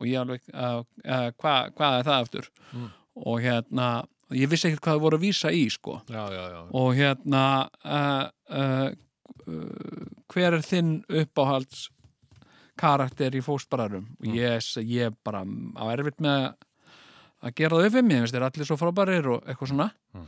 og 0.01 0.07
ég 0.09 0.19
alveg 0.23 0.41
uh, 0.53 0.81
uh, 1.05 1.29
hvað 1.37 1.73
hva 1.77 1.91
er 1.99 2.07
það 2.07 2.19
aftur 2.23 2.47
Mm. 2.73 2.89
og 3.29 3.41
hérna 3.43 3.87
ég 4.33 4.49
vissi 4.49 4.67
ekkert 4.71 4.81
hvað 4.87 4.95
þau 4.97 5.03
voru 5.03 5.17
að 5.19 5.25
vísa 5.27 5.51
í 5.53 5.65
sko 5.69 5.99
já, 6.09 6.23
já, 6.33 6.43
já, 6.49 6.61
og 6.73 6.95
hérna 6.97 7.43
uh, 7.85 8.89
hver 10.33 10.57
er 10.57 10.63
þinn 10.65 10.93
uppáhalds 11.21 11.87
karakter 12.79 13.35
í 13.37 13.41
fósbararum 13.45 14.07
og 14.19 14.27
Mm. 14.27 14.33
ég, 14.39 14.85
ég 14.89 15.15
bara 15.23 15.43
á 15.45 15.83
erfitt 15.93 16.17
með 16.21 16.53
að 17.43 17.53
gera 17.59 17.75
það 17.77 17.85
upp 17.85 17.93
við 17.99 18.05
mér, 18.07 18.21
finnst 18.23 18.33
þér 18.33 18.45
allir 18.47 18.65
svo 18.69 18.77
frábærir 18.79 19.27
og 19.35 19.43
eitthvað 19.45 19.69
svona 19.73 19.89
Mm. 20.15 20.27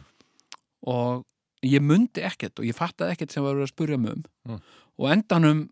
og 0.88 1.26
ég 1.64 1.82
mundi 1.82 2.22
ekkert 2.22 2.60
og 2.60 2.66
ég 2.66 2.76
fattaði 2.76 3.16
ekkert 3.16 3.32
sem 3.32 3.44
var 3.44 3.56
að 3.56 3.72
spurja 3.72 3.98
mig 3.98 4.12
um 4.14 4.24
Mm. 4.46 4.60
og 5.00 5.10
endanum 5.12 5.70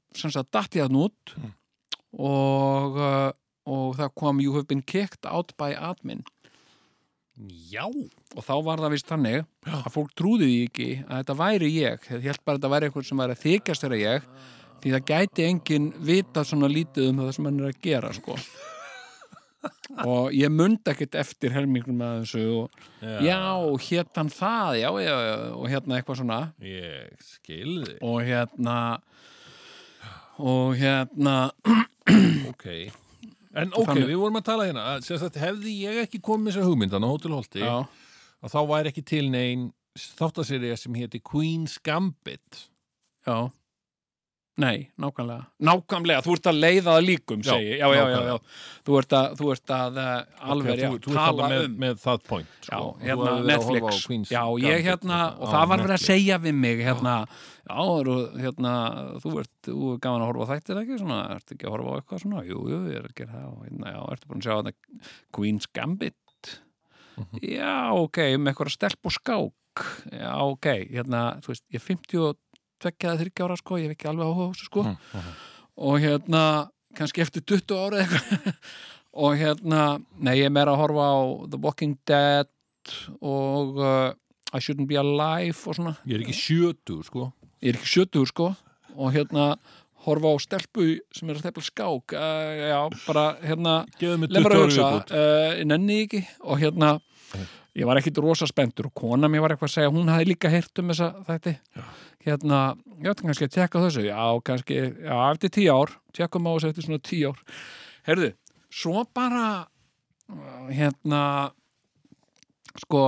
datt 0.51 0.71
ég 0.75 0.85
að 0.85 0.91
nút 0.91 1.35
Mm. 1.37 1.51
og, 2.19 2.97
uh, 2.97 3.31
og 3.65 3.95
það 3.97 4.15
kom 4.15 4.39
You 4.41 4.53
have 4.53 4.67
been 4.67 4.81
kicked 4.81 5.25
out 5.25 5.53
by 5.57 5.73
admin 5.75 6.23
já. 7.71 7.85
og 8.35 8.43
þá 8.45 8.53
var 8.63 8.77
það 8.77 8.91
vist 8.93 9.07
þannig 9.09 9.45
að 9.65 9.91
fólk 9.93 10.11
trúði 10.15 10.45
því 10.49 10.57
ekki 10.67 10.89
að 11.07 11.23
þetta 11.23 11.37
væri 11.39 11.69
ég 11.73 12.09
ég 12.11 12.27
held 12.29 12.43
bara 12.45 12.57
að 12.57 12.61
þetta 12.61 12.73
væri 12.73 12.89
eitthvað 12.89 13.05
sem 13.09 13.17
væri 13.23 13.35
að 13.37 13.43
þykjast 13.45 13.85
þeirra 13.85 14.01
ég 14.03 14.27
því 14.83 14.91
það 14.93 15.07
gæti 15.13 15.47
enginn 15.47 15.87
vita 16.05 16.43
svona 16.43 16.67
lítið 16.69 17.09
um 17.09 17.17
það 17.23 17.31
sem 17.37 17.45
hann 17.45 17.59
er 17.63 17.71
að 17.71 17.81
gera 17.81 18.13
sko 18.13 18.35
og 20.05 20.31
ég 20.35 20.49
mundi 20.51 20.91
ekkert 20.91 21.15
eftir 21.21 21.53
helmingnum 21.53 22.01
að 22.03 22.23
þessu 22.23 22.43
og 22.63 22.81
já, 23.25 23.39
hétt 23.87 24.19
hann 24.19 24.31
það 24.33 24.79
já, 24.81 24.89
já, 25.05 25.13
já, 25.27 25.35
og 25.57 25.67
hérna 25.71 25.97
eitthvað 25.99 26.19
svona. 26.21 26.39
Ég 26.63 27.23
skilði 27.27 27.95
og 28.01 28.19
hérna 28.27 28.77
og 30.43 30.75
hérna 30.79 31.35
ok. 32.49 32.67
En 33.53 33.69
ok, 33.77 33.85
Þannig- 33.85 34.07
við 34.09 34.17
vorum 34.17 34.39
að 34.39 34.45
tala 34.49 34.65
hérna. 34.65 34.83
Sagt, 35.05 35.37
hefði 35.37 35.75
ég 35.85 35.99
ekki 36.07 36.19
komið 36.25 36.55
þessa 36.55 36.65
hugmyndan 36.67 37.05
á 37.05 37.09
Hótel 37.11 37.35
Holti 37.37 37.61
já, 37.61 37.75
að 38.41 38.53
þá 38.55 38.59
væri 38.71 38.89
ekki 38.93 39.03
til 39.05 39.27
neinn 39.29 39.67
þáttaserja 39.93 40.77
sem 40.81 40.95
héti 40.97 41.19
Queen's 41.21 41.75
Gambit. 41.85 42.63
Já 43.27 43.51
Nei, 44.61 44.91
nákvæmlega. 45.01 45.47
Nákvæmlega, 45.65 46.21
þú 46.21 46.33
ert 46.37 46.47
að 46.51 46.57
leiða 46.61 46.83
það 46.91 47.05
líkum, 47.07 47.39
Já, 47.41 47.53
segi. 47.55 47.69
ég. 47.71 47.79
Já, 47.79 47.87
já, 47.89 47.95
já, 47.97 48.03
nákvæmlega. 48.03 48.33
já. 48.35 48.81
Þú 48.85 48.97
ert 48.99 49.13
að, 49.17 49.31
þú 49.39 49.47
ert 49.53 49.71
að 49.73 49.95
uh, 50.03 50.11
alveg, 50.53 50.73
Ok, 50.73 50.77
já, 50.83 50.89
þú, 50.91 50.99
þú 51.07 51.13
ert 51.13 51.17
tala 51.23 51.47
með, 51.53 51.63
um. 51.65 51.77
með 51.83 51.95
það 52.03 52.19
point 52.27 52.51
Já, 52.53 52.67
sko. 52.67 52.81
Þú 52.83 53.07
hérna 53.07 53.31
að 53.31 53.47
Netflix. 53.49 54.29
Já, 54.29 54.43
ég 54.61 54.83
hérna, 54.85 55.17
og 55.39 55.49
það 55.55 55.65
var 55.73 55.81
verið 55.83 55.95
að 55.97 56.03
segja 56.05 56.37
við 56.43 56.55
mig, 56.67 56.83
hérna, 56.85 57.15
já, 57.63 57.79
eru, 58.03 58.17
hérna, 58.43 58.75
þú 59.25 59.33
ert, 59.41 59.51
þú 59.71 59.89
er 59.95 59.99
gaman 60.05 60.21
að 60.27 60.29
horfa 60.33 60.49
þættir 60.53 60.81
ekki, 60.83 60.99
svona, 61.01 61.17
ertu 61.39 61.57
ekki 61.57 61.65
að 61.71 61.73
horfa 61.77 61.89
á 61.89 61.97
eitthvað 62.03 62.23
svona? 62.27 62.45
Jú, 62.51 62.61
jú, 62.69 62.81
ég 62.93 62.99
er 63.01 63.09
að 63.09 63.17
gera 63.23 63.33
það, 63.39 63.49
og 63.49 63.65
hérna, 63.65 63.95
já, 63.97 63.99
ertu 64.13 64.29
búin 64.29 64.43
að 64.43 64.47
sjá 64.51 64.55
þetta 64.61 65.11
Queen's 65.33 65.69
Gambit? 65.73 66.53
Mhm. 67.17 67.41
Já, 67.57 67.73
ok, 68.05 68.21
um 68.37 68.47
eitthvað 68.53 68.73
stelp 68.77 69.09
og 69.09 69.17
skák. 69.17 69.51
Já, 70.13 70.31
ok, 70.45 70.67
hérna, 70.93 71.25
þú 71.41 71.49
veist, 71.55 71.65
ég 71.73 71.81
er 71.81 71.87
50 71.89 72.21
og 72.29 72.37
tvekja 72.83 73.11
eða 73.11 73.21
þryggja 73.23 73.47
ára, 73.47 73.59
sko, 73.59 73.79
ég 73.81 73.89
hef 73.89 73.97
ekki 73.97 74.09
alveg 74.11 74.29
áhuga 74.29 74.47
á 74.47 74.51
þessu, 74.53 74.69
sko. 74.69 74.83
Mhm, 74.89 75.29
og 75.89 75.99
hérna 76.03 76.43
kannski 76.97 77.23
eftir 77.25 77.45
20 77.49 77.79
ára 77.79 78.03
eitthvað. 78.03 78.57
Og 79.13 79.35
hérna, 79.37 79.99
nei 80.25 80.39
ég 80.39 80.47
er 80.49 80.53
meira 80.53 80.71
að 80.73 80.79
horfa 80.81 81.03
á 81.05 81.17
The 81.53 81.59
Walking 81.61 81.99
Dead 82.09 82.49
og 83.21 83.77
uh, 83.77 84.09
I 84.53 84.57
Shouldn't 84.57 84.89
Be 84.89 84.97
Alive 84.97 85.69
og 85.69 85.77
svona, 85.77 85.93
Ég 86.09 86.17
er 86.17 86.23
ekki 86.25 86.33
sjötu, 86.33 86.95
sko. 87.05 87.27
Ég 87.61 87.75
er 87.75 87.77
ekki 87.77 87.91
70 88.01 88.31
sko. 88.31 88.47
Og 88.97 89.13
hérna 89.13 89.51
horfa 90.07 90.33
á 90.33 90.37
stelpu 90.41 90.87
sem 91.13 91.29
er 91.29 91.37
að 91.37 91.45
tefla 91.45 91.63
skák. 91.67 92.15
Uh, 92.17 92.63
já, 92.73 92.79
bara 93.05 93.25
hérna 93.45 93.75
20 94.01 94.33
að 94.41 94.57
hugsa, 94.63 94.89
uh, 95.13 95.61
nenni 95.69 96.01
ekki. 96.07 96.23
Og 96.43 96.59
hérna 96.65 96.95
ég 97.79 97.89
var 97.89 97.99
ekkit 97.99 98.21
rosa 98.21 98.47
spenntur 98.49 98.89
og 98.89 98.95
kona 98.97 99.29
mér 99.31 99.43
var 99.45 99.55
eitthvað 99.55 99.71
að 99.71 99.75
segja 99.77 99.93
hún 99.93 100.11
hafði 100.11 100.29
líka 100.29 100.51
heyrt 100.53 100.81
um 100.81 100.93
þessa 100.93 101.09
þætti. 101.27 101.55
Hérna, 102.23 102.61
ég 102.99 103.09
veit 103.09 103.25
kannski 103.25 103.49
að 103.49 103.55
tekka 103.57 103.83
þessu. 103.83 104.05
Já, 104.07 104.21
kannski, 104.45 104.79
já, 105.07 105.17
eftir 105.31 105.53
tíu 105.57 105.73
ár 105.73 105.97
tekkum 106.15 106.47
á 106.47 106.51
þessu 106.53 106.71
eftir 106.71 106.87
svona 106.87 107.03
tíu 107.03 107.33
ár. 107.33 107.43
Heyrðu, 108.07 108.31
svo 108.73 109.03
bara 109.15 109.43
uh, 109.63 110.71
hérna 110.71 111.21
sko, 112.79 113.03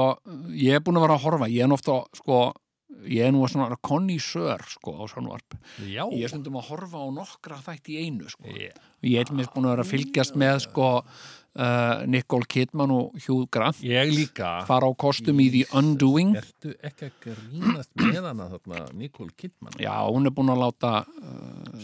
ég 0.54 0.78
er 0.78 0.86
búin 0.86 1.00
að 1.00 1.08
vera 1.08 1.18
að 1.20 1.26
horfa. 1.28 1.52
Ég 1.52 1.66
er 1.66 1.76
ofta, 1.76 2.02
sko 2.18 2.44
ég 3.10 3.28
er 3.28 3.34
nú 3.34 3.44
að 3.46 3.54
svona 3.54 3.78
konnísör, 3.86 4.62
sko, 4.70 4.98
á 4.98 5.04
sjónvarp. 5.12 5.58
Já, 5.86 6.04
ég 6.10 6.26
er 6.26 6.32
stundum 6.32 6.60
að 6.60 6.70
horfa 6.72 7.02
á 7.02 7.08
nokkra 7.14 7.62
þætti 7.66 7.96
í 7.96 8.06
einu, 8.06 8.30
sko. 8.32 8.46
Yeah. 8.50 8.78
ég 9.06 9.22
er 9.22 9.34
mér 9.36 9.50
búin 9.54 9.68
að 9.68 9.76
vera 9.76 9.86
að 9.86 9.92
fylgjast 9.92 10.38
með 10.40 10.62
sko 10.68 10.92
uh, 11.56 12.06
Nicole 12.08 12.46
Kidman 12.50 12.92
og 12.92 13.16
Hugh 13.26 13.48
Grant 13.52 13.80
Ég 13.84 14.12
líka. 14.14 14.66
fara 14.68 14.88
á 14.88 14.94
kostum 14.98 15.40
í 15.40 15.50
The 15.54 15.66
Undoing. 15.78 16.36
Ertu 16.40 16.74
ekki 16.84 17.10
að 17.10 17.18
grínast 17.26 17.92
með 17.96 18.22
hana 18.30 18.50
þarna 18.54 18.84
Nicole 18.94 19.32
Kidman? 19.38 19.74
Já, 19.80 19.96
hún 20.10 20.26
er 20.28 20.36
búin 20.36 20.52
að 20.54 20.64
láta 20.66 20.94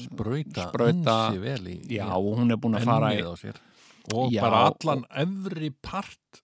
Sprauta- 0.06 1.28
ansi 1.30 1.40
vel 1.42 1.68
í 1.68 1.78
já, 1.98 2.08
hún 2.12 2.52
er 2.52 2.58
búin 2.58 2.76
að 2.80 2.86
fara 2.86 3.14
í 3.16 3.22
og 4.14 4.32
Já, 4.34 4.42
bara 4.42 4.62
allan 4.72 5.04
efri 5.14 5.70
part 5.82 6.41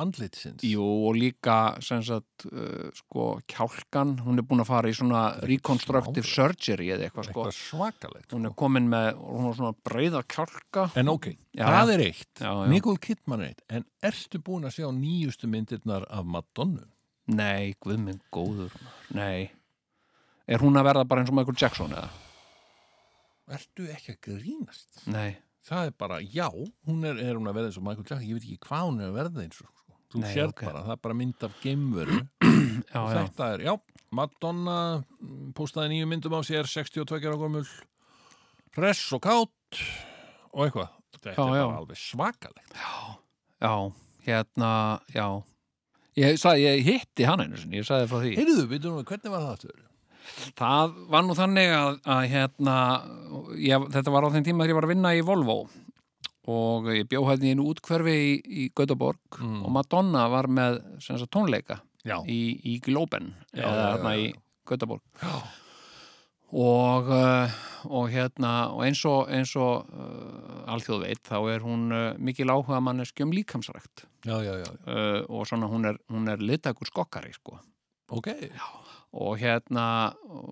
andlitsins? 0.00 0.64
Jú, 0.66 0.84
og 1.08 1.16
líka 1.18 1.56
sem 1.84 2.02
sagt 2.06 2.46
uh, 2.48 2.88
sko 2.96 3.26
kjálkan, 3.50 4.16
hún 4.24 4.40
er 4.40 4.46
búin 4.48 4.62
að 4.64 4.70
fara 4.70 4.90
í 4.90 4.96
svona 4.96 5.22
reconstructive 5.44 6.26
surgery 6.26 6.90
eða 6.94 7.08
eitthvað 7.08 7.28
sko. 7.28 7.44
eitthvað 7.46 7.58
svakalegt 7.58 8.36
hún 8.36 8.48
er 8.48 8.54
komin 8.58 8.88
með, 8.92 9.20
hún 9.22 9.50
er 9.50 9.58
svona 9.58 9.74
breiða 9.88 10.22
kjálka. 10.28 10.88
En 10.98 11.12
ok, 11.12 11.32
Já, 11.58 11.64
það 11.66 11.94
er 11.96 12.04
eitt. 12.06 12.44
Nicole 12.72 13.02
Kidman 13.02 13.44
er 13.44 13.52
eitt. 13.52 13.64
En 13.68 13.84
ertu 14.10 14.40
búin 14.44 14.68
að 14.68 14.78
sjá 14.78 14.88
nýjustu 14.94 15.50
myndirnar 15.50 16.06
af 16.08 16.24
Madonna? 16.24 16.86
nei, 17.28 17.74
guð 17.84 17.98
minn 18.00 18.20
góður 18.32 18.72
nei. 19.12 19.50
Er 20.48 20.62
hún 20.64 20.78
að 20.80 20.86
verða 20.88 21.04
bara 21.04 21.20
eins 21.20 21.28
og 21.28 21.36
Michael 21.36 21.58
Jackson 21.60 21.92
eða? 21.92 22.08
Ertu 23.58 23.84
ekki 23.92 24.14
að 24.14 24.20
grínast? 24.24 25.02
nei, 25.08 25.36
Það 25.68 25.90
er 25.90 25.94
bara, 26.00 26.18
já, 26.24 26.46
hún 26.88 27.04
er, 27.04 27.18
er 27.20 27.36
hún 27.36 27.48
að 27.50 27.58
verða 27.58 27.68
eins 27.72 27.78
og 27.80 27.84
Michael 27.84 28.06
Jackson 28.06 28.24
Ég 28.28 28.38
veit 28.38 28.46
ekki 28.48 28.60
hvað 28.68 28.86
hún 28.88 29.00
er 29.02 29.10
að 29.10 29.18
verða 29.18 29.42
eins 29.44 29.58
og 29.60 29.68
sko. 29.68 29.96
Þú 30.08 30.22
Nei, 30.22 30.30
sérð 30.32 30.52
ok. 30.54 30.62
bara, 30.64 30.82
það 30.86 30.94
er 30.94 31.00
bara 31.04 31.16
mynd 31.18 31.44
af 31.44 31.56
geimveru 31.60 32.18
já, 32.94 33.00
og 33.02 33.10
já 33.12 33.18
þetta 33.18 33.48
er, 33.54 33.64
já, 33.68 33.74
Madonna 34.16 34.76
mm, 35.20 35.50
postaði 35.58 35.90
nýju 35.92 36.06
myndum 36.08 36.36
á 36.36 36.40
sér 36.48 36.70
62 36.70 37.18
ára 37.28 37.36
gömul 37.42 37.66
hress 38.78 39.02
og 39.12 39.20
kátt 39.26 39.82
og 40.54 40.64
eitthvað 40.64 40.88
þetta 41.18 41.34
Já, 41.34 41.34
er 41.34 41.42
bara 41.44 41.58
já. 41.60 41.66
alveg 41.82 42.00
svakalegt 42.00 42.80
Já, 43.60 43.74
hérna, 44.30 44.72
já 45.12 45.26
Ég, 46.18 46.34
sagði, 46.40 46.64
ég 46.64 46.80
hitti 46.88 47.26
hann 47.28 47.44
einu 47.44 47.60
sinni, 47.60 47.78
ég 47.82 47.86
sagði 47.86 48.08
frá 48.10 48.22
því 48.24 48.32
Heyrðu, 48.40 48.64
veitum 48.72 48.96
við, 48.96 49.04
hvernig 49.12 49.34
var 49.36 49.44
það 49.44 49.52
aftur? 49.58 49.84
Það 50.58 50.94
var 51.12 51.22
nú 51.26 51.34
þannig 51.38 51.72
að, 51.74 52.00
að 52.04 52.22
hérna, 52.32 52.76
ég, 53.58 53.86
þetta 53.94 54.14
var 54.14 54.26
á 54.28 54.34
þeim 54.34 54.46
tíma 54.46 54.64
þegar 54.64 54.72
ég 54.74 54.78
var 54.80 54.86
að 54.88 54.92
vinna 54.94 55.12
í 55.18 55.22
Volvo 55.26 55.58
og 56.48 56.86
ég 56.94 57.08
bjó 57.10 57.22
hérna 57.28 57.44
í 57.48 57.52
einu 57.52 57.66
útkverfi 57.72 58.14
í, 58.16 58.34
í 58.48 58.66
Göteborg 58.76 59.18
Mm. 59.42 59.62
og 59.66 59.70
Madonna 59.74 60.26
var 60.32 60.48
með 60.48 60.78
sagt, 61.04 61.28
tónleika 61.34 61.80
Já, 62.08 62.22
í, 62.24 62.56
í 62.64 62.78
Globen 62.80 63.34
Já, 63.52 63.66
eða 63.66 63.82
já, 63.82 63.88
hérna 63.92 64.12
já, 64.14 64.20
í 64.22 64.28
já. 64.32 64.38
Göteborg. 64.68 65.02
Já. 65.22 65.34
og, 66.52 67.08
uh, 67.12 67.58
og 67.92 68.08
hérna 68.12 68.52
og 68.72 68.82
eins 68.86 69.02
og, 69.08 69.28
eins 69.32 69.52
og 69.60 69.84
uh, 69.92 70.62
alþjóð 70.72 71.02
veit 71.04 71.20
þá 71.28 71.36
er 71.52 71.64
hún 71.64 71.86
uh, 71.92 72.14
mikil 72.18 72.48
áhuga 72.52 72.80
manneski 72.80 73.24
um 73.26 73.32
líkamsrækt. 73.36 74.06
Já, 74.24 74.38
já, 74.44 74.54
já, 74.64 74.70
uh, 74.88 75.20
og 75.28 75.44
svona 75.48 75.68
hún 75.68 75.84
er, 75.92 76.00
er 76.32 76.40
litakur 76.40 76.88
skokkari 76.88 77.32
sko. 77.36 77.58
Ok 78.16 78.30
og 79.16 79.38
hérna, 79.40 79.84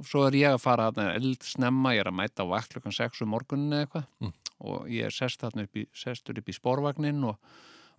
svo 0.08 0.24
er 0.26 0.38
ég 0.38 0.56
að 0.56 0.62
fara 0.62 0.88
þarna 0.90 1.16
eld 1.18 1.44
snemma, 1.44 1.92
ég 1.96 2.04
er 2.04 2.10
að 2.10 2.18
mæta 2.22 2.46
á 2.46 2.52
vakt 2.52 2.72
klukkan 2.72 2.94
6 2.96 3.24
um 3.26 3.34
morgunin 3.34 3.74
eða 3.76 3.86
eitthvað. 3.86 4.06
Mm. 4.24 4.34
og 4.66 4.86
ég 4.88 5.04
er 5.04 5.12
sest 5.12 5.42
upp 5.44 5.76
í, 5.76 5.84
sestur 5.92 6.38
upp 6.40 6.48
í 6.48 6.54
spórvagnin 6.56 7.24
og, 7.28 7.36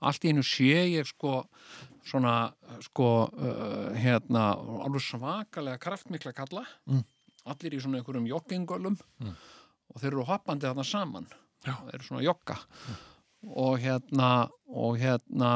allt 0.01 0.25
í 0.25 0.31
einu 0.33 0.43
sé 0.45 0.87
ég 0.93 1.05
sko 1.09 1.43
svona 2.05 2.51
sko 2.85 3.09
uh, 3.27 3.93
hérna 3.97 4.51
alveg 4.85 5.03
svakalega 5.03 5.81
kraftmikla 5.81 6.33
kalla. 6.37 6.65
Mm. 6.85 7.03
allir 7.47 7.77
í 7.77 7.81
svona 7.81 8.01
einhverjum 8.01 8.27
joggingölum. 8.27 8.97
Og 9.87 10.01
þeir 10.01 10.11
eru 10.11 10.25
hoppandi 10.27 10.67
þarna 10.67 10.83
saman. 10.83 11.27
Já. 11.65 11.77
þeir 11.85 11.95
eru 11.95 12.07
svona 12.07 12.25
jogga. 12.25 12.57
Og 13.47 13.77
hérna 13.79 14.31
og 14.67 14.97
hérna 14.99 15.51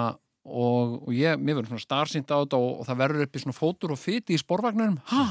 og, 0.46 0.96
og 1.08 1.12
ég, 1.16 1.38
mér 1.38 1.60
verður 1.60 1.74
svona 1.74 1.86
starsýnt 1.86 2.32
á 2.34 2.42
þetta 2.42 2.62
og, 2.62 2.72
og 2.82 2.88
það 2.88 3.02
verður 3.04 3.26
upp 3.28 3.36
í 3.36 3.44
svona 3.44 3.58
fótur 3.58 3.94
og 3.96 4.02
fytti 4.02 4.38
í 4.38 4.42
sporvagnunum 4.42 4.98
ha, 5.12 5.26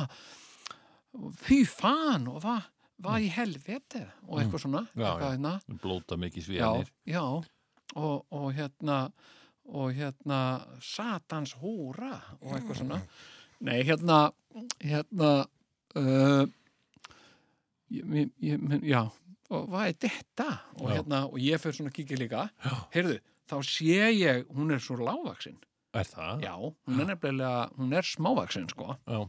fy 1.40 1.64
fan 1.68 2.28
og 2.30 2.44
hvað 2.44 2.68
hvað 3.00 3.24
í 3.24 3.28
helvete 3.32 4.02
og 4.28 4.40
eitthvað 4.40 4.64
svona. 4.66 4.82
Já, 4.92 5.06
eitthvað 5.08 5.26
já. 5.26 5.34
hérna. 5.34 5.78
Blóta 5.82 6.18
mikið 6.20 6.42
já, 6.42 6.46
svíðanir 6.48 6.90
já. 7.08 7.22
Og, 7.96 8.16
og 8.30 8.48
hérna 8.54 8.98
og 9.70 9.94
hérna 9.94 10.40
satans 10.84 11.54
húra 11.60 12.12
og 12.40 12.54
eitthvað 12.56 12.82
svona. 12.82 13.00
Nei, 13.66 13.80
hérna 13.86 14.20
hérna 14.82 15.30
uh, 15.98 16.44
ég, 17.90 18.30
ég, 18.44 18.68
já. 18.86 19.02
Og 19.50 19.66
hvað 19.66 19.88
er 19.88 19.96
þetta? 20.04 20.48
Og 20.78 20.84
Já. 20.86 20.94
hérna, 20.94 21.24
og 21.26 21.40
ég 21.42 21.58
fyrir 21.58 21.74
svona 21.74 21.90
að 21.90 21.96
kíkja 21.96 22.18
líka. 22.20 22.42
Heyrðu, 22.94 23.16
þá 23.50 23.56
sé 23.66 23.98
ég, 24.14 24.46
hún 24.54 24.70
er 24.74 24.80
svo 24.82 24.96
lágvaksin 25.02 25.58
er 25.94 26.06
það? 26.06 26.44
já, 26.46 26.54
hún 26.86 27.02
er 27.02 27.10
nefnilega, 27.12 27.68
hún 27.78 27.92
er 27.98 28.06
smávaksin 28.06 28.68
sko, 28.70 28.94
já, 29.10 29.20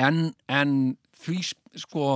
en, 0.00 0.22
en 0.48 0.76
því 1.22 1.40
sko 1.84 2.06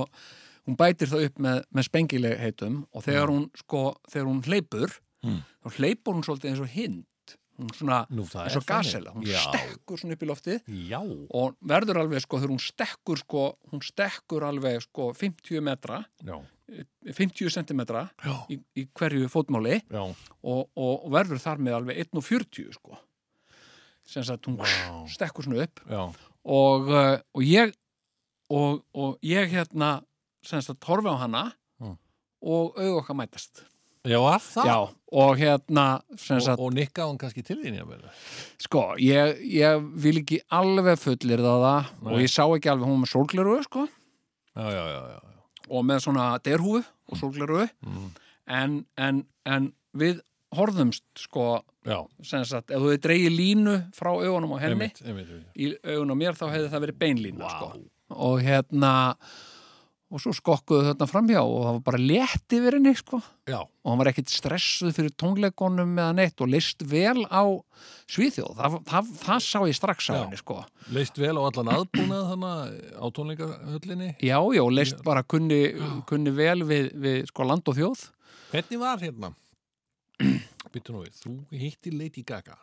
hún 0.67 0.75
bætir 0.79 1.07
það 1.11 1.27
upp 1.29 1.37
með, 1.45 1.59
með 1.77 1.85
spengileg 1.87 2.39
heitum 2.41 2.79
og 2.91 3.05
þegar 3.05 3.29
hún 3.31 3.45
sko, 3.61 3.83
þegar 4.11 4.31
hún 4.33 4.41
hleypur 4.47 4.97
Mm. 5.25 5.39
þá 5.65 5.77
hleypur 5.79 6.13
hún 6.13 6.21
svolítið 6.23 6.51
eins 6.51 6.59
og 6.61 6.67
hind. 6.69 7.31
Hún 7.57 7.71
svona, 7.73 7.95
Nú, 8.13 8.21
eins 8.37 8.53
og 8.55 8.65
gasela. 8.69 9.09
Hún 9.15 9.23
Já. 9.25 9.39
stekkur 9.49 9.97
svona 9.97 10.13
upp 10.13 10.21
í 10.23 10.27
loftið 10.29 10.67
já, 10.91 10.99
og 11.33 11.55
verður 11.67 11.97
alveg 12.03 12.21
sko, 12.21 12.37
þegar 12.37 12.53
hún 12.53 12.61
stekkur 12.61 13.17
sko, 13.23 13.41
hún 13.73 13.81
stekkur 13.83 14.45
alveg 14.45 14.85
sko 14.85 15.07
50 15.17 15.63
metra, 15.65 16.03
já, 16.21 16.37
50 16.67 17.49
sentimetra 17.53 18.07
já, 18.23 18.33
í, 18.51 18.57
í 18.75 18.85
hverju 18.97 19.29
fótmáli 19.31 19.77
og, 19.95 20.67
og, 20.75 21.05
verður 21.13 21.39
þar 21.43 21.61
með 21.63 21.77
alveg 21.79 22.01
1,40 22.07 22.73
sko 22.75 22.97
sem 24.07 24.23
sagt 24.23 24.47
hún 24.47 24.57
Vá. 24.59 24.67
stekkur 25.11 25.47
svona 25.47 25.63
upp 25.67 25.81
og, 26.47 26.91
uh, 26.91 27.15
og 27.35 27.43
ég 27.43 27.73
og, 28.51 28.83
og 28.95 29.17
ég 29.27 29.49
hérna 29.51 29.97
sem 30.43 30.61
sagt 30.63 30.83
horfi 30.87 31.11
á 31.11 31.17
hana 31.23 31.47
Mm. 31.77 31.93
og 32.41 32.73
auð 32.81 32.95
okkar 33.03 33.15
mætast 33.19 33.59
Já, 34.07 34.17
var 34.23 34.39
það? 34.39 34.65
Já, 34.65 34.77
og 35.19 35.37
hérna 35.37 35.83
sagt, 36.17 36.57
og 36.63 36.71
nikkaði 36.73 37.09
hann 37.11 37.17
kannski 37.21 37.43
til 37.45 37.57
þín, 37.61 37.75
meina. 37.85 38.09
sko, 38.57 38.95
ég, 38.97 39.41
ég 39.45 39.83
vil 39.99 40.21
ekki 40.23 40.39
alveg 40.49 40.97
fullir 40.97 41.43
það 41.43 41.67
og 42.01 42.17
ég 42.17 42.31
sá 42.31 42.45
ekki 42.47 42.71
alveg 42.71 42.87
hún 42.87 43.03
með 43.03 43.11
sólgleru 43.13 43.57
sko, 43.67 43.85
Já, 44.57 44.71
já, 44.73 44.85
já, 44.89 45.01
já. 45.13 45.36
Og 45.69 45.83
með 45.85 45.99
svona 46.07 46.29
derhúfu 46.43 46.83
og 47.11 47.17
sólgleru 47.19 47.67
Mm. 47.85 48.07
en, 48.47 48.85
en, 48.97 49.25
en 49.45 49.73
við 49.97 50.21
horfðumst 50.55 51.03
sko, 51.19 51.61
sem 52.23 52.43
sagt, 52.47 52.71
ef 52.71 52.79
þú 52.79 52.87
hefði 52.93 53.01
dreigið 53.03 53.33
línu 53.35 53.73
frá 53.95 54.11
augunum 54.15 54.53
á 54.55 54.57
henni 54.63 54.77
einmitt, 54.87 55.01
einmitt, 55.03 55.27
einmitt. 55.27 55.51
í 55.59 55.73
augunum 55.91 56.17
mér 56.21 56.37
þá 56.39 56.45
hefði 56.53 56.69
það 56.71 56.83
verið 56.85 56.97
beinlína 57.03 57.43
Vá. 57.43 57.49
sko. 57.57 57.71
og 58.15 58.39
hérna 58.41 58.93
og 60.07 60.21
svo 60.23 60.31
skokkuðu 60.31 60.85
þarna 60.87 61.05
framhjá 61.11 61.41
og 61.43 61.57
það 61.65 61.73
var 61.77 61.81
bara 61.89 61.99
létt 61.99 62.53
yfir 62.55 62.77
henni 62.77 62.93
sko. 62.95 63.17
Já, 63.51 63.57
og 63.59 63.89
hann 63.91 63.99
var 63.99 64.09
ekkit 64.13 64.31
stressuð 64.31 64.93
fyrir 64.95 65.11
tónleikonum 65.19 65.97
eða 65.99 66.13
neitt 66.15 66.43
og 66.45 66.51
leist 66.53 66.85
vel 66.87 67.25
á 67.27 67.43
Svíþjóð, 68.07 68.53
það, 68.55 68.77
það, 68.87 69.09
það 69.25 69.41
sá 69.43 69.59
ég 69.67 69.75
strax 69.75 70.07
á 70.07 70.13
Já. 70.15 70.19
henni 70.23 70.39
sko. 70.39 70.61
leist 70.95 71.19
vel 71.19 71.33
á 71.35 71.41
allan 71.43 71.73
aðbúnað 71.75 72.29
þannig 72.31 72.77
á 72.95 73.05
tónleikahöllinni. 73.17 74.09
já, 74.23 74.37
já, 74.55 74.63
leist 74.71 75.03
bara 75.03 75.23
kunni, 75.27 75.59
kunni 76.07 76.31
vel 76.31 76.63
við, 76.63 76.87
við 76.95 77.19
sko, 77.33 77.43
land 77.51 77.67
og 77.67 77.75
þjóð 77.75 78.05
Hvernig 78.53 78.79
var 78.79 79.03
hérna? 79.03 79.33
Býttu 80.71 80.95
nú 80.95 81.03
við, 81.03 81.19
þú 81.19 81.33
hittir 81.51 81.93
Lady 81.99 82.23
Gaga. 82.23 82.55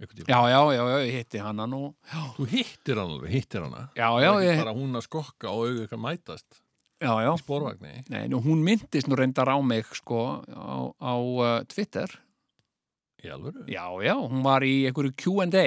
já, 0.00 0.36
já, 0.48 0.60
já, 0.72 0.82
já, 0.88 0.98
ég 1.04 1.12
hitti 1.18 1.38
hana 1.44 1.66
nú 1.68 1.94
já, 2.08 2.20
Þú 2.36 2.46
hittir 2.52 2.96
alveg, 3.00 3.30
hittir 3.34 3.60
hana. 3.64 3.88
já, 3.96 4.08
já, 4.20 4.30
ég, 4.44 4.60
bara 4.62 4.72
hún 4.76 4.96
að 4.96 5.04
skokka 5.08 5.50
og 5.52 5.64
auðvitað 5.66 6.00
mætast 6.00 6.60
já, 7.00 7.12
já. 7.24 7.30
í 7.34 7.40
spórvagni. 7.42 7.94
Nei, 8.12 8.26
nú, 8.32 8.40
hún 8.44 8.62
myndist 8.66 9.08
nú 9.08 9.16
reyndar 9.18 9.48
á 9.50 9.56
mig 9.64 9.88
sko 9.96 10.42
á, 10.46 10.92
á 11.00 11.14
uh, 11.16 11.64
Twitter 11.70 12.08
Í 13.24 13.28
alvöru? 13.32 13.64
já, 13.68 13.84
já, 14.04 14.14
hún 14.16 14.42
var 14.44 14.64
í 14.64 14.86
einhverju 14.88 15.12
Q&A 15.16 15.66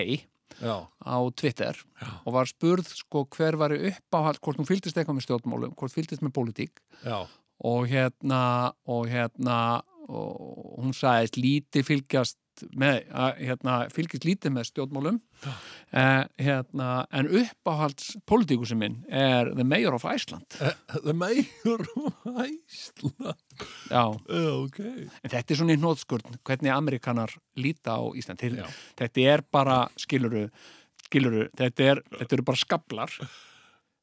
á 0.64 1.18
Twitter 1.34 1.74
Já. 1.98 2.10
og 2.26 2.34
var 2.36 2.46
spurð 2.50 2.86
sko 2.94 3.26
hver 3.34 3.58
var 3.58 3.74
uppáhald, 3.74 4.38
hvort 4.42 4.60
hún 4.62 4.68
fylgdist 4.70 4.98
eitthvað 4.98 5.18
með 5.18 5.26
stjórnmálum, 5.28 5.74
hvort 5.78 5.94
fylgdist 5.94 6.22
með 6.22 6.34
pólitík 6.38 6.78
Já. 7.04 7.26
og 7.66 7.88
hérna 7.90 8.74
og 8.86 9.10
hérna 9.10 9.58
og 10.04 10.78
hún 10.84 10.94
sagðist 10.94 11.38
lítið 11.40 11.88
fylgjast 11.88 12.38
með, 12.78 13.00
að, 13.10 13.40
hérna, 13.48 13.76
fylgjast 13.94 14.26
lítið 14.28 14.54
með 14.56 14.68
stjórnmálum 14.70 15.18
eh, 15.48 16.24
hérna, 16.46 16.90
en 17.12 17.30
uppáhalds 17.42 18.12
pólitíkusum 18.30 18.80
minn 18.84 19.00
er 19.10 19.50
The 19.58 19.66
Mayor 19.68 19.98
of 19.98 20.06
Iceland 20.06 20.58
The 21.04 21.16
Mayor 21.18 21.84
of 21.98 22.30
Iceland. 22.46 23.34
já, 23.90 24.04
Já, 24.30 24.44
ok. 24.60 24.80
en 24.84 25.34
þetta 25.34 25.44
er 25.56 25.60
svona 25.62 25.76
í 25.76 25.82
hnóðskurn 25.82 26.38
hvernig 26.46 26.74
Amerikanar 26.76 27.34
líta 27.60 27.98
á 27.98 28.02
Ísland 28.18 28.44
Já. 28.44 28.68
þetta 29.02 29.28
er 29.34 29.46
bara, 29.52 29.82
skiluru 30.00 30.48
skiluru, 31.08 31.48
þetta, 31.58 31.90
er, 31.94 32.04
þetta 32.20 32.38
eru 32.40 32.46
bara 32.48 32.62
skablar 32.64 33.18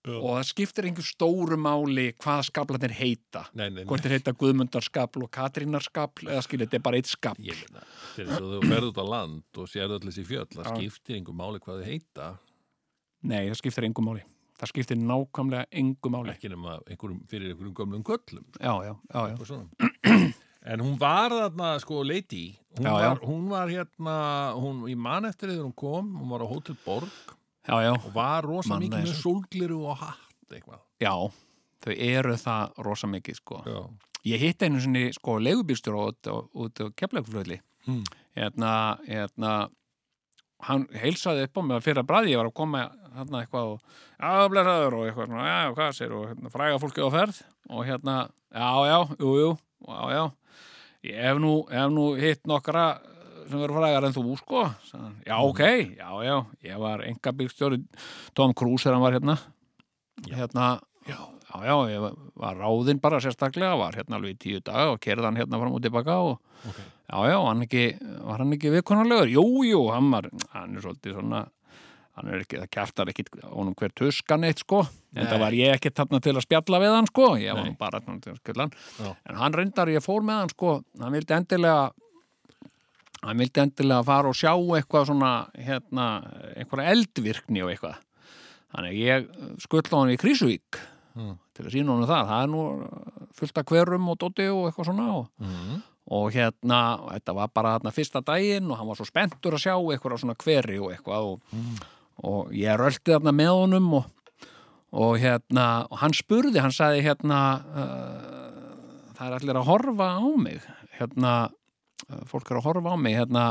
Já. 0.01 0.15
og 0.17 0.31
það 0.39 0.47
skiptir 0.49 0.87
einhver 0.89 1.05
stóru 1.05 1.57
máli 1.61 2.07
hvaða 2.17 2.47
skablarnir 2.49 2.95
heita 2.97 3.43
Nei, 3.53 3.67
nei, 3.69 3.83
nei. 3.83 3.85
hvort 3.85 4.01
þeir 4.07 4.15
heita 4.17 4.33
Guðmundarskabl 4.41 5.27
og 5.27 5.31
Katrínarskabl 5.37 6.31
eða 6.31 6.45
skilur, 6.47 6.65
þetta 6.71 6.79
er 6.79 6.85
bara 6.87 7.01
eitt 7.03 7.11
skabl 7.11 7.51
og 7.51 8.41
þú 8.41 8.61
ferð 8.65 8.89
út 8.95 9.01
á 9.01 9.07
land 9.13 9.61
og 9.61 9.69
sérðu 9.69 9.99
allir 9.99 10.09
þessi 10.09 10.25
fjöll, 10.31 10.47
það 10.57 10.71
skiptir 10.73 11.19
einhver 11.19 11.37
máli 11.37 11.61
hvað 11.61 11.83
þau 11.83 11.91
heita, 11.91 12.31
Nei, 13.29 13.43
það 13.51 13.59
skiptir 13.61 13.85
engum 13.85 14.07
máli. 14.09 14.23
Það 14.61 14.71
skiptir 14.73 14.97
nákvæmlega 14.97 15.67
engum 15.77 16.15
máli. 16.17 16.33
ekki 16.33 16.49
nema 16.53 16.79
einhverjum, 16.89 17.19
fyrir 17.29 17.51
einhverjum 17.53 17.75
gömlum 17.77 18.03
köllum. 18.09 18.47
Já, 18.57 18.73
já, 18.85 18.95
já, 19.13 19.37
já. 19.37 20.33
En 20.65 20.81
hún 20.85 20.99
var 21.01 21.33
þarna, 21.33 21.75
sko, 21.81 22.03
Lady, 22.05 22.57
hún, 22.77 22.85
já. 22.89 22.93
var, 22.97 23.21
hún 23.25 23.47
var 23.49 23.69
hérna, 23.73 24.17
hún, 24.57 24.83
ég 24.89 24.97
man 25.01 25.25
eftir 25.29 25.49
þegar 25.53 25.65
hún 25.69 25.77
kom, 25.77 26.11
hún 26.21 26.29
var 26.33 26.45
á 26.45 26.49
Hotel 26.49 26.77
Borg 26.85 27.37
Já, 27.71 27.77
já, 27.87 27.93
og 27.95 28.11
var 28.15 28.47
rosa 28.49 28.75
Man 28.75 28.83
mikið 28.83 29.05
með 29.07 29.19
sólgliru 29.21 29.81
og 29.87 30.01
hatt 30.01 30.55
eitthvað. 30.57 30.83
já. 31.03 31.15
Þau 31.81 31.93
eru 31.97 32.33
það 32.37 32.81
rosa 32.85 33.09
mikið, 33.09 33.37
sko. 33.39 33.59
Já. 33.65 33.77
Ég 34.29 34.43
hitt 34.43 34.63
einu 34.67 34.81
sinni, 34.85 35.05
sko, 35.17 35.39
leigubílstjóra 35.41 36.11
út 36.11 36.29
á, 36.29 36.37
út 36.37 36.83
á 36.83 36.93
keflaugflöðli. 36.93 37.61
Mm. 37.87 38.03
Hérna, 38.37 38.73
hérna, 39.07 39.53
hann 40.67 40.85
heilsaði 40.93 41.47
upp 41.47 41.57
á 41.57 41.61
mig 41.65 41.79
að 41.79 41.87
fyrir 41.87 42.03
að 42.03 42.11
bræði, 42.11 42.35
ég 42.35 42.43
var 42.43 42.51
að 42.51 42.59
koma 42.61 42.83
hérna 43.15 43.41
eitthvað 43.41 43.71
og, 43.77 43.95
já, 44.19 44.33
blessaður 44.53 44.99
og 44.99 45.07
eitthvað 45.07 45.31
svona, 45.31 45.47
já, 45.49 45.73
hvað 45.79 45.97
sér 45.97 46.13
og 46.19 46.27
hérna, 46.29 46.53
fræga 46.53 46.83
fólki 46.83 47.07
á 47.07 47.09
ferð 47.15 47.41
og 47.71 47.89
hérna, 47.89 48.17
já, 48.53 48.69
já, 48.91 48.99
jú, 49.23 49.33
jú, 49.41 49.51
já, 49.89 50.01
já, 50.19 50.23
ég 51.09 51.23
hef 51.25 51.41
nú, 51.41 51.55
hef 51.71 51.95
nú 51.97 52.07
hitt 52.21 52.45
nokkra 52.51 52.85
sem 53.51 53.61
verður 53.63 53.79
frægar 53.81 54.07
en 54.09 54.15
þú, 54.17 54.25
sko, 54.41 54.63
hann, 54.95 55.17
já, 55.27 55.37
ok, 55.43 55.63
já, 55.99 56.09
já, 56.27 56.37
ég 56.71 56.79
var 56.83 57.05
enga 57.07 57.33
bílstjóri 57.41 57.83
Tom 58.35 58.55
Cruise 58.55 58.85
þegar 58.87 58.99
hann 58.99 59.07
var 59.09 59.17
hérna, 59.19 59.37
hérna, 60.31 60.69
já, 61.09 61.19
já, 61.51 61.61
já, 61.67 61.77
ég 61.91 62.01
var- 62.37 62.57
ráðinn 62.57 63.01
bara 63.01 63.21
sérstaklega, 63.21 63.77
var 63.79 63.93
hérna 63.99 64.17
alveg 64.19 64.37
í 64.37 64.39
tíu 64.39 64.61
daga 64.65 64.93
og 64.95 65.01
kerði 65.01 65.25
hann 65.29 65.37
hérna 65.37 65.61
fram 65.61 65.75
og 65.77 65.83
tilbaka 65.83 66.19
og 66.23 66.39
Ok. 66.61 66.77
Já, 67.11 67.17
já, 67.33 67.39
hann 67.49 67.63
ekki, 67.65 67.83
var 68.23 68.39
hann 68.39 68.53
ekki 68.53 68.71
viðkonarlegur? 68.71 69.31
Jú, 69.33 69.45
jú, 69.65 69.79
hann 69.91 70.11
var, 70.13 70.27
hann 70.53 70.77
er 70.77 70.83
svolítið 70.85 71.15
svona, 71.17 71.39
hann 72.15 72.29
er 72.29 72.43
ekki, 72.45 72.59
það 72.61 72.69
kjaftar 72.77 73.09
ekki 73.11 73.25
honum 73.49 73.75
hver 73.81 73.95
tuskan 73.97 74.45
eitt, 74.45 74.61
sko. 74.63 74.83
En 75.17 75.27
það 75.27 75.41
var 75.41 75.57
ég 75.57 75.73
ekki 75.75 75.91
þarna 75.97 76.21
til 76.23 76.35
að 76.37 76.45
spjalla 76.45 76.79
við 76.85 76.93
hann, 76.95 77.09
sko. 77.09 77.27
Ég 77.41 77.57
var 77.57 77.73
bara 77.81 78.01
þarna 78.05 78.21
til 78.23 78.35
að 78.35 78.39
skella 78.45 78.67
hann. 78.69 78.77
Já. 79.01 79.17
En 79.27 79.41
hann 79.41 79.57
reyndar, 79.59 79.89
ég 79.91 80.05
fór 80.05 80.21
með 80.23 80.39
hann, 80.43 80.53
sko, 80.53 80.75
hann 81.01 81.17
vildi 81.17 81.35
endilega, 81.41 81.91
hann 83.23 83.39
vildi 83.43 83.61
endilega 83.61 84.05
fara 84.07 84.31
og 84.31 84.37
sjá 84.39 84.53
eitthvað 84.57 85.11
svona, 85.11 85.33
hérna, 85.59 86.07
einhverja 86.57 86.95
eldvirkni 86.95 87.63
og 87.65 87.71
eitthvað. 87.75 87.99
Þannig 88.71 88.99
ég 89.03 89.29
skull 89.61 89.83
á 89.91 89.97
hann 89.99 90.15
í 90.15 90.21
Krísuvík 90.21 90.81
Mm. 91.11 91.33
til 91.53 91.65
að 91.67 91.73
sína 91.75 91.91
honum 91.91 92.07
það. 92.07 92.29
Það 92.31 92.43
er 92.45 92.51
nú 92.53 92.61
fullt 93.35 93.57
af 93.59 93.65
hverum 93.67 94.05
og 94.13 94.19
dóti 94.23 94.45
og 94.47 94.69
eitthvað 94.71 94.87
svona 94.87 95.07
og 95.17 95.27
Mm. 95.43 95.83
og 96.11 96.31
hérna, 96.33 96.79
og 97.03 97.11
þetta 97.17 97.35
var 97.35 97.49
bara 97.49 97.73
þarna 97.79 97.93
fyrsta 97.93 98.23
daginn 98.25 98.71
og 98.71 98.77
hann 98.79 98.87
var 98.87 98.95
svo 98.97 99.05
spenntur 99.09 99.53
að 99.59 99.65
sjá 99.65 99.75
eitthvað 99.75 100.19
svona 100.23 100.37
hveri 100.39 100.79
og 100.79 100.93
eitthvað 100.95 101.27
og, 101.33 101.41
og 102.23 102.53
ég 102.55 102.79
rölti 102.79 103.11
þarna 103.11 103.33
með 103.35 103.51
honum 103.59 103.95
og, 103.95 104.05
og 104.93 105.19
hérna 105.19 105.87
og 105.91 105.99
hann 105.99 106.15
spurði, 106.15 106.61
hann 106.63 106.71
sagði 106.71 107.03
hérna 107.03 107.41
uh, 107.75 109.15
það 109.19 109.27
er 109.27 109.37
allir 109.41 109.59
að 109.61 109.67
horfa 109.67 110.09
á 110.15 110.23
mig 110.39 110.61
hérna, 110.99 111.51
fólk 112.31 112.51
er 112.51 112.61
að 112.61 112.67
horfa 112.69 112.95
á 112.95 112.97
mig 113.01 113.17
hérna, 113.19 113.45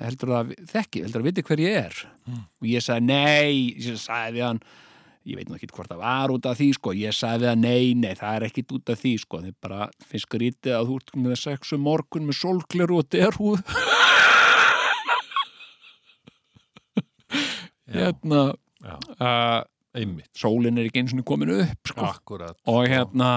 heldur 0.00 0.34
það 0.34 0.54
þekki, 0.72 1.04
heldur 1.04 1.20
það 1.20 1.28
viti 1.28 1.46
hver 1.48 1.62
ég 1.64 1.78
er. 1.84 2.00
Og 2.32 2.66
ég 2.70 2.84
sagði 2.84 3.04
nei 3.10 3.54
ég 3.78 4.00
sagði 4.00 4.38
við 4.38 4.46
hann 4.48 4.60
ég 5.24 5.38
veit 5.38 5.48
nú 5.48 5.56
ekki 5.56 5.70
hvort 5.72 5.88
það 5.88 6.02
var 6.02 6.32
út 6.34 6.46
af 6.48 6.58
því 6.58 6.68
sko, 6.76 6.92
ég 6.98 7.12
sagði 7.16 7.48
hann 7.48 7.62
nei, 7.64 7.94
nei, 7.96 8.12
það 8.18 8.34
er 8.36 8.44
ekkit 8.50 8.74
út 8.76 8.90
af 8.92 9.00
því 9.00 9.12
sko, 9.22 9.36
þið 9.44 9.54
bara 9.64 9.80
finnst 10.04 10.28
skrítið 10.28 10.74
að 10.76 10.88
þú 10.90 10.94
ert 11.00 11.10
með 11.24 11.34
sexu 11.40 11.76
morgun 11.80 12.26
með 12.28 12.36
sólgleru 12.42 12.94
og 13.00 13.06
derhúð. 13.14 13.60
Hérna 17.94 18.42
Já. 18.84 18.96
uh, 19.16 19.60
einmitt, 19.96 20.30
sólin 20.36 20.78
er 20.80 20.88
ekki 20.88 21.00
eins 21.04 21.14
og 21.14 21.24
komin 21.28 21.52
upp 21.54 21.82
sko. 21.88 22.02
og 22.72 22.82
hérna 22.90 23.28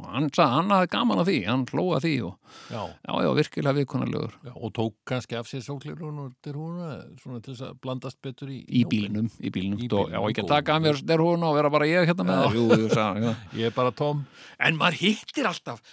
og 0.00 0.08
hann 0.10 0.28
sagði, 0.32 0.54
hann 0.56 0.72
hafði 0.74 0.90
gaman 0.94 1.20
af 1.22 1.28
því 1.28 1.36
hann 1.44 1.64
hlóða 1.70 2.00
því 2.04 2.12
og 2.26 2.58
já, 2.72 2.80
já, 2.80 3.12
já, 3.26 3.30
virkilega 3.38 3.76
viðkonarlegur 3.78 4.34
og 4.54 4.74
tók 4.76 4.96
kannski 5.10 5.38
af 5.38 5.50
sér 5.50 5.64
sóklirun 5.66 6.20
og 6.24 6.34
svona 6.40 7.40
til 7.44 7.52
þess 7.54 7.66
að 7.68 7.78
blandast 7.84 8.20
betur 8.24 8.50
í 8.50 8.60
í 8.64 8.84
bílnum, 8.88 9.30
í 9.38 9.52
bílnum, 9.52 9.78
Í 9.80 9.88
og, 9.90 10.08
bílnum, 10.08 10.14
já, 10.16 10.20
ekki 10.32 10.44
að 10.44 10.52
taka 10.54 10.76
af 10.76 10.84
mér 10.86 11.00
derhúna 11.12 11.50
og 11.52 11.58
vera 11.60 11.72
bara 11.76 11.88
ég 11.90 12.10
hérna 12.10 12.26
með 12.26 12.40
Já. 12.40 12.44
þér. 12.46 12.58
Jú, 12.58 12.80
jú, 12.82 12.92
sagði, 12.96 13.34
ég 13.60 13.70
er 13.70 13.76
bara 13.76 13.94
tóm 14.02 14.24
en 14.58 14.80
maður 14.80 15.00
hittir 15.04 15.50
alltaf 15.50 15.84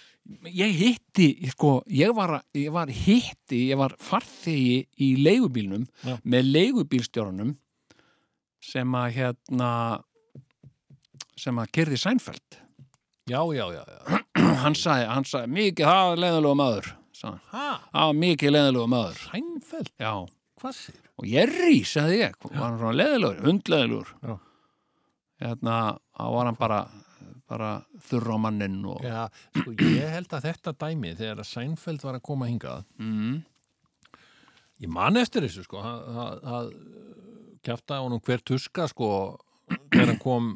ég 0.52 0.74
hitti, 0.76 1.28
sko, 1.54 1.78
ég 1.88 2.12
var, 2.16 2.34
ég 2.56 2.72
var 2.74 2.90
hitti, 2.92 3.62
ég 3.70 3.78
var 3.80 3.94
farþegi 4.02 4.82
í 5.04 5.14
leigubílnum 5.24 5.86
Já. 6.04 6.18
með 6.24 6.50
leigubílstjórunum 6.52 7.54
sem 8.68 8.96
að 8.98 9.12
hérna 9.14 9.70
sem 11.38 11.58
að 11.62 11.70
kerði 11.78 12.00
Sænfeld 12.02 12.58
já, 13.28 13.40
já, 13.56 13.66
já, 13.76 14.22
hann 14.64 14.76
sagði, 14.78 15.08
hann 15.12 15.28
sagði, 15.28 15.52
mikið 15.58 15.90
það 15.90 16.12
er 16.14 16.22
leiðalegu 16.24 16.58
maður 16.62 16.88
sagði, 17.18 17.32
hann. 17.32 17.42
ha, 17.52 17.68
það 17.92 18.08
var 18.10 18.18
mikið 18.22 18.54
leiðalegu 18.54 18.90
maður. 18.94 19.22
Sænfeld, 19.28 19.92
já, 19.98 20.12
hvað 20.62 20.76
sér 20.78 21.04
og 21.18 21.26
Jerry, 21.26 21.80
sagði 21.88 22.20
ég 22.22 22.38
var 22.46 22.56
hann 22.62 22.78
svona 22.78 22.94
leiðilegur, 22.94 23.42
hundleiðilegur 23.48 24.10
Já. 24.22 24.34
hérna, 25.42 25.76
þá 26.14 26.24
var 26.36 26.50
hann 26.50 26.58
bara 26.60 26.80
bara 27.48 27.68
þurr 28.04 28.34
á 28.34 28.38
mannin 28.44 28.74
og 28.84 29.00
já, 29.06 29.22
sko, 29.56 29.72
ég 29.80 30.10
held 30.12 30.34
að 30.36 30.44
þetta 30.50 30.74
dæmi 30.84 31.14
þegar 31.16 31.40
að 31.40 31.48
Sænfeld 31.48 32.02
var 32.04 32.18
að 32.18 32.24
koma 32.28 32.48
hingað 32.50 32.82
mm, 33.00 33.38
ég 34.84 34.92
man 34.92 35.16
eftir 35.16 35.46
þessu 35.46 35.64
sko 35.64 35.80
að 35.80 36.68
kjafta 37.64 38.02
honum 38.04 38.20
hver 38.22 38.44
tuska 38.46 38.86
sko 38.92 39.08
þegar 39.88 40.12
hann 40.12 40.20
kom 40.22 40.50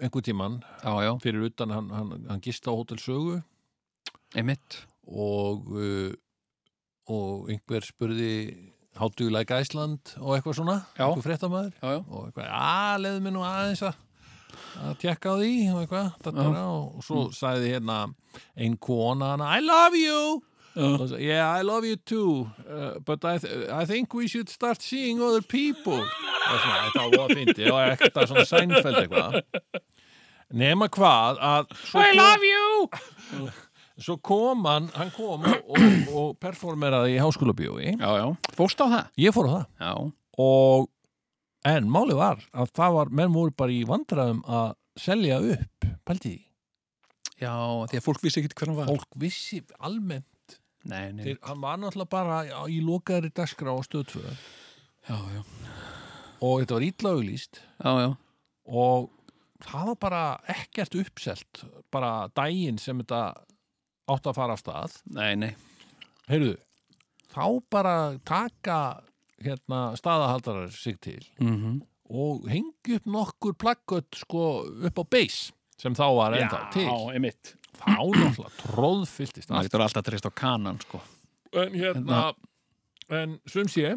einhver 0.00 0.22
tíman 0.26 0.60
já, 0.82 0.92
já, 1.06 1.12
fyrir 1.22 1.48
utan 1.48 1.72
hann, 1.72 1.90
hann, 1.90 2.26
hann 2.28 2.40
gist 2.44 2.66
á 2.68 2.72
Hótel 2.72 3.00
Sögu. 3.00 3.40
Einmitt. 4.34 4.82
Og 5.06 5.68
uh, 5.72 6.12
og 7.06 7.50
einhver 7.52 7.84
spurði 7.86 8.72
you 9.20 9.30
like 9.30 9.52
Iceland? 9.52 10.16
og 10.18 10.36
eitthvað 10.36 10.56
svona, 10.56 10.76
Já. 10.96 11.06
einhver 11.06 11.22
fréttamaður. 11.22 11.72
Og 12.08 12.26
eitthvað, 12.26 12.48
að 12.50 13.00
leiðu 13.04 13.22
mér 13.22 13.34
nú 13.36 13.44
aðeins 13.44 13.82
að 13.84 14.96
tekka 15.02 15.32
á 15.32 15.34
því. 15.36 15.52
Og 15.74 15.80
eitthvað 15.84 16.30
og 16.64 17.04
svo 17.04 17.26
sagði 17.36 17.74
hérna 17.74 17.98
ein 18.56 18.76
kona 18.76 19.34
hana, 19.34 19.52
I 19.58 19.60
love 19.60 20.00
you 20.00 20.42
og 20.76 21.08
svo, 21.08 21.18
yeah, 21.18 21.48
I 21.60 21.64
love 21.64 21.88
you 21.88 21.96
too 21.96 22.48
uh, 22.68 22.98
but 23.00 23.24
I, 23.24 23.38
th 23.38 23.68
I 23.72 23.84
think 23.88 24.14
we 24.14 24.28
should 24.28 24.48
start 24.48 24.82
seeing 24.82 25.22
other 25.22 25.40
people. 25.40 26.02
Og 26.46 26.58
svona, 26.62 26.80
þetta 26.86 27.04
var 27.16 27.32
fyndi 27.34 27.70
og 27.72 27.78
ekta 27.94 28.26
svona 28.28 28.44
sænfeld 28.46 28.98
eitthvað. 29.00 29.38
Nema 30.54 30.88
hvað 30.92 31.40
að 31.42 31.72
I 31.96 32.10
love 32.14 32.50
you! 32.50 33.48
Svo 33.96 34.18
kom 34.20 34.66
hann, 34.68 34.90
hann 34.92 35.10
kom 35.16 35.46
og, 35.48 35.78
og, 36.12 36.34
performeraði 36.42 37.16
í 37.16 37.20
háskólabíói. 37.24 37.94
Já, 37.96 38.10
já, 38.20 38.26
fórst 38.58 38.82
á 38.84 38.86
það? 38.86 39.06
Ég 39.24 39.32
fór 39.32 39.48
á 39.48 39.52
það. 39.54 39.64
Já, 39.80 39.92
og 40.44 40.90
en 41.72 41.88
málið 41.90 42.20
var 42.20 42.42
að 42.52 42.74
það 42.76 42.98
var, 42.98 43.14
menn 43.22 43.32
voru 43.32 43.56
bara 43.56 43.72
í 43.72 43.80
vandræðum 43.88 44.42
að 44.44 44.74
selja 45.00 45.40
upp, 45.40 45.88
pælti 46.04 46.34
því. 46.34 46.42
Já, 47.40 47.52
því 47.88 47.98
að 47.98 48.04
fólk 48.04 48.22
vissi 48.24 48.42
ekki 48.42 48.52
hver 48.52 48.70
hann 48.70 48.78
var. 48.82 48.92
Fólk 48.92 49.18
vissi 49.20 49.62
almennt 49.80 50.28
nei, 50.90 51.12
nei, 51.12 51.24
þeir, 51.26 51.38
hann 51.48 51.60
var 51.64 51.78
náttúrulega 51.82 52.12
bara 52.14 52.38
á- 52.46 52.68
í 52.70 52.78
lokaðri 52.84 53.30
dagskrá 53.34 53.74
á 53.74 53.80
stöðtvöð 53.86 54.28
já, 55.08 55.16
já, 55.36 55.42
og 56.42 56.60
þetta 56.62 56.76
var 56.78 56.86
illa 56.86 57.12
auglýst. 57.16 57.60
Já, 57.82 57.90
já. 58.04 58.08
Og 58.66 59.10
það 59.66 59.86
var 59.92 59.98
bara 60.06 60.22
ekkert 60.52 60.96
uppselt 61.00 61.62
bara 61.94 62.10
daginn 62.36 62.78
sem 62.82 62.98
þetta 63.02 63.20
átt 64.10 64.26
að 64.30 64.36
fara 64.38 64.54
af 64.56 64.62
stað. 64.62 64.96
Nei, 65.16 65.34
nei, 65.38 65.52
heyrðu, 66.30 66.56
þá 67.34 67.44
bara 67.70 67.94
taka 68.26 68.78
hérna 69.42 69.90
staðahaldarar 69.98 70.70
sig 70.72 70.98
til 71.04 71.20
mm 71.42 71.82
og 72.06 72.44
hengi 72.46 72.94
upp 73.00 73.06
nokkur 73.10 73.56
plakkött 73.58 74.14
sko 74.14 74.42
upp 74.86 74.98
á 75.02 75.04
base 75.10 75.50
sem 75.76 75.90
þá 75.98 76.04
var 76.14 76.36
ennþá 76.38 76.60
til. 76.70 76.84
einmitt 77.10 77.50
þá 77.80 77.94
náttúrulega 77.96 78.52
tróðfylltist 78.62 79.50
allt. 79.52 79.68
getur 79.68 79.84
alltaf 79.86 80.04
treyst 80.06 80.26
á 80.28 80.32
kanan, 80.34 80.78
sko. 80.84 81.00
En 81.56 81.72
hérna 81.76 82.22
en 83.10 83.38
sum 83.46 83.68
sé. 83.70 83.94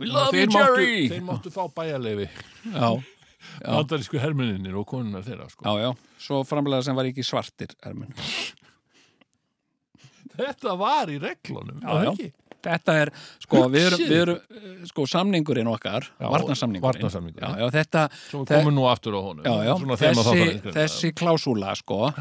We 0.00 0.06
love 0.08 0.32
þeir 0.34 0.48
máttu, 0.54 0.86
þeir 1.12 1.24
máttu 1.26 1.50
fá 1.52 1.66
bæjarleifi 1.76 2.24
já, 2.72 2.88
bandarísku 3.66 4.18
hermuninir 4.22 4.74
og 4.80 4.86
konunar 4.88 5.22
þeirra 5.26 5.48
sko. 5.52 5.66
já, 5.68 5.84
já, 5.84 5.90
svo 6.24 6.40
framlega 6.48 6.82
sem 6.86 6.96
var 6.96 7.06
ekki 7.10 7.22
svartir 7.26 7.74
ermin. 7.86 8.10
þetta 10.38 10.76
var 10.80 11.10
í 11.12 11.18
reglunum 11.22 11.82
Já, 11.82 11.90
það? 12.06 12.30
Þetta 12.62 12.94
er, 13.02 13.10
sko, 13.42 13.60
við 13.72 13.84
erum, 13.88 14.02
við 14.06 14.20
erum 14.22 14.84
sko, 14.86 15.04
samningurinn 15.10 15.66
okkar, 15.72 16.04
varnarsamningurinn. 16.22 17.08
já, 17.42 17.64
þetta, 17.74 18.04
svo 18.30 18.44
Þe- 18.46 18.60
komum 18.60 18.76
nú 18.76 18.84
aftur 18.86 19.16
á 19.18 19.20
honum. 19.20 19.96
Þessi, 19.98 20.60
þessi 20.76 21.10
klásúla, 21.18 21.72
sko, 21.80 22.12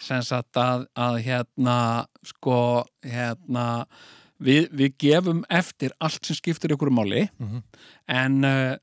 sem 0.00 0.22
sagt 0.24 0.56
að, 0.60 0.86
að 0.96 1.18
hérna, 1.26 1.76
sko, 2.24 2.56
hérna, 3.04 3.64
við, 4.40 4.70
við 4.72 4.94
gefum 5.04 5.42
eftir 5.52 5.92
allt 6.00 6.24
sem 6.24 6.38
skiptir 6.38 6.72
ykkur 6.76 6.90
máli, 6.96 7.26
Mhm. 7.40 7.62
en 8.08 8.44
uh, 8.44 8.76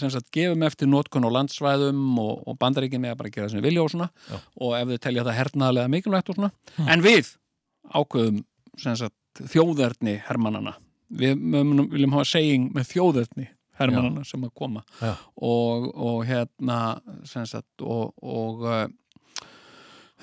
sem 0.00 0.10
sagt, 0.10 0.30
gefum 0.34 0.62
eftir 0.66 0.88
notkun 0.88 1.26
á 1.28 1.30
landsvæðum 1.36 2.18
og, 2.18 2.42
og 2.48 2.56
bandaríkinn 2.58 3.02
með 3.04 3.12
að 3.14 3.18
bara 3.20 3.34
gera 3.36 3.48
sem 3.52 3.60
við 3.60 3.68
vilja 3.70 3.82
og 3.84 3.90
svona, 3.92 4.08
Já. 4.30 4.38
og 4.60 4.76
ef 4.80 4.88
þau 4.94 4.98
telja 5.08 5.24
það 5.28 5.38
hernaðlega 5.42 5.92
mikilvægt 5.92 6.32
og 6.32 6.40
svona, 6.40 6.52
en 6.88 7.04
við 7.04 7.34
ákveðum, 7.92 8.44
sagt, 8.80 9.14
þjóðerni 9.52 10.16
hermannana. 10.26 10.74
Við 11.12 11.36
munum, 11.36 11.90
viljum 11.92 12.14
hafa 12.16 12.24
seging 12.32 12.70
með 12.72 12.88
þjóðerni 12.94 13.46
hermannana 13.76 14.22
sem 14.24 14.42
að 14.44 14.52
koma 14.56 14.82
Já. 15.00 15.12
og, 15.36 15.86
og 15.96 16.24
hérna 16.28 16.78
sagt 17.28 17.84
og, 17.84 18.12
og 18.22 18.64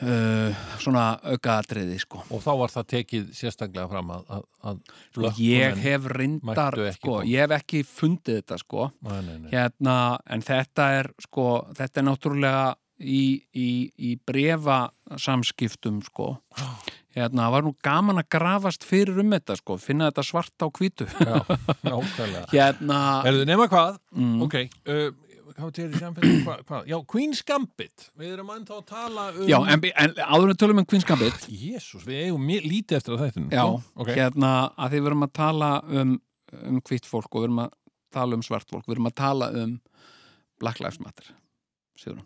uh, 0.02 0.60
svona 0.82 1.06
aukaatriði 1.34 2.00
sko. 2.04 2.24
og 2.30 2.44
þá 2.44 2.52
var 2.62 2.74
það 2.74 2.88
tekið 2.96 3.30
sérstaklega 3.38 3.88
fram 3.92 4.12
að, 4.16 4.28
að, 4.38 4.44
að 4.72 4.84
Sko, 5.14 5.32
ég 5.44 5.80
hef 5.86 6.10
reyndar 6.16 6.78
sko, 6.98 7.22
ég 7.28 7.46
hef 7.46 7.56
ekki 7.60 7.84
fundið 7.88 8.42
þetta 8.42 8.60
sko 8.62 8.90
nei, 9.08 9.18
nei, 9.26 9.34
nei. 9.46 9.50
hérna, 9.54 9.98
en 10.30 10.46
þetta 10.46 10.92
er 11.00 11.12
sko, 11.26 11.48
þetta 11.78 12.02
er 12.02 12.08
náttúrulega 12.10 12.64
í, 13.00 13.24
í, 13.56 13.70
í 13.96 14.16
brefa 14.28 14.86
samskiptum 15.20 16.02
sko 16.06 16.34
hérna, 17.16 17.46
það 17.48 17.54
var 17.56 17.66
nú 17.66 17.72
gaman 17.84 18.22
að 18.22 18.28
grafast 18.36 18.84
fyrir 18.88 19.18
um 19.24 19.32
þetta 19.34 19.56
sko, 19.60 19.78
finna 19.82 20.10
þetta 20.12 20.26
svart 20.28 20.66
á 20.66 20.68
hvítu 20.68 21.08
Já, 21.10 21.40
nákvæmlega 21.88 22.46
hérna 22.54 23.00
Erðu 23.30 23.48
nema 23.50 23.68
hvað? 23.72 23.98
mm, 24.16 24.38
Ok, 24.46 24.60
uh, 24.92 25.10
hvað 25.60 25.74
til 25.78 25.88
í 25.90 26.00
samfélagi? 26.00 26.40
Hva, 26.46 26.56
hva? 26.68 26.80
Já, 26.90 26.98
Queen's 27.14 27.42
Gambit 27.48 28.08
Við 28.20 28.34
erum 28.36 28.52
ennþá 28.56 28.78
að 28.80 28.86
tala 28.92 29.26
um 29.34 29.50
já, 29.50 29.58
en, 29.74 29.84
en 30.04 30.16
áður 30.24 30.54
en 30.54 30.62
tölum 30.64 30.82
um 30.82 30.88
Queen's 30.90 31.08
Gambit 31.08 31.46
Jésús, 31.50 32.06
við 32.08 32.24
eigum 32.28 32.48
lítið 32.50 33.00
eftir 33.00 33.16
að 33.16 33.26
þættinu 33.26 33.52
Já, 33.54 33.66
ok 34.00 34.14
hérna 34.14 34.54
að 34.76 34.96
því 34.96 35.04
við 35.04 35.12
erum 35.12 35.28
að 35.28 35.36
tala 35.42 35.74
um, 35.88 36.16
um 36.64 36.82
hvitt 36.90 37.10
fólk 37.10 37.30
og 37.34 37.44
við 37.44 37.50
erum 37.50 37.62
að 37.66 37.76
tala 38.16 38.40
um 38.40 38.46
svart 38.46 38.72
fólk, 38.72 38.88
við 38.88 38.98
erum 38.98 39.12
að 39.12 39.20
tala 39.22 39.52
um 39.64 39.76
Black 40.60 40.82
Lives 40.84 41.00
Matter 41.04 41.30
Sigrun. 42.00 42.26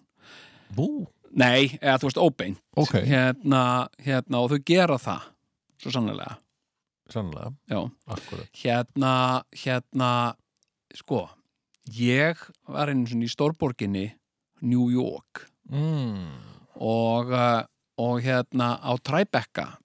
Bú, 0.73 0.87
Nei, 1.33 1.79
eða 1.81 1.97
þú 2.01 2.09
veist 2.09 2.21
óbeint 2.21 2.63
ok, 2.77 2.95
hérna, 3.09 3.63
hérna, 4.05 4.41
og 4.43 4.53
þau 4.53 4.65
gera 4.67 4.97
það 5.01 5.29
svo 5.81 5.93
sannlega 5.93 6.37
sannlega, 7.13 7.51
Já. 7.69 7.89
akkurat 8.05 8.49
hérna, 8.63 9.43
hérna 9.51 10.09
sko, 10.95 11.25
ég 11.91 12.39
var 12.69 12.91
einu 12.91 13.07
sinni 13.09 13.27
í 13.27 13.33
stórborginni 13.33 14.07
New 14.63 14.89
York. 14.93 15.47
Mm. 15.71 16.33
og, 16.83 17.29
uh, 17.31 17.63
og 18.03 18.17
hérna 18.19 18.73
á 18.83 18.91
Tribeca 18.99 19.77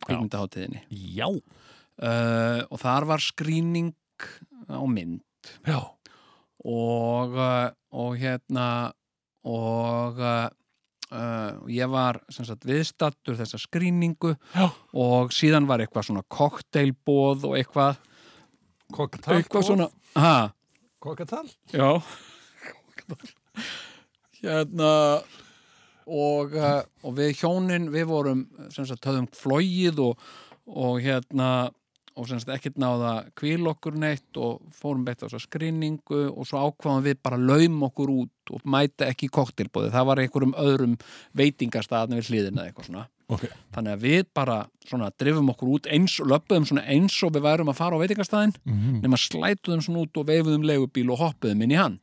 kvikmyndaháttiðinni 0.00 0.80
Já, 0.88 1.28
uh, 1.28 2.60
og 2.64 2.80
þar 2.80 3.06
var 3.10 3.20
skrýning 3.20 3.92
á 4.64 4.80
mynd. 4.88 5.20
Já, 5.68 5.80
og, 6.64 7.36
uh, 7.36 7.68
og 7.92 8.16
hérna 8.20 8.68
og 9.44 10.20
uh, 10.20 10.48
ég 11.70 11.90
var 11.90 12.20
sagt, 12.30 12.66
viðstattur 12.68 13.38
þessa 13.38 13.58
skrýningu 13.60 14.34
og 14.94 15.34
síðan 15.34 15.66
var 15.68 15.82
eitthvað 15.82 16.10
svona 16.10 16.24
kokteilbóð 16.30 17.48
og 17.50 17.58
eitthvað, 17.58 18.00
Kokkatal 18.90 19.36
eitthvað 19.38 19.66
svona 19.68 19.88
ha, 20.18 20.50
Kokkatal 21.00 21.48
já. 21.72 22.02
Hérna 24.40 24.92
og, 26.04 26.52
uh, 26.52 26.82
og 27.04 27.14
við 27.16 27.40
hjónin 27.40 27.88
við 27.92 28.08
vorum 28.10 28.42
sem 28.72 28.84
sagt 28.84 29.08
höfðum 29.08 29.28
flóið 29.32 30.02
og, 30.10 30.26
og 30.68 31.00
hérna 31.00 31.70
og 32.20 32.28
sem 32.28 32.40
sagt 32.42 32.52
ekkert 32.52 32.76
náða 32.82 33.12
kvíl 33.38 33.64
okkur 33.70 33.94
neitt 33.96 34.36
og 34.36 34.60
fórum 34.76 35.04
beitt 35.06 35.22
á 35.24 35.26
þessa 35.26 35.40
skrýningu 35.46 36.26
og 36.34 36.44
svo 36.48 36.60
ákvaðum 36.68 37.06
við 37.08 37.16
bara 37.24 37.38
laum 37.40 37.78
okkur 37.88 38.12
út 38.12 38.52
og 38.54 38.60
mæta 38.68 39.08
ekki 39.08 39.28
í 39.30 39.32
koktelbóði 39.32 39.92
það 39.94 40.06
var 40.10 40.20
einhverjum 40.24 40.52
öðrum 40.60 40.98
veitingastafni 41.40 42.18
við 42.20 42.28
hliðina 42.30 42.62
eða 42.66 42.72
eitthvað 42.74 42.90
svona 42.90 43.06
Ok, 43.30 43.44
þannig 43.70 43.92
að 43.94 44.00
við 44.02 44.24
bara 44.34 44.54
svona 44.90 45.08
drifum 45.22 45.50
okkur 45.52 45.68
út 45.76 45.84
eins 45.94 46.16
og 46.20 46.26
löppuðum 46.32 46.64
svona 46.66 46.82
eins 46.90 47.14
og 47.22 47.30
við 47.36 47.44
værum 47.46 47.68
að 47.70 47.76
fara 47.78 47.94
á 47.94 48.02
veitingastæðin 48.02 48.54
Mhm. 48.66 49.00
nema 49.04 49.16
slætuðum 49.22 49.82
svona 49.86 50.02
út 50.02 50.16
og 50.18 50.26
veifuðum 50.26 50.64
leigubíl 50.66 51.12
og 51.14 51.18
hoppuðum 51.22 51.62
inn 51.62 51.70
í 51.70 51.78
hann 51.78 52.00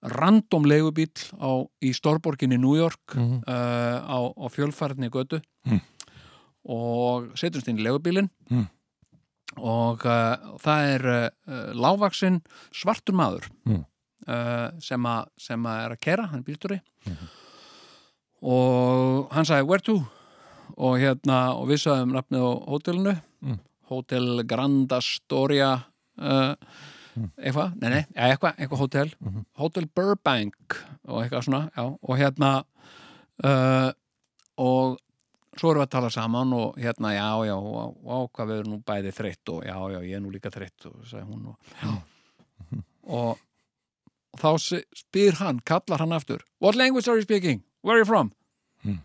random 0.00 0.64
leigubíl 0.64 1.10
á, 1.36 1.68
í 1.84 1.90
Stórborginni 1.92 2.56
New 2.58 2.76
York 2.80 3.12
Mhm. 3.14 3.42
uh, 3.46 3.98
á, 4.08 4.18
á 4.32 4.46
fjölfærni 4.48 5.10
götu 5.10 5.42
Mhm. 5.66 5.80
og 6.68 7.28
setjumst 7.36 7.68
inn 7.68 7.78
í 7.78 7.84
leigubílinn 7.84 8.30
Mhm. 8.50 8.66
Og 9.58 10.04
uh, 10.06 10.56
það 10.62 10.88
er 10.94 11.06
uh, 11.12 11.72
lágvaksinn 11.74 12.40
svartur 12.74 13.14
maður 13.18 13.48
Mhm. 13.66 13.84
uh, 14.28 14.68
sem, 14.80 15.06
a, 15.06 15.16
sem 15.38 15.62
að 15.66 15.84
er 15.84 15.94
að 15.96 16.00
kera, 16.00 16.26
hann 16.30 16.40
er 16.40 16.46
bílstjóri. 16.48 16.80
Og 18.42 19.32
hann 19.34 19.46
sagði 19.48 19.66
where 19.66 19.82
to? 19.82 19.96
Og 20.78 20.98
hérna 21.02 21.38
og 21.58 21.66
við 21.72 21.80
sagðum 21.82 22.12
nafnið 22.14 22.44
á 22.44 22.50
hótelinu. 22.70 23.14
Mm. 23.42 23.58
Hotel 23.88 24.42
Grand 24.46 24.92
Astoria 24.92 25.70
uh, 26.20 26.54
eitthvað, 27.40 27.72
nei 27.80 27.88
nei, 27.90 28.02
eitthvað, 28.14 28.54
eitthvað 28.60 28.82
hótel. 28.84 29.12
Hotel 29.58 29.88
Burbank 29.96 30.76
og 31.08 31.22
eitthvað 31.24 31.46
svona, 31.48 31.62
já, 31.74 31.84
og 31.88 32.18
hérna 32.20 32.50
og 34.58 34.98
svo 35.58 35.72
erum 35.72 35.82
við 35.82 35.88
að 35.88 35.94
tala 35.94 36.10
saman 36.14 36.54
og 36.56 36.78
hérna, 36.78 37.12
já, 37.16 37.28
já, 37.48 37.56
hvað 38.34 38.50
við 38.50 38.60
erum 38.60 38.72
nú 38.74 38.78
bæði 38.86 39.12
þreytt 39.16 39.52
og 39.54 39.66
já, 39.66 39.76
já, 39.94 39.98
ég 40.06 40.16
er 40.18 40.22
nú 40.22 40.32
líka 40.34 40.52
þreytt 40.54 40.88
og 40.90 41.02
sagði 41.08 41.26
hún 41.32 41.50
og, 41.50 41.58
og, 43.18 43.42
og 44.34 44.40
þá 44.42 44.78
spyr 45.02 45.40
hann, 45.42 45.60
kallar 45.66 46.04
hann 46.04 46.14
aftur 46.14 46.44
What 46.62 46.78
language 46.78 47.08
are 47.08 47.18
you 47.18 47.26
speaking? 47.26 47.62
Where 47.82 47.96
are 47.96 48.04
you 48.04 48.08
from? 48.08 48.32
Mm. 48.84 49.02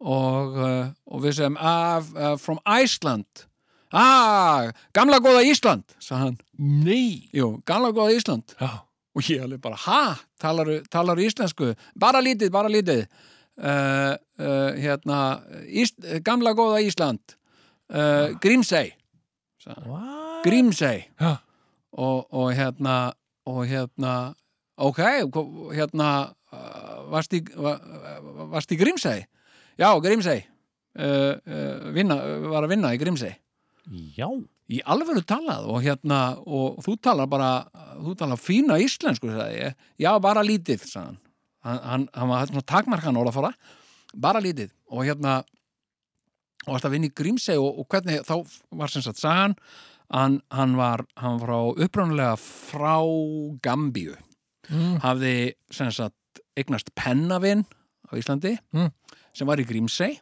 Og, 0.00 0.56
uh, 0.60 0.88
og 1.06 1.22
við 1.24 1.38
segjum 1.38 1.56
uh, 1.56 2.34
From 2.42 2.58
Iceland. 2.66 3.46
Ah, 3.94 4.72
gamla 4.94 5.22
góða 5.22 5.44
Ísland 5.46 5.94
sagði 6.02 6.22
hann, 6.24 6.40
Nei. 6.58 7.30
Jú, 7.34 7.56
gamla 7.66 7.94
góða 7.94 8.18
Ísland. 8.18 8.56
Já, 8.60 8.82
og 9.16 9.30
ég 9.30 9.42
alveg 9.46 9.62
bara, 9.62 9.78
ha, 9.86 10.02
talaru, 10.42 10.80
talaru 10.92 11.24
íslensku? 11.24 11.72
Bara 11.96 12.20
lítið, 12.20 12.50
bara 12.52 12.68
lítið 12.68 13.06
uh, 13.58 14.14
uh, 14.40 14.70
hérna 14.76 15.20
Ísl, 15.66 16.20
gamla 16.24 16.54
góða 16.56 16.82
Ísland. 16.84 17.36
Uh, 17.88 18.34
hann. 18.42 18.92
What? 19.86 20.44
Grímsey. 20.46 21.06
Já, 21.20 21.36
og, 21.92 22.26
og 22.30 22.52
hérna 22.54 23.14
og 23.46 23.66
hérna 23.66 24.34
ok, 24.76 25.00
hérna 25.74 26.10
varst 27.10 27.34
í, 27.34 27.42
va, 27.54 27.76
varst 28.52 28.72
í 28.74 28.78
Grímsey? 28.78 29.24
Já, 29.78 29.90
Grímsey. 30.02 30.44
Uh, 30.96 31.36
vinna, 31.92 32.16
var 32.48 32.64
að 32.64 32.72
vinna 32.72 32.94
í 32.94 33.00
Grímsey. 33.00 33.34
Já. 34.16 34.28
Í 34.66 34.80
alvöru 34.82 35.22
talað 35.22 35.68
og 35.70 35.82
hérna 35.84 36.20
og 36.42 36.80
þú 36.82 36.96
talar 36.98 37.28
bara, 37.30 37.50
þú 38.02 38.16
talar 38.18 38.40
fína 38.40 38.80
íslensku, 38.82 39.30
sagði 39.30 39.60
ég, 39.60 39.76
já 40.02 40.10
bara 40.22 40.42
lítið 40.46 40.82
sagði 40.88 41.20
hann, 41.66 42.06
hann, 42.14 42.30
var 42.30 42.48
svona 42.50 42.64
takmarkan 42.66 43.18
orðafara, 43.20 43.52
bara 44.14 44.42
lítið. 44.44 44.70
Og 44.92 45.06
hérna 45.08 45.40
og 46.66 46.72
varst 46.74 46.86
að 46.88 46.96
vinna 46.96 47.10
í 47.10 47.14
Grímsey 47.14 47.58
og, 47.60 47.82
og 47.82 47.88
hvernig 47.92 48.22
þá 48.26 48.34
var 48.78 48.90
sem 48.90 49.04
sagt 49.04 49.20
sagan 49.22 49.54
hann, 50.10 50.40
hann 50.54 50.76
var, 50.78 51.04
hann 51.18 51.38
var 51.40 51.50
frá 51.50 51.84
uppránulega 51.86 52.36
frá 52.42 52.96
Gambíu. 53.62 54.16
Mm. 54.66 54.96
hafði 54.98 55.54
sem 55.70 55.90
sagt 55.94 56.40
eignast 56.58 56.88
pennavinn 56.98 57.62
á 58.10 58.18
Íslandi 58.18 58.56
Mm. 58.74 58.90
sem 59.32 59.46
var 59.46 59.60
í 59.62 59.66
Grímsey. 59.66 60.18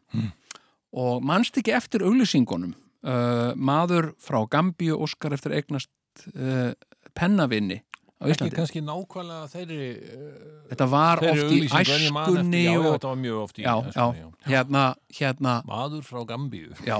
Og 0.93 1.23
mannst 1.25 1.57
ekki 1.57 1.73
eftir 1.73 2.05
auglýsingunum? 2.05 2.75
Uh, 3.05 3.53
maður 3.57 4.15
frá 4.21 4.39
Gambíu 4.49 4.97
óskar 5.01 5.33
eftir 5.33 5.53
eignast 5.53 5.91
uh, 6.37 6.73
pennavinni 7.15 7.83
á 8.25 8.27
Ekki 8.27 8.35
Íslandi 8.39 8.57
kannski 8.57 8.81
nákvæmlega 8.85 9.51
þeirri 9.53 9.91
uh, 10.01 10.33
þetta 10.71 10.89
var 10.89 11.23
oft 11.29 11.53
í 11.53 11.61
æskunni 11.69 12.63
Já, 12.65 12.73
já, 12.73 12.81
og, 12.81 12.89
þetta 12.89 13.11
var 13.11 13.21
mjög 13.21 13.39
oft 13.43 13.61
í 13.61 13.67
já, 13.67 13.75
æskunni, 13.75 14.25
já, 14.25 14.49
hérna, 14.49 14.85
hérna 15.19 15.55
Maður 15.69 16.09
frá 16.09 16.25
Gambíu. 16.31 16.73
Já, 16.89 16.99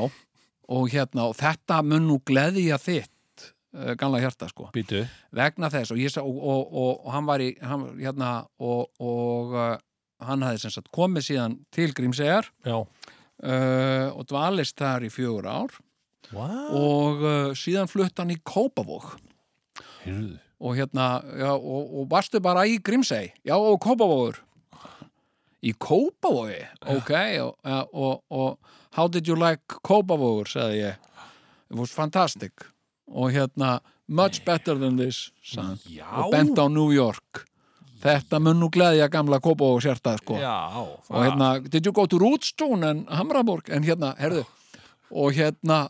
og 0.69 0.93
hérna 0.93 1.29
og 1.31 1.37
þetta 1.39 1.81
mun 1.87 2.07
nú 2.11 2.19
gleðja 2.29 2.79
þitt 2.83 3.49
uh, 3.49 3.95
gamla 4.01 4.21
hjarta 4.23 4.51
sko. 4.53 4.69
Býtu 4.75 5.05
vegna 5.35 5.73
þess 5.73 5.95
og, 5.95 6.05
og, 6.21 6.37
og, 6.37 6.63
og, 6.69 6.93
og 6.93 7.11
hann 7.17 7.29
var 7.29 7.45
í 7.45 7.51
hann, 7.65 7.89
hérna 8.01 8.35
og, 8.61 8.93
og 9.01 9.57
uh, 9.57 9.75
hann 10.25 10.45
hafði 10.47 10.71
sagt 10.77 10.93
komið 10.95 11.29
síðan 11.31 11.59
til 11.75 11.91
Grímseyjar 11.97 12.49
Já. 12.67 12.79
uh, 12.85 14.09
og 14.13 14.29
dvalist 14.31 14.79
þar 14.81 15.09
í 15.09 15.13
fjögur 15.13 15.49
ár. 15.49 15.81
What? 16.33 16.71
og 16.73 17.21
uh, 17.21 17.51
síðan 17.53 17.91
flutt 17.91 18.19
hann 18.19 18.33
í 18.33 18.41
Kópavog. 18.41 19.13
Heyrðu 20.05 20.41
og 20.65 20.77
hérna, 20.79 21.21
já, 21.37 21.53
og, 21.53 21.93
og 21.93 22.11
varstu 22.11 22.41
bara 22.41 22.65
í 22.65 22.79
Grímsey, 22.81 23.33
já, 23.45 23.57
og 23.57 23.77
Kópavogur. 23.85 24.41
Í 25.65 25.75
Kópavogi? 25.77 26.63
Ok, 26.93 27.13
og, 27.45 27.89
og, 27.93 28.23
og 28.33 28.59
how 28.97 29.09
did 29.09 29.29
you 29.29 29.37
like 29.37 29.81
Kópavogur 29.85 30.49
sagði 30.49 30.87
ég, 30.87 31.11
it 31.71 31.77
was 31.77 31.93
fantastic. 31.93 32.65
Og 33.09 33.33
hérna, 33.35 33.79
much 34.09 34.45
better 34.45 34.79
than 34.81 34.97
this 34.97 35.31
og 35.57 36.33
bent 36.33 36.57
á 36.57 36.67
New 36.73 36.93
York. 36.93 37.45
Þetta 38.05 38.41
mun 38.41 38.59
nú 38.61 38.69
gleðja 38.73 39.09
gamla 39.13 39.41
Kópavogur 39.45 39.85
sérta 39.85 40.17
sko. 40.21 40.41
Já 40.41 40.57
og 40.81 41.21
hérna, 41.21 41.59
did 41.61 41.85
you 41.85 41.93
go 41.93 42.07
to 42.09 42.21
Rootstone 42.21 42.89
en 42.89 43.05
Hamraborg, 43.13 43.69
en 43.69 43.85
hérna, 43.85 44.15
herðu 44.21 44.45
og 45.15 45.37
hérna 45.37 45.89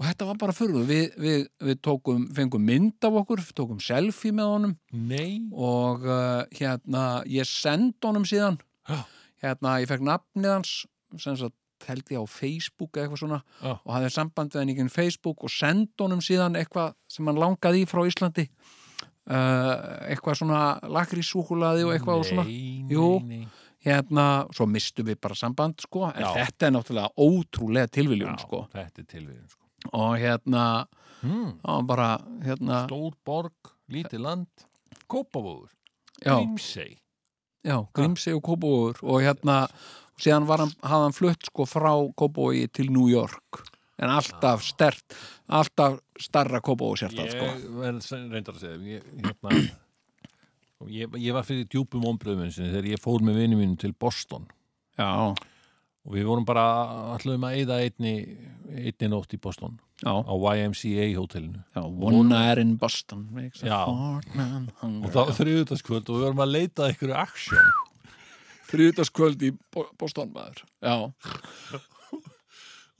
og 0.00 0.06
þetta 0.08 0.26
var 0.30 0.38
bara 0.40 0.54
fyrir, 0.56 0.80
við, 0.88 1.06
við, 1.20 1.42
við 1.68 1.80
tókum 1.84 2.22
fengum 2.36 2.62
mynd 2.64 3.04
af 3.04 3.18
okkur, 3.20 3.42
tókum 3.52 3.80
selfie 3.84 4.32
með 4.32 4.52
honum 4.54 4.74
Nei 4.96 5.42
og 5.52 6.06
uh, 6.08 6.42
hérna, 6.56 7.02
ég 7.28 7.44
send 7.48 7.98
honum 8.06 8.24
síðan 8.28 8.56
Já. 8.88 9.02
hérna, 9.44 9.76
ég 9.82 9.90
fekk 9.92 10.06
nafnið 10.08 10.54
hans 10.56 10.74
sem 11.20 11.36
sagt, 11.36 11.56
held 11.84 12.10
ég 12.12 12.20
á 12.20 12.24
Facebook 12.28 12.96
eitthvað 12.96 13.22
svona 13.26 13.40
Já. 13.60 13.74
og 13.76 13.92
hafði 13.92 14.10
samband 14.16 14.52
við 14.56 14.62
hann 14.62 14.72
ekki 14.74 14.88
Facebook 14.96 15.44
og 15.44 15.52
send 15.52 15.92
honum 16.00 16.24
síðan 16.24 16.56
eitthvað 16.60 16.94
sem 17.12 17.28
hann 17.28 17.40
langaði 17.40 17.84
í 17.84 17.88
frá 17.88 18.02
Íslandi 18.08 18.46
uh, 18.48 20.08
eitthvað 20.08 20.40
svona 20.42 20.62
lakrísúkulaði 20.96 21.86
og 21.86 21.94
eitthvað 21.96 22.22
og 22.24 22.28
svona 22.32 22.46
Nei, 22.48 22.84
Jú. 22.92 23.08
nei, 23.24 23.42
nei. 23.44 23.48
hérna, 23.84 24.26
svo 24.56 24.66
mistu 24.68 25.04
við 25.06 25.20
bara 25.24 25.36
samband 25.38 25.80
sko, 25.84 26.08
en 26.10 26.24
Já. 26.24 26.32
þetta 26.40 26.68
er 26.68 26.76
náttúrulega 26.76 27.12
ótrúlega 27.28 27.92
tilviljun 28.00 28.32
Já, 28.36 28.44
sko, 28.46 28.64
þetta 28.74 29.04
er 29.04 29.10
tilvíðin 29.14 29.48
sko. 29.48 29.59
Og 29.92 30.16
hérna 30.20 30.64
það 31.20 31.64
var 31.64 31.82
bara, 31.88 32.08
hérna 32.44 32.82
Stór 32.86 33.14
borg, 33.26 33.72
lítið 33.92 34.22
land 34.24 34.66
Kópavóður 35.10 35.70
já, 36.24 36.36
Grímsey. 36.36 36.96
Já, 37.66 37.76
Grímsey 37.96 38.32
og 38.36 38.42
Kópavóður 38.46 39.02
og 39.02 39.20
hérna, 39.24 39.56
síðan 40.20 40.46
var 40.48 40.62
hann 40.64 40.72
hafði 40.80 41.06
hann 41.08 41.16
flutt 41.18 41.48
sko 41.50 41.66
frá 41.68 41.92
Kópavói 42.16 42.66
til 42.72 42.88
New 42.94 43.08
York, 43.12 43.64
en 44.00 44.08
alltaf 44.14 44.62
stert, 44.64 45.16
alltaf 45.48 45.98
starra 46.20 46.60
Kópavói 46.64 47.00
sérstað 47.02 47.34
sko, 47.34 47.50
Ég 47.58 47.68
verð 47.82 48.02
sen- 48.06 48.30
reyndar 48.32 48.56
að 48.56 48.64
segja 48.64 48.96
ég, 49.00 49.10
hérna, 49.26 49.56
og 50.80 50.88
ég, 50.88 51.16
ég 51.20 51.36
var 51.36 51.44
fyrir 51.44 51.66
djúpum 51.68 52.06
ombröðum 52.14 52.48
þegar 52.54 52.88
ég 52.94 53.02
fór 53.02 53.20
með 53.26 53.42
vinið 53.42 53.58
mínum 53.60 53.76
til 53.82 53.92
Boston. 53.92 54.46
Já, 54.96 55.34
og 56.06 56.14
við 56.16 56.24
vorum 56.30 56.46
bara 56.48 56.64
allavega 57.16 57.50
að 57.50 57.58
eyða 57.60 57.78
einni, 57.84 58.12
einni 58.70 59.08
nótt 59.12 59.34
í 59.36 59.40
Boston. 59.42 59.78
Já, 60.00 60.14
á 60.16 60.32
YMCA 60.32 61.06
hótelinu. 61.18 61.60
Já 61.76 61.82
one 61.84 62.22
night 62.30 62.58
in 62.62 62.76
Boston 62.80 63.26
og 63.36 65.12
var 65.12 65.32
þriðutaskvöld 65.36 66.08
og 66.08 66.16
við 66.16 66.24
vorum 66.24 66.40
að 66.46 66.54
leita 66.54 66.86
að 66.86 66.94
einhverju 66.94 67.16
aksjón 67.20 67.72
þriðutaskvöld 68.70 69.42
í 69.44 69.50
Bo- 69.74 69.90
Boston 69.98 70.30
maður, 70.32 70.62
já, 70.80 70.94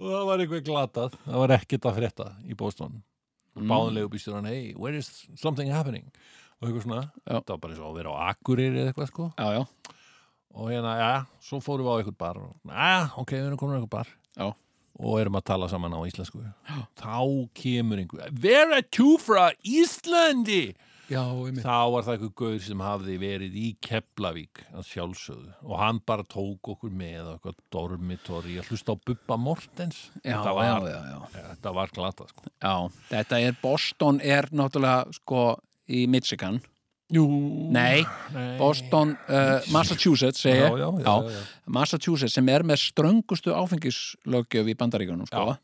og 0.01 0.07
það 0.11 0.27
var 0.29 0.43
eitthvað 0.43 0.65
glatað, 0.67 1.17
það 1.27 1.41
var 1.45 1.55
ekkert 1.57 1.87
að 1.91 1.99
frétta 2.01 2.29
í 2.51 2.57
Boston. 2.59 3.03
Og 3.57 3.63
Mm. 3.65 3.69
báðanlegu 3.73 4.09
býstjóran, 4.13 4.47
hey, 4.47 4.73
where 4.79 4.95
is 4.97 5.27
something 5.37 5.71
happening? 5.71 6.11
Og 6.63 6.69
eitthvað 6.69 6.83
svona, 6.85 7.03
Já. 7.27 7.41
það 7.41 7.49
var 7.49 7.59
bara 7.59 7.73
eins 7.75 7.81
og 7.81 7.91
að 7.91 7.97
vera 7.97 8.11
á 8.11 8.21
Akureyri 8.35 8.79
eða 8.79 8.93
eitthvað 8.93 9.09
sko. 9.09 9.33
Já, 9.39 9.49
já 9.59 9.67
og 10.55 10.73
hérna, 10.73 10.97
já, 10.99 11.13
svo 11.45 11.61
fórum 11.65 11.87
við 11.87 11.95
á 11.95 11.99
einhvern 12.01 12.19
bar 12.21 12.43
og, 12.43 12.53
já, 12.67 12.93
ok, 13.23 13.37
við 13.37 13.47
erum 13.47 13.61
komin 13.61 13.77
á 13.77 13.79
einhvern 13.79 13.95
bar. 13.99 14.13
Já. 14.37 14.51
og 15.01 15.17
erum 15.21 15.39
að 15.39 15.47
tala 15.49 15.69
saman 15.71 15.97
á 15.97 16.01
íslensku. 16.05 16.43
Þá 17.01 17.19
kemur 17.57 18.03
einhver 18.03 18.33
vera 18.37 18.83
tú 18.85 19.15
frá 19.23 19.51
Íslandi? 19.65 20.75
Já, 21.11 21.25
þá 21.59 21.91
var 21.91 22.05
það 22.07 22.13
einhver 22.15 22.33
gaur 22.39 22.59
sem 22.63 22.83
hafði 22.85 23.15
verið 23.19 23.57
í 23.59 23.69
Keflavík 23.83 24.61
að 24.71 24.85
sjálfsögðu. 24.93 25.55
Og 25.67 25.81
hann 25.81 25.99
bara 26.07 26.23
tók 26.23 26.71
okkur 26.75 26.93
með 26.95 27.33
eitthvað 27.33 27.57
dormitori 27.75 28.59
að 28.61 28.71
hlusta 28.71 28.95
á 28.95 28.97
Bubba 29.09 29.39
Mortens. 29.41 30.05
Já, 30.21 30.37
þetta 30.37 30.53
var, 30.55 30.69
já, 30.87 31.01
já, 31.01 31.17
já. 31.35 31.49
Þetta 31.49 31.73
var 31.81 31.95
glata 31.97 32.29
sko. 32.31 32.47
Já, 32.63 32.75
þetta 33.11 33.41
er 33.49 33.59
Boston 33.65 34.23
er 34.23 34.51
náttúrulega 34.55 35.17
sko 35.19 35.43
í 35.91 36.05
Michigan 36.07 36.61
Jú, 37.11 37.25
Nei, 37.75 38.05
Boston, 38.59 39.17
uh, 39.27 39.59
Massachusetts 39.75 40.45
já, 40.47 40.55
já, 40.79 40.89
já. 41.03 41.15
Massachusetts 41.67 42.37
sem 42.39 42.49
er 42.53 42.63
með 42.63 42.85
ströngustu 42.85 43.51
áfengislöggjöf 43.57 44.71
í 44.71 44.77
bandaríkunum 44.79 45.27
sko. 45.27 45.57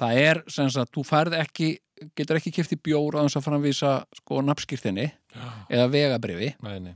Það 0.00 0.20
er 0.22 0.40
sem 0.48 0.70
sagt, 0.72 0.94
þú 0.96 1.04
færð 1.04 1.36
ekki 1.42 1.74
getur 2.16 2.38
ekki 2.40 2.52
kipti 2.54 2.78
bjór 2.80 3.18
á 3.20 3.24
þess 3.24 3.38
að 3.38 3.46
framvísa 3.48 3.92
sko 4.18 4.40
nafnskýrtinni 4.44 5.06
eða 5.70 5.86
vegabrifi 5.92 6.50
Nei, 6.64 6.78
nei. 6.88 6.94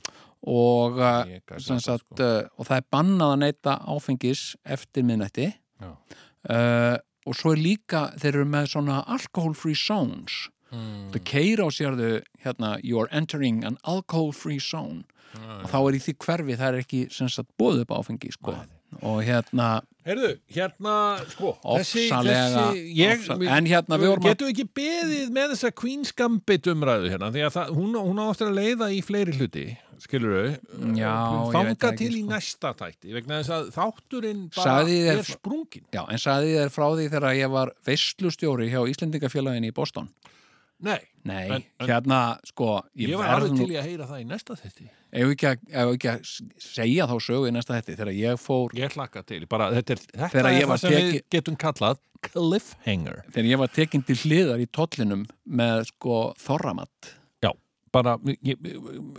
og, 0.49 0.99
uh, 0.99 1.23
sko. 1.59 1.79
uh, 2.19 2.49
og 2.59 2.69
það 2.69 2.77
er 2.81 2.87
bannað 2.93 3.35
að 3.35 3.41
neyta 3.45 3.77
áfengis 3.95 4.43
eftir 4.67 5.07
miðnætti 5.07 5.49
Já. 5.53 5.93
uh, 5.93 6.97
og 7.29 7.37
svo 7.37 7.55
er 7.55 7.63
líka 7.63 8.09
þeir 8.19 8.33
eru 8.41 8.49
með 8.51 8.71
svona 8.75 9.03
alcohol 9.07 9.55
free 9.59 9.79
zones 9.79 10.47
Mm. 10.73 11.11
þú 11.15 11.21
keira 11.25 11.65
á 11.65 11.69
sérðu 11.73 12.23
hérna, 12.45 12.75
you 12.85 12.99
are 13.01 13.09
entering 13.11 13.65
an 13.65 13.79
alcohol 13.85 14.33
free 14.33 14.59
zone 14.61 15.05
og 15.63 15.69
þá 15.71 15.77
er 15.89 15.97
í 15.97 16.01
því 16.05 16.15
hverfi 16.25 16.57
það 16.59 16.69
er 16.75 16.83
ekki 16.83 17.01
sagt 17.13 17.49
bóð 17.61 17.81
upp 17.85 17.91
áfengi 17.97 18.33
sko. 18.33 18.55
og 19.03 19.19
hérna 19.25 19.83
Heyrðu, 20.09 20.39
hérna, 20.49 20.93
sko 21.29 21.51
Ofsalega, 21.63 22.71
ég, 22.77 23.19
ofsalega. 23.21 23.51
En 23.59 23.67
hérna, 23.69 23.99
við 24.01 24.09
vorum 24.09 24.25
að- 24.25 24.31
Getum 24.33 24.49
við 24.49 24.55
ekki 24.55 24.69
beðið 24.79 25.33
með 25.37 25.51
þessa 25.53 25.71
Queen's 25.77 26.13
Gambit 26.17 26.65
umræðu 26.73 27.11
hérna 27.13 27.29
Því 27.35 27.43
að 27.45 27.53
það, 27.59 27.73
hún, 27.77 27.93
hún 28.01 28.23
á 28.25 28.27
eftir 28.33 28.49
að 28.49 28.57
leiða 28.61 28.89
í 28.97 29.03
fleiri 29.05 29.35
hluti 29.37 29.67
Skilur 29.99 30.33
þau 30.33 30.97
Já, 30.97 31.13
ég 31.19 31.53
veit 31.53 31.79
Þanga 31.83 31.91
til 31.99 32.09
í 32.15 32.23
sko. 32.23 32.31
næsta 32.33 32.73
þætti 32.81 33.13
Vegna 33.19 33.41
þess 33.43 33.53
að 33.59 33.69
þátturinn 33.77 34.43
bara 34.57 34.65
Sagði 34.71 34.97
ég 34.97 35.09
þér- 35.11 35.19
er 35.19 35.29
sprungin 35.35 35.85
já, 35.93 36.03
en 36.09 36.19
sagði 36.25 36.55
ég 36.55 36.65
þér 36.65 36.73
frá 36.79 36.87
því 36.97 37.09
þegar 37.13 37.37
ég 37.37 37.51
var 37.51 37.73
veistlustjóri 37.85 38.71
hjá 38.73 38.81
Íslendingafélaginu 38.89 39.69
í 39.69 39.75
Boston 39.75 40.09
Nei, 40.81 41.01
nei, 41.27 41.49
En- 41.51 41.63
en- 41.81 41.89
hérna 41.89 42.39
sko 42.47 42.83
ég, 42.97 43.11
var 43.19 43.27
verð 43.33 43.49
alveg 43.49 43.57
til 43.59 43.73
í 43.75 43.79
að 43.81 43.87
heyra 43.89 44.07
það 44.07 44.21
í 44.23 44.27
næsta 44.31 44.55
þætti. 44.61 44.89
Ef 45.11 45.31
ekki, 45.33 45.47
að- 45.49 45.71
ef 45.73 45.93
ekki 45.97 46.09
að 46.13 46.21
segja 46.63 47.07
þá 47.11 47.15
sögu 47.25 47.49
í 47.49 47.53
næsta 47.57 47.75
hætti 47.79 47.97
þegar 47.97 48.15
ég 48.15 48.39
fór 48.39 48.75
Ég 48.79 48.93
hlakka 48.95 49.25
til, 49.27 49.47
bara 49.47 49.71
þetta 49.73 49.91
er, 49.97 50.03
þetta 50.15 50.39
er 50.45 50.51
ég 50.61 50.69
var 50.69 50.77
það 50.77 50.81
sem 50.81 50.93
við 50.93 51.13
teki- 51.13 51.25
getum 51.35 51.57
kallað 51.57 51.99
cliffhanger. 52.23 53.23
Þegar 53.33 53.49
ég 53.51 53.59
var 53.59 53.69
tekinn 53.75 54.05
til 54.07 54.17
hliðar 54.23 54.63
í 54.63 54.67
tollinum 54.71 55.27
með 55.49 55.85
sko 55.91 56.35
þorramatt 56.39 57.15
bara 57.99 58.15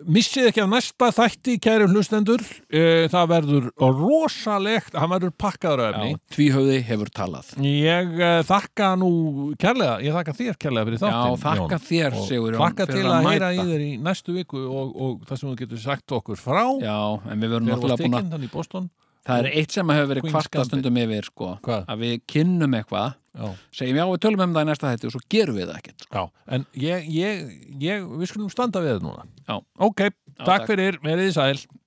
missið 0.10 0.50
ekki 0.50 0.64
af 0.64 0.72
næsta 0.72 1.12
þætti 1.16 1.58
kæri 1.64 1.88
hlustendur. 1.92 2.44
Eh, 2.72 3.06
það 3.12 3.32
verður 3.34 3.70
rosalegt 4.00 4.98
hann 5.00 5.12
verður 5.12 5.34
pakkaður 5.40 5.98
já, 6.00 6.18
tvíhauði 6.34 6.80
hefur 6.88 7.12
talað. 7.16 7.52
Ég 7.64 8.16
uh, 8.20 8.40
þakka 8.48 8.92
nú 9.00 9.12
kærlega, 9.60 10.00
ég 10.06 10.16
þakka 10.16 10.38
þér 10.40 10.60
kærlega 10.62 10.90
fyrir 10.90 11.00
já, 11.00 11.04
þáttin 11.06 11.44
þakka 11.44 11.80
Jón. 11.80 11.86
þér 11.90 12.18
Og 12.20 12.26
Sigurjón 12.30 12.64
Þakka 12.64 12.88
til 12.90 12.98
fyrir 13.00 13.12
að, 13.14 13.30
heyra 13.30 13.52
í 13.52 13.68
þér 13.72 13.84
í 13.86 13.92
næstu 14.10 14.38
viku 14.38 14.64
og, 14.66 14.96
og 14.96 15.28
það 15.30 15.42
sem 15.42 15.52
þú 15.52 15.60
getur 15.64 15.84
sagt 15.84 16.18
okkur 16.20 16.40
frá. 16.40 16.64
Já, 16.84 16.98
en 17.30 17.46
við 17.46 17.56
verðum 17.56 17.72
náttúrulega 17.74 18.10
búin 18.10 18.80
að 18.80 18.90
í 19.20 19.30
það 19.30 19.40
er 19.44 19.50
eitt 19.62 19.72
sem 19.76 19.90
hefur 19.94 20.10
verið 20.14 20.24
Queen's 20.26 20.36
kvarta 20.38 20.58
Gambit. 20.58 20.70
stundum 20.72 21.00
yfir 21.04 21.28
sko, 21.30 21.50
Hvað? 21.66 21.84
að 21.94 22.04
við 22.06 22.22
kynnum 22.34 22.78
eitthvað 22.80 23.16
Já, 23.40 23.50
segjum 23.72 23.98
já, 24.00 24.06
við 24.10 24.22
tölum 24.26 24.42
um 24.44 24.54
það 24.56 24.64
í 24.66 24.68
næsta 24.72 24.90
hætti 24.90 25.08
og 25.08 25.12
svo 25.14 25.20
gerum 25.32 25.56
við 25.60 25.68
það 25.70 25.78
ekkert 25.80 26.02
sko. 26.08 26.16
já. 26.18 26.24
en 26.56 26.66
ég, 26.82 27.06
ég, 27.14 27.44
ég, 27.84 28.08
við 28.20 28.32
skulum 28.32 28.50
standa 28.52 28.82
við 28.84 28.96
það 28.98 29.06
núna 29.06 29.26
Já. 29.48 29.56
Ok, 29.86 30.02
takk 30.10 30.46
takk. 30.50 30.66
fyrir, 30.72 30.98
verið 31.06 31.30
þið 31.30 31.36
sæl 31.38 31.79